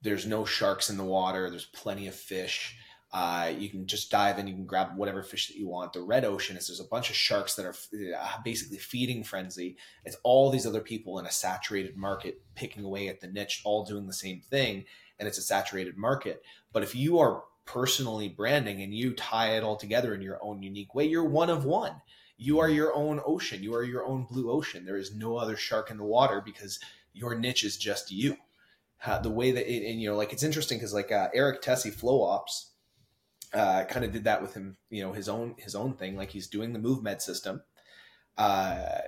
there's 0.00 0.26
no 0.26 0.44
sharks 0.44 0.90
in 0.90 0.96
the 0.96 1.04
water, 1.04 1.48
there's 1.50 1.66
plenty 1.66 2.08
of 2.08 2.14
fish 2.14 2.76
uh, 3.12 3.52
you 3.58 3.68
can 3.68 3.86
just 3.86 4.10
dive 4.10 4.38
in, 4.38 4.48
you 4.48 4.54
can 4.54 4.64
grab 4.64 4.96
whatever 4.96 5.22
fish 5.22 5.48
that 5.48 5.56
you 5.56 5.68
want. 5.68 5.92
The 5.92 6.00
red 6.00 6.24
ocean 6.24 6.56
is 6.56 6.66
there's 6.66 6.80
a 6.80 6.84
bunch 6.84 7.10
of 7.10 7.16
sharks 7.16 7.54
that 7.56 7.66
are 7.66 7.74
uh, 8.18 8.36
basically 8.42 8.78
feeding 8.78 9.22
frenzy. 9.22 9.76
It's 10.04 10.16
all 10.22 10.50
these 10.50 10.66
other 10.66 10.80
people 10.80 11.18
in 11.18 11.26
a 11.26 11.30
saturated 11.30 11.96
market 11.96 12.40
picking 12.54 12.84
away 12.84 13.08
at 13.08 13.20
the 13.20 13.26
niche, 13.26 13.60
all 13.64 13.84
doing 13.84 14.06
the 14.06 14.14
same 14.14 14.40
thing, 14.40 14.84
and 15.18 15.28
it's 15.28 15.36
a 15.36 15.42
saturated 15.42 15.98
market. 15.98 16.42
But 16.72 16.84
if 16.84 16.94
you 16.94 17.18
are 17.18 17.42
personally 17.64 18.28
branding 18.28 18.82
and 18.82 18.94
you 18.94 19.14
tie 19.14 19.56
it 19.56 19.62
all 19.62 19.76
together 19.76 20.14
in 20.14 20.22
your 20.22 20.38
own 20.42 20.62
unique 20.62 20.94
way, 20.94 21.04
you're 21.04 21.24
one 21.24 21.50
of 21.50 21.64
one. 21.64 22.00
You 22.36 22.58
are 22.60 22.68
your 22.68 22.94
own 22.94 23.20
ocean. 23.24 23.62
You 23.62 23.74
are 23.74 23.84
your 23.84 24.04
own 24.04 24.24
blue 24.24 24.50
ocean. 24.50 24.84
There 24.84 24.96
is 24.96 25.14
no 25.14 25.36
other 25.36 25.56
shark 25.56 25.90
in 25.90 25.96
the 25.96 26.04
water 26.04 26.42
because 26.44 26.80
your 27.12 27.34
niche 27.34 27.64
is 27.64 27.76
just 27.76 28.10
you. 28.10 28.36
Uh, 29.04 29.18
the 29.18 29.30
way 29.30 29.52
that 29.52 29.70
it, 29.70 29.88
and 29.88 30.00
you 30.00 30.08
know, 30.08 30.16
like 30.16 30.32
it's 30.32 30.42
interesting 30.42 30.78
because 30.78 30.94
like 30.94 31.12
uh, 31.12 31.28
Eric 31.34 31.62
Tesi 31.62 31.92
Flow 31.92 32.22
Ops 32.22 32.72
uh, 33.52 33.84
kind 33.84 34.04
of 34.04 34.12
did 34.12 34.24
that 34.24 34.40
with 34.40 34.54
him, 34.54 34.76
you 34.90 35.02
know, 35.02 35.12
his 35.12 35.28
own 35.28 35.54
his 35.58 35.74
own 35.74 35.94
thing. 35.94 36.16
Like 36.16 36.30
he's 36.30 36.46
doing 36.46 36.72
the 36.72 36.78
MoveMed 36.78 37.20
system. 37.20 37.62
Uh, 38.38 38.98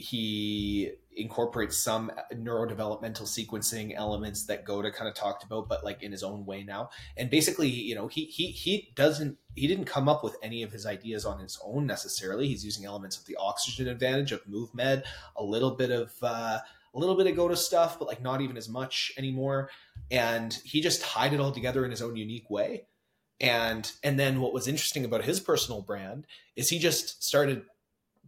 he 0.00 0.92
incorporates 1.14 1.76
some 1.76 2.10
neurodevelopmental 2.32 3.22
sequencing 3.22 3.94
elements 3.94 4.46
that 4.46 4.64
GOATA 4.64 4.92
kind 4.92 5.08
of 5.08 5.14
talked 5.14 5.44
about, 5.44 5.68
but 5.68 5.84
like 5.84 6.02
in 6.02 6.10
his 6.10 6.22
own 6.22 6.46
way 6.46 6.62
now. 6.62 6.90
And 7.16 7.28
basically, 7.28 7.68
you 7.68 7.94
know, 7.94 8.08
he 8.08 8.24
he 8.24 8.46
he 8.46 8.92
doesn't 8.94 9.38
he 9.54 9.66
didn't 9.66 9.84
come 9.84 10.08
up 10.08 10.24
with 10.24 10.36
any 10.42 10.62
of 10.62 10.72
his 10.72 10.86
ideas 10.86 11.24
on 11.24 11.38
his 11.38 11.58
own 11.64 11.86
necessarily. 11.86 12.48
He's 12.48 12.64
using 12.64 12.84
elements 12.84 13.18
of 13.18 13.26
the 13.26 13.36
oxygen 13.36 13.88
advantage 13.88 14.32
of 14.32 14.44
MoveMed, 14.46 15.04
a 15.36 15.44
little 15.44 15.72
bit 15.72 15.90
of 15.90 16.12
uh, 16.22 16.58
a 16.94 16.98
little 16.98 17.14
bit 17.14 17.26
of 17.26 17.36
GOATA 17.36 17.56
stuff, 17.56 17.98
but 17.98 18.08
like 18.08 18.22
not 18.22 18.40
even 18.40 18.56
as 18.56 18.68
much 18.68 19.12
anymore. 19.16 19.70
And 20.10 20.52
he 20.64 20.80
just 20.80 21.02
tied 21.02 21.32
it 21.32 21.40
all 21.40 21.52
together 21.52 21.84
in 21.84 21.90
his 21.90 22.02
own 22.02 22.16
unique 22.16 22.48
way 22.50 22.86
and 23.42 23.90
and 24.04 24.18
then 24.18 24.40
what 24.40 24.52
was 24.52 24.68
interesting 24.68 25.04
about 25.04 25.24
his 25.24 25.40
personal 25.40 25.82
brand 25.82 26.26
is 26.54 26.68
he 26.68 26.78
just 26.78 27.22
started 27.24 27.64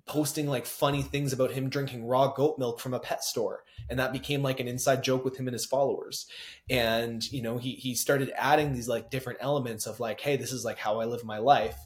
posting 0.06 0.46
like 0.46 0.66
funny 0.66 1.02
things 1.02 1.32
about 1.32 1.52
him 1.52 1.70
drinking 1.70 2.06
raw 2.06 2.28
goat 2.28 2.58
milk 2.58 2.80
from 2.80 2.94
a 2.94 3.00
pet 3.00 3.24
store. 3.24 3.64
And 3.88 3.98
that 3.98 4.12
became 4.12 4.42
like 4.42 4.60
an 4.60 4.68
inside 4.68 5.02
joke 5.02 5.24
with 5.24 5.36
him 5.36 5.46
and 5.46 5.54
his 5.54 5.66
followers. 5.66 6.26
And 6.68 7.30
you 7.32 7.42
know 7.42 7.58
he 7.58 7.72
he 7.72 7.94
started 7.94 8.32
adding 8.36 8.72
these 8.72 8.88
like 8.88 9.10
different 9.10 9.38
elements 9.42 9.86
of 9.86 10.00
like 10.00 10.20
hey 10.20 10.36
this 10.36 10.52
is 10.52 10.64
like 10.64 10.78
how 10.78 11.00
i 11.00 11.04
live 11.04 11.24
my 11.24 11.38
life 11.38 11.78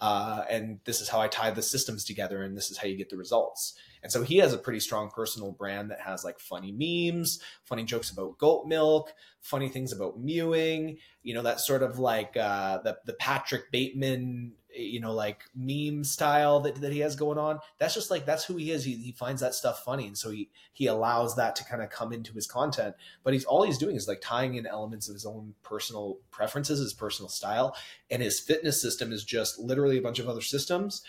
uh, 0.00 0.44
and 0.50 0.78
this 0.84 1.00
is 1.00 1.08
how 1.08 1.20
i 1.20 1.28
tie 1.28 1.50
the 1.50 1.62
systems 1.62 2.04
together 2.04 2.42
and 2.42 2.56
this 2.56 2.70
is 2.70 2.76
how 2.76 2.86
you 2.86 2.96
get 2.96 3.08
the 3.08 3.16
results. 3.16 3.78
And 4.02 4.12
so 4.12 4.22
he 4.22 4.36
has 4.36 4.52
a 4.52 4.58
pretty 4.58 4.80
strong 4.80 5.10
personal 5.10 5.52
brand 5.52 5.90
that 5.90 6.00
has 6.00 6.22
like 6.22 6.38
funny 6.38 6.70
memes, 6.70 7.40
funny 7.64 7.82
jokes 7.82 8.10
about 8.10 8.38
goat 8.38 8.66
milk, 8.66 9.12
funny 9.40 9.68
things 9.68 9.92
about 9.92 10.20
mewing, 10.20 10.98
you 11.22 11.34
know, 11.34 11.42
that 11.42 11.60
sort 11.60 11.82
of 11.82 11.98
like 11.98 12.36
uh, 12.36 12.78
the, 12.78 12.98
the 13.06 13.14
Patrick 13.14 13.72
Bateman, 13.72 14.52
you 14.76 15.00
know, 15.00 15.12
like 15.12 15.44
meme 15.54 16.04
style 16.04 16.60
that, 16.60 16.76
that 16.76 16.92
he 16.92 17.00
has 17.00 17.16
going 17.16 17.38
on. 17.38 17.58
That's 17.78 17.94
just 17.94 18.10
like, 18.10 18.26
that's 18.26 18.44
who 18.44 18.56
he 18.56 18.70
is. 18.70 18.84
He, 18.84 18.94
he 18.94 19.12
finds 19.12 19.40
that 19.40 19.54
stuff 19.54 19.84
funny. 19.84 20.06
And 20.06 20.16
so 20.16 20.30
he, 20.30 20.50
he 20.72 20.86
allows 20.86 21.36
that 21.36 21.56
to 21.56 21.64
kind 21.64 21.82
of 21.82 21.90
come 21.90 22.12
into 22.12 22.32
his 22.32 22.46
content, 22.46 22.94
but 23.24 23.32
he's, 23.32 23.44
all 23.44 23.62
he's 23.62 23.78
doing 23.78 23.96
is 23.96 24.08
like 24.08 24.20
tying 24.20 24.54
in 24.54 24.66
elements 24.66 25.08
of 25.08 25.14
his 25.14 25.26
own 25.26 25.54
personal 25.62 26.18
preferences, 26.30 26.78
his 26.78 26.94
personal 26.94 27.28
style. 27.28 27.76
And 28.10 28.22
his 28.22 28.40
fitness 28.40 28.80
system 28.80 29.12
is 29.12 29.24
just 29.24 29.58
literally 29.58 29.98
a 29.98 30.02
bunch 30.02 30.18
of 30.18 30.28
other 30.28 30.40
systems 30.42 31.02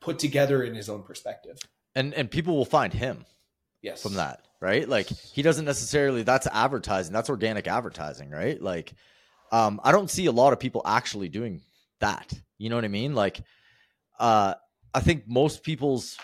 put 0.00 0.18
together 0.18 0.62
in 0.62 0.74
his 0.74 0.88
own 0.88 1.02
perspective 1.02 1.58
and 1.94 2.14
and 2.14 2.30
people 2.30 2.56
will 2.56 2.64
find 2.64 2.92
him 2.92 3.24
yes 3.82 4.02
from 4.02 4.14
that 4.14 4.40
right 4.60 4.88
like 4.88 5.08
he 5.08 5.42
doesn't 5.42 5.64
necessarily 5.64 6.22
that's 6.22 6.46
advertising 6.48 7.12
that's 7.12 7.30
organic 7.30 7.66
advertising 7.66 8.30
right 8.30 8.62
like 8.62 8.92
um 9.52 9.80
i 9.84 9.92
don't 9.92 10.10
see 10.10 10.26
a 10.26 10.32
lot 10.32 10.52
of 10.52 10.60
people 10.60 10.82
actually 10.84 11.28
doing 11.28 11.60
that 12.00 12.32
you 12.58 12.68
know 12.68 12.76
what 12.76 12.84
i 12.84 12.88
mean 12.88 13.14
like 13.14 13.40
uh 14.18 14.54
i 14.94 15.00
think 15.00 15.24
most 15.26 15.62
people's 15.62 16.16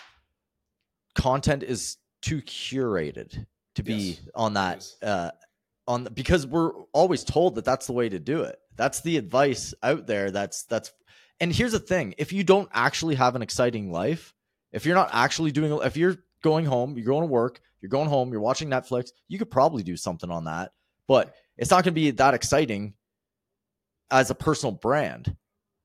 content 1.15 1.63
is 1.63 1.97
too 2.21 2.41
curated 2.41 3.45
to 3.75 3.83
be 3.83 3.93
yes. 3.93 4.19
on 4.35 4.53
that 4.53 4.75
yes. 4.75 4.97
uh 5.03 5.31
on 5.87 6.03
the, 6.03 6.09
because 6.09 6.47
we're 6.47 6.71
always 6.93 7.23
told 7.23 7.55
that 7.55 7.65
that's 7.65 7.87
the 7.87 7.93
way 7.93 8.09
to 8.09 8.19
do 8.19 8.41
it 8.41 8.57
that's 8.75 9.01
the 9.01 9.17
advice 9.17 9.73
out 9.83 10.07
there 10.07 10.31
that's 10.31 10.63
that's 10.63 10.91
And 11.39 11.53
here's 11.53 11.73
the 11.73 11.79
thing: 11.79 12.15
if 12.17 12.31
you 12.31 12.43
don't 12.43 12.69
actually 12.73 13.15
have 13.15 13.35
an 13.35 13.41
exciting 13.41 13.91
life, 13.91 14.33
if 14.71 14.85
you're 14.85 14.95
not 14.95 15.09
actually 15.11 15.51
doing, 15.51 15.79
if 15.83 15.97
you're 15.97 16.17
going 16.41 16.65
home, 16.65 16.95
you're 16.95 17.05
going 17.05 17.21
to 17.21 17.27
work, 17.27 17.59
you're 17.81 17.89
going 17.89 18.09
home, 18.09 18.31
you're 18.31 18.41
watching 18.41 18.69
Netflix, 18.69 19.09
you 19.27 19.37
could 19.37 19.51
probably 19.51 19.83
do 19.83 19.97
something 19.97 20.31
on 20.31 20.45
that, 20.45 20.71
but 21.07 21.33
it's 21.57 21.71
not 21.71 21.83
going 21.83 21.93
to 21.93 22.01
be 22.01 22.11
that 22.11 22.33
exciting 22.33 22.93
as 24.11 24.29
a 24.29 24.35
personal 24.35 24.71
brand. 24.71 25.35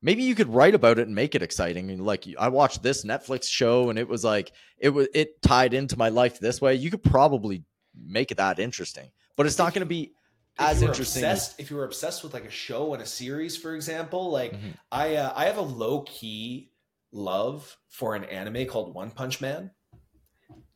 Maybe 0.03 0.23
you 0.23 0.35
could 0.35 0.49
write 0.49 0.75
about 0.75 0.99
it 0.99 1.07
and 1.07 1.15
make 1.15 1.35
it 1.35 1.43
exciting. 1.43 1.99
Like 1.99 2.27
I 2.39 2.49
watched 2.49 2.83
this 2.83 3.05
Netflix 3.05 3.49
show 3.49 3.91
and 3.91 3.99
it 3.99 4.09
was 4.09 4.25
like 4.25 4.53
it 4.79 4.91
was 4.91 5.09
it 5.15 5.43
tied 5.43 5.75
into 5.75 5.97
my 5.99 6.09
life 6.09 6.39
this 6.39 6.61
way. 6.61 6.75
You 6.75 6.91
could 6.91 7.03
probably 7.03 7.65
make 7.95 8.31
it 8.31 8.39
that 8.39 8.59
interesting, 8.59 9.11
but 9.37 9.47
it's 9.47 9.59
not 9.59 9.75
going 9.75 9.81
to 9.81 9.87
be 9.87 10.13
as 10.59 10.83
interesting. 10.83 11.25
Obsessed, 11.25 11.61
if 11.61 11.71
you 11.71 11.77
were 11.77 11.85
obsessed 11.85 12.23
with 12.23 12.35
like 12.35 12.45
a 12.45 12.51
show 12.51 12.95
and 12.95 13.03
a 13.03 13.07
series, 13.07 13.57
for 13.57 13.75
example, 13.75 14.31
like 14.31 14.53
mm-hmm. 14.53 14.71
I 14.91 15.17
uh, 15.17 15.33
I 15.35 15.47
have 15.47 15.59
a 15.59 15.63
low 15.63 16.03
key 16.03 16.71
love 17.13 17.77
for 17.89 18.15
an 18.15 18.25
anime 18.25 18.67
called 18.67 18.95
One 18.95 19.11
Punch 19.11 19.41
Man 19.41 19.71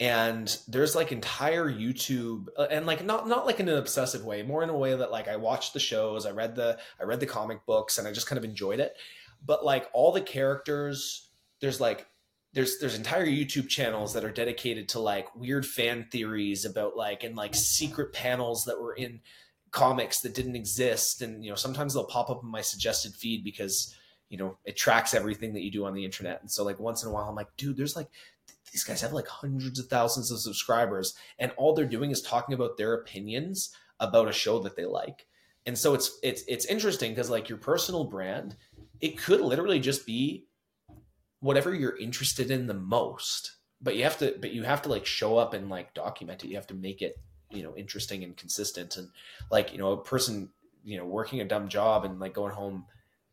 and 0.00 0.58
there's 0.66 0.96
like 0.96 1.12
entire 1.12 1.70
youtube 1.70 2.46
uh, 2.58 2.66
and 2.70 2.84
like 2.84 3.04
not 3.04 3.28
not 3.28 3.46
like 3.46 3.60
in 3.60 3.68
an 3.68 3.78
obsessive 3.78 4.24
way 4.24 4.42
more 4.42 4.62
in 4.62 4.68
a 4.68 4.76
way 4.76 4.94
that 4.94 5.12
like 5.12 5.28
i 5.28 5.36
watched 5.36 5.72
the 5.72 5.78
shows 5.78 6.26
i 6.26 6.30
read 6.30 6.56
the 6.56 6.76
i 7.00 7.04
read 7.04 7.20
the 7.20 7.26
comic 7.26 7.64
books 7.64 7.98
and 7.98 8.08
i 8.08 8.12
just 8.12 8.26
kind 8.26 8.38
of 8.38 8.44
enjoyed 8.44 8.80
it. 8.80 8.96
But 9.46 9.64
like 9.64 9.88
all 9.92 10.10
the 10.10 10.20
characters 10.20 11.28
there's 11.60 11.80
like 11.80 12.06
there's 12.54 12.78
there's 12.78 12.96
entire 12.96 13.26
youtube 13.26 13.68
channels 13.68 14.14
that 14.14 14.24
are 14.24 14.32
dedicated 14.32 14.88
to 14.90 15.00
like 15.00 15.34
weird 15.36 15.66
fan 15.66 16.06
theories 16.10 16.64
about 16.64 16.96
like 16.96 17.24
and 17.24 17.36
like 17.36 17.54
secret 17.54 18.12
panels 18.12 18.64
that 18.64 18.80
were 18.80 18.94
in 18.94 19.20
comics 19.74 20.20
that 20.20 20.34
didn't 20.34 20.56
exist. 20.56 21.20
And 21.20 21.44
you 21.44 21.50
know 21.50 21.56
sometimes 21.56 21.92
they'll 21.92 22.04
pop 22.04 22.30
up 22.30 22.42
in 22.42 22.48
my 22.48 22.62
suggested 22.62 23.12
feed 23.12 23.44
because 23.44 23.94
you 24.30 24.38
know 24.38 24.56
it 24.64 24.76
tracks 24.76 25.12
everything 25.12 25.52
that 25.52 25.62
you 25.62 25.70
do 25.70 25.84
on 25.84 25.92
the 25.94 26.04
internet. 26.04 26.40
And 26.40 26.50
so 26.50 26.64
like 26.64 26.78
once 26.80 27.02
in 27.02 27.10
a 27.10 27.12
while 27.12 27.28
i'm 27.28 27.34
like 27.34 27.54
dude 27.56 27.76
there's 27.76 27.96
like 27.96 28.08
these 28.74 28.82
guys 28.84 29.00
have 29.00 29.12
like 29.12 29.28
hundreds 29.28 29.78
of 29.78 29.86
thousands 29.86 30.32
of 30.32 30.40
subscribers 30.40 31.14
and 31.38 31.52
all 31.56 31.72
they're 31.74 31.86
doing 31.86 32.10
is 32.10 32.20
talking 32.20 32.56
about 32.56 32.76
their 32.76 32.94
opinions 32.94 33.70
about 34.00 34.28
a 34.28 34.32
show 34.32 34.58
that 34.58 34.74
they 34.74 34.84
like. 34.84 35.26
And 35.64 35.78
so 35.78 35.94
it's 35.94 36.18
it's 36.24 36.42
it's 36.48 36.66
interesting 36.66 37.12
because 37.12 37.30
like 37.30 37.48
your 37.48 37.56
personal 37.56 38.04
brand 38.04 38.56
it 39.00 39.16
could 39.16 39.40
literally 39.40 39.78
just 39.78 40.04
be 40.04 40.46
whatever 41.38 41.72
you're 41.72 41.96
interested 41.96 42.50
in 42.50 42.66
the 42.66 42.74
most 42.74 43.56
but 43.80 43.96
you 43.96 44.02
have 44.02 44.18
to 44.18 44.34
but 44.40 44.52
you 44.52 44.64
have 44.64 44.82
to 44.82 44.88
like 44.88 45.06
show 45.06 45.38
up 45.38 45.54
and 45.54 45.70
like 45.70 45.94
document 45.94 46.42
it. 46.42 46.48
You 46.48 46.56
have 46.56 46.66
to 46.66 46.74
make 46.74 47.00
it 47.00 47.16
you 47.52 47.62
know 47.62 47.76
interesting 47.76 48.24
and 48.24 48.36
consistent. 48.36 48.96
And 48.96 49.08
like 49.52 49.70
you 49.70 49.78
know 49.78 49.92
a 49.92 50.02
person 50.02 50.50
you 50.82 50.98
know 50.98 51.04
working 51.04 51.40
a 51.40 51.44
dumb 51.44 51.68
job 51.68 52.04
and 52.04 52.18
like 52.18 52.34
going 52.34 52.52
home 52.52 52.86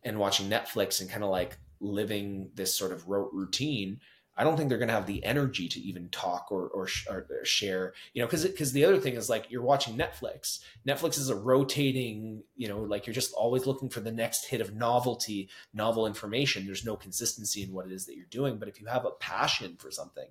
and 0.04 0.20
watching 0.20 0.50
netflix 0.50 1.02
and 1.02 1.10
kind 1.10 1.24
of 1.24 1.32
like 1.32 1.58
living 1.80 2.52
this 2.54 2.76
sort 2.76 2.92
of 2.92 3.08
rote 3.08 3.32
routine 3.34 4.00
I 4.38 4.44
don't 4.44 4.56
think 4.56 4.70
they're 4.70 4.78
going 4.78 4.88
to 4.88 4.94
have 4.94 5.08
the 5.08 5.24
energy 5.26 5.68
to 5.68 5.80
even 5.80 6.10
talk 6.10 6.52
or 6.52 6.68
or, 6.70 6.88
or 7.10 7.46
share, 7.46 7.94
you 8.14 8.22
know, 8.22 8.28
because 8.28 8.46
because 8.46 8.72
the 8.72 8.86
other 8.86 8.98
thing 8.98 9.16
is 9.16 9.30
like 9.30 9.52
you're 9.52 9.62
watching 9.62 9.98
Netflix. 9.98 10.60
Netflix 10.88 11.18
is 11.18 11.30
a 11.30 11.36
rotating, 11.36 12.44
you 12.56 12.68
know, 12.68 12.80
like 12.80 13.06
you're 13.06 13.14
just 13.14 13.34
always 13.34 13.66
looking 13.66 13.90
for 13.90 14.00
the 14.00 14.12
next 14.12 14.46
hit 14.46 14.62
of 14.62 14.74
novelty, 14.74 15.50
novel 15.74 16.08
information. 16.08 16.66
There's 16.66 16.86
no 16.86 16.96
consistency 16.96 17.64
in 17.64 17.74
what 17.74 17.86
it 17.86 17.92
is 17.92 18.06
that 18.06 18.16
you're 18.16 18.26
doing. 18.26 18.58
But 18.58 18.70
if 18.70 18.80
you 18.80 18.88
have 18.88 19.06
a 19.06 19.12
passion 19.12 19.76
for 19.78 19.92
something, 19.92 20.28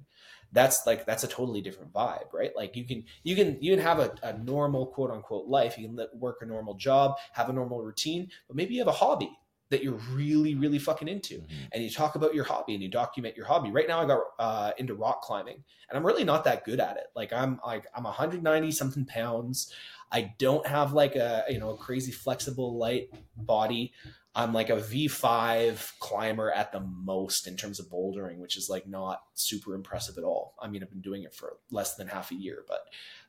that's 0.53 0.87
like 0.87 1.05
that's 1.05 1.25
a 1.25 1.29
totally 1.29 1.61
different 1.61 1.93
vibe, 1.93 2.33
right? 2.33 2.57
Like 2.57 2.77
you 2.77 2.85
can 2.85 3.05
you 3.23 3.37
can 3.37 3.59
you 3.61 3.75
can 3.75 3.85
have 3.85 3.99
a, 3.99 4.15
a 4.23 4.39
normal 4.39 4.87
quote 4.87 5.11
unquote 5.11 5.47
life. 5.47 5.79
You 5.79 5.89
can 5.89 6.07
work 6.15 6.39
a 6.41 6.47
normal 6.47 6.75
job, 6.75 7.17
have 7.33 7.51
a 7.51 7.53
normal 7.53 7.83
routine, 7.83 8.31
but 8.49 8.57
maybe 8.57 8.75
you 8.75 8.81
have 8.81 8.89
a 8.89 8.93
hobby 8.93 9.37
that 9.71 9.83
you're 9.83 10.01
really 10.12 10.55
really 10.55 10.79
fucking 10.79 11.09
into. 11.09 11.37
Mm-hmm. 11.37 11.64
and 11.73 11.83
you 11.83 11.91
talk 11.91 12.14
about 12.14 12.35
your 12.35 12.45
hobby 12.45 12.75
and 12.75 12.83
you 12.83 12.89
document 12.89 13.37
your 13.37 13.47
hobby. 13.47 13.71
Right 13.71 13.89
now 13.89 14.01
i 14.01 14.05
got 14.07 14.21
uh, 14.39 14.73
into 14.79 14.95
rock 14.95 15.23
climbing 15.23 15.62
and 15.89 15.97
i'm 15.97 16.05
really 16.07 16.25
not 16.25 16.45
that 16.45 16.64
good 16.64 16.81
at 16.81 16.97
it. 16.97 17.07
Like 17.14 17.33
i'm 17.33 17.61
like 17.64 17.87
i'm 17.95 18.05
190 18.05 18.73
something 18.73 19.07
pounds. 19.07 19.73
I 20.12 20.35
don't 20.39 20.66
have 20.66 20.93
like 20.93 21.14
a 21.16 21.45
you 21.49 21.59
know 21.59 21.71
a 21.71 21.77
crazy 21.77 22.12
flexible 22.12 22.77
light 22.77 23.11
body. 23.37 23.93
I'm 24.35 24.53
like 24.53 24.71
a 24.71 24.77
v5 24.77 25.99
climber 25.99 26.53
at 26.53 26.73
the 26.73 26.81
most 26.81 27.49
in 27.49 27.57
terms 27.57 27.81
of 27.81 27.87
bouldering 27.87 28.39
which 28.39 28.57
is 28.57 28.68
like 28.68 28.87
not 28.87 29.23
super 29.35 29.75
impressive 29.75 30.18
at 30.18 30.25
all. 30.25 30.55
I 30.61 30.68
mean 30.68 30.83
i've 30.83 30.91
been 30.91 31.01
doing 31.01 31.23
it 31.23 31.35
for 31.35 31.57
less 31.71 31.95
than 31.95 32.09
half 32.09 32.31
a 32.31 32.35
year 32.37 32.64
but 32.66 32.85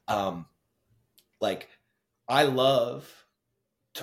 um 0.07 0.45
like 1.39 1.69
i 2.27 2.43
love 2.43 3.20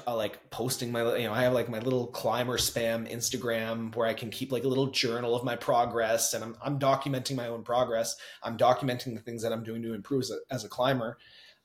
uh, 0.06 0.14
like 0.14 0.50
posting 0.50 0.92
my 0.92 1.16
you 1.16 1.26
know 1.26 1.32
i 1.32 1.42
have 1.42 1.54
like 1.54 1.68
my 1.68 1.78
little 1.78 2.08
climber 2.08 2.58
spam 2.58 3.10
instagram 3.10 3.94
where 3.96 4.06
i 4.06 4.12
can 4.12 4.28
keep 4.28 4.52
like 4.52 4.64
a 4.64 4.68
little 4.68 4.88
journal 4.88 5.34
of 5.34 5.44
my 5.44 5.56
progress 5.56 6.34
and 6.34 6.44
i'm, 6.44 6.56
I'm 6.62 6.78
documenting 6.78 7.36
my 7.36 7.46
own 7.48 7.62
progress. 7.62 8.16
I'm 8.42 8.58
documenting 8.58 9.14
the 9.14 9.22
things 9.22 9.42
that 9.42 9.52
i'm 9.52 9.64
doing 9.64 9.82
to 9.82 9.94
improve 9.94 10.22
as 10.22 10.30
a, 10.30 10.38
as 10.50 10.64
a 10.64 10.68
climber. 10.68 11.16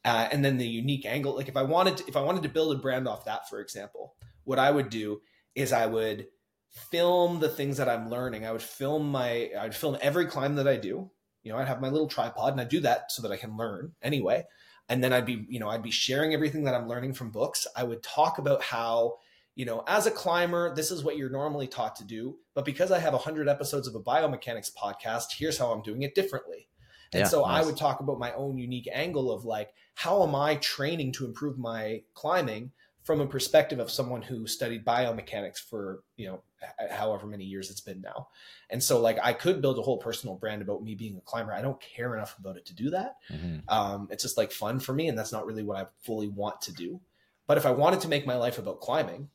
Uh, 0.06 0.28
and 0.32 0.44
then 0.44 0.58
the 0.58 0.68
unique 0.68 1.06
angle 1.06 1.36
like 1.36 1.50
if 1.50 1.58
i 1.58 1.64
wanted 1.64 1.98
to, 1.98 2.08
if 2.08 2.16
i 2.16 2.22
wanted 2.22 2.44
to 2.44 2.50
build 2.50 2.76
a 2.76 2.80
brand 2.80 3.08
off 3.08 3.26
that 3.26 3.50
for 3.50 3.60
example 3.60 4.16
what 4.46 4.60
i 4.60 4.72
would 4.72 4.90
do 4.90 5.22
is 5.56 5.74
i 5.74 5.86
would 5.86 6.28
film 6.70 7.40
the 7.40 7.50
things 7.50 7.78
that 7.78 7.88
i'm 7.88 8.10
learning. 8.10 8.46
I 8.46 8.52
would 8.52 8.62
film 8.62 9.10
my 9.10 9.50
i'd 9.60 9.76
film 9.76 9.98
every 10.02 10.26
climb 10.28 10.56
that 10.56 10.68
i 10.68 10.78
do. 10.78 11.10
You 11.44 11.52
know 11.52 11.58
i'd 11.58 11.68
have 11.68 11.82
my 11.82 11.90
little 11.90 12.08
tripod 12.08 12.54
and 12.54 12.62
i 12.62 12.64
do 12.64 12.80
that 12.82 13.12
so 13.12 13.22
that 13.22 13.32
i 13.32 13.38
can 13.38 13.58
learn 13.58 13.92
anyway 14.02 14.46
and 14.90 15.04
then 15.04 15.14
I'd 15.14 15.26
be, 15.26 15.46
you 15.48 15.60
know, 15.60 15.70
I'd 15.70 15.84
be 15.84 15.92
sharing 15.92 16.34
everything 16.34 16.64
that 16.66 16.74
I'm 16.74 16.88
learning 16.88 17.14
from 17.14 17.32
books. 17.32 17.68
I 17.76 17.84
would 17.84 18.04
talk 18.04 18.38
about 18.38 18.62
how, 18.62 19.16
you 19.56 19.66
know, 19.66 19.84
as 19.88 20.08
a 20.08 20.12
climber, 20.12 20.74
this 20.76 20.92
is 20.92 21.04
what 21.04 21.18
you're 21.18 21.30
normally 21.30 21.68
taught 21.68 21.96
to 21.98 22.04
do, 22.04 22.38
but 22.54 22.66
because 22.66 22.92
I 22.92 23.00
have 23.00 23.14
100 23.14 23.48
episodes 23.48 23.88
of 23.88 23.96
a 23.96 24.00
biomechanics 24.00 24.72
podcast, 24.76 25.34
here's 25.38 25.58
how 25.58 25.72
I'm 25.72 25.82
doing 25.82 26.02
it 26.02 26.16
differently. 26.16 26.68
And 27.14 27.22
yeah, 27.22 27.28
so 27.28 27.42
nice. 27.42 27.64
I 27.64 27.66
would 27.66 27.78
talk 27.78 28.00
about 28.00 28.18
my 28.20 28.34
own 28.34 28.58
unique 28.58 28.90
angle 28.92 29.32
of 29.32 29.46
like, 29.46 29.74
how 29.94 30.24
am 30.24 30.36
I 30.36 30.56
training 30.56 31.12
to 31.14 31.26
improve 31.26 31.60
my 31.60 32.02
climbing 32.16 32.72
from 33.04 33.20
a 33.20 33.28
perspective 33.28 33.80
of 33.80 33.92
someone 33.92 34.22
who 34.22 34.48
studied 34.48 34.86
biomechanics 34.86 35.60
for 35.60 36.04
you 36.16 36.28
know 36.28 36.42
however 36.90 37.28
many 37.28 37.44
years 37.44 37.70
it's 37.70 37.82
been 37.82 38.02
now. 38.02 38.30
And 38.70 38.82
so 38.82 39.00
like 39.00 39.20
i 39.22 39.34
could 39.34 39.62
build 39.62 39.78
a 39.78 39.82
whole 39.82 39.98
personal 39.98 40.36
brand 40.36 40.62
about 40.62 40.84
me 40.84 40.96
being 40.96 41.18
a 41.18 41.22
climber. 41.22 41.54
I 41.54 41.62
don't 41.62 41.80
care 41.82 42.16
enough 42.16 42.38
about 42.40 42.58
it 42.58 42.66
to 42.68 42.76
do 42.76 42.90
that. 42.92 43.18
Mm-hmm. 43.32 43.58
um, 43.68 44.08
it's 44.10 44.24
just 44.24 44.38
like 44.38 44.52
fun 44.52 44.80
for 44.80 44.94
me 44.94 45.08
and 45.08 45.18
that's 45.18 45.32
not 45.32 45.46
really 45.46 45.64
what 45.64 45.78
i 45.78 45.86
fully 46.02 46.30
want 46.30 46.62
to 46.62 46.74
do. 46.74 47.00
But 47.46 47.58
if 47.58 47.66
i 47.66 47.72
wanted 47.72 48.02
to 48.02 48.08
make 48.08 48.26
my 48.26 48.36
life 48.36 48.58
about 48.58 48.82
climbing 48.82 49.30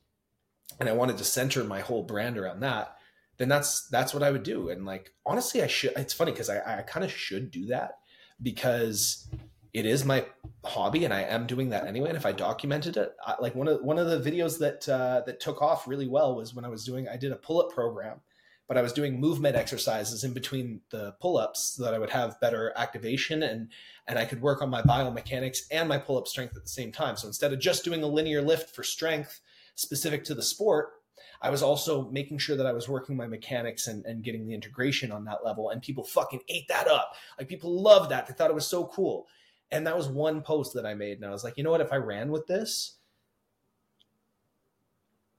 and 0.79 0.89
i 0.89 0.93
wanted 0.93 1.17
to 1.17 1.23
center 1.23 1.63
my 1.63 1.81
whole 1.81 2.03
brand 2.03 2.37
around 2.37 2.61
that 2.61 2.95
then 3.37 3.49
that's 3.49 3.87
that's 3.89 4.13
what 4.13 4.23
i 4.23 4.31
would 4.31 4.43
do. 4.43 4.69
And 4.69 4.85
like 4.85 5.13
honestly 5.25 5.61
i 5.61 5.67
should 5.67 5.93
it's 5.95 6.13
funny 6.13 6.31
because 6.31 6.49
i, 6.49 6.79
I 6.79 6.81
kind 6.81 7.03
of 7.03 7.11
should 7.11 7.51
do 7.51 7.67
that 7.67 7.99
because 8.41 9.27
it 9.73 9.85
is 9.85 10.03
my 10.03 10.25
hobby 10.65 11.05
and 11.05 11.13
I 11.13 11.21
am 11.21 11.45
doing 11.45 11.69
that 11.69 11.85
anyway. 11.85 12.09
And 12.09 12.17
if 12.17 12.25
I 12.25 12.31
documented 12.31 12.97
it, 12.97 13.15
I, 13.25 13.35
like 13.39 13.55
one 13.55 13.67
of 13.67 13.81
one 13.81 13.99
of 13.99 14.07
the 14.07 14.31
videos 14.31 14.59
that 14.59 14.87
uh, 14.89 15.21
that 15.25 15.39
took 15.39 15.61
off 15.61 15.87
really 15.87 16.07
well 16.07 16.35
was 16.35 16.53
when 16.53 16.65
I 16.65 16.69
was 16.69 16.83
doing 16.83 17.07
I 17.07 17.17
did 17.17 17.31
a 17.31 17.35
pull 17.35 17.61
up 17.61 17.71
program, 17.71 18.21
but 18.67 18.77
I 18.77 18.81
was 18.81 18.93
doing 18.93 19.19
movement 19.19 19.55
exercises 19.55 20.23
in 20.23 20.33
between 20.33 20.81
the 20.89 21.13
pull 21.21 21.37
ups 21.37 21.75
so 21.75 21.83
that 21.83 21.93
I 21.93 21.99
would 21.99 22.09
have 22.09 22.39
better 22.39 22.73
activation 22.75 23.43
and 23.43 23.69
and 24.07 24.17
I 24.17 24.25
could 24.25 24.41
work 24.41 24.61
on 24.61 24.69
my 24.69 24.81
biomechanics 24.81 25.59
and 25.71 25.87
my 25.87 25.99
pull 25.99 26.17
up 26.17 26.27
strength 26.27 26.55
at 26.55 26.63
the 26.63 26.69
same 26.69 26.91
time. 26.91 27.15
So 27.15 27.27
instead 27.27 27.53
of 27.53 27.59
just 27.59 27.83
doing 27.83 28.01
a 28.01 28.07
linear 28.07 28.41
lift 28.41 28.75
for 28.75 28.83
strength 28.83 29.39
specific 29.75 30.23
to 30.25 30.33
the 30.33 30.41
sport, 30.41 30.93
I 31.41 31.51
was 31.51 31.61
also 31.61 32.09
making 32.09 32.39
sure 32.39 32.57
that 32.57 32.65
I 32.65 32.73
was 32.73 32.89
working 32.89 33.15
my 33.15 33.27
mechanics 33.27 33.87
and, 33.87 34.05
and 34.05 34.23
getting 34.23 34.45
the 34.45 34.53
integration 34.53 35.11
on 35.11 35.25
that 35.25 35.45
level. 35.45 35.69
And 35.69 35.81
people 35.81 36.03
fucking 36.03 36.41
ate 36.49 36.67
that 36.67 36.87
up. 36.87 37.13
Like 37.37 37.47
people 37.47 37.81
loved 37.81 38.11
that. 38.11 38.27
They 38.27 38.33
thought 38.33 38.49
it 38.49 38.55
was 38.55 38.67
so 38.67 38.85
cool. 38.87 39.27
And 39.71 39.85
that 39.87 39.95
was 39.95 40.07
one 40.07 40.41
post 40.41 40.73
that 40.73 40.85
I 40.85 40.95
made. 40.95 41.17
And 41.17 41.25
I 41.25 41.29
was 41.29 41.43
like, 41.43 41.57
you 41.57 41.63
know 41.63 41.71
what? 41.71 41.81
If 41.81 41.93
I 41.93 41.97
ran 41.97 42.31
with 42.31 42.47
this, 42.47 42.97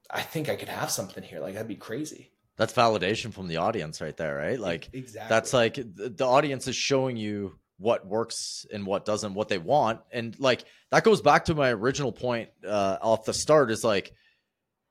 I 0.08 0.22
think 0.22 0.48
I 0.48 0.56
could 0.56 0.68
have 0.68 0.90
something 0.90 1.22
here. 1.22 1.40
Like, 1.40 1.54
that'd 1.54 1.68
be 1.68 1.76
crazy. 1.76 2.30
That's 2.56 2.72
validation 2.72 3.32
from 3.32 3.48
the 3.48 3.56
audience 3.56 4.00
right 4.00 4.16
there, 4.16 4.36
right? 4.36 4.60
Like, 4.60 4.90
exactly. 4.92 5.28
That's 5.28 5.52
like 5.52 5.74
the 5.74 6.26
audience 6.26 6.68
is 6.68 6.76
showing 6.76 7.16
you 7.16 7.58
what 7.78 8.06
works 8.06 8.66
and 8.72 8.84
what 8.86 9.06
doesn't, 9.06 9.32
what 9.32 9.48
they 9.48 9.58
want. 9.58 10.00
And 10.12 10.38
like, 10.38 10.64
that 10.90 11.02
goes 11.02 11.22
back 11.22 11.46
to 11.46 11.54
my 11.54 11.70
original 11.70 12.12
point 12.12 12.50
uh, 12.66 12.98
off 13.00 13.24
the 13.24 13.32
start 13.32 13.70
is 13.70 13.82
like, 13.82 14.12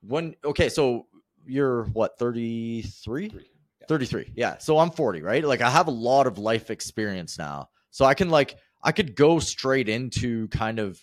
when, 0.02 0.34
okay, 0.44 0.68
so 0.68 1.06
you're 1.46 1.84
what, 1.84 2.18
33? 2.18 3.30
Yeah. 3.32 3.40
33. 3.86 4.32
Yeah. 4.34 4.58
So 4.58 4.78
I'm 4.78 4.90
40, 4.90 5.22
right? 5.22 5.44
Like, 5.44 5.60
I 5.60 5.70
have 5.70 5.86
a 5.86 5.92
lot 5.92 6.26
of 6.26 6.38
life 6.38 6.70
experience 6.70 7.38
now. 7.38 7.68
So 7.90 8.04
I 8.04 8.14
can 8.14 8.30
like, 8.30 8.56
I 8.82 8.92
could 8.92 9.14
go 9.14 9.38
straight 9.38 9.88
into 9.88 10.48
kind 10.48 10.78
of 10.78 11.02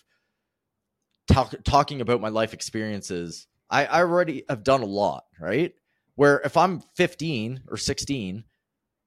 talk, 1.30 1.54
talking 1.64 2.00
about 2.00 2.20
my 2.20 2.28
life 2.28 2.54
experiences. 2.54 3.46
I, 3.70 3.86
I 3.86 4.00
already 4.00 4.44
have 4.48 4.64
done 4.64 4.82
a 4.82 4.86
lot, 4.86 5.24
right? 5.40 5.72
Where 6.14 6.40
if 6.44 6.56
I'm 6.56 6.80
15 6.96 7.62
or 7.68 7.76
16, 7.76 8.44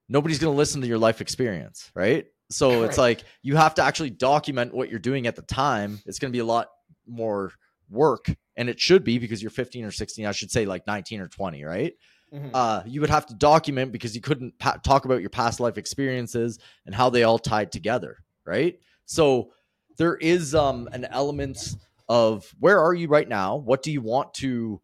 nobody's 0.07 0.39
going 0.39 0.53
to 0.53 0.57
listen 0.57 0.81
to 0.81 0.87
your 0.87 0.97
life 0.97 1.21
experience, 1.21 1.91
right? 1.95 2.25
So 2.49 2.83
it's 2.85 2.97
like 2.97 3.23
you 3.41 3.55
have 3.55 3.75
to 3.75 3.83
actually 3.83 4.11
document 4.11 4.73
what 4.73 4.89
you're 4.89 4.99
doing 4.99 5.27
at 5.27 5.35
the 5.35 5.41
time. 5.41 5.99
It's 6.05 6.19
going 6.19 6.31
to 6.31 6.35
be 6.35 6.41
a 6.41 6.45
lot 6.45 6.67
more 7.07 7.51
work, 7.89 8.33
and 8.55 8.69
it 8.69 8.79
should 8.79 9.03
be 9.03 9.17
because 9.17 9.41
you're 9.41 9.51
15 9.51 9.83
or 9.85 9.91
16. 9.91 10.25
I 10.25 10.31
should 10.31 10.51
say 10.51 10.65
like 10.65 10.87
19 10.87 11.19
or 11.19 11.27
20, 11.27 11.63
right? 11.65 11.93
mm-hmm. 12.33 12.49
uh, 12.53 12.81
you 12.85 13.01
would 13.01 13.09
have 13.09 13.25
to 13.27 13.33
document 13.35 13.91
because 13.91 14.15
you 14.15 14.21
couldn't 14.21 14.57
pa- 14.59 14.77
talk 14.83 15.05
about 15.05 15.21
your 15.21 15.29
past 15.29 15.59
life 15.59 15.77
experiences 15.77 16.59
and 16.85 16.95
how 16.95 17.09
they 17.09 17.23
all 17.23 17.39
tied 17.39 17.71
together, 17.71 18.17
right? 18.45 18.79
So 19.05 19.51
there 19.97 20.15
is 20.15 20.55
um, 20.55 20.89
an 20.91 21.05
element 21.05 21.75
of 22.09 22.53
where 22.59 22.79
are 22.79 22.93
you 22.93 23.07
right 23.07 23.27
now? 23.27 23.57
What 23.57 23.83
do 23.83 23.91
you 23.91 24.01
want 24.01 24.33
to 24.35 24.81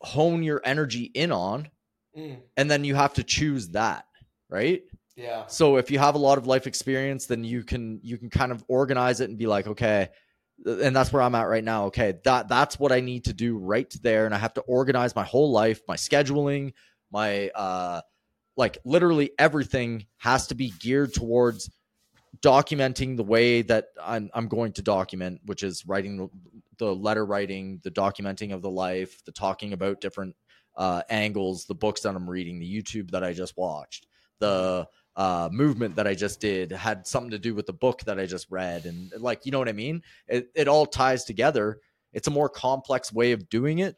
hone 0.00 0.42
your 0.42 0.60
energy 0.64 1.10
in 1.14 1.32
on? 1.32 1.68
Mm. 2.16 2.38
And 2.56 2.70
then 2.70 2.84
you 2.84 2.94
have 2.94 3.14
to 3.14 3.22
choose 3.22 3.68
that, 3.68 4.06
right? 4.48 4.82
Yeah. 5.16 5.46
So 5.46 5.76
if 5.76 5.90
you 5.90 5.98
have 5.98 6.14
a 6.14 6.18
lot 6.18 6.38
of 6.38 6.46
life 6.46 6.66
experience, 6.66 7.26
then 7.26 7.44
you 7.44 7.62
can 7.62 8.00
you 8.02 8.16
can 8.16 8.30
kind 8.30 8.52
of 8.52 8.64
organize 8.68 9.20
it 9.20 9.28
and 9.28 9.38
be 9.38 9.46
like, 9.46 9.66
okay, 9.66 10.08
and 10.64 10.96
that's 10.96 11.12
where 11.12 11.22
I'm 11.22 11.34
at 11.34 11.48
right 11.48 11.64
now. 11.64 11.86
Okay, 11.86 12.14
that 12.24 12.48
that's 12.48 12.78
what 12.78 12.90
I 12.90 13.00
need 13.00 13.24
to 13.26 13.32
do 13.32 13.58
right 13.58 13.92
there, 14.02 14.24
and 14.24 14.34
I 14.34 14.38
have 14.38 14.54
to 14.54 14.62
organize 14.62 15.14
my 15.14 15.24
whole 15.24 15.52
life, 15.52 15.80
my 15.86 15.96
scheduling, 15.96 16.72
my 17.12 17.50
uh, 17.50 18.00
like 18.56 18.78
literally 18.84 19.30
everything 19.38 20.06
has 20.18 20.46
to 20.48 20.54
be 20.54 20.72
geared 20.80 21.12
towards 21.12 21.70
documenting 22.38 23.16
the 23.16 23.24
way 23.24 23.62
that 23.62 23.88
I'm, 24.02 24.30
I'm 24.34 24.48
going 24.48 24.72
to 24.72 24.82
document, 24.82 25.40
which 25.46 25.62
is 25.62 25.86
writing 25.86 26.16
the, 26.16 26.28
the 26.78 26.94
letter 26.94 27.26
writing, 27.26 27.80
the 27.82 27.90
documenting 27.90 28.54
of 28.54 28.62
the 28.62 28.70
life, 28.70 29.24
the 29.24 29.32
talking 29.32 29.72
about 29.72 30.00
different 30.00 30.34
uh, 30.76 31.02
angles, 31.10 31.66
the 31.66 31.74
books 31.74 32.02
that 32.02 32.14
I'm 32.14 32.28
reading, 32.28 32.58
the 32.58 32.82
YouTube 32.82 33.10
that 33.10 33.24
I 33.24 33.32
just 33.32 33.56
watched, 33.56 34.06
the 34.38 34.88
uh, 35.16 35.48
movement 35.52 35.96
that 35.96 36.06
I 36.06 36.14
just 36.14 36.40
did 36.40 36.72
had 36.72 37.06
something 37.06 37.32
to 37.32 37.38
do 37.38 37.54
with 37.54 37.66
the 37.66 37.72
book 37.72 38.02
that 38.04 38.18
I 38.18 38.26
just 38.26 38.46
read. 38.50 38.86
And 38.86 39.12
like, 39.18 39.44
you 39.44 39.52
know 39.52 39.58
what 39.58 39.68
I 39.68 39.72
mean? 39.72 40.02
It, 40.28 40.50
it 40.54 40.68
all 40.68 40.86
ties 40.86 41.24
together. 41.24 41.80
It's 42.12 42.28
a 42.28 42.30
more 42.30 42.48
complex 42.48 43.12
way 43.12 43.32
of 43.32 43.48
doing 43.48 43.80
it, 43.80 43.96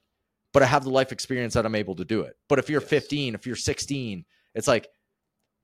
but 0.52 0.62
I 0.62 0.66
have 0.66 0.84
the 0.84 0.90
life 0.90 1.12
experience 1.12 1.54
that 1.54 1.66
I'm 1.66 1.74
able 1.74 1.94
to 1.96 2.04
do 2.04 2.22
it. 2.22 2.36
But 2.48 2.58
if 2.58 2.68
you're 2.68 2.80
yes. 2.80 2.90
15, 2.90 3.34
if 3.34 3.46
you're 3.46 3.56
16, 3.56 4.24
it's 4.54 4.68
like 4.68 4.88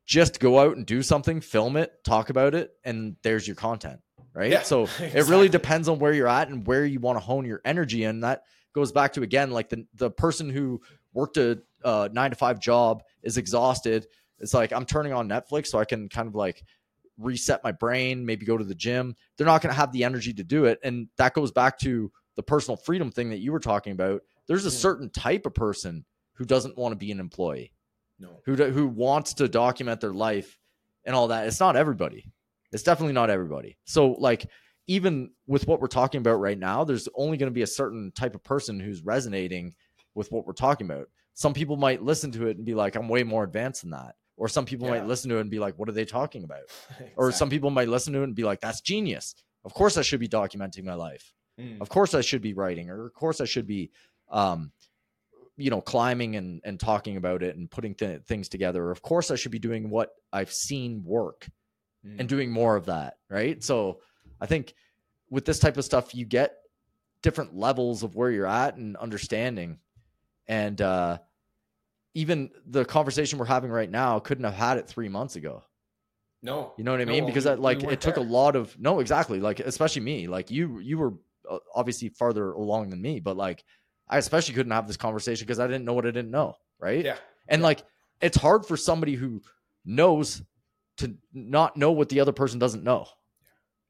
just 0.09 0.41
go 0.41 0.59
out 0.59 0.77
and 0.77 0.85
do 0.85 1.03
something, 1.03 1.41
film 1.41 1.77
it, 1.77 1.93
talk 2.03 2.31
about 2.31 2.57
it, 2.57 2.73
and 2.83 3.15
there's 3.23 3.47
your 3.47 3.55
content. 3.55 4.01
Right. 4.35 4.51
Yeah, 4.51 4.63
so 4.63 4.83
exactly. 4.83 5.07
it 5.21 5.27
really 5.27 5.49
depends 5.49 5.89
on 5.89 6.01
where 6.01 6.13
you're 6.13 6.29
at 6.29 6.49
and 6.49 6.67
where 6.67 6.85
you 6.85 6.99
want 6.99 7.17
to 7.17 7.25
hone 7.25 7.45
your 7.45 7.61
energy. 7.65 8.05
And 8.05 8.25
that 8.25 8.43
goes 8.73 8.91
back 8.91 9.13
to 9.13 9.23
again, 9.23 9.53
like 9.53 9.69
the 9.69 9.87
the 9.95 10.11
person 10.11 10.51
who 10.51 10.81
worked 11.13 11.37
a 11.37 11.61
uh, 11.85 12.09
nine 12.13 12.31
to 12.31 12.37
five 12.37 12.59
job 12.59 13.03
is 13.23 13.37
exhausted 13.37 14.07
it's 14.41 14.55
like 14.55 14.73
I'm 14.73 14.85
turning 14.85 15.13
on 15.13 15.29
Netflix 15.29 15.69
so 15.69 15.79
I 15.79 15.85
can 15.85 16.09
kind 16.09 16.29
of 16.29 16.35
like 16.35 16.65
reset 17.19 17.65
my 17.65 17.73
brain, 17.73 18.25
maybe 18.25 18.47
go 18.47 18.57
to 18.57 18.65
the 18.65 18.75
gym. 18.75 19.17
They're 19.37 19.47
not 19.47 19.63
going 19.63 19.73
to 19.73 19.81
have 19.81 19.93
the 19.93 20.05
energy 20.05 20.33
to 20.35 20.45
do 20.45 20.67
it. 20.67 20.79
And 20.83 21.09
that 21.17 21.35
goes 21.35 21.51
back 21.51 21.79
to 21.81 22.13
the 22.37 22.43
personal 22.43 22.77
freedom 22.77 23.11
thing 23.11 23.31
that 23.31 23.39
you 23.39 23.53
were 23.53 23.61
talking 23.61 23.93
about. 23.93 24.23
There's 24.47 24.65
a 24.65 24.71
certain 24.71 25.11
type 25.11 25.45
of 25.45 25.55
person 25.55 26.05
who 26.35 26.45
doesn't 26.45 26.79
want 26.79 26.93
to 26.93 26.97
be 26.97 27.11
an 27.11 27.21
employee. 27.21 27.73
No. 28.19 28.41
Who 28.47 28.57
who 28.57 28.87
wants 28.87 29.35
to 29.35 29.49
document 29.49 30.01
their 30.01 30.13
life 30.13 30.59
and 31.05 31.15
all 31.15 31.29
that. 31.29 31.47
It's 31.47 31.61
not 31.61 31.77
everybody. 31.77 32.31
It's 32.73 32.83
definitely 32.83 33.15
not 33.15 33.31
everybody. 33.31 33.79
So 33.85 34.13
like 34.13 34.47
even 34.89 35.31
with 35.47 35.67
what 35.67 35.81
we're 35.81 35.87
talking 35.87 36.19
about 36.21 36.41
right 36.41 36.59
now, 36.59 36.83
there's 36.85 37.09
only 37.15 37.37
going 37.37 37.51
to 37.51 37.55
be 37.55 37.63
a 37.63 37.67
certain 37.67 38.11
type 38.13 38.35
of 38.35 38.43
person 38.43 38.81
who's 38.81 39.03
resonating 39.03 39.75
with 40.15 40.33
what 40.33 40.47
we're 40.47 40.55
talking 40.55 40.87
about. 40.87 41.09
Some 41.35 41.55
people 41.55 41.77
might 41.77 42.03
listen 42.03 42.33
to 42.33 42.49
it 42.49 42.57
and 42.57 42.65
be 42.65 42.75
like, 42.75 42.97
I'm 42.97 43.09
way 43.09 43.23
more 43.23 43.45
advanced 43.45 43.83
than 43.83 43.91
that. 43.91 44.17
Or 44.37 44.49
some 44.49 44.65
people 44.65 44.89
yeah. 44.89 44.95
might 44.95 45.07
listen 45.07 45.29
to 45.31 45.37
it 45.37 45.43
and 45.43 45.51
be 45.51 45.59
like, 45.59 45.79
what 45.79 45.89
are 45.89 45.93
they 45.93 46.05
talking 46.05 46.45
about? 46.45 46.63
exactly. 46.91 47.13
Or 47.17 47.31
some 47.33 47.51
people 47.51 47.71
might 47.71 47.89
listen 47.89 48.13
to 48.15 48.21
it 48.21 48.25
and 48.25 48.35
be 48.35 48.45
like, 48.45 48.61
that's 48.61 48.81
genius. 48.81 49.35
Of 49.65 49.75
course 49.75 49.97
I 49.99 50.03
should 50.03 50.21
be 50.21 50.29
documenting 50.29 50.85
my 50.85 50.95
life. 50.95 51.33
Mm. 51.61 51.81
Of 51.81 51.89
course 51.89 52.15
I 52.15 52.21
should 52.23 52.41
be 52.41 52.55
writing, 52.55 52.89
or 52.89 53.07
of 53.07 53.13
course 53.15 53.41
I 53.41 53.45
should 53.45 53.67
be, 53.67 53.91
um, 54.31 54.73
you 55.59 55.69
know, 55.69 55.83
climbing 55.83 56.37
and, 56.37 56.63
and 56.65 56.81
talking 56.81 57.19
about 57.19 57.43
it 57.43 57.57
and 57.57 57.71
putting 57.71 57.95
th- 57.95 58.23
things 58.23 58.49
together. 58.49 58.91
Of 58.91 59.03
course 59.03 59.31
I 59.31 59.35
should 59.35 59.53
be 59.53 59.59
doing 59.59 59.91
what 59.91 60.11
I've 60.33 60.53
seen 60.53 61.03
work 61.05 61.47
mm. 62.07 62.19
and 62.19 62.29
doing 62.29 62.51
more 62.51 62.77
of 62.77 62.87
that. 62.87 63.19
Right. 63.29 63.63
So 63.63 64.01
I 64.41 64.47
think 64.47 64.73
with 65.29 65.45
this 65.45 65.59
type 65.59 65.77
of 65.77 65.85
stuff, 65.85 66.15
you 66.15 66.25
get 66.25 66.55
different 67.23 67.55
levels 67.55 68.03
of 68.03 68.15
where 68.15 68.31
you're 68.31 68.47
at 68.47 68.77
and 68.77 68.97
understanding. 68.97 69.79
And, 70.47 70.81
uh, 70.81 71.19
even 72.15 72.51
the 72.67 72.85
conversation 72.85 73.39
we're 73.39 73.45
having 73.45 73.71
right 73.71 73.91
now 73.91 74.19
couldn't 74.19 74.45
have 74.45 74.55
had 74.55 74.79
it 74.79 74.89
three 74.89 75.09
months 75.09 75.37
ago. 75.37 75.63
No, 76.43 76.73
you 76.77 76.85
know 76.85 76.93
what 76.93 77.01
I 77.01 77.05
mean? 77.05 77.25
No, 77.25 77.27
because 77.27 77.45
we, 77.45 77.51
that, 77.51 77.61
like 77.61 77.81
we 77.81 77.93
it 77.93 78.01
took 78.01 78.15
there. 78.15 78.25
a 78.25 78.27
lot 78.27 78.57
of 78.57 78.77
no, 78.79 79.01
exactly. 79.01 79.41
Like 79.41 79.61
especially 79.61 80.03
me, 80.03 80.27
like 80.27 80.51
you, 80.51 80.79
you 80.79 80.99
were 80.99 81.15
uh, 81.49 81.59
obviously 81.75 82.09
farther 82.09 82.53
along 82.53 82.91
than 82.91 83.03
me, 83.03 83.21
but 83.21 83.37
like 83.37 83.65
I 84.09 84.19
especially 84.19 84.55
couldn't 84.55 84.73
have 84.73 84.87
this 84.87 84.97
conversation 84.97 85.47
because 85.47 85.59
I 85.59 85.67
didn't 85.67 85.85
know 85.85 85.95
what 85.95 86.07
I 86.07 86.11
didn't 86.11 86.31
know, 86.31 86.57
right? 86.79 87.05
Yeah, 87.05 87.17
and 87.49 87.61
yeah. 87.61 87.67
like 87.67 87.85
it's 88.21 88.37
hard 88.37 88.67
for 88.67 88.77
somebody 88.77 89.15
who 89.15 89.43
knows 89.85 90.43
to 90.99 91.15
not 91.33 91.77
know 91.77 91.93
what 91.93 92.09
the 92.09 92.21
other 92.21 92.33
person 92.33 92.59
doesn't 92.59 92.83
know. 92.83 93.07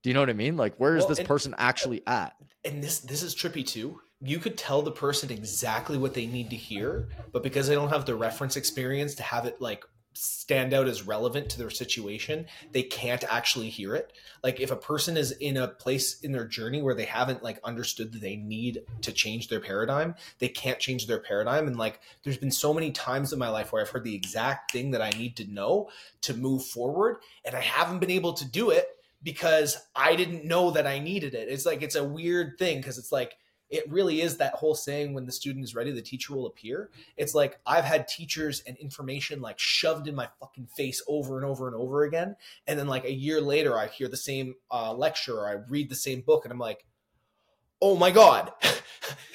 Do 0.03 0.11
you 0.11 0.15
know 0.15 0.21
what 0.21 0.31
I 0.31 0.35
mean? 0.35 0.57
Like, 0.57 0.77
where 0.77 0.97
is 0.97 1.03
well, 1.03 1.09
this 1.09 1.19
and, 1.19 1.29
person 1.29 1.55
actually 1.59 2.03
at? 2.07 2.35
And 2.65 2.83
this 2.83 3.01
this 3.01 3.23
is 3.23 3.35
trippy 3.35 3.67
too 3.67 4.01
you 4.21 4.39
could 4.39 4.59
tell 4.59 4.83
the 4.83 4.91
person 4.91 5.31
exactly 5.31 5.97
what 5.97 6.15
they 6.15 6.27
need 6.27 6.51
to 6.51 6.57
hear, 6.57 7.09
but 7.33 7.43
because 7.43 7.69
they 7.69 7.75
don't 7.75 7.91
have 7.91 8.05
the 8.05 8.17
reference 8.17 8.57
experience 8.57 9.15
to 9.17 9.23
have 9.23 9.47
it 9.47 9.61
like 9.61 9.85
stand 10.19 10.75
out 10.75 10.89
as 10.89 11.07
relevant 11.07 11.49
to 11.51 11.59
their 11.59 11.71
situation, 11.71 12.47
they 12.73 12.83
can't 12.83 13.25
actually 13.33 13.69
hear 13.69 13.95
it. 13.95 14.13
Like 14.43 14.61
if 14.61 14.71
a 14.71 14.77
person 14.77 15.17
is 15.17 15.33
in 15.33 15.57
a 15.57 15.69
place 15.69 16.21
in 16.21 16.33
their 16.33 16.47
journey 16.47 16.83
where 16.83 16.95
they 16.95 17.05
haven't 17.05 17.43
like 17.43 17.61
understood 17.65 18.13
that 18.13 18.21
they 18.21 18.37
need 18.37 18.83
to 19.03 19.13
change 19.13 19.49
their 19.49 19.61
paradigm, 19.61 20.15
they 20.39 20.49
can't 20.49 20.79
change 20.79 21.07
their 21.07 21.21
paradigm. 21.21 21.67
And 21.67 21.77
like 21.77 22.01
there's 22.23 22.39
been 22.39 22.51
so 22.51 22.75
many 22.75 22.91
times 22.91 23.33
in 23.33 23.39
my 23.39 23.49
life 23.49 23.73
where 23.73 23.83
I've 23.83 23.91
heard 23.91 24.05
the 24.05 24.15
exact 24.15 24.73
thing 24.73 24.91
that 24.91 25.03
I 25.03 25.11
need 25.11 25.37
to 25.37 25.51
know 25.51 25.91
to 26.23 26.35
move 26.35 26.65
forward, 26.65 27.19
and 27.45 27.55
I 27.55 27.61
haven't 27.61 28.01
been 28.01 28.11
able 28.11 28.33
to 28.35 28.45
do 28.45 28.71
it 28.71 28.89
because 29.23 29.77
I 29.95 30.17
didn't 30.17 30.45
know 30.45 30.71
that 30.73 30.87
I 30.87 30.99
needed 30.99 31.35
it. 31.35 31.49
It's 31.49 31.67
like 31.67 31.83
it's 31.83 31.97
a 31.97 32.05
weird 32.05 32.59
thing 32.59 32.79
because 32.79 32.99
it's 32.99 33.13
like 33.13 33.37
it 33.71 33.91
really 33.91 34.21
is 34.21 34.37
that 34.37 34.55
whole 34.55 34.75
saying 34.75 35.15
when 35.15 35.27
the 35.27 35.33
student 35.33 35.65
is 35.65 35.75
ready 35.75 35.91
the 35.91 36.03
teacher 36.03 36.35
will 36.35 36.47
appear. 36.47 36.91
It's 37.17 37.35
like 37.35 37.61
i've 37.67 37.85
had 37.85 38.09
teachers 38.09 38.63
and 38.67 38.77
information 38.79 39.41
like 39.41 39.59
shoved 39.59 40.09
in 40.09 40.15
my 40.15 40.29
fucking 40.41 40.67
face 40.67 41.03
over 41.09 41.37
and 41.37 41.47
over 41.47 41.67
and 41.67 41.77
over 41.77 42.05
again. 42.05 42.37
And 42.67 42.79
then 42.79 42.87
like 42.87 43.05
a 43.05 43.13
year 43.13 43.41
later 43.41 43.79
i 43.79 43.87
hear 43.87 44.09
the 44.09 44.17
same 44.17 44.55
uh, 44.71 44.93
lecture 44.93 45.39
or 45.39 45.49
i 45.49 45.57
read 45.69 45.89
the 45.89 45.95
same 45.95 46.21
book 46.21 46.45
and 46.45 46.53
i'm 46.53 46.59
like 46.59 46.85
oh 47.81 47.97
my 47.97 48.11
god 48.11 48.53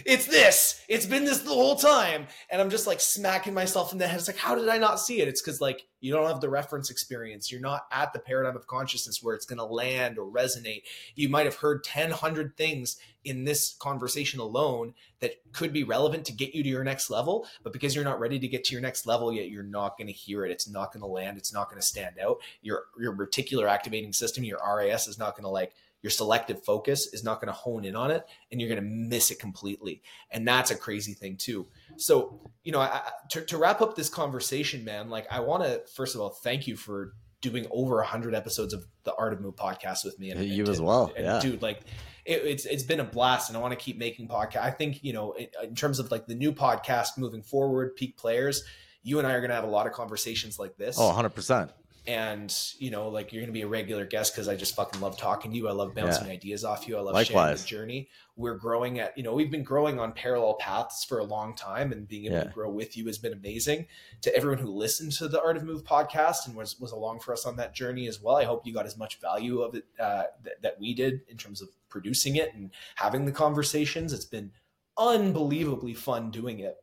it's 0.05 0.27
this 0.27 0.81
it's 0.87 1.05
been 1.05 1.25
this 1.25 1.39
the 1.39 1.49
whole 1.49 1.75
time. 1.75 2.27
And 2.49 2.61
i'm 2.61 2.69
just 2.69 2.87
like 2.87 2.99
smacking 2.99 3.53
myself 3.53 3.91
in 3.91 3.97
the 3.97 4.07
head. 4.07 4.19
It's 4.19 4.27
like 4.27 4.37
how 4.37 4.55
did 4.55 4.69
i 4.69 4.77
not 4.77 4.99
see 4.99 5.21
it? 5.21 5.27
It's 5.27 5.41
because 5.41 5.61
like 5.61 5.85
you 6.01 6.13
don't 6.13 6.27
have 6.27 6.41
the 6.41 6.49
reference 6.49 6.89
experience. 6.89 7.51
You're 7.51 7.61
not 7.61 7.85
at 7.91 8.13
the 8.13 8.19
paradigm 8.19 8.55
of 8.55 8.67
consciousness 8.67 9.23
where 9.23 9.35
it's 9.35 9.45
going 9.45 9.57
to 9.57 9.65
land 9.65 10.17
or 10.17 10.29
resonate. 10.29 10.83
You 11.15 11.29
might 11.29 11.45
have 11.45 11.55
heard 11.55 11.83
10 11.83 12.09
100 12.09 12.57
things 12.57 12.97
in 13.23 13.45
this 13.45 13.75
conversation 13.79 14.39
alone 14.39 14.93
that 15.21 15.35
could 15.53 15.71
be 15.71 15.83
relevant 15.83 16.25
to 16.25 16.33
get 16.33 16.53
you 16.53 16.61
to 16.61 16.69
your 16.69 16.83
next 16.83 17.09
level 17.09 17.47
but 17.63 17.71
because 17.71 17.95
you're 17.95 18.03
not 18.03 18.19
ready 18.19 18.37
to 18.37 18.47
get 18.49 18.65
to 18.65 18.73
your 18.73 18.81
next 18.81 19.07
level 19.07 19.31
yet 19.31 19.49
you're 19.49 19.63
not 19.63 19.97
going 19.97 20.07
to 20.07 20.13
hear 20.13 20.45
it. 20.45 20.51
It's 20.51 20.69
not 20.69 20.91
going 20.91 21.01
to 21.01 21.07
land. 21.07 21.37
It's 21.37 21.53
not 21.53 21.69
going 21.69 21.79
to 21.79 21.87
stand 21.87 22.17
out. 22.19 22.39
Your 22.61 22.83
your 22.99 23.15
reticular 23.15 23.69
activating 23.69 24.13
system 24.13 24.43
your 24.43 24.59
ras 24.59 25.07
is 25.07 25.17
not 25.17 25.35
going 25.35 25.45
to 25.45 25.49
like 25.49 25.73
your 26.03 26.11
selective 26.11 26.63
focus 26.63 27.07
is 27.13 27.23
not 27.23 27.41
going 27.41 27.47
to 27.47 27.53
hone 27.53 27.85
in 27.85 27.95
on 27.95 28.11
it 28.11 28.23
and 28.51 28.61
you're 28.61 28.69
going 28.69 28.81
to 28.81 28.87
miss 28.87 29.31
it 29.31 29.39
completely. 29.39 30.03
And 30.29 30.47
that's 30.47 30.69
a 30.69 30.75
crazy 30.75 31.13
thing 31.13 31.37
too. 31.37 31.65
So 31.97 32.39
you 32.63 32.71
know 32.71 32.79
I, 32.79 33.01
to, 33.29 33.41
to 33.45 33.57
wrap 33.57 33.81
up 33.81 33.95
this 33.95 34.09
conversation 34.09 34.83
man 34.83 35.09
like 35.09 35.27
i 35.31 35.39
want 35.39 35.63
to 35.63 35.81
first 35.93 36.15
of 36.15 36.21
all 36.21 36.29
thank 36.29 36.67
you 36.67 36.75
for 36.75 37.13
doing 37.41 37.67
over 37.71 37.95
a 37.95 38.03
100 38.03 38.33
episodes 38.33 38.73
of 38.73 38.85
the 39.03 39.13
art 39.15 39.33
of 39.33 39.41
move 39.41 39.55
podcast 39.55 40.05
with 40.05 40.17
me. 40.17 40.31
And 40.31 40.43
you 40.45 40.63
and, 40.63 40.69
as 40.69 40.79
well 40.79 41.11
and, 41.15 41.25
yeah. 41.25 41.39
dude 41.39 41.61
like 41.61 41.81
it, 42.25 42.41
it's 42.45 42.65
it's 42.65 42.83
been 42.83 43.01
a 43.01 43.03
blast 43.03 43.49
and 43.49 43.57
i 43.57 43.61
want 43.61 43.77
to 43.77 43.83
keep 43.83 43.97
making 43.97 44.29
podcast 44.29 44.61
i 44.61 44.71
think 44.71 45.03
you 45.03 45.11
know 45.11 45.33
in, 45.33 45.47
in 45.61 45.75
terms 45.75 45.99
of 45.99 46.09
like 46.09 46.25
the 46.25 46.35
new 46.35 46.53
podcast 46.53 47.17
moving 47.17 47.43
forward 47.43 47.95
peak 47.95 48.15
players 48.17 48.63
you 49.03 49.19
and 49.19 49.27
i 49.27 49.33
are 49.33 49.39
going 49.39 49.49
to 49.49 49.55
have 49.55 49.65
a 49.65 49.69
lot 49.69 49.85
of 49.85 49.93
conversations 49.93 50.57
like 50.57 50.77
this. 50.77 50.97
Oh 50.97 51.11
100% 51.11 51.69
and 52.05 52.53
you 52.79 52.91
know 52.91 53.07
like 53.09 53.31
you're 53.31 53.41
gonna 53.41 53.53
be 53.53 53.61
a 53.61 53.67
regular 53.67 54.05
guest 54.05 54.33
because 54.33 54.49
i 54.49 54.55
just 54.55 54.75
fucking 54.75 54.99
love 54.99 55.17
talking 55.17 55.51
to 55.51 55.57
you. 55.57 55.67
I 55.67 55.71
love 55.71 55.95
bouncing 55.95 56.27
yeah. 56.27 56.33
ideas 56.33 56.65
off 56.65 56.87
you. 56.87 56.97
I 56.97 56.99
love 56.99 57.13
Likewise. 57.13 57.65
sharing 57.67 57.87
the 57.87 57.93
journey. 57.93 58.09
We're 58.35 58.57
growing 58.57 58.99
at 58.99 59.17
you 59.17 59.23
know 59.23 59.33
we've 59.33 59.51
been 59.51 59.63
growing 59.63 59.99
on 59.99 60.11
parallel 60.11 60.55
paths 60.55 61.05
for 61.05 61.19
a 61.19 61.23
long 61.23 61.55
time 61.55 61.91
and 61.91 62.07
being 62.07 62.25
able 62.25 62.35
yeah. 62.35 62.43
to 62.43 62.49
grow 62.49 62.69
with 62.69 62.97
you 62.97 63.05
has 63.07 63.17
been 63.17 63.33
amazing. 63.33 63.87
To 64.21 64.35
everyone 64.35 64.59
who 64.59 64.69
listened 64.69 65.13
to 65.13 65.27
the 65.27 65.41
art 65.41 65.55
of 65.55 65.63
move 65.63 65.83
podcast 65.83 66.47
and 66.47 66.55
was 66.55 66.79
was 66.79 66.91
along 66.91 67.21
for 67.21 67.33
us 67.33 67.45
on 67.45 67.55
that 67.57 67.73
journey 67.73 68.07
as 68.07 68.21
well 68.21 68.35
i 68.35 68.43
hope 68.43 68.65
you 68.65 68.73
got 68.73 68.85
as 68.85 68.97
much 68.97 69.19
value 69.21 69.61
of 69.61 69.75
it 69.75 69.85
uh, 69.99 70.23
th- 70.43 70.57
that 70.61 70.79
we 70.79 70.93
did 70.93 71.21
in 71.27 71.37
terms 71.37 71.61
of 71.61 71.69
producing 71.93 72.35
it 72.35 72.53
and 72.55 72.71
having 72.95 73.23
the 73.23 73.31
conversations. 73.31 74.11
It's 74.11 74.25
been 74.25 74.51
unbelievably 74.97 75.93
fun 75.93 76.31
doing 76.31 76.59
it. 76.59 76.75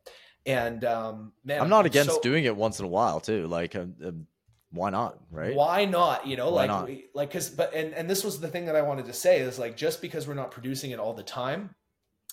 And 0.46 0.84
um 0.86 1.32
man 1.44 1.60
i'm 1.60 1.68
not 1.68 1.84
against 1.84 2.14
so, 2.14 2.20
doing 2.22 2.44
it 2.44 2.56
once 2.56 2.78
in 2.78 2.86
a 2.86 2.88
while 2.88 3.20
too. 3.20 3.46
Like 3.46 3.76
um, 3.76 3.94
um 4.02 4.26
why 4.72 4.90
not 4.90 5.18
right 5.30 5.54
why 5.54 5.84
not 5.84 6.26
you 6.26 6.36
know 6.36 6.50
why 6.50 6.66
like 6.66 6.86
we, 6.86 7.04
like 7.14 7.28
because 7.28 7.48
but 7.48 7.74
and 7.74 7.92
and 7.94 8.08
this 8.08 8.22
was 8.22 8.40
the 8.40 8.48
thing 8.48 8.66
that 8.66 8.76
i 8.76 8.82
wanted 8.82 9.06
to 9.06 9.12
say 9.12 9.40
is 9.40 9.58
like 9.58 9.76
just 9.76 10.00
because 10.00 10.28
we're 10.28 10.34
not 10.34 10.50
producing 10.50 10.92
it 10.92 10.98
all 10.98 11.12
the 11.12 11.22
time 11.22 11.70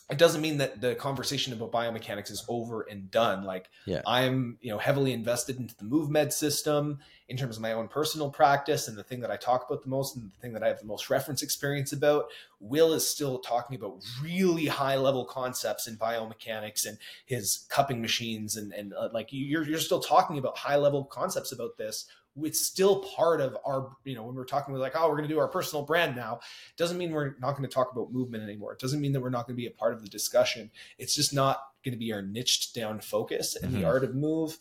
it 0.09 0.18
doesn't 0.18 0.39
mean 0.39 0.59
that 0.59 0.80
the 0.80 0.95
conversation 0.95 1.51
about 1.51 1.72
biomechanics 1.73 2.31
is 2.31 2.45
over 2.47 2.84
and 2.84 3.11
done. 3.11 3.43
Like 3.43 3.69
yeah. 3.85 4.01
I'm, 4.07 4.57
you 4.61 4.72
know, 4.72 4.77
heavily 4.77 5.11
invested 5.11 5.57
into 5.57 5.76
the 5.76 5.84
MoveMed 5.84 6.31
system 6.31 6.99
in 7.27 7.35
terms 7.35 7.57
of 7.57 7.61
my 7.61 7.73
own 7.73 7.89
personal 7.89 8.30
practice 8.30 8.88
and 8.88 8.97
the 8.97 9.03
thing 9.03 9.19
that 9.19 9.31
I 9.31 9.35
talk 9.35 9.65
about 9.68 9.84
the 9.84 9.89
most 9.89 10.15
and 10.15 10.31
the 10.31 10.38
thing 10.38 10.53
that 10.53 10.64
I 10.64 10.69
have 10.69 10.80
the 10.80 10.85
most 10.85 11.09
reference 11.09 11.43
experience 11.43 11.91
about. 11.91 12.27
Will 12.61 12.93
is 12.93 13.05
still 13.05 13.39
talking 13.39 13.76
about 13.76 14.01
really 14.23 14.68
high 14.68 14.95
level 14.95 15.26
concepts 15.26 15.88
in 15.88 15.97
biomechanics 15.97 16.85
and 16.85 16.97
his 17.26 17.65
cupping 17.69 18.01
machines 18.01 18.55
and 18.55 18.72
and 18.73 18.93
uh, 18.93 19.09
like 19.11 19.27
you're 19.31 19.68
you're 19.68 19.77
still 19.77 19.99
talking 19.99 20.38
about 20.38 20.57
high 20.57 20.77
level 20.77 21.03
concepts 21.03 21.51
about 21.51 21.77
this 21.77 22.05
it's 22.43 22.61
still 22.61 22.99
part 23.15 23.41
of 23.41 23.57
our 23.65 23.89
you 24.03 24.15
know 24.15 24.23
when 24.23 24.35
we're 24.35 24.45
talking 24.45 24.73
about 24.73 24.81
like 24.81 24.93
oh 24.95 25.07
we're 25.07 25.15
going 25.15 25.27
to 25.27 25.34
do 25.34 25.39
our 25.39 25.47
personal 25.47 25.84
brand 25.84 26.15
now 26.15 26.39
doesn't 26.76 26.97
mean 26.97 27.11
we're 27.11 27.35
not 27.39 27.51
going 27.51 27.68
to 27.68 27.73
talk 27.73 27.91
about 27.91 28.11
movement 28.11 28.43
anymore. 28.43 28.73
It 28.73 28.80
doesn't 28.80 29.01
mean 29.01 29.14
that 29.14 29.22
we're 29.22 29.30
not 29.30 29.47
going 29.47 29.55
to 29.55 29.61
be 29.61 29.68
a 29.68 29.72
part 29.72 29.93
of 29.93 30.01
the 30.01 30.09
discussion. 30.09 30.72
It's 30.97 31.15
just 31.15 31.34
not 31.34 31.61
going 31.84 31.93
to 31.93 31.99
be 31.99 32.14
our 32.14 32.22
niched 32.22 32.76
down 32.76 32.99
focus 32.99 33.55
and 33.55 33.72
mm-hmm. 33.72 33.81
the 33.81 33.88
art 33.88 34.03
of 34.03 34.15
move. 34.15 34.57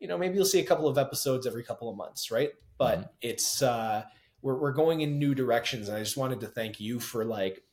You 0.00 0.08
know 0.08 0.18
maybe 0.18 0.36
you'll 0.36 0.44
see 0.44 0.60
a 0.60 0.66
couple 0.66 0.88
of 0.88 0.98
episodes 0.98 1.46
every 1.46 1.64
couple 1.64 1.88
of 1.88 1.96
months 1.96 2.30
right? 2.30 2.50
But 2.76 2.98
mm-hmm. 2.98 3.08
it's 3.22 3.62
uh 3.62 4.04
we're, 4.42 4.56
we're 4.56 4.72
going 4.72 5.00
in 5.00 5.18
new 5.18 5.34
directions 5.34 5.88
and 5.88 5.96
i 5.96 6.00
just 6.00 6.16
wanted 6.16 6.38
to 6.38 6.46
thank 6.46 6.78
you 6.78 7.00
for 7.00 7.24
like 7.24 7.64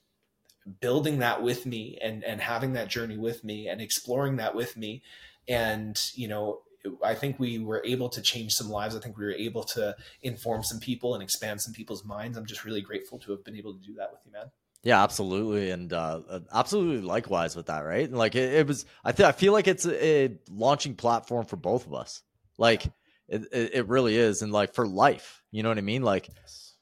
building 0.80 1.20
that 1.20 1.44
with 1.44 1.66
me 1.66 1.98
and 2.02 2.24
and 2.24 2.42
having 2.42 2.74
that 2.74 2.88
journey 2.88 3.18
with 3.18 3.44
me 3.44 3.68
and 3.68 3.82
exploring 3.82 4.38
that 4.38 4.56
with 4.56 4.76
me. 4.76 5.04
And 5.48 6.00
you 6.14 6.28
know 6.28 6.62
I 7.04 7.16
think 7.16 7.40
we 7.40 7.60
were 7.60 7.82
able 7.86 8.10
to 8.10 8.22
change 8.22 8.54
some 8.54 8.70
lives. 8.70 8.96
I 8.96 9.00
think 9.00 9.18
we 9.18 9.26
were 9.26 9.32
able 9.32 9.64
to 9.64 9.96
inform 10.22 10.64
some 10.64 10.80
people 10.80 11.14
and 11.14 11.24
expand 11.24 11.62
some 11.62 11.74
people's 11.74 12.06
minds. 12.06 12.38
I'm 12.38 12.46
just 12.46 12.66
really 12.66 12.82
grateful 12.82 13.20
to 13.20 13.32
have 13.32 13.44
been 13.44 13.56
able 13.56 13.74
to 13.74 13.80
do 13.80 13.94
that 13.96 14.12
with 14.12 14.22
you, 14.26 14.32
man. 14.32 14.52
Yeah, 14.84 15.02
absolutely, 15.02 15.72
and 15.72 15.92
uh, 15.92 16.22
uh 16.30 16.40
absolutely 16.54 17.02
likewise 17.02 17.56
with 17.56 17.66
that, 17.68 17.80
right? 17.80 18.12
Like 18.12 18.36
it, 18.36 18.54
it 18.54 18.68
was, 18.68 18.86
I 19.04 19.14
think 19.14 19.28
I 19.28 19.32
feel 19.32 19.52
like 19.52 19.68
it's 19.68 19.86
a, 19.86 20.06
a, 20.06 20.38
launching 20.50 20.96
platform 20.96 21.46
for 21.46 21.56
both 21.56 21.88
of 21.88 21.96
us. 21.96 22.22
Like 22.60 22.86
it, 23.28 23.48
it 23.52 23.88
really 23.88 24.16
is, 24.16 24.44
and 24.44 24.52
like 24.52 24.76
for 24.76 24.88
life, 24.88 25.42
you 25.52 25.64
know 25.64 25.70
what 25.70 25.80
I 25.80 25.82
mean? 25.82 26.04
Like 26.04 26.30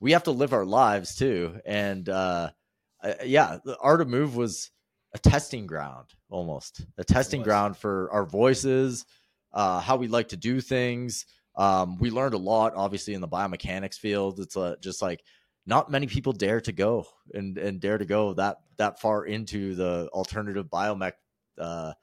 we 0.01 0.11
have 0.11 0.23
to 0.23 0.31
live 0.31 0.51
our 0.51 0.65
lives 0.65 1.15
too, 1.15 1.61
and 1.65 2.07
uh, 2.09 2.49
yeah, 3.23 3.59
the 3.63 3.77
art 3.79 4.01
of 4.01 4.09
move 4.09 4.35
was 4.35 4.69
a 5.13 5.19
testing 5.19 5.65
ground, 5.65 6.09
almost 6.29 6.85
a 6.97 7.05
testing 7.05 7.41
ground 7.41 7.77
for 7.77 8.09
our 8.11 8.25
voices 8.25 9.05
uh, 9.53 9.79
how 9.79 9.95
we 9.95 10.07
like 10.07 10.29
to 10.29 10.37
do 10.37 10.61
things. 10.61 11.25
Um, 11.55 11.97
we 11.99 12.09
learned 12.09 12.33
a 12.33 12.39
lot, 12.39 12.73
obviously, 12.75 13.13
in 13.13 13.21
the 13.21 13.27
biomechanics 13.27 13.97
field. 13.97 14.39
It's 14.39 14.57
uh, 14.57 14.75
just 14.81 15.01
like 15.01 15.23
not 15.65 15.91
many 15.91 16.07
people 16.07 16.33
dare 16.33 16.61
to 16.61 16.71
go 16.71 17.05
and 17.33 17.57
and 17.57 17.79
dare 17.79 17.97
to 17.97 18.05
go 18.05 18.33
that 18.33 18.57
that 18.77 18.99
far 18.99 19.25
into 19.25 19.75
the 19.75 20.09
alternative 20.13 20.65
biomech 20.65 21.13
uh, 21.59 21.93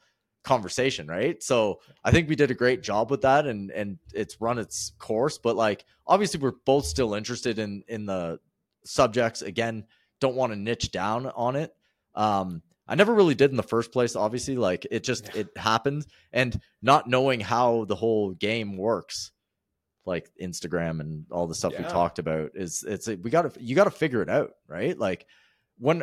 conversation, 0.44 1.06
right? 1.06 1.42
So 1.42 1.80
I 2.04 2.10
think 2.10 2.28
we 2.28 2.36
did 2.36 2.50
a 2.50 2.54
great 2.54 2.82
job 2.82 3.10
with 3.10 3.22
that, 3.22 3.46
and 3.46 3.70
and 3.70 3.98
it's 4.14 4.40
run 4.40 4.58
its 4.58 4.92
course. 4.98 5.38
But 5.38 5.56
like, 5.56 5.84
obviously, 6.06 6.40
we're 6.40 6.54
both 6.64 6.86
still 6.86 7.14
interested 7.14 7.58
in 7.58 7.82
in 7.88 8.06
the 8.06 8.38
subjects. 8.84 9.42
Again, 9.42 9.84
don't 10.20 10.36
want 10.36 10.52
to 10.52 10.58
niche 10.58 10.90
down 10.92 11.26
on 11.26 11.56
it. 11.56 11.74
Um, 12.14 12.62
I 12.90 12.96
never 12.96 13.14
really 13.14 13.36
did 13.36 13.52
in 13.52 13.56
the 13.56 13.62
first 13.62 13.92
place. 13.92 14.16
Obviously, 14.16 14.56
like 14.56 14.84
it 14.90 15.04
just 15.04 15.26
yeah. 15.26 15.42
it 15.42 15.56
happened, 15.56 16.06
and 16.32 16.60
not 16.82 17.08
knowing 17.08 17.38
how 17.38 17.84
the 17.84 17.94
whole 17.94 18.32
game 18.32 18.76
works, 18.76 19.30
like 20.04 20.28
Instagram 20.42 20.98
and 20.98 21.24
all 21.30 21.46
the 21.46 21.54
stuff 21.54 21.72
yeah. 21.72 21.82
we 21.82 21.88
talked 21.88 22.18
about, 22.18 22.50
is 22.54 22.84
it's 22.86 23.06
we 23.06 23.30
got 23.30 23.54
to 23.54 23.62
you 23.62 23.76
got 23.76 23.84
to 23.84 23.92
figure 23.92 24.22
it 24.22 24.28
out, 24.28 24.54
right? 24.66 24.98
Like 24.98 25.26
when 25.78 26.02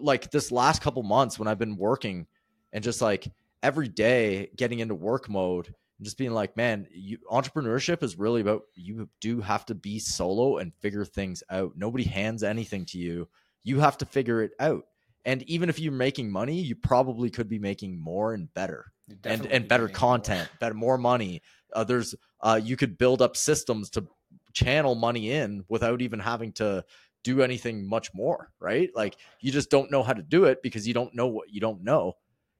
like 0.00 0.32
this 0.32 0.50
last 0.50 0.82
couple 0.82 1.04
months 1.04 1.38
when 1.38 1.46
I've 1.46 1.60
been 1.60 1.76
working 1.76 2.26
and 2.72 2.82
just 2.82 3.00
like 3.00 3.28
every 3.62 3.86
day 3.86 4.50
getting 4.56 4.80
into 4.80 4.96
work 4.96 5.28
mode 5.28 5.66
and 5.66 6.04
just 6.04 6.18
being 6.18 6.32
like, 6.32 6.56
man, 6.56 6.88
you, 6.90 7.18
entrepreneurship 7.30 8.02
is 8.02 8.18
really 8.18 8.40
about 8.40 8.62
you 8.74 9.08
do 9.20 9.40
have 9.40 9.64
to 9.66 9.76
be 9.76 10.00
solo 10.00 10.58
and 10.58 10.74
figure 10.74 11.04
things 11.04 11.44
out. 11.50 11.72
Nobody 11.76 12.02
hands 12.02 12.42
anything 12.42 12.84
to 12.86 12.98
you. 12.98 13.28
You 13.62 13.78
have 13.78 13.96
to 13.98 14.06
figure 14.06 14.42
it 14.42 14.50
out 14.58 14.84
and 15.26 15.42
even 15.42 15.68
if 15.68 15.78
you're 15.78 15.92
making 15.92 16.30
money 16.30 16.58
you 16.58 16.74
probably 16.74 17.28
could 17.28 17.48
be 17.48 17.58
making 17.58 18.00
more 18.00 18.32
and 18.32 18.52
better 18.54 18.86
and 19.24 19.46
and 19.46 19.68
better 19.68 19.88
content 19.88 20.48
more. 20.50 20.58
better 20.60 20.74
more 20.74 20.98
money. 20.98 21.42
Uh, 21.72 21.84
there's 21.84 22.14
uh, 22.40 22.58
you 22.62 22.76
could 22.76 22.98
build 22.98 23.22
up 23.22 23.36
systems 23.36 23.90
to 23.90 24.06
channel 24.52 24.94
money 24.94 25.30
in 25.30 25.64
without 25.68 26.00
even 26.00 26.18
having 26.18 26.52
to 26.52 26.84
do 27.22 27.42
anything 27.42 27.86
much 27.86 28.14
more 28.14 28.50
right? 28.60 28.90
Like 28.94 29.16
you 29.40 29.52
just 29.52 29.70
don't 29.70 29.90
know 29.90 30.02
how 30.02 30.12
to 30.12 30.22
do 30.22 30.44
it 30.44 30.62
because 30.62 30.86
you 30.86 30.94
don't 30.94 31.14
know 31.14 31.26
what 31.26 31.50
you 31.50 31.60
don't 31.60 31.82
know. 31.82 32.14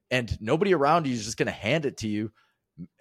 And 0.09 0.37
nobody 0.39 0.73
around 0.73 1.05
you 1.05 1.13
is 1.13 1.25
just 1.25 1.37
going 1.37 1.47
to 1.47 1.51
hand 1.51 1.85
it 1.85 1.97
to 1.97 2.07
you. 2.07 2.31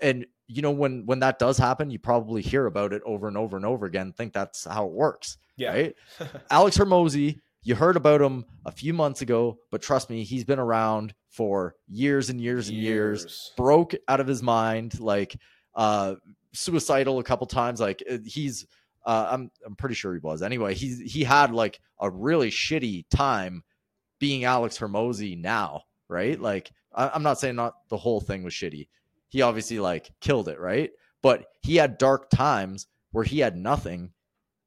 And 0.01 0.27
you 0.49 0.63
know 0.63 0.71
when 0.71 1.07
when 1.07 1.21
that 1.21 1.39
does 1.39 1.59
happen 1.59 1.91
you 1.91 1.99
probably 1.99 2.41
hear 2.41 2.67
about 2.67 2.93
it 2.93 3.03
over 3.05 3.27
and 3.27 3.37
over 3.37 3.57
and 3.57 3.67
over 3.67 3.85
again 3.85 4.13
think 4.13 4.33
that's 4.33 4.65
how 4.65 4.87
it 4.87 4.93
works 4.93 5.39
yeah. 5.57 5.73
right? 5.73 5.97
Alex 6.51 6.79
Hormozi 6.79 7.41
you 7.67 7.75
heard 7.75 7.97
about 7.97 8.23
him 8.23 8.45
a 8.65 8.71
few 8.71 8.95
months 8.95 9.23
ago, 9.23 9.59
but 9.73 9.83
trust 9.83 10.09
me, 10.09 10.23
he's 10.23 10.45
been 10.45 10.61
around 10.61 11.13
for 11.31 11.75
years 11.89 12.31
and 12.31 12.41
years 12.41 12.69
and 12.69 12.79
years. 12.79 13.23
years 13.23 13.53
broke 13.57 13.93
out 14.07 14.21
of 14.21 14.29
his 14.29 14.41
mind, 14.41 15.01
like 15.01 15.37
uh, 15.75 16.15
suicidal 16.53 17.19
a 17.19 17.25
couple 17.25 17.45
times. 17.49 17.81
Like 17.81 18.05
uh, 18.09 18.19
he's, 18.25 18.69
uh, 19.05 19.27
I'm 19.33 19.51
I'm 19.67 19.75
pretty 19.75 19.97
sure 19.97 20.15
he 20.15 20.21
was. 20.21 20.43
Anyway, 20.43 20.75
he 20.75 20.95
he 21.07 21.25
had 21.25 21.51
like 21.51 21.81
a 21.99 22.09
really 22.09 22.53
shitty 22.53 23.07
time 23.11 23.65
being 24.21 24.45
Alex 24.45 24.79
Hormozi 24.79 25.37
now, 25.37 25.83
right? 26.07 26.41
Like 26.41 26.71
I, 26.95 27.09
I'm 27.09 27.25
not 27.25 27.41
saying 27.41 27.57
not 27.57 27.75
the 27.89 27.97
whole 27.97 28.21
thing 28.21 28.45
was 28.45 28.55
shitty. 28.55 28.87
He 29.27 29.43
obviously 29.43 29.81
like 29.81 30.13
killed 30.21 30.47
it, 30.47 30.61
right? 30.61 30.93
But 31.21 31.47
he 31.63 31.75
had 31.75 31.99
dark 31.99 32.31
times 32.31 32.87
where 33.11 33.25
he 33.25 33.41
had 33.41 33.57
nothing, 33.57 34.13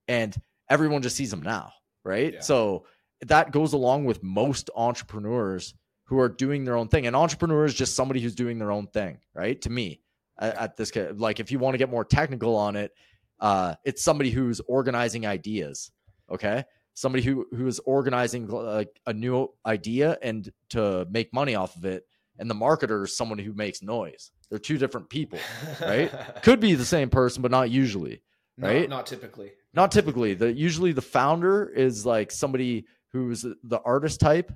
and 0.10 0.36
everyone 0.70 1.02
just 1.02 1.16
sees 1.16 1.32
him 1.32 1.44
now 1.44 1.72
right? 2.10 2.34
Yeah. 2.34 2.41
So 2.41 2.86
that 3.22 3.52
goes 3.52 3.73
along 3.73 4.06
with 4.06 4.23
most 4.23 4.69
entrepreneurs 4.76 5.76
who 6.06 6.19
are 6.19 6.30
doing 6.30 6.65
their 6.65 6.76
own 6.76 6.88
thing. 6.88 7.06
An 7.06 7.14
entrepreneur 7.14 7.65
is 7.65 7.73
just 7.76 7.95
somebody 7.95 8.19
who's 8.19 8.34
doing 8.34 8.57
their 8.57 8.72
own 8.72 8.88
thing, 8.88 9.19
right? 9.36 9.61
To 9.61 9.69
me, 9.69 10.02
at, 10.40 10.76
this, 10.76 10.91
like 11.14 11.40
if 11.40 11.52
you 11.52 11.60
want 11.60 11.76
to 11.76 11.77
get 11.77 11.90
more 11.90 12.03
technical 12.03 12.56
on 12.56 12.76
it, 12.76 12.91
uh, 13.40 13.76
it's 13.86 14.03
somebody 14.03 14.31
who's 14.31 14.60
organizing 14.61 15.27
ideas. 15.27 15.91
Okay, 16.31 16.64
somebody 16.94 17.23
who 17.23 17.45
who 17.56 17.68
is 17.68 17.80
organizing 17.80 18.48
like 18.48 18.99
a 19.06 19.14
new 19.14 19.49
idea 19.65 20.18
and 20.22 20.52
to 20.69 21.07
make 21.10 21.34
money 21.34 21.56
off 21.56 21.76
of 21.76 21.86
it. 21.86 22.03
And 22.38 22.49
the 22.49 22.56
marketer 22.56 23.03
is 23.03 23.18
someone 23.18 23.38
who 23.38 23.53
makes 23.53 23.81
noise. 23.81 24.31
They're 24.49 24.60
two 24.60 24.77
different 24.77 25.10
people, 25.10 25.40
right? 25.81 26.11
Could 26.41 26.60
be 26.60 26.73
the 26.73 26.86
same 26.86 27.10
person, 27.10 27.41
but 27.41 27.52
not 27.52 27.69
usually, 27.69 28.22
right? 28.57 28.90
Not, 28.90 28.98
not 28.98 29.06
typically. 29.07 29.52
Not 29.74 29.91
typically. 29.91 30.34
The 30.34 30.52
usually 30.52 30.91
the 30.91 31.02
founder 31.02 31.68
is 31.68 32.06
like 32.06 32.32
somebody 32.32 32.86
who's 33.12 33.46
the 33.64 33.80
artist 33.86 34.20
type, 34.20 34.52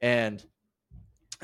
and 0.00 0.44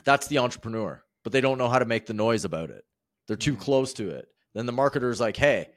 that's 0.05 0.27
the 0.29 0.39
entrepreneur. 0.39 1.03
But 1.23 1.33
they 1.33 1.41
don't 1.41 1.59
know 1.59 1.69
how 1.69 1.79
to 1.79 1.85
make 1.85 2.07
the 2.07 2.15
noise 2.15 2.45
about 2.45 2.71
it. 2.71 2.85
They're 3.29 3.37
too 3.37 3.53
mm-hmm. 3.53 3.63
close 3.63 3.93
to 3.95 4.11
it. 4.11 4.29
Then 4.55 4.67
the 4.67 4.73
marketer's 4.73 5.21
like, 5.21 5.37
"Hey, 5.37 5.69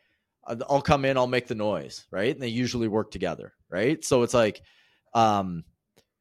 I'll 0.46 0.82
come 0.82 1.06
in, 1.06 1.18
I'll 1.18 1.28
make 1.28 1.48
the 1.48 1.56
noise," 1.56 2.06
right? 2.12 2.34
And 2.34 2.42
they 2.42 2.48
usually 2.48 2.88
work 2.88 3.12
together, 3.12 3.54
right? 3.70 4.04
So 4.04 4.24
it's 4.24 4.34
like, 4.34 4.62
um, 5.14 5.64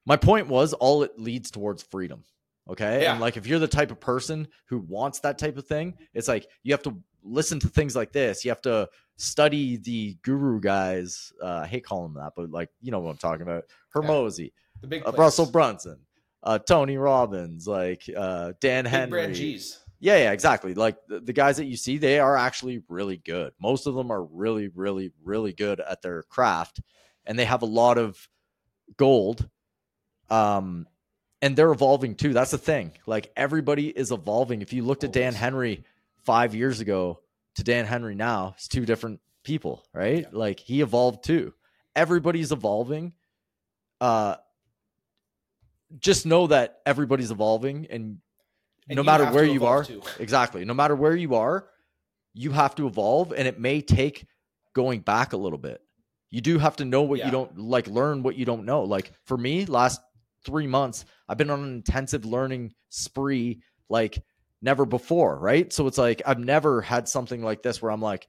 my 0.07 0.17
point 0.17 0.49
was, 0.49 0.73
all 0.73 1.03
it 1.03 1.19
leads 1.19 1.51
towards 1.51 1.83
freedom. 1.83 2.25
Okay. 2.69 3.03
Yeah. 3.03 3.13
And 3.13 3.21
like 3.21 3.37
if 3.37 3.47
you're 3.47 3.59
the 3.59 3.69
type 3.69 3.91
of 3.91 4.01
person 4.01 4.49
who 4.67 4.79
wants 4.79 5.21
that 5.21 5.39
type 5.39 5.59
of 5.59 5.67
thing, 5.67 5.95
it's 6.15 6.29
like 6.29 6.47
you 6.63 6.73
have 6.73 6.83
to 6.85 6.97
listen 7.25 7.59
to 7.61 7.69
things 7.69 7.97
like 7.97 8.13
this. 8.13 8.45
You 8.45 8.51
have 8.51 8.63
to 8.63 8.89
study 9.17 9.77
the 9.77 10.17
guru 10.23 10.61
guys. 10.61 11.33
Uh, 11.43 11.63
I 11.65 11.67
hate 11.67 11.85
calling 11.85 12.13
them 12.13 12.23
that, 12.23 12.33
but 12.37 12.51
like 12.51 12.71
you 12.81 12.91
know 12.91 13.01
what 13.01 13.11
I'm 13.11 13.17
talking 13.17 13.43
about. 13.43 13.65
Hormozi, 13.95 14.45
yeah. 14.45 14.49
the 14.81 14.87
big 14.87 15.03
uh, 15.07 15.13
Russell 15.13 15.47
Brunson, 15.47 15.99
uh, 16.43 16.59
Tony 16.59 16.97
Robbins, 16.97 17.67
like 17.67 18.03
uh, 18.17 18.53
Dan 18.61 18.85
big 18.85 18.93
Henry. 18.93 19.61
Yeah, 20.01 20.17
yeah, 20.17 20.33
exactly. 20.33 20.75
Like 20.75 20.97
the, 21.09 21.21
the, 21.21 21.33
guys 21.33 21.57
that 21.57 21.65
you 21.65 21.79
see, 21.79 21.97
they 21.97 22.19
are 22.19 22.37
actually 22.37 22.83
really 22.89 23.17
good. 23.17 23.55
Most 23.59 23.87
of 23.87 23.95
them 23.95 24.11
are 24.11 24.23
really, 24.23 24.69
really, 24.69 25.13
really 25.23 25.55
good 25.55 25.81
at 25.81 26.03
their 26.03 26.25
craft, 26.25 26.83
and 27.25 27.39
they 27.39 27.47
have 27.47 27.63
a 27.63 27.67
lot 27.67 27.97
of 27.97 28.29
gold. 28.99 29.49
Um, 30.29 30.87
and 31.41 31.57
they're 31.57 31.73
evolving 31.73 32.17
too. 32.17 32.33
That's 32.33 32.51
the 32.51 32.59
thing. 32.59 32.93
Like 33.07 33.33
everybody 33.37 33.89
is 33.89 34.11
evolving. 34.11 34.63
If 34.63 34.73
you 34.73 34.83
looked 34.83 35.05
at 35.05 35.13
Dan 35.13 35.35
Henry 35.35 35.85
five 36.25 36.55
years 36.55 36.81
ago 36.81 37.21
to 37.57 37.65
Dan 37.65 37.87
Henry 37.87 38.15
now, 38.15 38.55
it's 38.57 38.69
two 38.69 38.87
different 38.87 39.21
people, 39.45 39.85
right? 39.93 40.23
Yeah. 40.23 40.29
Like 40.33 40.61
he 40.61 40.81
evolved 40.81 41.25
too. 41.25 41.55
Everybody's 41.95 42.53
evolving. 42.53 43.13
Uh 44.01 44.37
just 45.99 46.27
know 46.27 46.49
that 46.49 46.81
everybody's 46.87 47.31
evolving 47.31 47.87
and, 47.89 48.19
and 48.89 48.97
no 48.97 49.03
matter 49.03 49.27
where 49.27 49.45
you 49.45 49.65
are, 49.65 49.85
too. 49.85 50.03
exactly. 50.19 50.65
No 50.65 50.75
matter 50.75 50.97
where 50.97 51.15
you 51.15 51.37
are, 51.37 51.69
you 52.35 52.51
have 52.51 52.75
to 52.75 52.87
evolve 52.87 53.33
and 53.33 53.47
it 53.47 53.61
may 53.61 53.81
take 53.81 54.27
going 54.75 55.01
back 55.01 55.33
a 55.33 55.37
little 55.37 55.59
bit. 55.59 55.81
You 56.31 56.41
do 56.41 56.59
have 56.59 56.77
to 56.77 56.85
know 56.85 57.03
what 57.03 57.21
yeah. 57.21 57.27
you 57.27 57.31
don't 57.31 57.57
like 57.57 57.87
learn 57.87 58.23
what 58.23 58.37
you 58.37 58.45
don't 58.45 58.65
know. 58.65 58.83
Like 58.83 59.13
for 59.25 59.37
me, 59.39 59.67
last 59.67 60.01
three 60.45 60.67
months, 60.67 61.05
I've 61.29 61.39
been 61.39 61.51
on 61.51 61.63
an 61.63 61.75
intensive 61.75 62.25
learning 62.25 62.75
spree 62.89 63.63
like 63.89 64.23
never 64.63 64.85
before, 64.85 65.39
right? 65.39 65.73
So 65.73 65.87
it's 65.87 65.99
like 65.99 66.23
I've 66.27 66.39
never 66.39 66.81
had 66.81 67.09
something 67.09 67.43
like 67.43 67.63
this 67.63 67.81
where 67.81 67.93
I'm 67.93 68.03
like, 68.03 68.29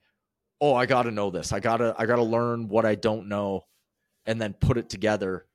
oh, 0.61 0.73
I 0.73 0.85
gotta 0.85 1.11
know 1.11 1.29
this. 1.31 1.51
I 1.51 1.59
gotta 1.59 1.95
I 1.97 2.05
gotta 2.05 2.23
learn 2.23 2.67
what 2.67 2.85
I 2.85 2.95
don't 2.95 3.27
know 3.27 3.61
and 4.25 4.41
then 4.41 4.53
put 4.53 4.77
it 4.77 4.89
together. 4.89 5.45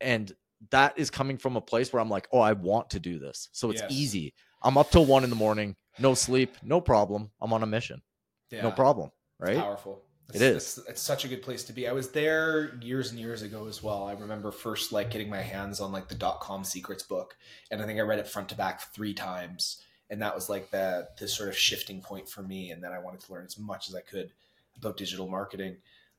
And 0.00 0.32
that 0.70 0.98
is 0.98 1.10
coming 1.10 1.36
from 1.36 1.56
a 1.56 1.60
place 1.60 1.92
where 1.92 2.00
I'm 2.00 2.10
like, 2.10 2.28
oh, 2.32 2.40
I 2.40 2.52
want 2.52 2.90
to 2.90 3.00
do 3.00 3.18
this. 3.18 3.48
So 3.52 3.70
it's 3.70 3.82
yes. 3.82 3.90
easy. 3.92 4.34
I'm 4.62 4.78
up 4.78 4.90
till 4.90 5.04
one 5.04 5.24
in 5.24 5.30
the 5.30 5.36
morning, 5.36 5.76
no 5.98 6.14
sleep, 6.14 6.56
no 6.62 6.80
problem. 6.80 7.30
I'm 7.40 7.52
on 7.52 7.62
a 7.62 7.66
mission. 7.66 8.02
Yeah. 8.50 8.62
No 8.62 8.70
problem. 8.70 9.10
Right. 9.38 9.52
It's 9.52 9.60
powerful. 9.60 10.02
It's, 10.28 10.36
it 10.36 10.42
is. 10.42 10.56
It's, 10.56 10.88
it's, 10.88 11.02
such 11.02 11.24
a 11.24 11.28
good 11.28 11.42
place 11.42 11.62
to 11.64 11.72
be. 11.72 11.86
I 11.86 11.92
was 11.92 12.10
there 12.10 12.74
years 12.80 13.10
and 13.10 13.20
years 13.20 13.42
ago 13.42 13.68
as 13.68 13.82
well. 13.82 14.04
I 14.04 14.12
remember 14.12 14.50
first 14.50 14.90
like 14.90 15.10
getting 15.10 15.30
my 15.30 15.40
hands 15.40 15.78
on 15.78 15.92
like 15.92 16.08
the 16.08 16.16
dot 16.16 16.40
com 16.40 16.64
secrets 16.64 17.04
book, 17.04 17.36
and 17.70 17.80
I 17.80 17.86
think 17.86 18.00
I 18.00 18.02
read 18.02 18.18
it 18.18 18.26
front 18.26 18.48
to 18.48 18.56
back 18.56 18.92
three 18.92 19.14
times, 19.14 19.82
and 20.10 20.22
that 20.22 20.34
was 20.34 20.48
like 20.48 20.70
the 20.70 21.08
the 21.18 21.28
sort 21.28 21.48
of 21.48 21.56
shifting 21.56 22.00
point 22.00 22.28
for 22.28 22.42
me. 22.42 22.70
And 22.70 22.82
then 22.82 22.92
I 22.92 22.98
wanted 22.98 23.20
to 23.20 23.32
learn 23.32 23.44
as 23.44 23.58
much 23.58 23.88
as 23.88 23.94
I 23.94 24.00
could 24.00 24.30
about 24.76 24.96
digital 24.96 25.28
marketing. 25.28 25.76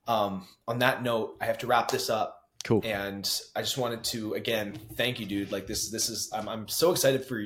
Um, 0.08 0.48
on 0.68 0.80
that 0.80 1.04
note, 1.04 1.38
I 1.42 1.46
have 1.46 1.60
to 1.60 1.68
wrap 1.68 1.92
this 1.92 2.10
up. 2.10 2.44
Cool. 2.64 2.82
And 2.84 3.30
I 3.56 3.62
just 3.62 3.78
wanted 3.78 4.04
to 4.06 4.34
again 4.34 4.78
thank 4.96 5.20
you, 5.20 5.26
dude. 5.26 5.52
Like 5.52 5.68
this, 5.68 5.90
this 5.90 6.10
is 6.10 6.30
I'm 6.34 6.50
I'm 6.50 6.68
so 6.68 6.92
excited 6.92 7.24
for 7.24 7.44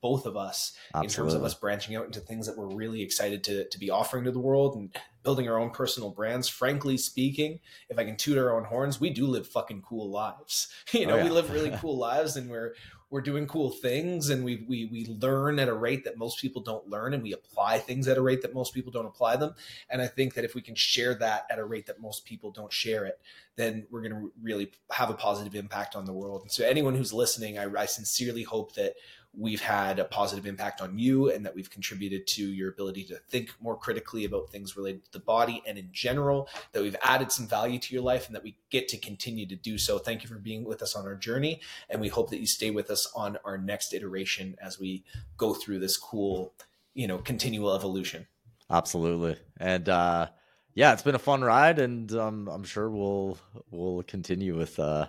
both 0.00 0.26
of 0.26 0.36
us 0.36 0.76
Absolutely. 0.94 1.06
in 1.06 1.10
terms 1.10 1.34
of 1.34 1.44
us 1.44 1.54
branching 1.54 1.96
out 1.96 2.06
into 2.06 2.20
things 2.20 2.46
that 2.46 2.56
we're 2.56 2.74
really 2.74 3.02
excited 3.02 3.44
to 3.44 3.68
to 3.68 3.78
be 3.78 3.90
offering 3.90 4.24
to 4.24 4.30
the 4.30 4.38
world 4.38 4.76
and 4.76 4.94
building 5.22 5.48
our 5.48 5.58
own 5.58 5.70
personal 5.70 6.10
brands. 6.10 6.48
Frankly 6.48 6.96
speaking, 6.96 7.60
if 7.88 7.98
I 7.98 8.04
can 8.04 8.16
toot 8.16 8.38
our 8.38 8.54
own 8.54 8.64
horns, 8.64 9.00
we 9.00 9.10
do 9.10 9.26
live 9.26 9.48
fucking 9.48 9.82
cool 9.82 10.10
lives. 10.10 10.68
You 10.92 11.06
know, 11.06 11.14
oh, 11.14 11.16
yeah. 11.16 11.24
we 11.24 11.30
live 11.30 11.50
really 11.50 11.70
cool 11.80 11.96
lives, 11.96 12.36
and 12.36 12.50
we're 12.50 12.74
we're 13.12 13.20
doing 13.20 13.46
cool 13.46 13.68
things 13.68 14.30
and 14.30 14.42
we, 14.42 14.64
we 14.66 14.86
we 14.86 15.04
learn 15.20 15.58
at 15.58 15.68
a 15.68 15.74
rate 15.74 16.02
that 16.04 16.16
most 16.16 16.40
people 16.40 16.62
don't 16.62 16.88
learn 16.88 17.12
and 17.12 17.22
we 17.22 17.34
apply 17.34 17.78
things 17.78 18.08
at 18.08 18.16
a 18.16 18.22
rate 18.22 18.40
that 18.40 18.54
most 18.54 18.72
people 18.72 18.90
don't 18.90 19.04
apply 19.04 19.36
them. 19.36 19.54
And 19.90 20.00
i 20.00 20.06
think 20.06 20.32
that 20.34 20.46
if 20.46 20.54
we 20.54 20.62
can 20.62 20.74
share 20.74 21.14
that 21.16 21.44
at 21.50 21.58
a 21.58 21.64
rate 21.64 21.86
that 21.86 22.00
most 22.00 22.24
people 22.24 22.50
don't 22.50 22.72
share 22.72 23.04
it 23.04 23.20
then 23.56 23.86
we're 23.90 24.00
going 24.00 24.14
to 24.14 24.32
really 24.42 24.72
have 24.90 25.10
a 25.10 25.14
positive 25.14 25.54
impact 25.54 25.94
on 25.94 26.06
the 26.06 26.12
world. 26.12 26.40
And 26.40 26.50
so 26.50 26.64
anyone 26.64 26.94
who's 26.94 27.12
listening 27.12 27.58
I, 27.58 27.66
I 27.76 27.84
sincerely 27.84 28.44
hope 28.44 28.74
that 28.76 28.94
we've 29.34 29.62
had 29.62 29.98
a 29.98 30.04
positive 30.04 30.46
impact 30.46 30.80
on 30.80 30.98
you 30.98 31.30
and 31.30 31.44
that 31.44 31.54
we've 31.54 31.70
contributed 31.70 32.26
to 32.26 32.44
your 32.44 32.70
ability 32.70 33.02
to 33.04 33.16
think 33.28 33.50
more 33.60 33.76
critically 33.76 34.24
about 34.24 34.50
things 34.50 34.76
related 34.76 35.04
to 35.04 35.12
the 35.12 35.18
body 35.20 35.62
and 35.66 35.78
in 35.78 35.88
general, 35.90 36.48
that 36.72 36.82
we've 36.82 36.96
added 37.02 37.32
some 37.32 37.46
value 37.46 37.78
to 37.78 37.94
your 37.94 38.02
life 38.02 38.26
and 38.26 38.36
that 38.36 38.42
we 38.42 38.56
get 38.70 38.88
to 38.88 38.98
continue 38.98 39.46
to 39.46 39.56
do 39.56 39.78
so. 39.78 39.98
Thank 39.98 40.22
you 40.22 40.28
for 40.28 40.38
being 40.38 40.64
with 40.64 40.82
us 40.82 40.94
on 40.94 41.06
our 41.06 41.14
journey. 41.14 41.60
And 41.88 42.00
we 42.00 42.08
hope 42.08 42.30
that 42.30 42.40
you 42.40 42.46
stay 42.46 42.70
with 42.70 42.90
us 42.90 43.10
on 43.16 43.38
our 43.44 43.56
next 43.56 43.94
iteration 43.94 44.56
as 44.60 44.78
we 44.78 45.04
go 45.38 45.54
through 45.54 45.78
this 45.78 45.96
cool, 45.96 46.52
you 46.92 47.06
know, 47.06 47.18
continual 47.18 47.74
evolution. 47.74 48.26
Absolutely. 48.70 49.36
And, 49.58 49.88
uh, 49.88 50.28
yeah, 50.74 50.92
it's 50.92 51.02
been 51.02 51.14
a 51.14 51.18
fun 51.18 51.42
ride, 51.42 51.78
and 51.78 52.10
um, 52.12 52.48
I'm 52.48 52.64
sure 52.64 52.88
we'll 52.88 53.36
we'll 53.70 54.02
continue 54.04 54.56
with 54.56 54.78
uh, 54.78 55.08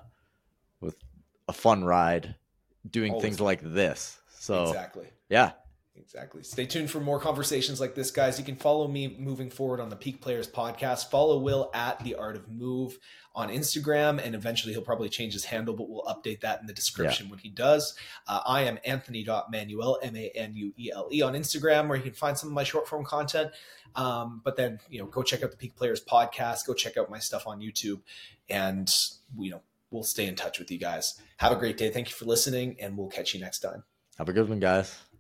with 0.82 0.98
a 1.48 1.54
fun 1.54 1.86
ride 1.86 2.36
doing 2.90 3.12
Always 3.12 3.24
things 3.24 3.42
like 3.42 3.62
this. 3.62 4.20
So 4.40 4.64
exactly, 4.64 5.08
yeah, 5.30 5.52
exactly. 5.96 6.44
Stay 6.44 6.66
tuned 6.66 6.92
for 6.92 7.00
more 7.00 7.20
conversations 7.20 7.80
like 7.80 7.96
this, 7.96 8.12
guys. 8.12 8.38
You 8.38 8.46
can 8.46 8.56
follow 8.56 8.88
me 8.88 9.16
moving 9.20 9.50
forward 9.50 9.80
on 9.80 9.90
the 9.90 9.96
Peak 9.96 10.22
Players 10.22 10.48
podcast. 10.48 11.10
Follow 11.10 11.40
Will 11.40 11.70
at 11.74 12.04
the 12.04 12.16
Art 12.16 12.36
of 12.36 12.50
Move 12.50 13.00
on 13.36 13.50
Instagram, 13.50 14.24
and 14.24 14.36
eventually 14.36 14.74
he'll 14.74 14.84
probably 14.84 15.10
change 15.10 15.34
his 15.34 15.46
handle, 15.46 15.74
but 15.74 15.90
we'll 15.90 16.04
update 16.04 16.42
that 16.42 16.62
in 16.62 16.68
the 16.68 16.74
description 16.74 17.26
yeah. 17.26 17.32
when 17.32 17.40
he 17.40 17.50
does. 17.50 17.98
Uh, 18.28 18.42
I 18.46 18.64
am 18.64 18.78
Anthony.Manuele, 18.86 19.98
M 20.04 20.16
A 20.16 20.30
N 20.36 20.56
U 20.56 20.74
E 20.78 20.92
L 20.94 21.10
E, 21.12 21.22
on 21.22 21.34
Instagram, 21.34 21.88
where 21.88 21.98
you 21.98 22.04
can 22.04 22.14
find 22.14 22.38
some 22.38 22.50
of 22.50 22.54
my 22.54 22.64
short 22.64 22.88
form 22.88 23.04
content. 23.04 23.52
Um, 23.96 24.42
but 24.44 24.56
then, 24.56 24.80
you 24.90 25.00
know, 25.00 25.06
go 25.06 25.24
check 25.24 25.44
out 25.44 25.52
the 25.52 25.58
Peak 25.58 25.76
Players 25.76 26.04
podcast, 26.04 26.66
go 26.68 26.74
check 26.74 26.98
out 26.98 27.10
my 27.10 27.20
stuff 27.20 27.48
on 27.48 27.60
YouTube, 27.60 28.02
and, 28.50 28.92
you 29.38 29.52
know, 29.52 29.62
we'll 29.94 30.04
stay 30.04 30.26
in 30.26 30.36
touch 30.36 30.60
with 30.60 30.72
you 30.72 30.80
guys. 30.80 31.22
Have 31.38 31.52
a 31.52 31.56
great 31.56 31.78
day. 31.78 31.90
Thank 31.90 32.10
you 32.10 32.16
for 32.16 32.26
listening, 32.26 32.76
and 32.80 32.98
we'll 32.98 33.10
catch 33.10 33.34
you 33.34 33.40
next 33.40 33.60
time. 33.60 33.84
Have 34.18 34.30
a 34.30 34.34
good 34.34 34.50
one, 34.50 34.60
guys. 34.60 35.13